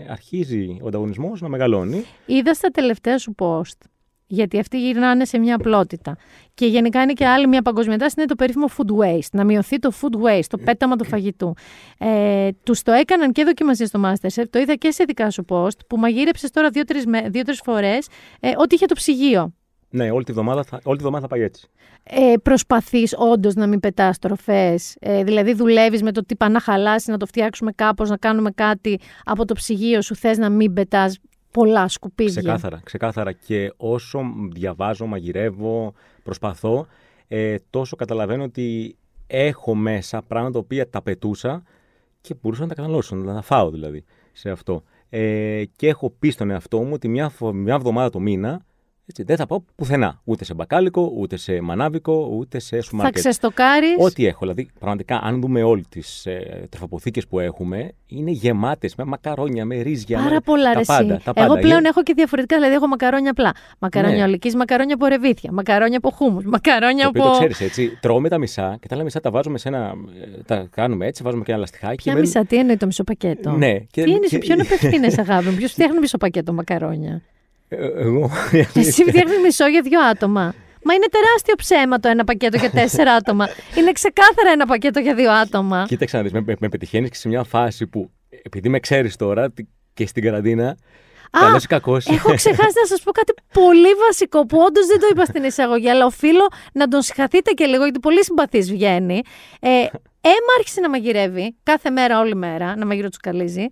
αρχίζει 0.10 0.78
ο 0.82 0.88
ανταγωνισμός 0.88 1.42
να 1.42 1.48
μεγαλώνει. 1.48 2.06
Είδα 2.26 2.54
στα 2.54 2.70
τελευταία 2.70 3.18
σου 3.18 3.36
post, 3.38 3.78
γιατί 4.28 4.60
αυτοί 4.60 4.80
γυρνάνε 4.80 5.26
σε 5.26 5.38
μια 5.38 5.56
απλότητα. 5.56 6.18
Και 6.54 6.66
γενικά 6.66 7.02
είναι 7.02 7.14
και 7.14 7.26
άλλη 7.26 7.48
μια 7.48 7.62
παγκοσμιοτάση, 7.62 8.16
είναι 8.18 8.28
το 8.28 8.36
περίφημο 8.36 8.66
food 8.78 9.04
waste. 9.04 9.30
Να 9.32 9.44
μειωθεί 9.44 9.80
το 9.80 9.92
food 10.02 10.28
waste, 10.28 10.46
το 10.50 10.58
πέταμα 10.58 10.96
του 10.96 11.06
φαγητού. 11.06 11.54
Ε, 11.98 12.50
τους 12.64 12.82
το 12.82 12.92
έκαναν 12.92 13.32
και 13.32 13.44
δοκιμασίες 13.44 13.88
στο 13.90 14.02
Masterchef. 14.06 14.44
Το 14.50 14.60
είδα 14.60 14.76
και 14.76 14.92
σε 14.92 15.04
δικά 15.04 15.30
σου 15.30 15.46
post, 15.50 15.78
που 15.88 15.98
μαγείρεψες 15.98 16.52
τώρα 16.52 16.70
δύο-τρεις 16.70 17.04
δύο-τρεις 17.28 17.62
φορές 17.64 18.08
ε, 18.40 18.52
ότι 18.58 18.76
είχε 18.76 18.86
το 18.86 18.96
ψυγείο. 18.96 19.54
Ναι, 19.90 20.12
όλη 20.12 20.24
τη 20.24 20.32
βδομάδα 20.32 20.64
θα, 20.64 20.80
όλη 20.84 20.98
τη 20.98 21.04
βδομάδα 21.04 21.22
θα 21.22 21.28
πάει 21.28 21.42
έτσι. 21.42 21.68
Ε, 22.04 22.34
προσπαθείς 22.44 23.16
όντως 23.18 23.54
να 23.54 23.68
μην 23.68 23.80
πετάς 23.80 24.20
τροφές, 24.20 24.96
ε, 25.00 25.24
δηλαδή 25.24 25.54
δουλεύεις 25.54 26.04
με 26.04 26.12
το 26.12 26.26
τι 26.26 26.36
πάνε 26.36 26.54
να 26.54 26.60
χαλάσει, 26.60 27.12
να 27.12 27.18
το 27.18 27.26
φτιάξουμε 27.26 27.72
κάπως, 27.72 28.10
να 28.10 28.18
κάνουμε 28.18 28.52
κάτι 28.52 29.00
από 29.24 29.46
το 29.46 29.54
ψυγείο 29.54 30.02
σου, 30.02 30.16
θες 30.16 30.38
να 30.38 30.50
μην 30.50 30.74
πετάς 30.74 31.20
πολλά 31.52 31.88
σκουπίδια. 31.88 32.42
Ξεκάθαρα, 32.42 32.82
ξεκάθαρα. 32.84 33.32
Και 33.32 33.74
όσο 33.78 34.22
διαβάζω, 34.52 35.06
μαγειρεύω, 35.06 35.94
προσπαθώ, 36.24 36.88
ε, 37.28 37.56
τόσο 37.70 37.96
καταλαβαίνω 37.96 38.44
ότι 38.44 38.98
έχω 39.28 39.76
μέσα 39.76 40.22
πράγματα 40.22 40.54
τα 40.54 40.60
οποία 40.60 40.90
τα 40.90 41.02
πετούσα 41.02 41.64
και 42.22 42.36
μπορούσα 42.42 42.62
να 42.62 42.68
τα 42.68 42.74
καταναλώσω, 42.74 43.16
να 43.16 43.34
τα 43.34 43.42
φάω 43.42 43.70
δηλαδή 43.70 44.04
σε 44.32 44.50
αυτό. 44.50 44.84
Ε, 45.10 45.64
και 45.76 45.88
έχω 45.88 46.10
πει 46.10 46.30
στον 46.30 46.50
εαυτό 46.50 46.80
μου 46.82 46.92
ότι 46.94 47.08
μια, 47.08 47.30
φο- 47.30 47.54
μια 47.54 47.74
εβδομάδα 47.74 48.10
το 48.10 48.20
μήνα 48.20 48.66
έτσι, 49.08 49.24
δεν 49.24 49.36
θα 49.38 49.46
πάω 49.46 49.60
πουθενά. 49.76 50.22
Ούτε 50.24 50.44
σε 50.46 50.54
μπακάλικο, 50.54 51.12
ούτε 51.18 51.38
σε 51.38 51.62
μανάβικο, 51.62 52.30
ούτε 52.38 52.60
σε 52.60 52.76
Θα 52.76 52.82
σουμάρκετ. 52.82 53.16
ξεστοκάρεις. 53.16 53.96
Ό,τι 54.00 54.26
έχω. 54.26 54.38
Δηλαδή, 54.40 54.68
πραγματικά, 54.80 55.20
αν 55.24 55.42
δούμε 55.42 55.64
όλε 55.64 55.82
τις 55.90 56.26
ε, 56.26 56.68
τροφοποθήκε 56.70 57.22
που 57.30 57.40
έχουμε, 57.40 57.92
είναι 58.08 58.32
γεμάτες 58.32 58.96
με 58.96 59.04
μακαρόνια, 59.04 59.66
με 59.66 59.82
ρύζια. 59.82 60.18
Πάρα 60.18 60.30
με 60.30 60.40
πολλά 60.40 60.72
τα 60.74 60.80
ρε 60.80 60.86
πάντα, 60.86 61.14
εσύ. 61.14 61.24
τα 61.26 61.34
πάντα. 61.34 61.46
Εγώ 61.54 61.60
πλέον 61.62 61.80
Γε- 61.80 61.90
έχω 61.90 62.04
και 62.04 62.14
διαφορετικά, 62.16 62.56
δηλαδή 62.56 62.74
έχω 62.76 62.88
μακαρόνια 62.88 63.32
απλά. 63.32 63.52
Μακαρόνια 63.80 64.18
Ναι. 64.18 64.24
ολικής, 64.24 64.56
μακαρόνια 64.56 64.96
από 64.96 65.06
ρεβίθια, 65.06 65.52
μακαρόνια 65.52 65.98
από 65.98 66.10
χούμους, 66.10 66.46
μακαρόνια 66.46 67.04
Το 67.04 67.10
οποίο 67.10 67.22
από... 67.22 67.32
το 67.32 67.38
ξέρεις 67.38 67.62
έτσι. 67.62 67.98
Τρώμε 68.02 68.30
τα 68.30 68.38
μισά 68.38 68.78
και 68.82 68.88
τα 68.88 68.96
άλλα 68.96 69.04
μισά 69.04 69.20
τα 69.20 69.32
βάζουμε 69.32 69.58
σε 69.58 69.68
ένα. 69.68 69.94
ε, 70.38 70.42
Τα 70.46 70.68
κάνουμε 70.72 71.06
έτσι, 71.06 71.24
βάζουμε 71.24 71.44
και 71.44 71.52
ένα 71.52 71.60
λαστιχάκι. 71.60 71.96
Ποια 71.96 72.04
και 72.04 72.10
μένουν- 72.10 72.26
μισά, 72.36 72.46
τι 72.46 72.56
εννοεί 72.58 72.78
το 72.78 72.86
μισό 72.86 73.04
πακέτο; 73.04 73.52
Ναι, 73.52 73.74
και- 73.80 74.04
τι 74.04 74.10
είναι, 74.12 74.28
σε 74.28 74.38
και- 74.38 74.46
ποιον 74.46 74.62
απευθύνεσαι 74.66 75.22
αγάπη 75.22 75.46
μου, 75.50 75.56
ποιος 75.56 75.72
φτιάχνει 75.72 76.00
μισό 76.00 76.18
πακέτο 76.18 76.54
μακαρόνια; 76.54 77.22
Ε, 77.68 77.86
Εγώ. 77.96 78.32
Εσύ 78.74 79.04
φτιάχνει 79.04 79.38
μισό 79.44 79.68
για 79.68 79.82
δύο 79.82 80.00
άτομα. 80.02 80.54
Μα 80.84 80.94
είναι 80.94 81.06
τεράστιο 81.12 81.56
ψέμα 81.56 82.00
το 82.00 82.08
ένα 82.08 82.24
πακέτο 82.24 82.58
για 82.58 82.70
τέσσερα 82.72 83.14
άτομα. 83.14 83.48
Είναι 83.78 83.92
ξεκάθαρα 83.92 84.52
ένα 84.52 84.66
πακέτο 84.66 85.00
για 85.00 85.16
δύο 85.16 85.32
άτομα. 85.32 85.86
Κοίταξε 85.88 86.18
να 86.18 86.24
δεις, 86.24 86.32
με, 86.32 86.42
με, 86.46 86.56
με 86.60 86.70
πετυχαίνεις 86.70 87.10
και 87.10 87.16
σε 87.16 87.28
μια 87.28 87.44
φάση 87.44 87.88
που 87.88 88.12
επειδή 88.44 88.70
με 88.70 88.80
ξέρεις 88.80 89.16
τώρα 89.16 89.52
τι- 89.52 89.64
και 89.94 90.08
στην 90.08 90.24
καραντίνα. 90.24 90.78
Καλός 91.32 91.64
ή 91.64 91.68
κακός. 91.68 92.06
Έχω 92.08 92.34
ξεχάσει 92.34 92.74
να 92.82 92.86
σας 92.88 93.02
πω 93.02 93.12
κάτι 93.12 93.34
πολύ 93.54 93.88
βασικό 94.08 94.46
που 94.46 94.58
όντως 94.58 94.86
δεν 94.86 95.00
το 95.00 95.08
είπα 95.12 95.26
στην 95.26 95.44
εισαγωγή, 95.44 95.90
αλλά 95.90 96.06
οφείλω 96.06 96.48
να 96.74 96.88
τον 96.88 97.02
συγχαθείτε 97.02 97.52
και 97.52 97.66
λίγο, 97.66 97.84
γιατί 97.84 98.00
πολύ 98.00 98.24
συμπαθής 98.24 98.72
βγαίνει. 98.72 99.22
Ε, 99.60 99.70
Έμα 100.22 100.52
άρχισε 100.58 100.80
να 100.82 100.90
μαγειρεύει 100.90 101.56
κάθε 101.64 101.90
μέρα, 101.90 102.20
όλη 102.20 102.36
μέρα, 102.36 102.76
να 102.78 102.86
μαγειροτσουκαλίζει. 102.86 103.66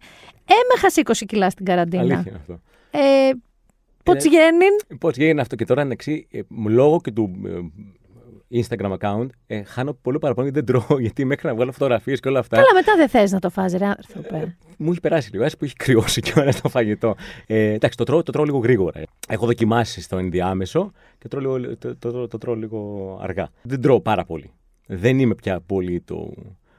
Έμα 0.45 0.79
χάσει 0.79 1.01
20 1.05 1.11
κιλά 1.25 1.49
στην 1.49 1.65
καραντίνα. 1.65 2.01
Αλήθεια 2.01 2.23
είναι 2.27 2.37
αυτό. 2.39 2.59
Ε, 2.91 3.29
Πώς 4.03 4.15
Ε, 4.25 4.27
γίνει. 4.27 4.97
Πώς 4.99 5.17
έγινε 5.17 5.41
αυτό 5.41 5.55
και 5.55 5.65
τώρα 5.65 5.81
είναι 5.81 5.93
εξή. 5.93 6.27
ε, 6.31 6.39
λόγω 6.67 7.01
και 7.01 7.11
του 7.11 7.31
ε, 7.45 7.59
Instagram 8.61 8.97
account, 8.97 9.27
ε, 9.47 9.63
χάνω 9.63 9.93
πολύ 9.93 10.19
παραπάνω 10.19 10.47
γιατί 10.49 10.65
δεν 10.65 10.81
τρώω. 10.81 10.99
Γιατί 11.05 11.25
μέχρι 11.25 11.47
να 11.47 11.55
βγάλω 11.55 11.71
φωτογραφίες 11.71 12.19
και 12.19 12.27
όλα 12.27 12.39
αυτά. 12.39 12.55
Καλά, 12.55 12.73
μετά 12.73 12.95
δεν 12.95 13.09
θες 13.09 13.31
να 13.31 13.39
το 13.39 13.49
φάζει, 13.49 13.77
ρε 13.77 13.85
άνθρωπε. 13.85 14.57
Μου 14.77 14.91
έχει 14.91 14.99
περάσει 14.99 15.31
λίγο, 15.31 15.43
έτσι 15.43 15.57
που 15.57 15.65
έχει 15.65 15.75
κρυώσει 15.75 16.21
και 16.21 16.33
ώρα 16.37 16.53
το 16.61 16.69
φαγητό. 16.69 17.15
Ε, 17.47 17.71
εντάξει, 17.71 17.97
το 17.97 18.03
τρώω, 18.03 18.23
το 18.23 18.31
τρώω 18.31 18.45
λίγο 18.45 18.57
γρήγορα. 18.57 19.01
Έχω 19.27 19.45
δοκιμάσει 19.45 20.01
στο 20.01 20.17
ενδιάμεσο 20.17 20.91
και 21.17 21.27
τρώω 21.27 21.57
λίγο, 21.57 21.77
το, 21.77 21.95
το, 21.95 22.11
το, 22.11 22.27
το 22.27 22.37
τρώω 22.37 22.55
λίγο 22.55 23.17
αργά. 23.21 23.49
Δεν 23.61 23.81
τρώω 23.81 24.01
πάρα 24.01 24.25
πολύ. 24.25 24.51
Δεν 24.85 25.19
είμαι 25.19 25.35
πια 25.35 25.59
πολύ 25.61 25.99
του, 26.01 26.37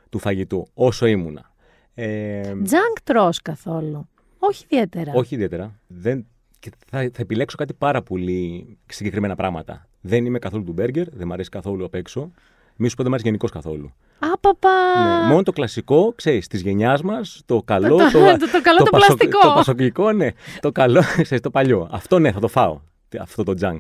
του 0.09 0.19
φαγητού 0.19 0.67
όσο 0.75 1.07
ήμουνα. 1.07 1.53
Ε, 1.95 2.41
Τζανκ 2.41 3.01
τρως 3.05 3.43
καθόλου. 3.43 4.09
Όχι 4.39 4.65
ιδιαίτερα. 4.69 5.13
όχι 5.15 5.35
ιδιαίτερα. 5.35 5.81
Δεν, 5.87 6.27
και 6.65 6.71
θα, 6.91 6.99
θα 6.99 7.23
επιλέξω 7.23 7.57
κάτι 7.57 7.75
πάρα 7.75 8.03
πολύ 8.03 8.67
συγκεκριμένα 8.87 9.35
πράγματα. 9.35 9.87
Δεν 10.01 10.25
είμαι 10.27 10.39
καθόλου 10.39 10.65
του 10.65 10.73
μπέργκερ, 10.73 11.09
δεν 11.11 11.27
μου 11.27 11.33
αρέσει 11.33 11.49
καθόλου 11.51 11.85
απ' 11.85 11.95
έξω. 11.95 12.31
Μη 12.77 12.89
σου 12.89 12.95
πω 12.97 13.03
δεν 13.03 13.11
μου 13.13 13.15
αρέσει 13.19 13.25
γενικώ 13.29 13.49
καθόλου. 13.49 13.93
Άπαπα. 14.19 14.69
Ναι, 15.05 15.29
μόνο 15.29 15.43
το 15.43 15.53
κλασικό, 15.53 16.13
ξέρεις, 16.17 16.47
της 16.47 16.61
γενιάς 16.61 17.03
μας, 17.03 17.43
το 17.47 17.63
καλό. 17.65 17.89
Το- 17.89 17.97
το- 17.97 18.51
το 18.53 18.61
καλό 18.63 18.79
το 18.79 18.91
πασο- 18.91 19.07
πλαστικό. 19.07 19.41
Το 19.41 19.53
πασοκικό, 19.55 20.13
ναι. 20.13 20.29
Το 20.61 20.73
καλό, 20.73 21.01
ξέρεις, 21.23 21.41
το 21.41 21.51
παλιό. 21.51 21.89
Αυτό 21.91 22.19
ναι, 22.19 22.33
θα 22.33 22.41
το 22.41 22.49
φάω. 22.49 22.81
Αυτό 23.21 23.43
το 23.43 23.55
junk. 23.61 23.79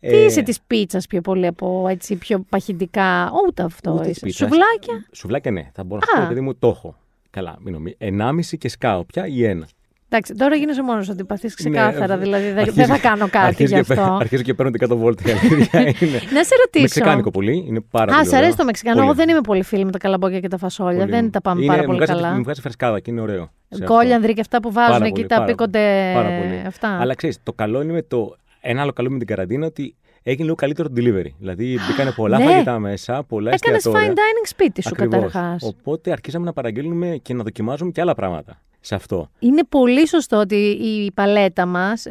Τι 0.00 0.06
Ε, 0.08 0.24
είσαι 0.24 0.42
της 0.42 0.60
πίτσας 0.66 1.06
πιο 1.06 1.20
πολύ 1.20 1.46
από 1.46 1.86
έτσι 1.88 2.16
πιο 2.16 2.44
παχυντικά; 2.48 3.30
Ούτε 3.46 3.62
αυτό 3.62 3.90
ούτε 3.92 4.02
της 4.02 4.10
είσαι. 4.16 4.24
πίτσας. 4.26 4.48
Σουβλάκια; 4.48 5.06
Σουβλάκια, 5.12 5.50
ναι. 5.50 5.70
Θα 5.74 5.84
μπορώ 5.84 6.00
να 6.00 6.06
σου 6.06 6.18
Α. 6.18 6.22
πω, 6.22 6.28
παιδί 6.28 6.40
μου, 6.40 6.54
το 6.54 6.68
έχω. 6.68 6.96
Καλά, 7.30 7.56
μην 7.60 7.72
νομίζει. 7.72 7.94
Ενάμιση 7.98 8.58
και 8.58 8.68
σκάω 8.68 9.04
πια 9.04 9.26
ή 9.26 9.44
ένα. 9.44 9.68
Εντάξει, 10.08 10.34
τώρα 10.34 10.54
γίνεσαι 10.56 10.82
μόνος 10.82 11.08
αντιπαθή 11.08 11.48
ξεκάθαρα. 11.54 12.16
Ναι, 12.16 12.22
δηλαδή 12.22 12.44
δεν, 12.48 12.58
αρχίζω- 12.58 12.76
δεν 12.76 12.86
θα 12.86 12.98
κάνω 12.98 13.28
κάτι 13.28 13.46
αρχίζω 13.46 13.74
γι' 13.74 13.80
και 13.80 13.86
παίρνω- 13.86 14.04
αυτό. 14.06 14.16
Αρχίζω 14.16 14.42
και 14.42 14.54
παίρνω 14.54 14.70
την 14.72 14.80
100 14.92 14.96
βόλτα. 14.96 15.22
η 15.28 15.32
αλήθεια 15.32 15.80
είναι. 16.08 16.20
Να 16.32 16.44
σε 16.44 16.54
ρωτήσω. 16.60 16.80
Μεξικάνικο 16.80 17.30
πολύ. 17.30 17.64
Είναι 17.68 17.80
πάρα 17.90 18.12
Α, 18.12 18.16
πολύ. 18.16 18.26
σ' 18.28 18.32
αρέσει 18.32 18.44
ωραίο. 18.44 18.56
το 18.56 18.64
Μεξικανό. 18.64 18.96
Πολύ. 18.96 19.06
Εγώ 19.06 19.16
δεν 19.16 19.28
είμαι 19.28 19.40
πολύ 19.40 19.62
φίλη 19.62 19.84
με 19.84 19.90
τα 19.90 19.98
καλαμπόκια 19.98 20.40
και 20.40 20.48
τα 20.48 20.58
φασόλια. 20.58 20.98
Πολύ. 20.98 21.10
Δεν 21.10 21.30
τα 21.30 21.40
πάμε 21.40 21.58
Είναι- 21.62 21.68
πάρα 21.70 21.80
μου 21.80 21.86
πολύ 21.86 22.04
βγάζει- 22.04 22.20
καλά. 22.22 22.34
Μου 22.36 22.42
βγάζει 22.42 22.60
φρεσκάδα 22.60 23.00
και 23.00 23.10
είναι 23.10 23.20
ωραίο. 23.20 23.50
σε 23.68 23.82
αυτό. 23.82 23.94
Κόλιανδροι 23.94 24.32
και 24.34 24.40
αυτά 24.40 24.60
που 24.60 24.72
βάζουν 24.72 24.92
Πάρα 24.92 25.04
εκεί, 25.04 25.12
πολύ, 25.14 25.26
τα 25.26 25.34
πάρα 25.34 25.46
πίκονται. 25.46 26.10
Πάρα 26.14 26.28
πολύ. 26.28 26.62
Αυτά. 26.66 26.88
Αλλά 27.00 27.14
ξέρεις, 27.14 27.38
το 27.42 27.52
καλό 27.52 27.82
είναι 27.82 27.92
με 27.92 28.02
το. 28.02 28.36
Ένα 28.60 28.82
άλλο 28.82 28.92
καλό 28.92 29.10
με 29.10 29.18
την 29.18 29.26
καραντίνα 29.26 29.66
ότι 29.66 29.96
έγινε 30.22 30.44
λίγο 30.44 30.54
καλύτερο 30.56 30.88
το 30.88 30.94
delivery. 30.96 31.30
Δηλαδή 31.38 31.78
μπήκανε 31.88 32.10
πολλά 32.10 32.38
Ναι. 32.38 32.44
φαγητά 32.44 32.78
μέσα, 32.78 33.22
πολλά 33.22 33.50
Έκανες 33.52 33.76
εστιατόρια. 33.78 34.08
fine 34.12 34.16
dining 34.16 34.44
σπίτι 34.48 34.82
σου 34.82 34.90
Ακριβώς. 34.92 35.14
καταρχάς. 35.32 35.62
Οπότε 35.62 36.10
αρχίσαμε 36.12 36.44
να 36.44 36.52
παραγγέλνουμε 36.52 37.18
και 37.22 37.34
να 37.34 37.42
δοκιμάζουμε 37.42 37.90
και 37.90 38.00
άλλα 38.00 38.14
πράγματα 38.14 38.60
σε 38.86 38.94
αυτό. 38.94 39.30
Είναι 39.38 39.64
πολύ 39.68 40.08
σωστό 40.08 40.36
ότι 40.36 40.54
η 40.56 41.12
παλέτα 41.12 41.66
μας 41.66 42.04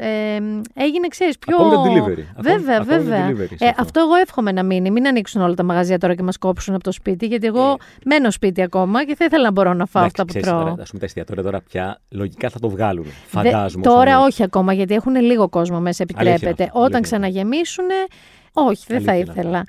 έγινε, 0.74 1.08
ξέρεις, 1.10 1.38
πιο. 1.38 1.56
Ακόμη 1.58 1.72
το 1.72 1.82
delivery. 1.82 2.24
Ακόμη- 2.38 2.58
Βέβαια, 2.58 2.76
ακόμη 2.78 2.98
το 2.98 3.04
βέβαια. 3.04 3.30
delivery 3.30 3.54
σε 3.56 3.66
Ε, 3.66 3.68
αυτό. 3.68 3.82
αυτό 3.82 4.00
εγώ 4.00 4.16
εύχομαι 4.16 4.52
να 4.52 4.64
μείνει. 4.64 4.92
Μην 4.92 5.08
ανοίξουν 5.08 5.42
όλα 5.42 5.54
τα 5.54 5.64
μαγαζιά 5.64 5.98
τώρα 5.98 6.16
και 6.16 6.24
μας 6.24 6.38
κόψουν 6.38 6.74
από 6.76 6.84
το 6.84 6.92
σπίτι, 6.92 7.26
γιατί 7.26 7.48
εγώ 7.48 7.70
Ε. 7.72 7.76
μένω 8.06 8.32
σπίτι 8.32 8.62
ακόμα 8.62 9.06
και 9.06 9.16
θα 9.16 9.26
ήθελα 9.26 9.44
να 9.44 9.52
μπορώ 9.52 9.74
να 9.74 9.86
φάω 9.86 10.04
Εντάξει, 10.04 10.22
αυτά 10.22 10.22
που 10.22 10.28
ξέρεις, 10.28 10.48
τρώω. 10.48 10.60
τώρα, 10.70 10.82
ας 10.82 10.88
πούμε, 10.90 11.00
τα 11.00 11.06
εστιατόρια 11.06 11.44
τώρα 11.44 11.62
πια 11.62 12.02
λογικά 12.10 12.50
θα 12.50 12.60
το 12.60 12.70
βγάλουν. 12.70 13.04
Δε- 13.04 13.10
Φαντάζομαι. 13.26 13.84
τώρα 13.84 14.02
όσο 14.02 14.18
είναι. 14.18 14.26
όχι 14.26 14.44
ακόμα, 14.44 14.74
γιατί 14.74 14.94
έχουν 14.94 15.16
λίγο 15.16 15.50
κόσμο 15.50 15.80
μέσα, 15.80 16.04
επιτρέπεται. 16.04 16.50
αυτό, 16.50 16.64
Όταν 16.66 16.82
αλήθεια. 16.84 17.00
ξαναγεμίσουν, 17.00 17.86
όχι, 18.54 18.84
δεν 18.88 19.02
θα 19.02 19.12
Αλήθεια 19.12 19.14
είναι 19.34 19.42
ήθελα. 19.42 19.64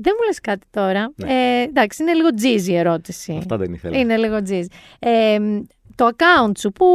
Δεν 0.00 0.12
μου 0.18 0.26
λες 0.26 0.40
κάτι 0.40 0.66
τώρα. 0.70 1.12
Ναι. 1.16 1.32
Ε, 1.32 1.62
εντάξει, 1.62 2.02
είναι 2.02 2.12
λίγο 2.12 2.34
τζίζι 2.34 2.72
η 2.72 2.76
ερώτηση. 2.76 3.34
Αυτά 3.38 3.56
δεν 3.56 3.72
ήθελα. 3.72 3.98
Είναι 3.98 4.16
λίγο 4.16 4.42
τζίζι. 4.42 4.68
Ε, 4.98 5.38
το 5.98 6.08
account 6.16 6.52
σου 6.58 6.72
που 6.72 6.86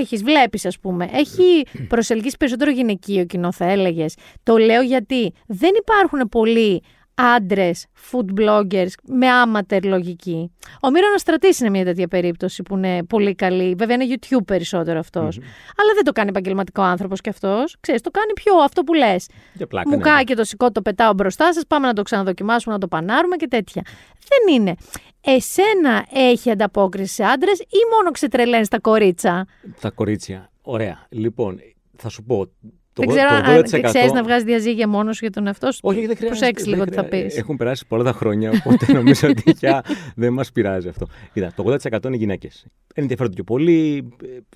έχεις, 0.00 0.22
βλέπεις 0.22 0.66
ας 0.66 0.78
πούμε, 0.78 1.08
έχει 1.12 1.62
προσελκύσει 1.88 2.36
περισσότερο 2.36 2.70
γυναικείο 2.70 3.24
κοινό 3.24 3.52
θα 3.52 3.64
έλεγες. 3.64 4.14
Το 4.42 4.56
λέω 4.56 4.82
γιατί 4.82 5.32
δεν 5.46 5.70
υπάρχουν 5.78 6.28
πολλοί 6.28 6.82
άντρες 7.20 7.86
food 8.10 8.40
bloggers 8.40 8.90
με 9.02 9.28
άματερ 9.28 9.84
λογική. 9.84 10.52
Ο 10.82 10.90
Μύρονας 10.90 11.20
Στρατής 11.20 11.60
είναι 11.60 11.70
μια 11.70 11.84
τέτοια 11.84 12.08
περίπτωση 12.08 12.62
που 12.62 12.76
είναι 12.76 13.04
πολύ 13.04 13.34
καλή. 13.34 13.74
Βέβαια 13.78 13.96
είναι 13.96 14.14
YouTube 14.14 14.44
περισσότερο 14.46 14.98
αυτός. 14.98 15.36
Αλλά 15.76 15.94
δεν 15.94 16.04
το 16.04 16.12
κάνει 16.12 16.28
επαγγελματικό 16.28 16.82
άνθρωπος 16.82 17.20
κι 17.20 17.28
αυτός. 17.28 17.76
Ξέρεις, 17.80 18.00
το 18.00 18.10
κάνει 18.10 18.32
πιο 18.32 18.54
αυτό 18.54 18.82
που 18.82 18.94
λες. 18.94 19.28
Για 19.52 19.66
πλάκα. 19.66 19.90
Μου 19.90 19.96
ναι. 19.96 20.02
κάει 20.02 20.24
και 20.24 20.34
το 20.34 20.44
σηκώ, 20.44 20.72
το 20.72 20.82
πετάω 20.82 21.12
μπροστά 21.12 21.52
σας. 21.52 21.62
Πάμε 21.66 21.86
να 21.86 21.92
το 21.92 22.02
ξαναδοκιμάσουμε, 22.02 22.74
να 22.74 22.80
το 22.80 22.88
πανάρουμε 22.88 23.36
και 23.36 23.48
τέτοια. 23.48 23.82
Δεν 24.28 24.54
είναι. 24.54 24.74
Εσένα 25.20 26.06
έχει 26.12 26.50
ανταπόκριση 26.50 27.14
σε 27.14 27.24
άντρες 27.24 27.58
ή 27.58 27.78
μόνο 27.96 28.10
ξετρελαίνεις 28.10 28.68
τα 28.68 28.78
κορίτσα; 28.78 29.46
Τα 29.80 29.90
κορίτσια. 29.90 30.50
Ωραία. 30.62 31.06
Λοιπόν, 31.08 31.60
θα 31.96 32.08
σου 32.08 32.22
πω. 32.22 32.50
Το, 32.92 33.02
δεν 33.02 33.08
ξέρω 33.08 33.28
το 33.28 33.50
αν 33.50 33.60
80%... 33.60 33.80
ξέρεις 33.84 34.12
να 34.12 34.22
βγάζεις 34.22 34.44
διαζύγια 34.44 34.88
μόνος 34.88 35.16
σου 35.16 35.24
για 35.24 35.32
τον 35.34 35.46
εαυτό 35.46 35.72
σου. 35.72 35.78
Όχι, 35.82 36.06
δεν 36.06 36.16
χρειάζεται. 36.16 36.26
Προσέξει 36.26 36.64
δεν 36.64 36.72
λίγο 36.72 36.84
τι 36.84 36.94
θα 36.94 37.02
χρειά- 37.08 37.24
πεις. 37.24 37.36
Έχουν 37.36 37.56
περάσει 37.56 37.86
πολλά 37.86 38.04
τα 38.04 38.12
χρόνια, 38.12 38.50
οπότε 38.50 38.92
νομίζω 38.98 39.28
ότι 39.28 39.52
πια 39.60 39.84
δεν 40.14 40.32
μας 40.32 40.52
πειράζει 40.52 40.88
αυτό. 40.88 41.06
Κοίτα, 41.32 41.52
το 41.56 41.76
80% 41.90 42.04
είναι 42.04 42.16
γυναίκες. 42.16 42.64
Ενδιαφέρονται 42.94 43.34
πιο 43.34 43.44
πολύ, 43.44 44.08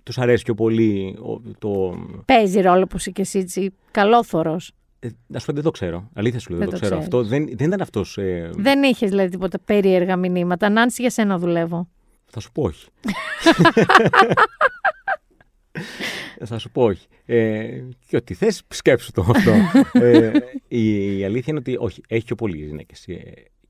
τους 0.02 0.18
αρέσει 0.18 0.44
πιο 0.44 0.54
πολύ 0.54 1.16
ο- 1.22 1.40
το. 1.58 1.98
Παίζει 2.24 2.60
ρόλο 2.60 2.86
που 2.86 2.96
είσαι 2.96 3.10
και 3.10 3.20
εσύ 3.22 3.38
έτσι 3.38 3.72
καλόθωρος. 3.90 4.72
Ε, 4.98 5.08
να 5.26 5.38
σου 5.38 5.46
πω, 5.46 5.52
δεν 5.52 5.62
το 5.62 5.70
ξέρω. 5.70 6.08
Αλήθεια 6.14 6.38
σου 6.38 6.50
λέω, 6.50 6.58
δεν, 6.58 6.68
Δεν 6.68 6.78
το 6.80 6.86
το 6.86 6.94
ξέρω. 6.94 7.00
ξέρεις. 7.10 7.24
Αυτό 7.24 7.36
δεν, 7.36 7.56
δεν 7.58 7.66
ήταν 7.66 7.80
αυτός. 7.80 8.18
Ε, 8.18 8.50
Δεν 8.56 8.82
είχες 8.82 9.10
δηλαδή 9.10 9.28
τίποτα 9.28 9.58
περίεργα 9.64 10.16
μηνύματα. 10.16 10.68
Νάνση, 10.68 11.00
για 11.02 11.10
σένα 11.10 11.38
δουλεύω. 11.38 11.88
Θα 12.26 12.40
σου 12.40 12.52
πω 12.52 12.62
όχι. 12.62 12.86
θα 16.44 16.58
σου 16.58 16.70
πω 16.70 16.82
όχι. 16.82 17.06
Ε, 17.24 17.80
και 18.06 18.16
ό,τι 18.16 18.34
θες, 18.34 18.62
σκέψου 18.68 19.12
το 19.12 19.26
αυτό. 19.28 19.52
ε, 19.92 20.32
η, 20.68 21.18
η 21.18 21.24
αλήθεια 21.24 21.44
είναι 21.46 21.58
ότι 21.58 21.76
όχι, 21.78 22.02
έχει 22.08 22.24
πιο 22.24 22.34
πολλοί 22.34 22.56
γυναίκες. 22.56 23.06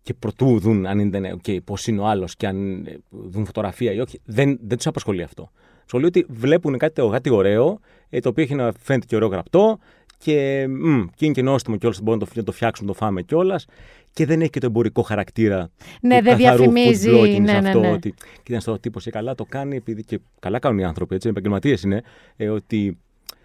Και 0.03 0.15
προτού 0.15 0.59
δουν 0.59 0.87
αν 0.87 0.99
είναι 0.99 1.37
okay, 1.43 1.59
πώς 1.65 1.87
είναι 1.87 2.01
ο 2.01 2.07
άλλος 2.07 2.37
και 2.37 2.47
αν 2.47 2.87
ε, 2.87 2.99
δουν 3.11 3.45
φωτογραφία 3.45 3.93
ή 3.93 4.01
όχι, 4.01 4.21
δεν, 4.25 4.59
δεν 4.63 4.77
τους 4.77 4.87
απασχολεί 4.87 5.23
αυτό. 5.23 5.51
Τους 5.85 5.93
λέει 5.93 6.05
ότι 6.05 6.27
βλέπουν 6.29 6.79
κάτι, 6.79 7.03
κάτι 7.11 7.31
ωραίο, 7.31 7.81
ε, 8.09 8.21
το 8.21 8.29
οποίο 8.29 8.45
έχει 8.45 8.55
να 8.55 8.73
φαίνεται 8.79 9.07
και 9.07 9.17
ωραίο 9.17 9.29
γραπτό 9.29 9.79
και, 10.25 10.67
μ, 10.69 11.05
και 11.15 11.25
είναι 11.25 11.35
και 11.35 11.43
νόστιμο 11.43 11.77
κιόλας, 11.77 12.01
μπορούν 12.01 12.21
να 12.21 12.27
το, 12.27 12.33
να 12.35 12.43
το 12.43 12.53
φτιάξουν, 12.53 12.87
να 12.87 12.93
το 12.93 12.99
φάμε 12.99 13.23
κιόλας. 13.23 13.67
Και 14.13 14.27
δεν 14.27 14.41
έχει 14.41 14.51
και 14.51 14.61
το 14.61 14.67
εμπορικό 14.67 15.03
χαρακτήρα. 15.03 15.71
Ναι, 16.01 16.19
του 16.19 16.25
δεν 16.25 16.39
καθαρού 16.39 16.57
διαφημίζει, 16.57 17.11
food 17.11 17.21
blogging 17.21 17.41
ναι, 17.41 17.53
σε 17.53 17.61
ναι, 17.61 17.69
αυτό, 17.69 17.81
ναι. 17.81 17.91
Ότι, 17.91 18.15
κοίτα, 18.43 18.61
το 18.65 18.79
τύπο 18.79 19.01
και 19.01 19.11
καλά 19.11 19.35
το 19.35 19.45
κάνει 19.45 19.77
επειδή. 19.77 20.05
και 20.05 20.21
καλά 20.41 20.59
κάνουν 20.59 20.79
οι 20.79 20.85
άνθρωποι, 20.85 21.15
έτσι, 21.15 21.29
επαγγελματίες 21.29 21.83
είναι. 21.83 22.03
Ε, 22.37 22.49
ότι 22.49 22.99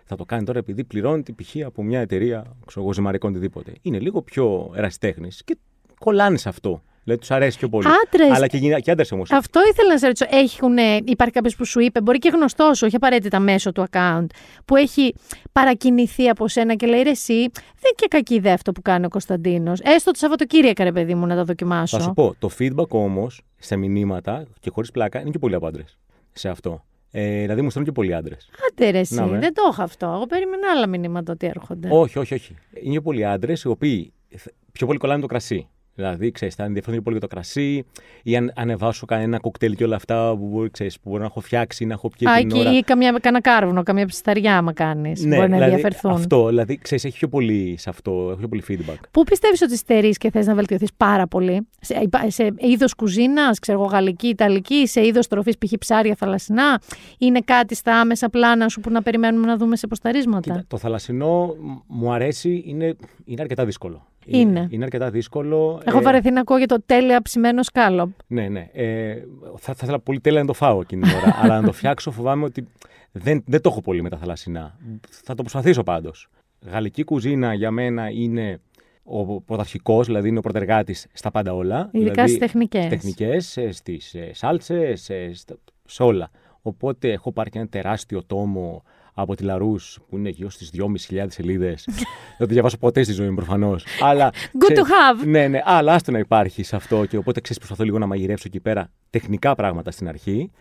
θα 0.04 0.16
το 0.16 0.26
κάνει 0.26 0.44
τώρα 0.44 0.60
επειδή 0.60 0.84
πληρώνει 0.84 1.24
την 1.24 1.36
π.χ. 1.36 1.56
από 1.66 1.84
μια 1.84 2.00
εταιρεία 2.00 2.58
ξέρω 2.66 2.82
εγώ, 2.82 2.94
ζυμαρικών 2.94 3.32
οτιδήποτε. 3.32 3.74
Είναι 3.82 4.00
λίγο 4.00 4.22
πιο 4.22 4.72
ερασιτέχνης 4.76 5.44
και 5.44 5.58
κολλάνε 6.00 6.38
σε 6.38 6.50
αυτό. 6.50 6.84
Δηλαδή 7.04 7.20
τους 7.20 7.32
αρέσει 7.32 7.58
πιο 7.58 7.70
πολύ. 7.70 7.88
Άντρες. 8.06 8.32
Αλλά 8.38 8.48
και, 8.48 8.58
γυνα- 8.58 8.80
και 8.80 8.92
άντρες 8.92 9.12
όμως. 9.12 9.32
Αυτό 9.32 9.60
ήθελα 9.72 9.90
να 9.92 9.98
σε 9.98 10.06
ρωτήσω. 10.06 10.26
Έχουν, 10.30 10.78
υπάρχει 11.06 11.34
κάποιος 11.34 11.56
που 11.56 11.66
σου 11.66 11.80
είπε, 11.80 12.02
μπορεί 12.02 12.18
και 12.18 12.30
γνωστός 12.30 12.78
σου, 12.78 12.86
όχι 12.86 12.96
απαραίτητα 12.96 13.40
μέσω 13.40 13.72
του 13.72 13.86
account, 13.92 14.26
που 14.66 14.76
έχει 14.76 15.14
παρακινηθεί 15.52 16.30
από 16.30 16.48
σένα 16.48 16.76
και 16.76 16.86
λέει 16.88 17.02
ρε, 17.02 17.10
εσύ, 17.10 17.34
δεν 17.34 17.42
είναι 17.84 17.94
και 17.96 18.08
κακή 18.10 18.34
ιδέα 18.36 18.54
αυτό 18.54 18.72
που 18.72 18.82
κάνει 18.82 19.06
ο 19.06 19.10
Κωνσταντίνος. 19.10 19.80
Έστω 19.80 20.12
το 20.12 20.18
Σαββατοκύριακα, 20.18 20.84
ρε 20.84 20.92
παιδί 20.92 21.16
μου, 21.16 21.26
να 21.26 21.36
τα 21.36 21.44
δοκιμάσω. 21.44 21.98
Θα 21.98 22.04
σου 22.04 22.14
πω, 22.14 22.36
το 22.40 22.50
feedback 22.60 22.88
όμως 22.88 23.42
σε 23.58 23.76
μηνύματα 23.76 24.46
και 24.60 24.70
χωρίς 24.70 24.92
πλάκα 24.92 25.20
είναι 25.22 25.30
και 25.30 25.40
πολλοί 25.40 25.56
από 25.56 25.68
άντρες 25.68 25.98
σε 26.32 26.50
αυτό. 26.50 26.84
Ε, 27.12 27.42
δηλαδή 27.42 27.62
μου 27.62 27.70
στέλνουν 27.70 27.92
και 27.94 28.00
πολλοί 28.00 28.14
άντρες. 28.16 28.50
Άντε 28.70 28.90
ρε, 28.90 29.00
εσύ, 29.00 29.16
Να, 29.16 29.26
με. 29.26 29.40
δεν 29.40 29.54
το 29.54 29.62
είχα 29.72 29.84
αυτό. 29.84 30.06
Εγώ 30.06 30.26
περίμενα 30.26 30.72
άλλα 30.76 30.88
μηνύματα 30.88 31.32
ότι 31.34 31.48
έρχονται. 31.48 31.88
Όχι, 31.92 32.20
όχι, 32.20 32.34
όχι. 32.34 32.56
Είναι 32.84 32.94
και 32.94 33.02
πολλοί 33.02 33.26
άντρες 33.26 33.62
οι 33.64 33.68
οποίοι 33.68 34.14
θ- 34.38 34.52
πιο 34.72 34.88
πολύ 34.88 35.00
κολλάνε 35.00 35.22
το 35.22 35.28
κρασί. 35.28 35.68
Δηλαδή, 36.00 36.32
ξέρεις, 36.32 36.56
θα 36.56 36.64
ενδιαφέρονται 36.64 37.02
πιο 37.02 37.12
πολύ 37.12 37.18
για 37.18 37.28
το 37.28 37.36
κρασί 37.36 37.86
ή 38.24 38.36
αν 38.36 38.52
ανεβάσω 38.56 39.06
κανένα 39.06 39.40
κοκτέιλ 39.40 39.76
και 39.76 39.84
όλα 39.84 39.96
αυτά 39.96 40.36
που 40.38 40.46
μπορεί, 40.48 40.70
ξέρεις, 40.70 41.00
που 41.00 41.10
μπορεί 41.10 41.20
να 41.22 41.26
έχω 41.28 41.40
φτιάξει 41.40 41.84
ή 41.84 41.88
να 41.88 41.94
έχω 41.94 42.10
πιει 42.18 42.28
Α, 42.28 42.38
την 42.38 42.50
και, 42.50 42.60
ώρα. 42.60 42.78
ή 42.78 42.82
καμιά, 42.82 43.12
κανένα 43.22 43.42
κάρβουνο, 43.42 43.84
καμιά 43.84 44.06
ψισταριά, 44.06 44.58
άμα 44.58 44.74
κάνεις. 44.74 45.22
μπορεί 45.22 45.36
να 45.38 45.46
δηλαδή, 45.46 45.64
ενδιαφερθούν. 45.64 46.12
Αυτό, 46.12 46.48
δηλαδή, 46.48 46.78
ξέρεις, 46.78 47.06
έχει 47.06 47.18
πιο 47.18 47.28
πολύ 47.28 47.76
σε 47.78 47.90
αυτό, 47.90 48.28
έχει 48.30 48.38
πιο 48.40 48.48
πολύ 48.48 48.64
feedback. 48.68 49.00
Πού 49.12 49.24
πιστεύεις 49.24 49.62
ότι 49.62 49.78
στερείς 49.78 50.18
και 50.18 50.30
θες 50.32 50.46
να 50.46 50.56
βελτιωθείς 50.56 50.94
πάρα 50.98 51.28
πολύ, 51.28 51.68
σε, 51.80 52.00
υπά- 52.02 52.32
σε 52.32 52.54
είδος 52.58 52.94
κουζίνας, 52.94 53.60
ξέρω 53.60 53.80
εγώ, 53.80 53.88
γαλλική, 53.88 54.28
ιταλική, 54.28 54.88
σε 54.88 55.06
είδος 55.06 55.28
τροφής, 55.28 55.58
π.χ. 55.58 55.72
ψάρια 55.80 56.16
θαλασσινά, 56.16 56.82
είναι 57.18 57.40
κάτι 57.46 57.76
στα 57.76 58.00
άμεσα 58.00 58.30
πλάνα 58.30 58.68
σου 58.70 58.80
που 58.80 58.90
να 58.92 59.02
περιμένουμε 59.02 59.46
να 59.46 59.58
δούμε 59.58 59.76
σε 59.76 59.88
ποσταρίσματα. 59.88 60.52
Κοίτα, 60.52 60.64
το 60.68 60.78
θαλασσινό 60.78 61.56
μ- 61.62 61.78
μου 61.88 62.12
αρέσει, 62.14 62.64
είναι, 62.66 62.96
είναι 63.26 63.42
αρκετά 63.42 63.66
δύσκολο. 63.66 64.08
Είναι. 64.38 64.68
Είναι 64.70 64.84
αρκετά 64.84 65.10
δύσκολο. 65.10 65.82
Έχω 65.86 65.98
ε, 65.98 66.02
βαρεθεί 66.02 66.32
να 66.32 66.40
ακούω 66.40 66.58
για 66.58 66.68
το 66.68 66.82
τέλεια 66.86 67.22
ψημένο 67.22 67.64
σκάλοπ. 67.64 68.10
Ναι, 68.28 68.48
ναι. 68.48 68.70
Ε, 68.74 69.16
θα, 69.58 69.74
θα 69.74 69.80
ήθελα 69.84 70.00
πολύ 70.00 70.20
τέλεια 70.20 70.40
να 70.42 70.46
το 70.48 70.54
φάω 70.54 70.82
εκείνη 70.82 71.02
την 71.02 71.12
ώρα. 71.16 71.36
αλλά 71.42 71.60
να 71.60 71.66
το 71.66 71.72
φτιάξω 71.72 72.12
φοβάμαι 72.12 72.44
ότι 72.46 72.68
δεν, 73.12 73.44
δεν 73.48 73.62
το 73.62 73.70
έχω 73.70 73.82
πολύ 73.82 74.02
με 74.02 74.10
τα 74.10 74.18
θαλασσινά. 74.18 74.78
Θα 75.10 75.36
το 75.36 75.42
προσπαθήσω 75.42 75.84
πάντως. 75.84 76.28
Γαλλική 76.72 77.04
κουζίνα 77.04 77.54
για 77.54 77.72
μένα 77.72 78.10
είναι 78.10 78.60
ο 79.04 79.42
πρωταρχικός, 79.42 80.06
δηλαδή 80.06 80.28
είναι 80.28 80.38
ο 80.38 80.42
πρωτεργάτης 80.42 81.08
στα 81.14 81.32
πάντα 81.32 81.54
όλα. 81.54 81.90
Ειδικά 81.92 82.12
δηλαδή, 82.12 82.28
στις 82.30 82.40
τεχνικές. 82.40 82.84
Στις 82.84 82.98
τεχνικές, 82.98 83.58
ε, 83.58 83.72
στις 83.72 84.14
ε, 84.14 84.30
σάλτσες, 84.34 85.10
ε, 85.10 85.32
στα- 85.34 85.58
σε 85.86 86.04
όλα. 86.04 86.30
Οπότε 86.62 87.12
έχω 87.12 87.32
πάρει 87.32 87.50
και 87.50 87.58
ένα 87.58 87.68
τεράστιο 87.68 88.24
τόμο 88.24 88.84
από 89.22 89.36
τη 89.36 89.44
Λαρούς 89.44 90.00
που 90.10 90.18
είναι 90.18 90.30
γύρω 90.30 90.50
στις 90.50 90.72
2.500 91.10 91.26
σελίδες. 91.28 91.86
Δεν 92.38 92.48
το 92.48 92.54
διαβάσω 92.54 92.78
ποτέ 92.78 93.04
στη 93.04 93.14
ζωή 93.14 93.30
μου 93.30 93.36
προφανώς. 93.36 93.86
Αλλά, 94.02 94.32
Good 94.34 94.72
to 94.74 94.80
have. 94.82 95.26
Ναι, 95.28 95.48
ναι, 95.48 95.62
αλλά 95.64 95.94
άστο 95.94 96.12
να 96.12 96.20
υπάρχει 96.20 96.64
σε 96.64 96.76
αυτό 96.76 97.06
και 97.06 97.18
οπότε 97.18 97.40
ξέρεις 97.42 97.58
προσπαθώ 97.58 97.84
λίγο 97.84 97.98
να 97.98 98.06
μαγειρεύσω 98.06 98.44
εκεί 98.48 98.60
πέρα 98.60 98.90
τεχνικά 99.10 99.56
πράγματα 99.56 99.92
στην 99.92 100.08
αρχή 100.08 100.52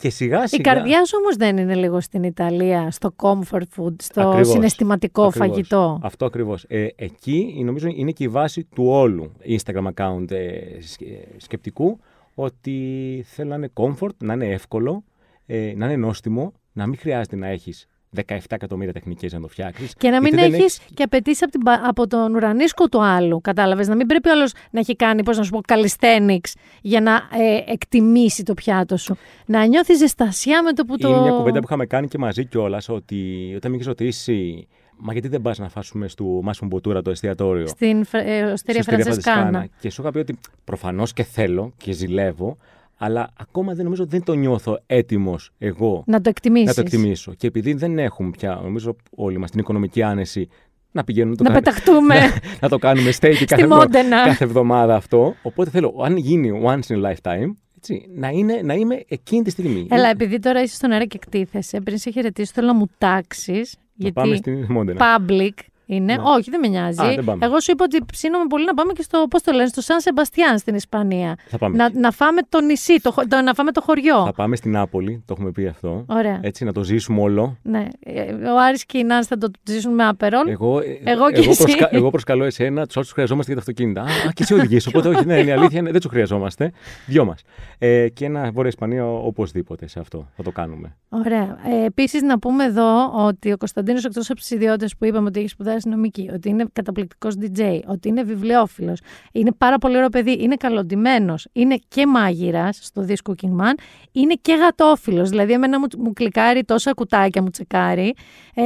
και 0.00 0.10
σιγά 0.10 0.42
Η 0.44 0.48
σιγά... 0.48 0.72
καρδιά 0.74 1.04
σου 1.04 1.16
όμως 1.20 1.36
δεν 1.36 1.56
είναι 1.56 1.74
λίγο 1.74 2.00
στην 2.00 2.22
Ιταλία, 2.22 2.90
στο 2.90 3.14
comfort 3.16 3.62
food, 3.76 3.94
στο 4.02 4.20
Ακριβώς. 4.20 4.48
συναισθηματικό 4.48 5.24
Ακριβώς. 5.24 5.48
φαγητό. 5.48 5.98
Αυτό 6.02 6.24
ακριβώς. 6.24 6.64
Ε, 6.68 6.86
εκεί 6.96 7.62
νομίζω 7.64 7.88
είναι 7.94 8.10
και 8.10 8.24
η 8.24 8.28
βάση 8.28 8.64
του 8.74 8.84
όλου 8.86 9.32
Instagram 9.58 9.86
account 9.94 10.30
ε, 10.30 10.80
σκε- 10.80 11.26
σκεπτικού 11.36 11.98
ότι 12.34 13.24
θέλω 13.28 13.48
να 13.48 13.54
είναι 13.54 13.70
comfort, 13.74 14.16
να 14.18 14.32
είναι 14.32 14.46
εύκολο, 14.46 15.04
ε, 15.46 15.72
να 15.76 15.84
είναι 15.86 15.96
νόστιμο, 15.96 16.52
να 16.72 16.86
μην 16.86 16.98
χρειάζεται 16.98 17.36
να 17.36 17.46
έχεις 17.46 17.88
17 18.26 18.36
εκατομμύρια 18.48 18.92
τεχνικές 18.92 19.30
για 19.30 19.38
να 19.38 19.44
το 19.44 19.50
φτιάξεις. 19.50 19.94
Και 19.98 20.10
να 20.10 20.20
μην 20.20 20.34
γιατί 20.34 20.50
δεν 20.50 20.60
έχεις 20.60 20.80
και 20.94 21.02
απαιτήσει 21.02 21.44
από, 21.44 21.52
την 21.52 21.62
πα- 21.62 21.80
από 21.84 22.06
τον 22.06 22.34
ουρανίσκο 22.34 22.88
του 22.88 23.04
άλλου. 23.04 23.40
Κατάλαβες; 23.40 23.88
Να 23.88 23.94
μην 23.94 24.06
πρέπει 24.06 24.28
ο 24.28 24.32
άλλος 24.32 24.52
να 24.70 24.80
έχει 24.80 24.96
κάνει, 24.96 25.22
πώς 25.22 25.36
να 25.36 25.42
σου 25.42 25.50
πω, 25.50 25.60
calisthenics 25.68 26.52
για 26.82 27.00
να 27.00 27.12
ε, 27.12 27.72
εκτιμήσει 27.72 28.42
το 28.42 28.54
πιάτο 28.54 28.96
σου. 28.96 29.16
Να 29.46 29.64
νιώθεις 29.66 29.98
ζεστασιά 29.98 30.62
με 30.62 30.72
το 30.72 30.84
που 30.84 30.96
το. 30.98 31.08
Είναι 31.08 31.20
μια 31.20 31.30
κουβέντα 31.30 31.58
που 31.58 31.64
είχαμε 31.66 31.86
κάνει 31.86 32.08
και 32.08 32.18
μαζί 32.18 32.44
κιόλας 32.44 32.88
ότι 32.88 33.52
όταν 33.56 33.70
με 33.70 33.76
είχε 33.76 33.86
ρωτήσει 33.86 34.66
Μα 34.96 35.12
γιατί 35.12 35.28
δεν 35.28 35.42
πας 35.42 35.58
να 35.58 35.68
φάσουμε 35.68 36.08
στο 36.08 36.24
Μάσιμο 36.24 36.70
Μποτούρα 36.70 37.02
το 37.02 37.10
εστιατόριο; 37.10 37.66
Στην 37.66 38.04
Φρα- 38.04 38.20
ε, 38.20 38.42
Οστέρια 38.42 38.56
Στην 38.56 38.94
Οστέρια 38.94 39.04
Φρανσεσκάνα. 39.04 39.66
Και 39.80 39.90
σου 39.90 40.00
είχα 40.02 40.10
πει 40.10 40.18
ότι 40.18 40.38
προφανώς 40.64 41.12
και 41.12 41.22
θέλω 41.22 41.72
και 41.76 41.92
ζηλεύω, 41.92 42.56
Αλλά 42.96 43.28
ακόμα 43.38 43.74
δεν 43.74 43.84
νομίζω 43.84 44.02
ότι 44.02 44.10
δεν 44.12 44.24
το 44.24 44.34
νιώθω 44.34 44.78
έτοιμος 44.86 45.50
εγώ 45.58 46.02
Να 46.06 46.20
το 46.20 46.28
εκτιμήσεις. 46.28 46.66
να 46.66 46.74
το 46.74 46.80
εκτιμήσω. 46.80 47.34
Και 47.34 47.46
επειδή 47.46 47.72
δεν 47.74 47.98
έχουμε 47.98 48.30
πια, 48.30 48.60
νομίζω 48.62 48.96
όλοι 49.16 49.38
μας 49.38 49.50
την 49.50 49.60
οικονομική 49.60 50.02
άνεση 50.02 50.48
να 50.92 51.04
πηγαίνουμε 51.04 51.36
να 51.38 51.44
το 51.44 51.52
Να 51.52 51.60
κάνουμε- 51.60 51.74
πεταχτούμε. 51.74 52.14
να, 52.50 52.58
να 52.60 52.68
το 52.68 52.78
κάνουμε 52.78 53.10
stay 53.20 53.34
και 53.38 53.44
κάθε, 53.44 53.66
Μόντενα. 53.66 54.24
κάθε 54.24 54.44
εβδομάδα 54.44 54.94
αυτό. 54.96 55.34
Οπότε 55.42 55.70
θέλω, 55.70 56.00
αν 56.04 56.16
γίνει 56.16 56.60
once 56.64 56.94
in 56.94 56.96
a 57.04 57.12
lifetime, 57.12 57.54
έτσι, 57.76 58.06
να, 58.14 58.28
είναι, 58.28 58.60
να 58.64 58.74
είμαι 58.74 59.02
εκείνη 59.08 59.42
τη 59.42 59.50
στιγμή. 59.50 59.86
Έλα, 59.90 60.08
επειδή 60.08 60.38
τώρα 60.38 60.62
είσαι 60.62 60.74
στον 60.74 60.90
αέρα 60.90 61.04
και 61.04 61.18
εκτίθεσαι, 61.22 61.80
πριν 61.80 61.98
σε 61.98 62.10
χαιρετήσω, 62.10 62.52
θέλω 62.54 62.66
να 62.66 62.74
μου 62.74 62.86
τάξεις. 62.98 63.76
να 63.94 64.12
πάμε 64.12 64.28
Γιατί 64.34 64.50
στην 64.50 64.72
Μόντενα. 64.72 65.00
public 65.18 65.50
είναι; 65.86 66.16
Όχι, 66.22 66.50
δεν 66.50 66.60
με 66.60 66.68
νοιάζει. 66.68 67.00
Α, 67.02 67.14
δεν 67.14 67.24
πάμε. 67.24 67.46
Εγώ 67.46 67.60
σου 67.60 67.70
είπα 67.70 67.84
ότι 67.84 68.04
ψήνομαι 68.12 68.44
πολύ 68.48 68.64
να 68.64 68.74
πάμε 68.74 68.92
και 68.92 69.02
στο, 69.02 69.26
πώς 69.30 69.42
το 69.42 69.52
λένε, 69.52 69.68
στο 69.68 69.80
Σαν 69.80 70.00
Σεμπαστιάν 70.00 70.58
στην 70.58 70.74
Ισπανία. 70.74 71.34
Θα 71.46 71.58
πάμε. 71.58 71.76
Να, 71.76 71.90
να 72.00 72.10
φάμε 72.10 72.40
το 72.48 72.60
νησί, 72.60 73.00
το, 73.00 73.10
χω- 73.12 73.28
το- 73.28 73.40
να 73.40 73.54
φάμε 73.54 73.72
το 73.72 73.80
χωριό. 73.80 74.24
Θα 74.24 74.32
πάμε 74.32 74.56
στην 74.56 74.70
Νάπολη, 74.70 75.22
το 75.26 75.34
έχουμε 75.36 75.50
πει 75.50 75.66
αυτό. 75.66 76.04
Ωραία. 76.08 76.38
Έτσι, 76.42 76.64
να 76.64 76.72
το 76.72 76.82
ζήσουμε 76.84 77.20
όλο. 77.20 77.56
Ναι. 77.62 77.86
Ε, 78.00 78.32
Ο 78.32 78.60
Άρης 78.68 78.84
και 78.86 78.98
η 78.98 79.04
Νάνση 79.04 79.28
θα 79.28 79.38
το 79.38 79.50
ζήσουν 79.62 79.94
με 79.94 80.04
απερόλ. 80.04 80.48
Εγώ, 80.48 80.78
ε, 80.80 80.84
Εγώ 81.04 81.30
και 81.32 81.48
εσύ. 81.48 81.74
εγώ 81.90 82.10
προσκαλώ 82.10 82.44
εσένα, 82.44 82.86
τους 82.86 82.96
άλλους 82.96 83.12
χρειαζόμαστε 83.12 83.52
για 83.52 83.62
τα 83.62 83.70
αυτοκίνητα. 83.70 84.00
Α, 84.00 84.04
α, 84.04 84.32
και 84.32 84.42
εσύ 84.42 84.54
οδηγείς. 84.54 84.86
Οπότε, 84.86 85.08
όχι, 85.08 85.24
ναι, 85.26 85.38
είναι 85.38 85.52
αλήθεια, 85.52 85.78
είναι, 85.78 85.90
δεν 85.90 86.00
τους 86.00 86.10
χρειαζόμαστε. 86.10 86.72
Δυο 87.06 87.24
μας. 87.24 87.42
Ε, 87.78 88.08
και 88.08 88.24
ένα 88.24 88.50
Βόρεια 88.52 88.68
Ισπανία 88.68 89.06
οπωσδήποτε 89.06 89.88
σε 89.88 90.00
αυτό. 90.00 90.28
Θα 90.36 90.42
το 90.42 90.50
κάνουμε. 90.50 90.96
Ωραία. 91.08 91.58
Ε, 91.82 91.84
Επίσης, 91.84 92.22
να 92.22 92.38
πούμε 92.38 92.64
εδώ 92.64 93.12
ότι 93.26 93.52
ο 93.52 93.56
Κωνσταντίνος, 93.56 94.04
εκτός 94.04 94.30
από 94.30 94.38
τις 94.40 94.50
ιδιότητες 94.50 94.96
που 94.96 95.04
είπαμε 95.04 95.26
ότι 95.28 95.38
έχεις 95.38 95.50
σπουδάσει 95.50 95.73
νομική, 95.84 96.30
ότι 96.34 96.48
είναι 96.48 96.64
καταπληκτικός 96.72 97.34
DJ, 97.40 97.80
ότι 97.86 98.08
είναι 98.08 98.22
βιβλιοφίλο, 98.22 98.96
είναι 99.32 99.52
πάρα 99.58 99.78
πολύ 99.78 99.96
ωραίο 99.96 100.08
παιδί, 100.08 100.36
είναι 100.40 100.56
καλοντημένος, 100.56 101.48
είναι 101.52 101.76
και 101.88 102.06
μάγειρας 102.06 102.78
στο 102.82 103.02
δίσκο 103.02 103.34
Cooking 103.36 103.60
Man, 103.60 103.74
είναι 104.12 104.34
και 104.42 104.54
γατόφιλος. 104.54 105.28
Δηλαδή, 105.28 105.52
εμένα 105.52 105.78
μου, 105.78 105.86
μου 105.98 106.12
κλικάρει 106.12 106.64
τόσα 106.64 106.92
κουτάκια, 106.92 107.42
μου 107.42 107.50
τσεκάρει. 107.50 108.14
Ε, 108.54 108.62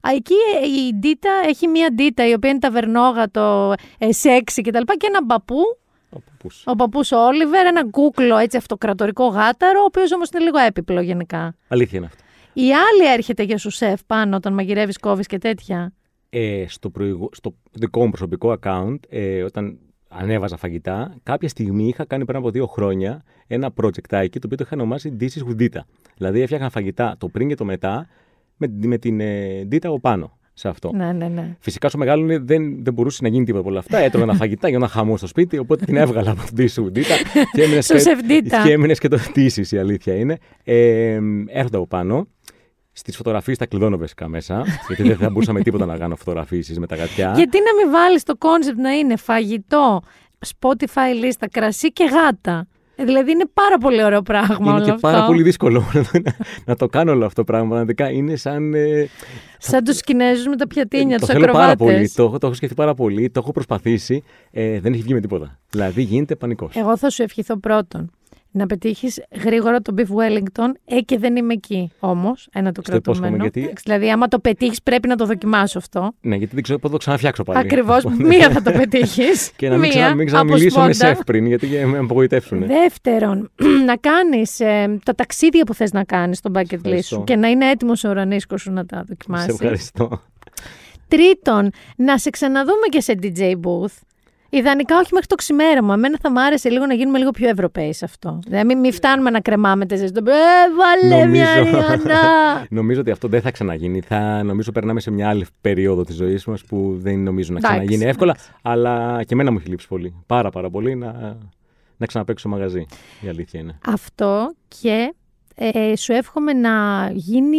α, 0.00 0.10
εκεί 0.14 0.34
ε, 0.62 0.66
η 0.66 0.94
Ντίτα 0.94 1.30
έχει 1.46 1.68
μία 1.68 1.88
Ντίτα 1.92 2.28
η 2.28 2.32
οποία 2.32 2.50
είναι 2.50 2.58
ταβερνόγατο, 2.58 3.74
ε, 3.98 4.12
σεξι 4.12 4.62
κτλ. 4.62 4.80
Και 4.96 5.06
έναν 5.06 5.26
παππού 5.26 5.56
Ο 6.10 6.18
παππούς. 6.20 6.62
ο 6.66 6.74
παππούς 6.76 7.12
Όλιβερ, 7.12 7.66
ένα 7.66 7.90
κούκλο 7.90 8.36
έτσι 8.36 8.56
αυτοκρατορικό 8.56 9.26
γάταρο, 9.26 9.80
ο 9.80 9.84
οποίος 9.84 10.12
όμως 10.12 10.28
είναι 10.28 10.44
λίγο 10.44 10.58
έπιπλο 10.58 11.00
γενικά. 11.00 11.54
Αλήθεια 11.68 11.98
είναι 11.98 12.06
αυτό. 12.06 12.22
Η 12.52 12.72
άλλη 12.72 13.12
έρχεται 13.12 13.42
για 13.42 13.58
σου 13.58 13.70
σεφ 13.70 14.00
πάνω 14.06 14.36
όταν 14.36 14.52
μαγειρεύεις, 14.52 14.98
κόβεις 14.98 15.26
και 15.26 15.38
τέτοια. 15.38 15.92
Ε, 16.36 16.64
στο, 16.68 16.90
προηγου... 16.90 17.28
στο 17.32 17.54
δικό 17.72 18.04
μου 18.04 18.10
προσωπικό 18.10 18.56
account, 18.60 18.96
ε, 19.08 19.42
όταν 19.42 19.78
ανέβαζα 20.08 20.56
φαγητά, 20.56 21.16
κάποια 21.22 21.48
στιγμή 21.48 21.88
είχα 21.88 22.04
κάνει 22.04 22.24
πριν 22.24 22.38
από 22.38 22.50
δύο 22.50 22.66
χρόνια 22.66 23.22
ένα 23.46 23.72
project 23.82 24.08
το 24.08 24.38
οποίο 24.44 24.56
το 24.56 24.64
είχα 24.66 24.70
ονομάσει 24.72 25.16
Dishes 25.20 25.50
with 25.50 25.60
Dita. 25.60 25.80
Δηλαδή 26.16 26.40
έφτιαχνα 26.40 26.70
φαγητά 26.70 27.16
το 27.18 27.28
πριν 27.28 27.48
και 27.48 27.54
το 27.54 27.64
μετά 27.64 28.06
με, 28.56 28.66
με 28.82 28.98
την 28.98 29.20
ε, 29.20 29.60
Dita 29.70 29.84
από 29.84 30.00
πάνω 30.00 30.38
σε 30.52 30.68
αυτό. 30.68 30.92
Ναι, 30.94 31.12
ναι, 31.12 31.28
ναι. 31.28 31.56
Φυσικά 31.60 31.88
στο 31.88 31.98
μεγάλο 31.98 32.26
δεν, 32.26 32.84
δεν 32.84 32.92
μπορούσε 32.92 33.18
να 33.22 33.28
γίνει 33.28 33.44
τίποτα 33.44 33.60
από 33.60 33.70
όλα 33.70 33.78
αυτά. 33.78 33.98
Έτρωγα 33.98 34.34
φαγητά 34.34 34.68
για 34.68 34.76
ένα 34.76 34.88
χαμό 34.88 35.16
στο 35.16 35.26
σπίτι, 35.26 35.58
οπότε 35.58 35.84
την 35.84 35.96
έβγαλα 35.96 36.30
από 36.30 36.42
την 36.54 36.56
Dishes 36.56 36.82
with 36.82 36.98
Dita 36.98 37.44
και 37.52 37.62
έμεινες 37.62 37.84
Στο 37.84 37.94
και, 37.96 38.02
Sef 38.04 38.30
Dita. 38.30 38.62
και 38.64 38.72
έμεινες 38.72 38.98
και 38.98 39.08
το 39.08 39.18
Dishes, 39.36 39.66
η 39.70 39.76
αλήθεια 39.76 40.14
είναι. 40.14 40.38
Ε, 40.64 41.18
έρχονται 41.46 41.76
από 41.76 41.86
πάνω. 41.86 42.26
Στις 42.96 43.16
φωτογραφίες 43.16 43.58
τα 43.58 43.66
κλειδώνω 43.66 43.96
βασικά 43.98 44.28
μέσα. 44.28 44.64
γιατί 44.86 45.02
δεν 45.02 45.16
θα 45.16 45.30
μπορούσα 45.30 45.52
με 45.52 45.60
τίποτα 45.62 45.86
να 45.86 45.96
κάνω 45.98 46.16
φωτογραφίσεις 46.16 46.78
με 46.78 46.86
τα 46.86 46.96
γατιά. 46.96 47.32
Γιατί 47.36 47.58
να 47.58 47.82
μην 47.84 47.92
βάλεις 47.92 48.22
το 48.22 48.36
concept 48.36 48.78
να 48.78 48.90
είναι 48.90 49.16
φαγητό, 49.16 50.02
Spotify 50.58 51.14
λίστα, 51.20 51.48
κρασί 51.48 51.92
και 51.92 52.04
γάτα. 52.04 52.66
Ε, 52.96 53.04
Δηλαδή 53.04 53.30
είναι 53.30 53.44
πάρα 53.52 53.78
πολύ 53.78 54.04
ωραίο 54.04 54.22
πράγμα 54.22 54.56
είναι 54.60 54.70
όλο 54.70 54.84
και 54.84 54.90
αυτό. 54.90 55.08
πάρα 55.08 55.26
πολύ 55.26 55.42
δύσκολο 55.42 55.84
να, 56.12 56.32
να 56.64 56.76
το 56.76 56.86
κάνω 56.86 57.12
όλο 57.12 57.24
αυτό 57.24 57.44
το 57.44 57.52
πράγμα. 57.52 57.68
Πραγματικά 57.68 58.10
είναι 58.10 58.36
σαν. 58.36 58.74
Ε, 58.74 59.08
Σαν 59.58 59.84
τους 59.84 60.00
Κινέζους 60.00 60.46
με 60.46 60.56
τα 60.56 60.66
πιατίνια, 60.66 61.18
το 61.18 61.26
τους 61.26 61.34
θέλω 61.34 61.52
πάρα 61.52 61.76
πολύ. 61.76 61.90
ακροβάτες. 61.90 62.12
Το, 62.16 62.22
έχω- 62.24 62.38
το 62.38 62.46
έχω 62.46 62.56
σκεφτεί 62.56 62.74
πάρα 62.74 62.94
πολύ. 62.94 63.30
Το 63.30 63.40
έχω 63.42 63.52
προσπαθήσει. 63.52 64.22
Ε, 64.50 64.80
δεν 64.80 64.92
έχει 64.92 65.02
βγει 65.02 65.14
με 65.14 65.20
τίποτα. 65.20 65.58
Δηλαδή 65.70 66.02
γίνεται 66.02 66.36
πανικός. 66.36 66.76
Εγώ 66.76 66.96
θα 66.96 67.10
σου 67.10 67.22
ευχηθώ 67.22 67.56
πρώτον 67.58 68.10
να 68.56 68.66
πετύχεις 68.66 69.22
γρήγορα 69.44 69.80
το 69.80 69.94
beef 69.96 70.00
Wellington. 70.02 70.70
Ε, 70.84 71.00
και 71.00 71.18
δεν 71.18 71.36
είμαι 71.36 71.52
εκεί 71.52 71.90
όμως. 72.00 72.48
Ένα 72.52 72.72
το 72.72 72.80
Στο 72.84 72.96
υπόσχομαι, 72.96 73.28
κρατούμενο. 73.28 73.42
γιατί- 73.42 73.62
Εντάξει, 73.62 73.82
Δηλαδή, 73.86 74.10
άμα 74.10 74.28
το 74.28 74.38
πετύχεις, 74.38 74.82
πρέπει 74.82 75.08
να 75.08 75.16
το 75.16 75.26
δοκιμάσω 75.26 75.78
αυτό. 75.78 76.12
Ναι, 76.20 76.36
γιατί 76.36 76.54
δεν 76.54 76.62
ξέρω 76.62 76.78
πότε 76.78 76.88
θα 76.88 76.94
το 76.98 76.98
ξαναφτιάξω 77.02 77.42
πάλι. 77.42 77.58
Ακριβώς. 77.58 78.04
Μία 78.30 78.50
θα 78.50 78.62
το 78.62 78.70
πετύχεις. 78.72 79.50
Και 79.56 79.68
να 79.68 79.76
μην, 79.76 79.90
ξανα, 79.90 80.14
μην 80.14 80.26
ξαναμιλήσω 80.26 80.80
με 80.80 80.92
σεφ 80.92 81.18
πριν, 81.26 81.46
γιατί 81.46 81.66
με 81.66 81.98
απογοητεύσουν. 81.98 82.66
Δεύτερον, 82.66 83.50
να 83.86 83.96
κάνεις 83.96 84.56
τα 85.04 85.14
ταξίδια 85.14 85.64
που 85.64 85.74
θες 85.74 85.92
να 85.92 86.04
κάνεις 86.04 86.38
στο 86.38 86.50
bucket 86.54 86.58
list 86.60 86.74
Ευχαριστώ. 86.74 87.14
σου 87.16 87.24
και 87.24 87.36
να 87.36 87.48
είναι 87.48 87.70
έτοιμος 87.70 88.04
ο 88.04 88.08
ουρανίσκος 88.10 88.60
σου 88.60 88.72
να 88.72 88.86
τα 88.86 88.96
Σε 88.96 89.04
δοκιμάσεις. 89.08 89.48
ευχαριστώ. 89.52 90.20
Τρίτον, 91.08 91.70
να 91.96 92.18
σε 92.18 92.30
ξαναδούμε 92.30 92.86
και 92.88 93.00
σε 93.00 93.18
DJ 93.22 93.40
booth. 93.52 93.98
Ιδανικά 94.56 94.98
όχι 94.98 95.08
μέχρι 95.12 95.26
το 95.26 95.34
ξημέρωμα. 95.34 95.94
Εμένα 95.94 96.18
θα 96.20 96.30
μου 96.30 96.40
άρεσε 96.40 96.68
λίγο 96.68 96.86
να 96.86 96.94
γίνουμε 96.94 97.18
λίγο 97.18 97.30
πιο 97.30 97.48
Ευρωπαίοι 97.48 97.92
σε 97.92 98.04
αυτό. 98.04 98.38
Δηλαδή, 98.44 98.66
μην, 98.66 98.78
μην 98.78 98.92
φτάνουμε 98.92 99.30
να 99.30 99.40
κρεμάμε 99.40 99.86
τέσσερι. 99.86 100.10
Ε, 100.16 100.32
βάλε 100.76 101.26
μια 101.26 101.54
Ριάννα! 101.54 102.20
νομίζω 102.78 103.00
ότι 103.00 103.10
αυτό 103.10 103.28
δεν 103.28 103.40
θα 103.40 103.50
ξαναγίνει. 103.50 104.00
Θα, 104.00 104.42
νομίζω 104.42 104.72
περνάμε 104.72 105.00
σε 105.00 105.10
μια 105.10 105.28
άλλη 105.28 105.46
περίοδο 105.60 106.04
της 106.04 106.14
ζωής 106.16 106.44
μας 106.44 106.64
που 106.64 106.96
δεν 106.98 107.18
νομίζω 107.22 107.52
να 107.52 107.58
Εντάξει, 107.58 107.76
ξαναγίνει 107.76 108.10
εύκολα. 108.10 108.36
Αλλά 108.62 109.22
και 109.22 109.34
εμένα 109.34 109.50
μου 109.50 109.58
έχει 109.60 109.68
λείψει 109.68 109.88
πολύ. 109.88 110.14
Πάρα 110.26 110.50
πάρα 110.50 110.70
πολύ 110.70 110.94
να, 110.94 111.36
να 111.96 112.06
ξαναπαίξω 112.06 112.48
μαγαζί. 112.48 112.86
Η 113.20 113.28
αλήθεια 113.28 113.60
είναι. 113.60 113.78
Αυτό 113.86 114.54
και 114.80 115.14
ε, 115.54 115.96
σου 115.96 116.12
εύχομαι 116.12 116.52
να 116.52 117.08
γίνει 117.12 117.58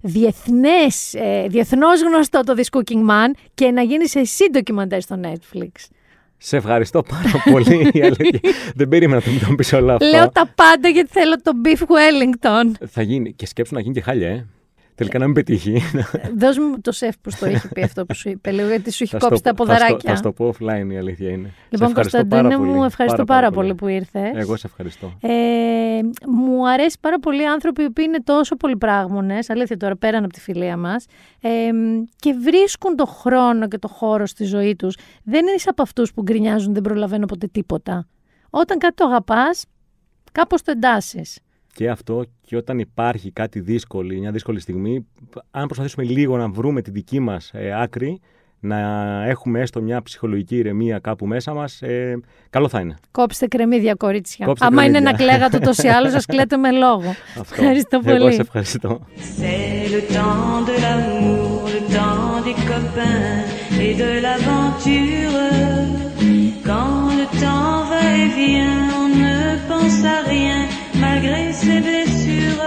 διεθνές, 0.00 1.14
ε, 1.14 1.46
διεθνώς 1.48 2.02
γνωστό 2.02 2.40
το 2.40 2.54
This 2.56 2.78
Cooking 2.78 3.08
Man 3.10 3.30
και 3.54 3.70
να 3.70 3.82
γίνεις 3.82 4.14
εσύ 4.14 4.50
ντοκιμαντέρ 4.50 5.00
στο 5.00 5.20
Netflix. 5.22 5.70
Σε 6.38 6.56
ευχαριστώ 6.56 7.02
πάρα 7.02 7.42
πολύ. 7.52 7.90
η 7.92 8.00
αλήθεια. 8.02 8.40
δεν 8.74 8.88
περίμενα 8.88 9.22
να 9.26 9.38
το 9.40 9.46
μου 9.48 9.54
πεις 9.54 9.72
όλα 9.72 9.92
αυτά. 9.94 10.06
Λέω 10.06 10.30
τα 10.30 10.52
πάντα 10.54 10.88
γιατί 10.88 11.08
θέλω 11.12 11.36
το 11.42 11.52
Beef 11.64 11.80
Wellington. 11.80 12.86
Θα 12.88 13.02
γίνει. 13.02 13.32
Και 13.32 13.46
σκέψου 13.46 13.74
να 13.74 13.80
γίνει 13.80 13.94
και 13.94 14.00
χάλια, 14.00 14.28
ε. 14.28 14.46
Τελικά 14.96 15.18
να 15.18 15.24
μην 15.24 15.34
πετύχει. 15.34 15.80
Δώσ' 16.36 16.58
μου 16.58 16.80
το 16.80 16.92
σεφ 16.92 17.14
που 17.20 17.30
στο 17.30 17.46
είχε 17.48 17.68
πει 17.68 17.82
αυτό 17.82 18.06
που 18.06 18.14
σου 18.14 18.28
είπε, 18.28 18.50
λίγο 18.50 18.68
γιατί 18.68 18.92
σου 18.92 19.02
έχει 19.02 19.12
Θα 19.12 19.18
στο- 19.18 19.28
κόψει 19.28 19.42
τα 19.42 19.50
θα 19.50 19.56
στο- 19.56 19.64
ποδαράκια. 19.64 20.10
Θα 20.10 20.16
στο 20.16 20.32
πω 20.32 20.48
offline, 20.58 20.90
η 20.92 20.96
αλήθεια 20.96 21.30
είναι. 21.30 21.48
Σε 21.48 21.54
Λοιπόν, 21.68 21.88
ευχαριστώ 21.88 22.18
πάρα 22.24 22.40
Κωνσταντίνε 22.42 22.56
μου, 22.68 22.74
πολύ. 22.74 22.86
ευχαριστώ 22.86 23.24
πάρα, 23.24 23.50
πολύ 23.50 23.74
που 23.74 23.86
ήρθες. 23.86 24.30
Εγώ 24.34 24.56
σε 24.56 24.66
ευχαριστώ. 24.66 25.12
Ε, 25.20 25.30
μου 26.26 26.68
αρέσει 26.68 26.96
πάρα 27.00 27.18
πολύ 27.18 27.42
οι 27.42 27.46
άνθρωποι 27.46 27.90
που 27.90 28.00
είναι 28.00 28.18
τόσο 28.24 28.56
πολυπράγμονες, 28.56 29.50
αλήθεια 29.50 29.76
τώρα 29.76 29.96
πέραν 29.96 30.24
από 30.24 30.32
τη 30.32 30.40
φιλία 30.40 30.76
μας, 30.76 31.06
ε, 31.40 31.48
και 32.16 32.32
βρίσκουν 32.32 32.96
το 32.96 33.04
χρόνο 33.06 33.68
και 33.68 33.78
το 33.78 33.88
χώρο 33.88 34.26
στη 34.26 34.44
ζωή 34.44 34.76
τους. 34.76 34.96
Δεν 35.22 35.44
είσαι 35.56 35.68
από 35.68 35.82
αυτούς 35.82 36.12
που 36.12 36.22
γκρινιάζουν 36.22 36.72
δεν 36.72 36.82
προλαβαίνω 36.82 37.26
ποτέ 37.26 37.46
τίποτα. 37.46 38.06
Όταν 38.50 38.78
κάτι 38.78 38.94
το 38.94 39.04
αγαπάς, 39.04 39.64
κάπως 40.32 40.62
το 40.62 40.70
εντάσσεις. 40.70 41.38
Και 41.74 41.90
αυτό 41.90 42.24
και 42.46 42.56
όταν 42.56 42.78
υπάρχει 42.78 43.30
κάτι 43.30 43.60
δύσκολο, 43.60 44.18
μια 44.18 44.30
δύσκολη 44.30 44.60
στιγμή, 44.60 45.06
αν 45.50 45.66
προσπαθήσουμε 45.66 46.04
λίγο 46.06 46.36
να 46.36 46.48
βρούμε 46.48 46.82
τη 46.82 46.90
δική 46.90 47.20
μας 47.20 47.50
ε, 47.54 47.72
άκρη, 47.82 48.20
να 48.60 48.78
έχουμε 49.26 49.60
έστω 49.60 49.80
μια 49.82 50.02
ψυχολογική 50.02 50.56
ηρεμία 50.56 50.98
κάπου 50.98 51.26
μέσα 51.26 51.54
μας, 51.54 51.82
ε, 51.82 52.20
καλό 52.50 52.68
θα 52.68 52.80
είναι. 52.80 52.94
Κόψτε 53.10 53.46
κρεμμύδια, 53.46 53.94
κορίτσια. 53.94 54.46
Κόψτε 54.46 54.66
Άμα 54.66 54.84
είναι 54.84 54.98
κρεμμύδια. 54.98 55.26
να 55.26 55.32
κλαίγατε 55.32 55.56
ούτως 55.56 55.78
ή 55.78 55.88
άλλως, 55.88 56.10
σας 56.12 56.26
κλαίτε 56.26 56.56
με 56.56 56.70
λόγο. 56.70 57.08
Αυτό. 57.40 57.54
Ευχαριστώ 57.62 58.00
Εγώ 58.04 58.18
πολύ. 58.18 58.34
σε 58.34 58.40
ευχαριστώ. 58.40 59.00
C'est 59.16 59.90
le 59.94 60.00
temps 60.16 60.58
de 60.68 60.74
l'amour, 60.84 61.62
le 61.76 61.80
temps 61.96 62.44
des 62.46 62.56
copains 62.72 63.30
et 63.86 63.92
de 64.02 64.10
l'aventure. 64.24 65.34
Quand 66.70 67.00
le 67.20 67.26
temps 67.42 67.76
va 67.90 68.02
et 68.22 68.28
vient, 68.38 68.78
on 69.02 69.06
ne 69.22 69.36
pense 69.70 69.98
à 70.14 70.18
rien 70.32 70.58
malgré 71.15 71.53
ses 71.53 71.79
blessures. 71.87 72.63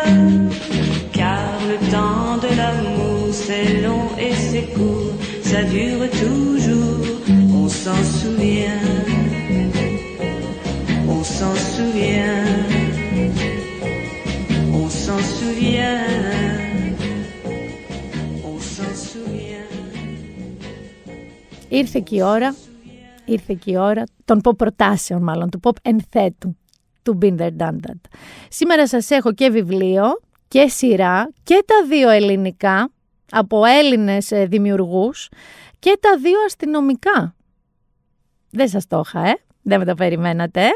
Car 1.12 1.51
le 1.70 1.78
temps 1.90 2.36
de 2.44 2.51
l'amour, 2.60 3.32
c'est 3.32 3.82
long 3.86 4.09
et 4.18 4.35
c'est 4.47 4.68
court, 4.74 5.14
ça 5.43 5.62
dure 5.64 6.05
toujours, 6.22 7.06
on 7.60 7.68
s'en 7.68 8.02
souvient. 8.18 8.85
On 11.09 11.22
s'en 11.22 11.55
souvient. 11.72 12.44
On 14.72 14.89
s'en 14.89 15.20
souvient. 15.36 16.02
On 18.44 18.59
s'en 18.59 18.93
souvient. 19.09 19.68
Ήρθε 21.68 22.01
και 22.01 22.16
η 22.16 22.22
ώρα, 22.22 22.55
ήρθε 23.24 23.55
και 23.55 23.70
η 23.70 23.76
ώρα 23.76 24.05
των 24.24 24.40
pop 24.44 24.56
προτάσεων 24.56 25.22
μάλλον, 25.22 25.51
του 25.51 25.60
pop 25.62 25.76
ενθέτου, 25.82 26.56
Του 27.03 27.17
Been 27.21 27.38
There 27.38 27.55
Done 27.57 27.76
That. 27.88 27.99
Σήμερα 28.49 28.88
σας 28.88 29.09
έχω 29.09 29.34
και 29.34 29.49
βιβλίο 29.49 30.03
και 30.47 30.67
σειρά 30.67 31.30
και 31.43 31.63
τα 31.65 31.76
δύο 31.88 32.09
ελληνικά 32.09 32.91
από 33.31 33.65
Έλληνες 33.65 34.31
ε, 34.31 34.45
δημιουργούς 34.45 35.30
και 35.80 35.97
τα 36.01 36.17
δύο 36.17 36.38
αστυνομικά. 36.45 37.35
Δεν 38.49 38.67
σας 38.67 38.88
το 38.88 39.01
είχα, 39.05 39.27
ε; 39.27 39.34
Δεν 39.61 39.80
με 39.80 39.85
το 39.85 39.93
περιμένατε. 39.93 40.61
ε. 40.61 40.69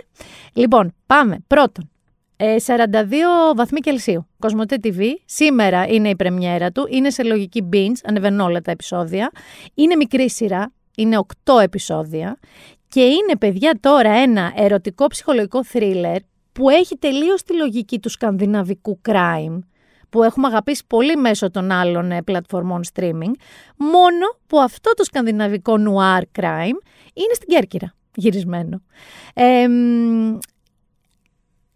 Λοιπόν, 0.54 0.94
πάμε. 1.06 1.38
Πρώτον, 1.48 1.90
ε, 2.38 2.56
42 2.66 3.54
βαθμοί 3.56 3.80
Κελσίου. 3.80 4.28
Κοσμοτέ 4.40 4.78
TV. 4.84 5.02
Σήμερα 5.26 5.88
είναι 5.88 6.10
η 6.10 6.16
πρεμιέρα 6.16 6.72
του. 6.72 6.88
Είναι 6.90 7.10
σε 7.10 7.24
λογική 7.24 7.70
binge. 7.74 7.98
Ανεβαίνουν 8.04 8.40
όλα 8.40 8.62
τα 8.62 8.72
επεισόδια. 8.72 9.32
Είναι 9.74 9.96
μικρή 9.96 10.30
σειρά. 10.30 10.72
Είναι 10.98 11.18
8 11.46 11.60
επεισόδια. 11.62 12.38
Και 12.94 13.02
είναι, 13.02 13.38
παιδιά, 13.40 13.78
τώρα 13.80 14.12
ένα 14.12 14.54
ερωτικό 14.56 15.08
ψυχολογικό 15.08 15.64
θρίλερ 15.64 16.18
που 16.52 16.70
έχει 16.70 16.98
τελείως 16.98 17.44
τη 17.44 17.56
λογική 17.56 18.00
του 18.00 18.10
σκανδιναβικού 18.10 19.02
crime 19.10 19.60
που 20.10 20.24
έχουμε 20.24 20.48
αγαπήσει 20.48 20.84
πολύ 20.88 21.16
μέσω 21.16 21.52
των 21.52 21.72
άλλων 21.72 22.12
ε, 22.12 22.22
πλατφορμών 22.22 22.82
streaming, 22.94 23.32
μόνο 23.78 24.38
που 24.48 24.60
αυτό 24.60 24.94
το 24.94 25.04
σκανδιναβικό 25.04 25.74
noir 25.74 26.22
crime 26.42 26.78
είναι 27.14 27.34
στην 27.34 27.48
Κέρκυρα 27.48 27.94
γυρισμένο. 28.16 28.82
Ε, 29.34 29.68
μ, 29.68 30.38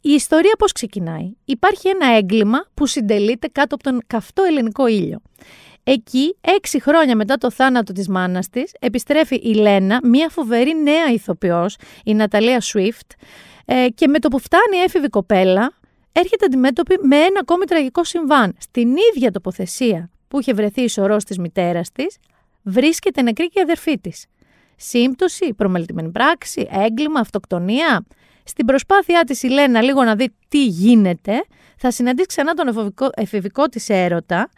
η 0.01 0.09
ιστορία 0.11 0.55
πώς 0.57 0.71
ξεκινάει; 0.71 1.31
Υπάρχει 1.45 1.87
ένα 1.87 2.15
έγκλημα 2.15 2.65
που 2.73 2.85
συντελείται 2.85 3.47
κάτω 3.47 3.75
από 3.75 3.83
τον 3.83 3.99
καυτό 4.07 4.43
ελληνικό 4.43 4.87
ήλιο. 4.87 5.21
Εκεί, 5.89 6.37
έξι 6.41 6.81
χρόνια 6.81 7.15
μετά 7.15 7.35
το 7.35 7.51
θάνατο 7.51 7.93
της 7.93 8.07
μάνας 8.07 8.49
της, 8.49 8.71
επιστρέφει 8.79 9.35
η 9.35 9.53
Λένα, 9.53 9.99
μια 10.03 10.29
φοβερή 10.29 10.81
νέα 10.81 11.11
ηθοποιός, 11.11 11.77
η 12.03 12.13
Ναταλία 12.13 12.61
Σουίφτ, 12.61 13.11
ε, 13.65 13.87
και 13.95 14.07
με 14.07 14.19
το 14.19 14.27
που 14.27 14.39
φτάνει 14.39 14.77
η 14.77 14.81
έφηβη 14.81 15.09
κοπέλα, 15.09 15.73
έρχεται 16.11 16.45
αντιμέτωπη 16.45 16.95
με 17.01 17.15
ένα 17.15 17.39
ακόμη 17.41 17.65
τραγικό 17.65 18.03
συμβάν. 18.03 18.55
Στην 18.59 18.95
ίδια 19.13 19.31
τοποθεσία 19.31 20.09
που 20.27 20.39
είχε 20.39 20.53
βρεθεί 20.53 20.81
η 20.81 20.87
σωρός 20.87 21.23
της 21.23 21.37
μητέρας 21.37 21.91
της, 21.91 22.17
βρίσκεται 22.61 23.21
νεκρή 23.21 23.47
και 23.47 23.59
η 23.59 23.61
αδερφή 23.61 23.99
της. 23.99 24.25
Σύμπτωση, 24.75 25.53
προμελητημένη 25.53 26.09
πράξη, 26.09 26.67
έγκλημα, 26.71 27.19
αυτοκτονία. 27.19 28.05
Στην 28.43 28.65
προσπάθειά 28.65 29.23
της 29.23 29.43
η 29.43 29.47
Λένα 29.47 29.81
λίγο 29.81 30.03
να 30.03 30.15
δει 30.15 30.33
τι 30.47 30.65
γίνεται, 30.65 31.43
θα 31.77 31.91
συναντήσει 31.91 32.27
ξανά 32.27 32.53
τον 32.53 32.67
εφηβικό, 32.67 33.09
εφηβικό 33.15 33.67
της 33.67 33.89
έρωτα, 33.89 34.49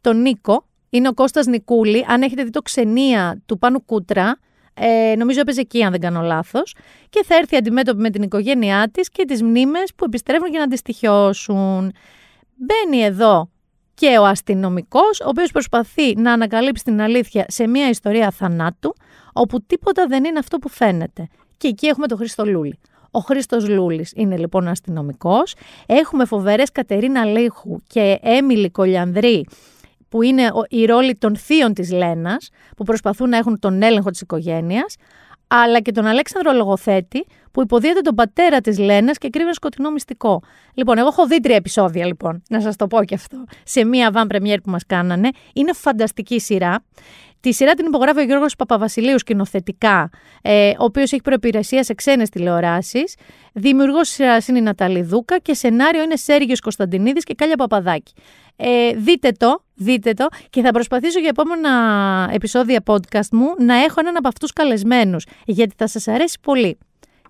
τον 0.00 0.20
Νίκο. 0.20 0.64
Είναι 0.94 1.08
ο 1.08 1.14
Κώστας 1.14 1.46
Νικούλη. 1.46 2.04
Αν 2.08 2.22
έχετε 2.22 2.42
δει 2.42 2.50
το 2.50 2.62
ξενία 2.62 3.42
του 3.46 3.58
Πάνου 3.58 3.84
Κούτρα, 3.84 4.38
ε, 4.74 5.14
νομίζω 5.16 5.40
έπαιζε 5.40 5.60
εκεί 5.60 5.82
αν 5.82 5.90
δεν 5.90 6.00
κάνω 6.00 6.20
λάθος. 6.20 6.76
Και 7.10 7.24
θα 7.26 7.34
έρθει 7.34 7.56
αντιμέτωπη 7.56 8.00
με 8.00 8.10
την 8.10 8.22
οικογένειά 8.22 8.88
της 8.92 9.08
και 9.10 9.24
τις 9.24 9.42
μνήμες 9.42 9.92
που 9.96 10.04
επιστρέφουν 10.04 10.48
για 10.48 10.60
να 10.60 10.68
τη 10.68 10.76
στοιχιώσουν. 10.76 11.92
Μπαίνει 12.54 13.02
εδώ 13.02 13.50
και 13.94 14.18
ο 14.18 14.24
αστυνομικός, 14.24 15.20
ο 15.20 15.28
οποίος 15.28 15.50
προσπαθεί 15.50 16.16
να 16.16 16.32
ανακαλύψει 16.32 16.84
την 16.84 17.00
αλήθεια 17.00 17.44
σε 17.48 17.66
μια 17.66 17.88
ιστορία 17.88 18.30
θανάτου, 18.30 18.94
όπου 19.32 19.62
τίποτα 19.62 20.06
δεν 20.06 20.24
είναι 20.24 20.38
αυτό 20.38 20.58
που 20.58 20.68
φαίνεται. 20.68 21.28
Και 21.56 21.68
εκεί 21.68 21.86
έχουμε 21.86 22.06
τον 22.06 22.18
Χρήστο 22.18 22.46
Λούλη. 22.46 22.78
Ο 23.10 23.18
Χρήστος 23.18 23.68
Λούλης 23.68 24.12
είναι 24.16 24.36
λοιπόν 24.36 24.68
αστυνομικός. 24.68 25.54
Έχουμε 25.86 26.24
φοβερές 26.24 26.72
Κατερίνα 26.72 27.24
Λίχου 27.24 27.78
και 27.86 28.18
Έμιλι 28.22 28.70
Κολιανδρή, 28.70 29.46
που 30.14 30.22
είναι 30.22 30.46
ο- 30.46 30.64
οι 30.68 30.84
ρόλοι 30.84 31.14
των 31.16 31.36
θείων 31.36 31.74
της 31.74 31.92
Λένας, 31.92 32.48
που 32.76 32.84
προσπαθούν 32.84 33.28
να 33.28 33.36
έχουν 33.36 33.58
τον 33.58 33.82
έλεγχο 33.82 34.10
της 34.10 34.20
οικογένειας, 34.20 34.96
αλλά 35.46 35.80
και 35.80 35.92
τον 35.92 36.06
Αλέξανδρο 36.06 36.52
Λογοθέτη, 36.52 37.26
που 37.52 37.60
υποδίεται 37.62 38.00
τον 38.00 38.14
πατέρα 38.14 38.60
της 38.60 38.78
Λένας 38.78 39.18
και 39.18 39.28
κρύβει 39.28 39.44
ένα 39.46 39.54
σκοτεινό 39.54 39.90
μυστικό. 39.90 40.42
Λοιπόν, 40.74 40.98
εγώ 40.98 41.06
έχω 41.06 41.26
δει 41.26 41.40
τρία 41.40 41.56
επεισόδια, 41.56 42.06
λοιπόν, 42.06 42.42
να 42.48 42.60
σας 42.60 42.76
το 42.76 42.86
πω 42.86 43.04
και 43.04 43.14
αυτό, 43.14 43.44
σε 43.64 43.84
μία 43.84 44.10
van 44.14 44.34
premiere 44.36 44.56
που 44.62 44.70
μας 44.70 44.86
κάνανε. 44.86 45.28
Είναι 45.54 45.72
φανταστική 45.72 46.40
σειρά. 46.40 46.84
Τη 47.40 47.52
σειρά 47.52 47.74
την 47.74 47.86
υπογράφει 47.86 48.20
ο 48.20 48.22
Γιώργος 48.22 48.56
Παπαβασιλείου 48.56 49.18
σκηνοθετικά, 49.18 50.10
ε, 50.42 50.68
ο 50.70 50.84
οποίος 50.84 51.12
έχει 51.12 51.22
προεπηρεσία 51.22 51.84
σε 51.84 51.94
ξένες 51.94 52.28
τηλεοράσεις. 52.28 53.14
Δημιουργός 53.52 54.00
της 54.06 54.10
σειράς 54.16 54.48
είναι 54.48 54.58
η 54.58 54.62
Ναταλή 54.62 55.02
Δούκα 55.02 55.38
και 55.38 55.54
σενάριο 55.54 56.02
είναι 56.02 56.16
Σέργιος 56.16 56.60
Κωνσταντινίδης 56.60 57.24
και 57.24 57.34
Κάλια 57.34 57.56
Παπαδάκη. 57.56 58.12
Ε, 58.56 58.92
δείτε 58.92 59.30
το, 59.30 59.63
δείτε 59.74 60.12
το 60.12 60.26
και 60.50 60.62
θα 60.62 60.70
προσπαθήσω 60.70 61.18
για 61.18 61.28
επόμενα 61.28 61.70
επεισόδια 62.32 62.82
podcast 62.86 63.28
μου 63.32 63.46
να 63.58 63.74
έχω 63.74 64.00
έναν 64.00 64.16
από 64.16 64.28
αυτούς 64.28 64.52
καλεσμένους, 64.52 65.26
γιατί 65.44 65.74
θα 65.76 65.86
σας 65.86 66.08
αρέσει 66.08 66.38
πολύ. 66.40 66.78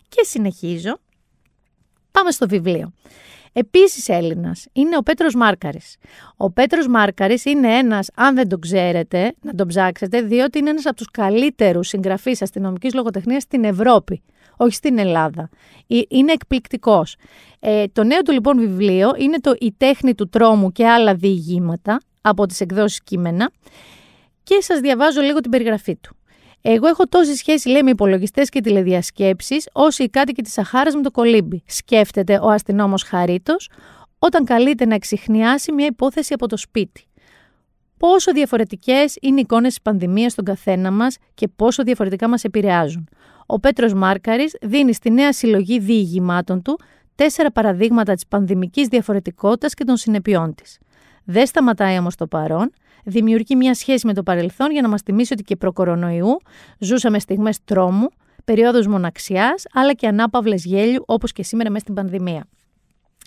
Και 0.08 0.22
συνεχίζω. 0.24 0.98
Πάμε 2.10 2.30
στο 2.30 2.48
βιβλίο. 2.48 2.92
Επίσης 3.56 4.08
Έλληνας 4.08 4.66
είναι 4.72 4.96
ο 4.96 5.00
Πέτρος 5.00 5.34
Μάρκαρης. 5.34 5.96
Ο 6.36 6.50
Πέτρος 6.50 6.86
Μάρκαρης 6.88 7.44
είναι 7.44 7.76
ένας, 7.76 8.10
αν 8.14 8.34
δεν 8.34 8.48
τον 8.48 8.60
ξέρετε, 8.60 9.34
να 9.42 9.54
τον 9.54 9.68
ψάξετε, 9.68 10.20
διότι 10.20 10.58
είναι 10.58 10.70
ένας 10.70 10.86
από 10.86 10.96
τους 10.96 11.10
καλύτερους 11.10 11.88
συγγραφείς 11.88 12.42
αστυνομικής 12.42 12.94
λογοτεχνίας 12.94 13.42
στην 13.42 13.64
Ευρώπη, 13.64 14.22
όχι 14.56 14.74
στην 14.74 14.98
Ελλάδα. 14.98 15.48
Ε, 15.86 16.00
Είναι 16.08 16.32
εκπληκτικός. 16.32 17.16
Ε, 17.60 17.84
το 17.92 18.04
νέο 18.04 18.22
του 18.22 18.32
λοιπόν 18.32 18.58
βιβλίο 18.58 19.12
είναι 19.18 19.38
το 19.38 19.54
«Η 19.58 19.74
τέχνη 19.76 20.14
του 20.14 20.28
τρόμου 20.28 20.72
και 20.72 20.86
άλλα 20.86 21.14
διηγήματα» 21.14 22.00
από 22.26 22.46
τις 22.46 22.60
εκδόσεις 22.60 23.02
κείμενα 23.02 23.50
και 24.42 24.58
σας 24.60 24.80
διαβάζω 24.80 25.20
λίγο 25.20 25.40
την 25.40 25.50
περιγραφή 25.50 25.96
του. 25.96 26.16
Εγώ 26.62 26.86
έχω 26.86 27.06
τόση 27.06 27.34
σχέση, 27.34 27.68
λέει, 27.68 27.82
με 27.82 27.90
υπολογιστές 27.90 28.48
και 28.48 28.60
τηλεδιασκέψεις, 28.60 29.68
όσο 29.72 30.02
οι 30.04 30.08
κάτοικοι 30.08 30.42
της 30.42 30.52
Σαχάρας 30.52 30.94
με 30.94 31.02
το 31.02 31.10
κολύμπι. 31.10 31.62
Σκέφτεται 31.66 32.38
ο 32.42 32.50
αστυνόμος 32.50 33.02
Χαρίτος, 33.02 33.70
όταν 34.18 34.44
καλείται 34.44 34.86
να 34.86 34.94
εξηχνιάσει 34.94 35.72
μια 35.72 35.86
υπόθεση 35.86 36.32
από 36.32 36.48
το 36.48 36.56
σπίτι. 36.56 37.04
Πόσο 37.96 38.32
διαφορετικές 38.32 39.16
είναι 39.20 39.38
οι 39.38 39.40
εικόνες 39.40 39.68
της 39.68 39.82
πανδημίας 39.82 40.32
στον 40.32 40.44
καθένα 40.44 40.90
μας 40.90 41.16
και 41.34 41.48
πόσο 41.48 41.82
διαφορετικά 41.82 42.28
μας 42.28 42.44
επηρεάζουν. 42.44 43.08
Ο 43.46 43.60
Πέτρος 43.60 43.94
Μάρκαρης 43.94 44.56
δίνει 44.62 44.94
στη 44.94 45.10
νέα 45.10 45.32
συλλογή 45.32 45.78
διηγημάτων 45.78 46.62
του 46.62 46.78
τέσσερα 47.14 47.50
παραδείγματα 47.50 48.14
της 48.14 48.26
πανδημικής 48.26 48.88
διαφορετικότητας 48.88 49.74
και 49.74 49.84
των 49.84 49.96
συνεπειών 49.96 50.54
της. 50.54 50.78
Δεν 51.24 51.46
σταματάει 51.46 51.98
όμως 51.98 52.14
το 52.14 52.26
παρόν, 52.26 52.70
δημιουργεί 53.04 53.56
μια 53.56 53.74
σχέση 53.74 54.06
με 54.06 54.14
το 54.14 54.22
παρελθόν 54.22 54.70
για 54.70 54.82
να 54.82 54.88
μας 54.88 55.02
θυμίσει 55.02 55.32
ότι 55.32 55.42
και 55.42 55.56
προ-κορονοϊού 55.56 56.40
ζούσαμε 56.78 57.18
στιγμές 57.18 57.58
τρόμου, 57.64 58.08
περίοδους 58.44 58.86
μοναξιάς, 58.86 59.64
αλλά 59.72 59.92
και 59.92 60.06
ανάπαυλες 60.06 60.64
γέλιου 60.64 61.02
όπως 61.06 61.32
και 61.32 61.42
σήμερα 61.42 61.70
μέσα 61.70 61.82
στην 61.82 61.94
πανδημία. 61.94 62.46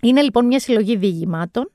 Είναι 0.01 0.21
λοιπόν 0.21 0.45
μια 0.45 0.59
συλλογή 0.59 0.95
διηγημάτων. 0.95 1.71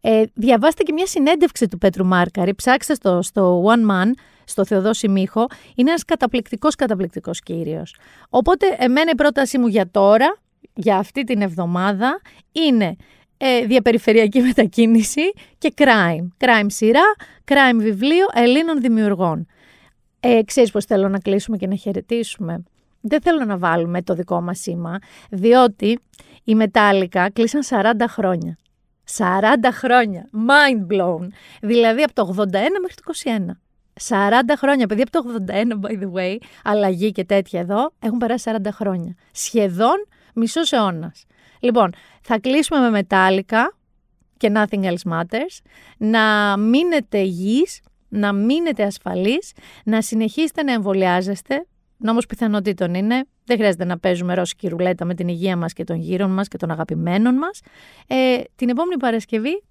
Ε, 0.00 0.22
διαβάστε 0.34 0.82
και 0.82 0.92
μια 0.92 1.06
συνέντευξη 1.06 1.68
του 1.68 1.78
Πέτρου 1.78 2.04
Μάρκαρη. 2.06 2.54
Ψάξτε 2.54 2.94
στο, 2.94 3.22
στο 3.22 3.64
One 3.66 3.90
Man, 3.90 4.10
στο 4.44 4.64
Θεοδόση 4.64 5.08
Μίχο. 5.08 5.46
Είναι 5.74 5.90
ένας 5.90 6.04
καταπληκτικός, 6.04 6.74
καταπληκτικός 6.74 7.40
κύριος. 7.40 7.96
Οπότε, 8.28 8.66
εμένα 8.78 9.10
η 9.10 9.14
πρότασή 9.14 9.58
μου 9.58 9.66
για 9.66 9.90
τώρα, 9.90 10.36
για 10.74 10.96
αυτή 10.96 11.24
την 11.24 11.42
εβδομάδα, 11.42 12.20
είναι 12.52 12.96
ε, 13.46 13.66
διαπεριφερειακή 13.66 14.40
μετακίνηση 14.40 15.32
και 15.58 15.72
crime. 15.76 16.28
Crime 16.44 16.66
σειρά, 16.66 17.02
crime 17.44 17.76
βιβλίο 17.76 18.26
Ελλήνων 18.34 18.80
δημιουργών. 18.80 19.46
Ε, 20.20 20.40
ξέρεις 20.44 20.70
πώς 20.70 20.84
θέλω 20.84 21.08
να 21.08 21.18
κλείσουμε 21.18 21.56
και 21.56 21.66
να 21.66 21.74
χαιρετήσουμε; 21.74 22.62
Δεν 23.00 23.20
θέλω 23.20 23.44
να 23.44 23.58
βάλουμε 23.58 24.02
το 24.02 24.14
δικό 24.14 24.40
μας 24.40 24.58
σήμα, 24.58 24.98
διότι 25.30 25.98
οι 26.44 26.54
Μετάλλικα 26.54 27.30
κλείσαν 27.30 27.60
40 27.68 28.04
χρόνια. 28.08 28.58
40 29.16 29.20
χρόνια. 29.72 30.28
Mind 30.32 30.94
blown. 30.94 31.26
Δηλαδή 31.60 32.02
από 32.02 32.14
το 32.14 32.34
81 32.38 32.42
μέχρι 32.52 32.94
το 32.94 33.12
21. 33.24 33.60
40 34.08 34.54
χρόνια, 34.56 34.86
παιδιά 34.86 35.04
από 35.12 35.22
το 35.22 35.44
81, 35.48 35.86
by 35.86 36.02
the 36.02 36.12
way, 36.12 36.36
αλλαγή 36.64 37.12
και 37.12 37.24
τέτοια 37.24 37.60
εδώ, 37.60 37.92
έχουν 37.98 38.18
περάσει 38.18 38.50
40 38.64 38.68
χρόνια. 38.72 39.14
Σχεδόν 39.32 40.06
μισός 40.34 40.72
αιώνας. 40.72 41.26
Λοιπόν, 41.64 41.92
θα 42.24 42.38
κλείσουμε 42.38 42.80
με 42.80 42.90
μετάλλικα 42.90 43.76
και 44.36 44.52
nothing 44.54 44.82
else 44.82 45.12
matters. 45.12 45.58
Να 45.96 46.56
μείνετε 46.56 47.18
υγιείς, 47.18 47.80
να 48.08 48.32
μείνετε 48.32 48.82
ασφαλείς, 48.82 49.52
να 49.84 50.02
συνεχίσετε 50.02 50.62
να 50.62 50.72
εμβολιάζεστε. 50.72 51.66
Νόμος 51.96 52.26
πιθανότητων 52.26 52.94
είναι, 52.94 53.24
δεν 53.44 53.56
χρειάζεται 53.56 53.84
να 53.84 53.98
παίζουμε 53.98 54.34
ρώσικη 54.34 54.68
ρουλέτα 54.68 55.04
με 55.04 55.14
την 55.14 55.28
υγεία 55.28 55.56
μας 55.56 55.72
και 55.72 55.84
των 55.84 55.96
γύρων 55.96 56.30
μας 56.30 56.48
και 56.48 56.56
των 56.56 56.70
αγαπημένων 56.70 57.34
μας. 57.34 57.60
Ε, 58.06 58.40
την 58.56 58.68
επόμενη 58.68 59.00
Παρασκευή, 59.00 59.62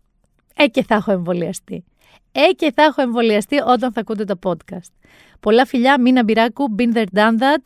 ε 0.56 0.68
και 0.68 0.84
θα 0.84 0.96
έχω 0.96 1.12
εμβολιαστεί. 1.12 1.84
Ε 2.32 2.52
και 2.56 2.72
θα 2.76 2.84
έχω 2.84 3.02
εμβολιαστεί 3.02 3.60
όταν 3.60 3.92
θα 3.92 4.00
ακούτε 4.00 4.24
το 4.24 4.40
podcast. 4.44 4.92
Πολλά 5.40 5.66
φιλιά, 5.66 6.02
Μίνα 6.02 6.24
Μπυράκου, 6.24 6.76
been 6.78 6.94
there, 6.94 7.06
done 7.14 7.40
that. 7.40 7.62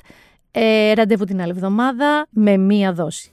Ε, 0.52 0.94
ραντεβού 0.94 1.24
την 1.24 1.42
άλλη 1.42 1.52
εβδομάδα 1.52 2.28
με 2.30 2.58
μία 2.58 2.94
δόση. 2.94 3.32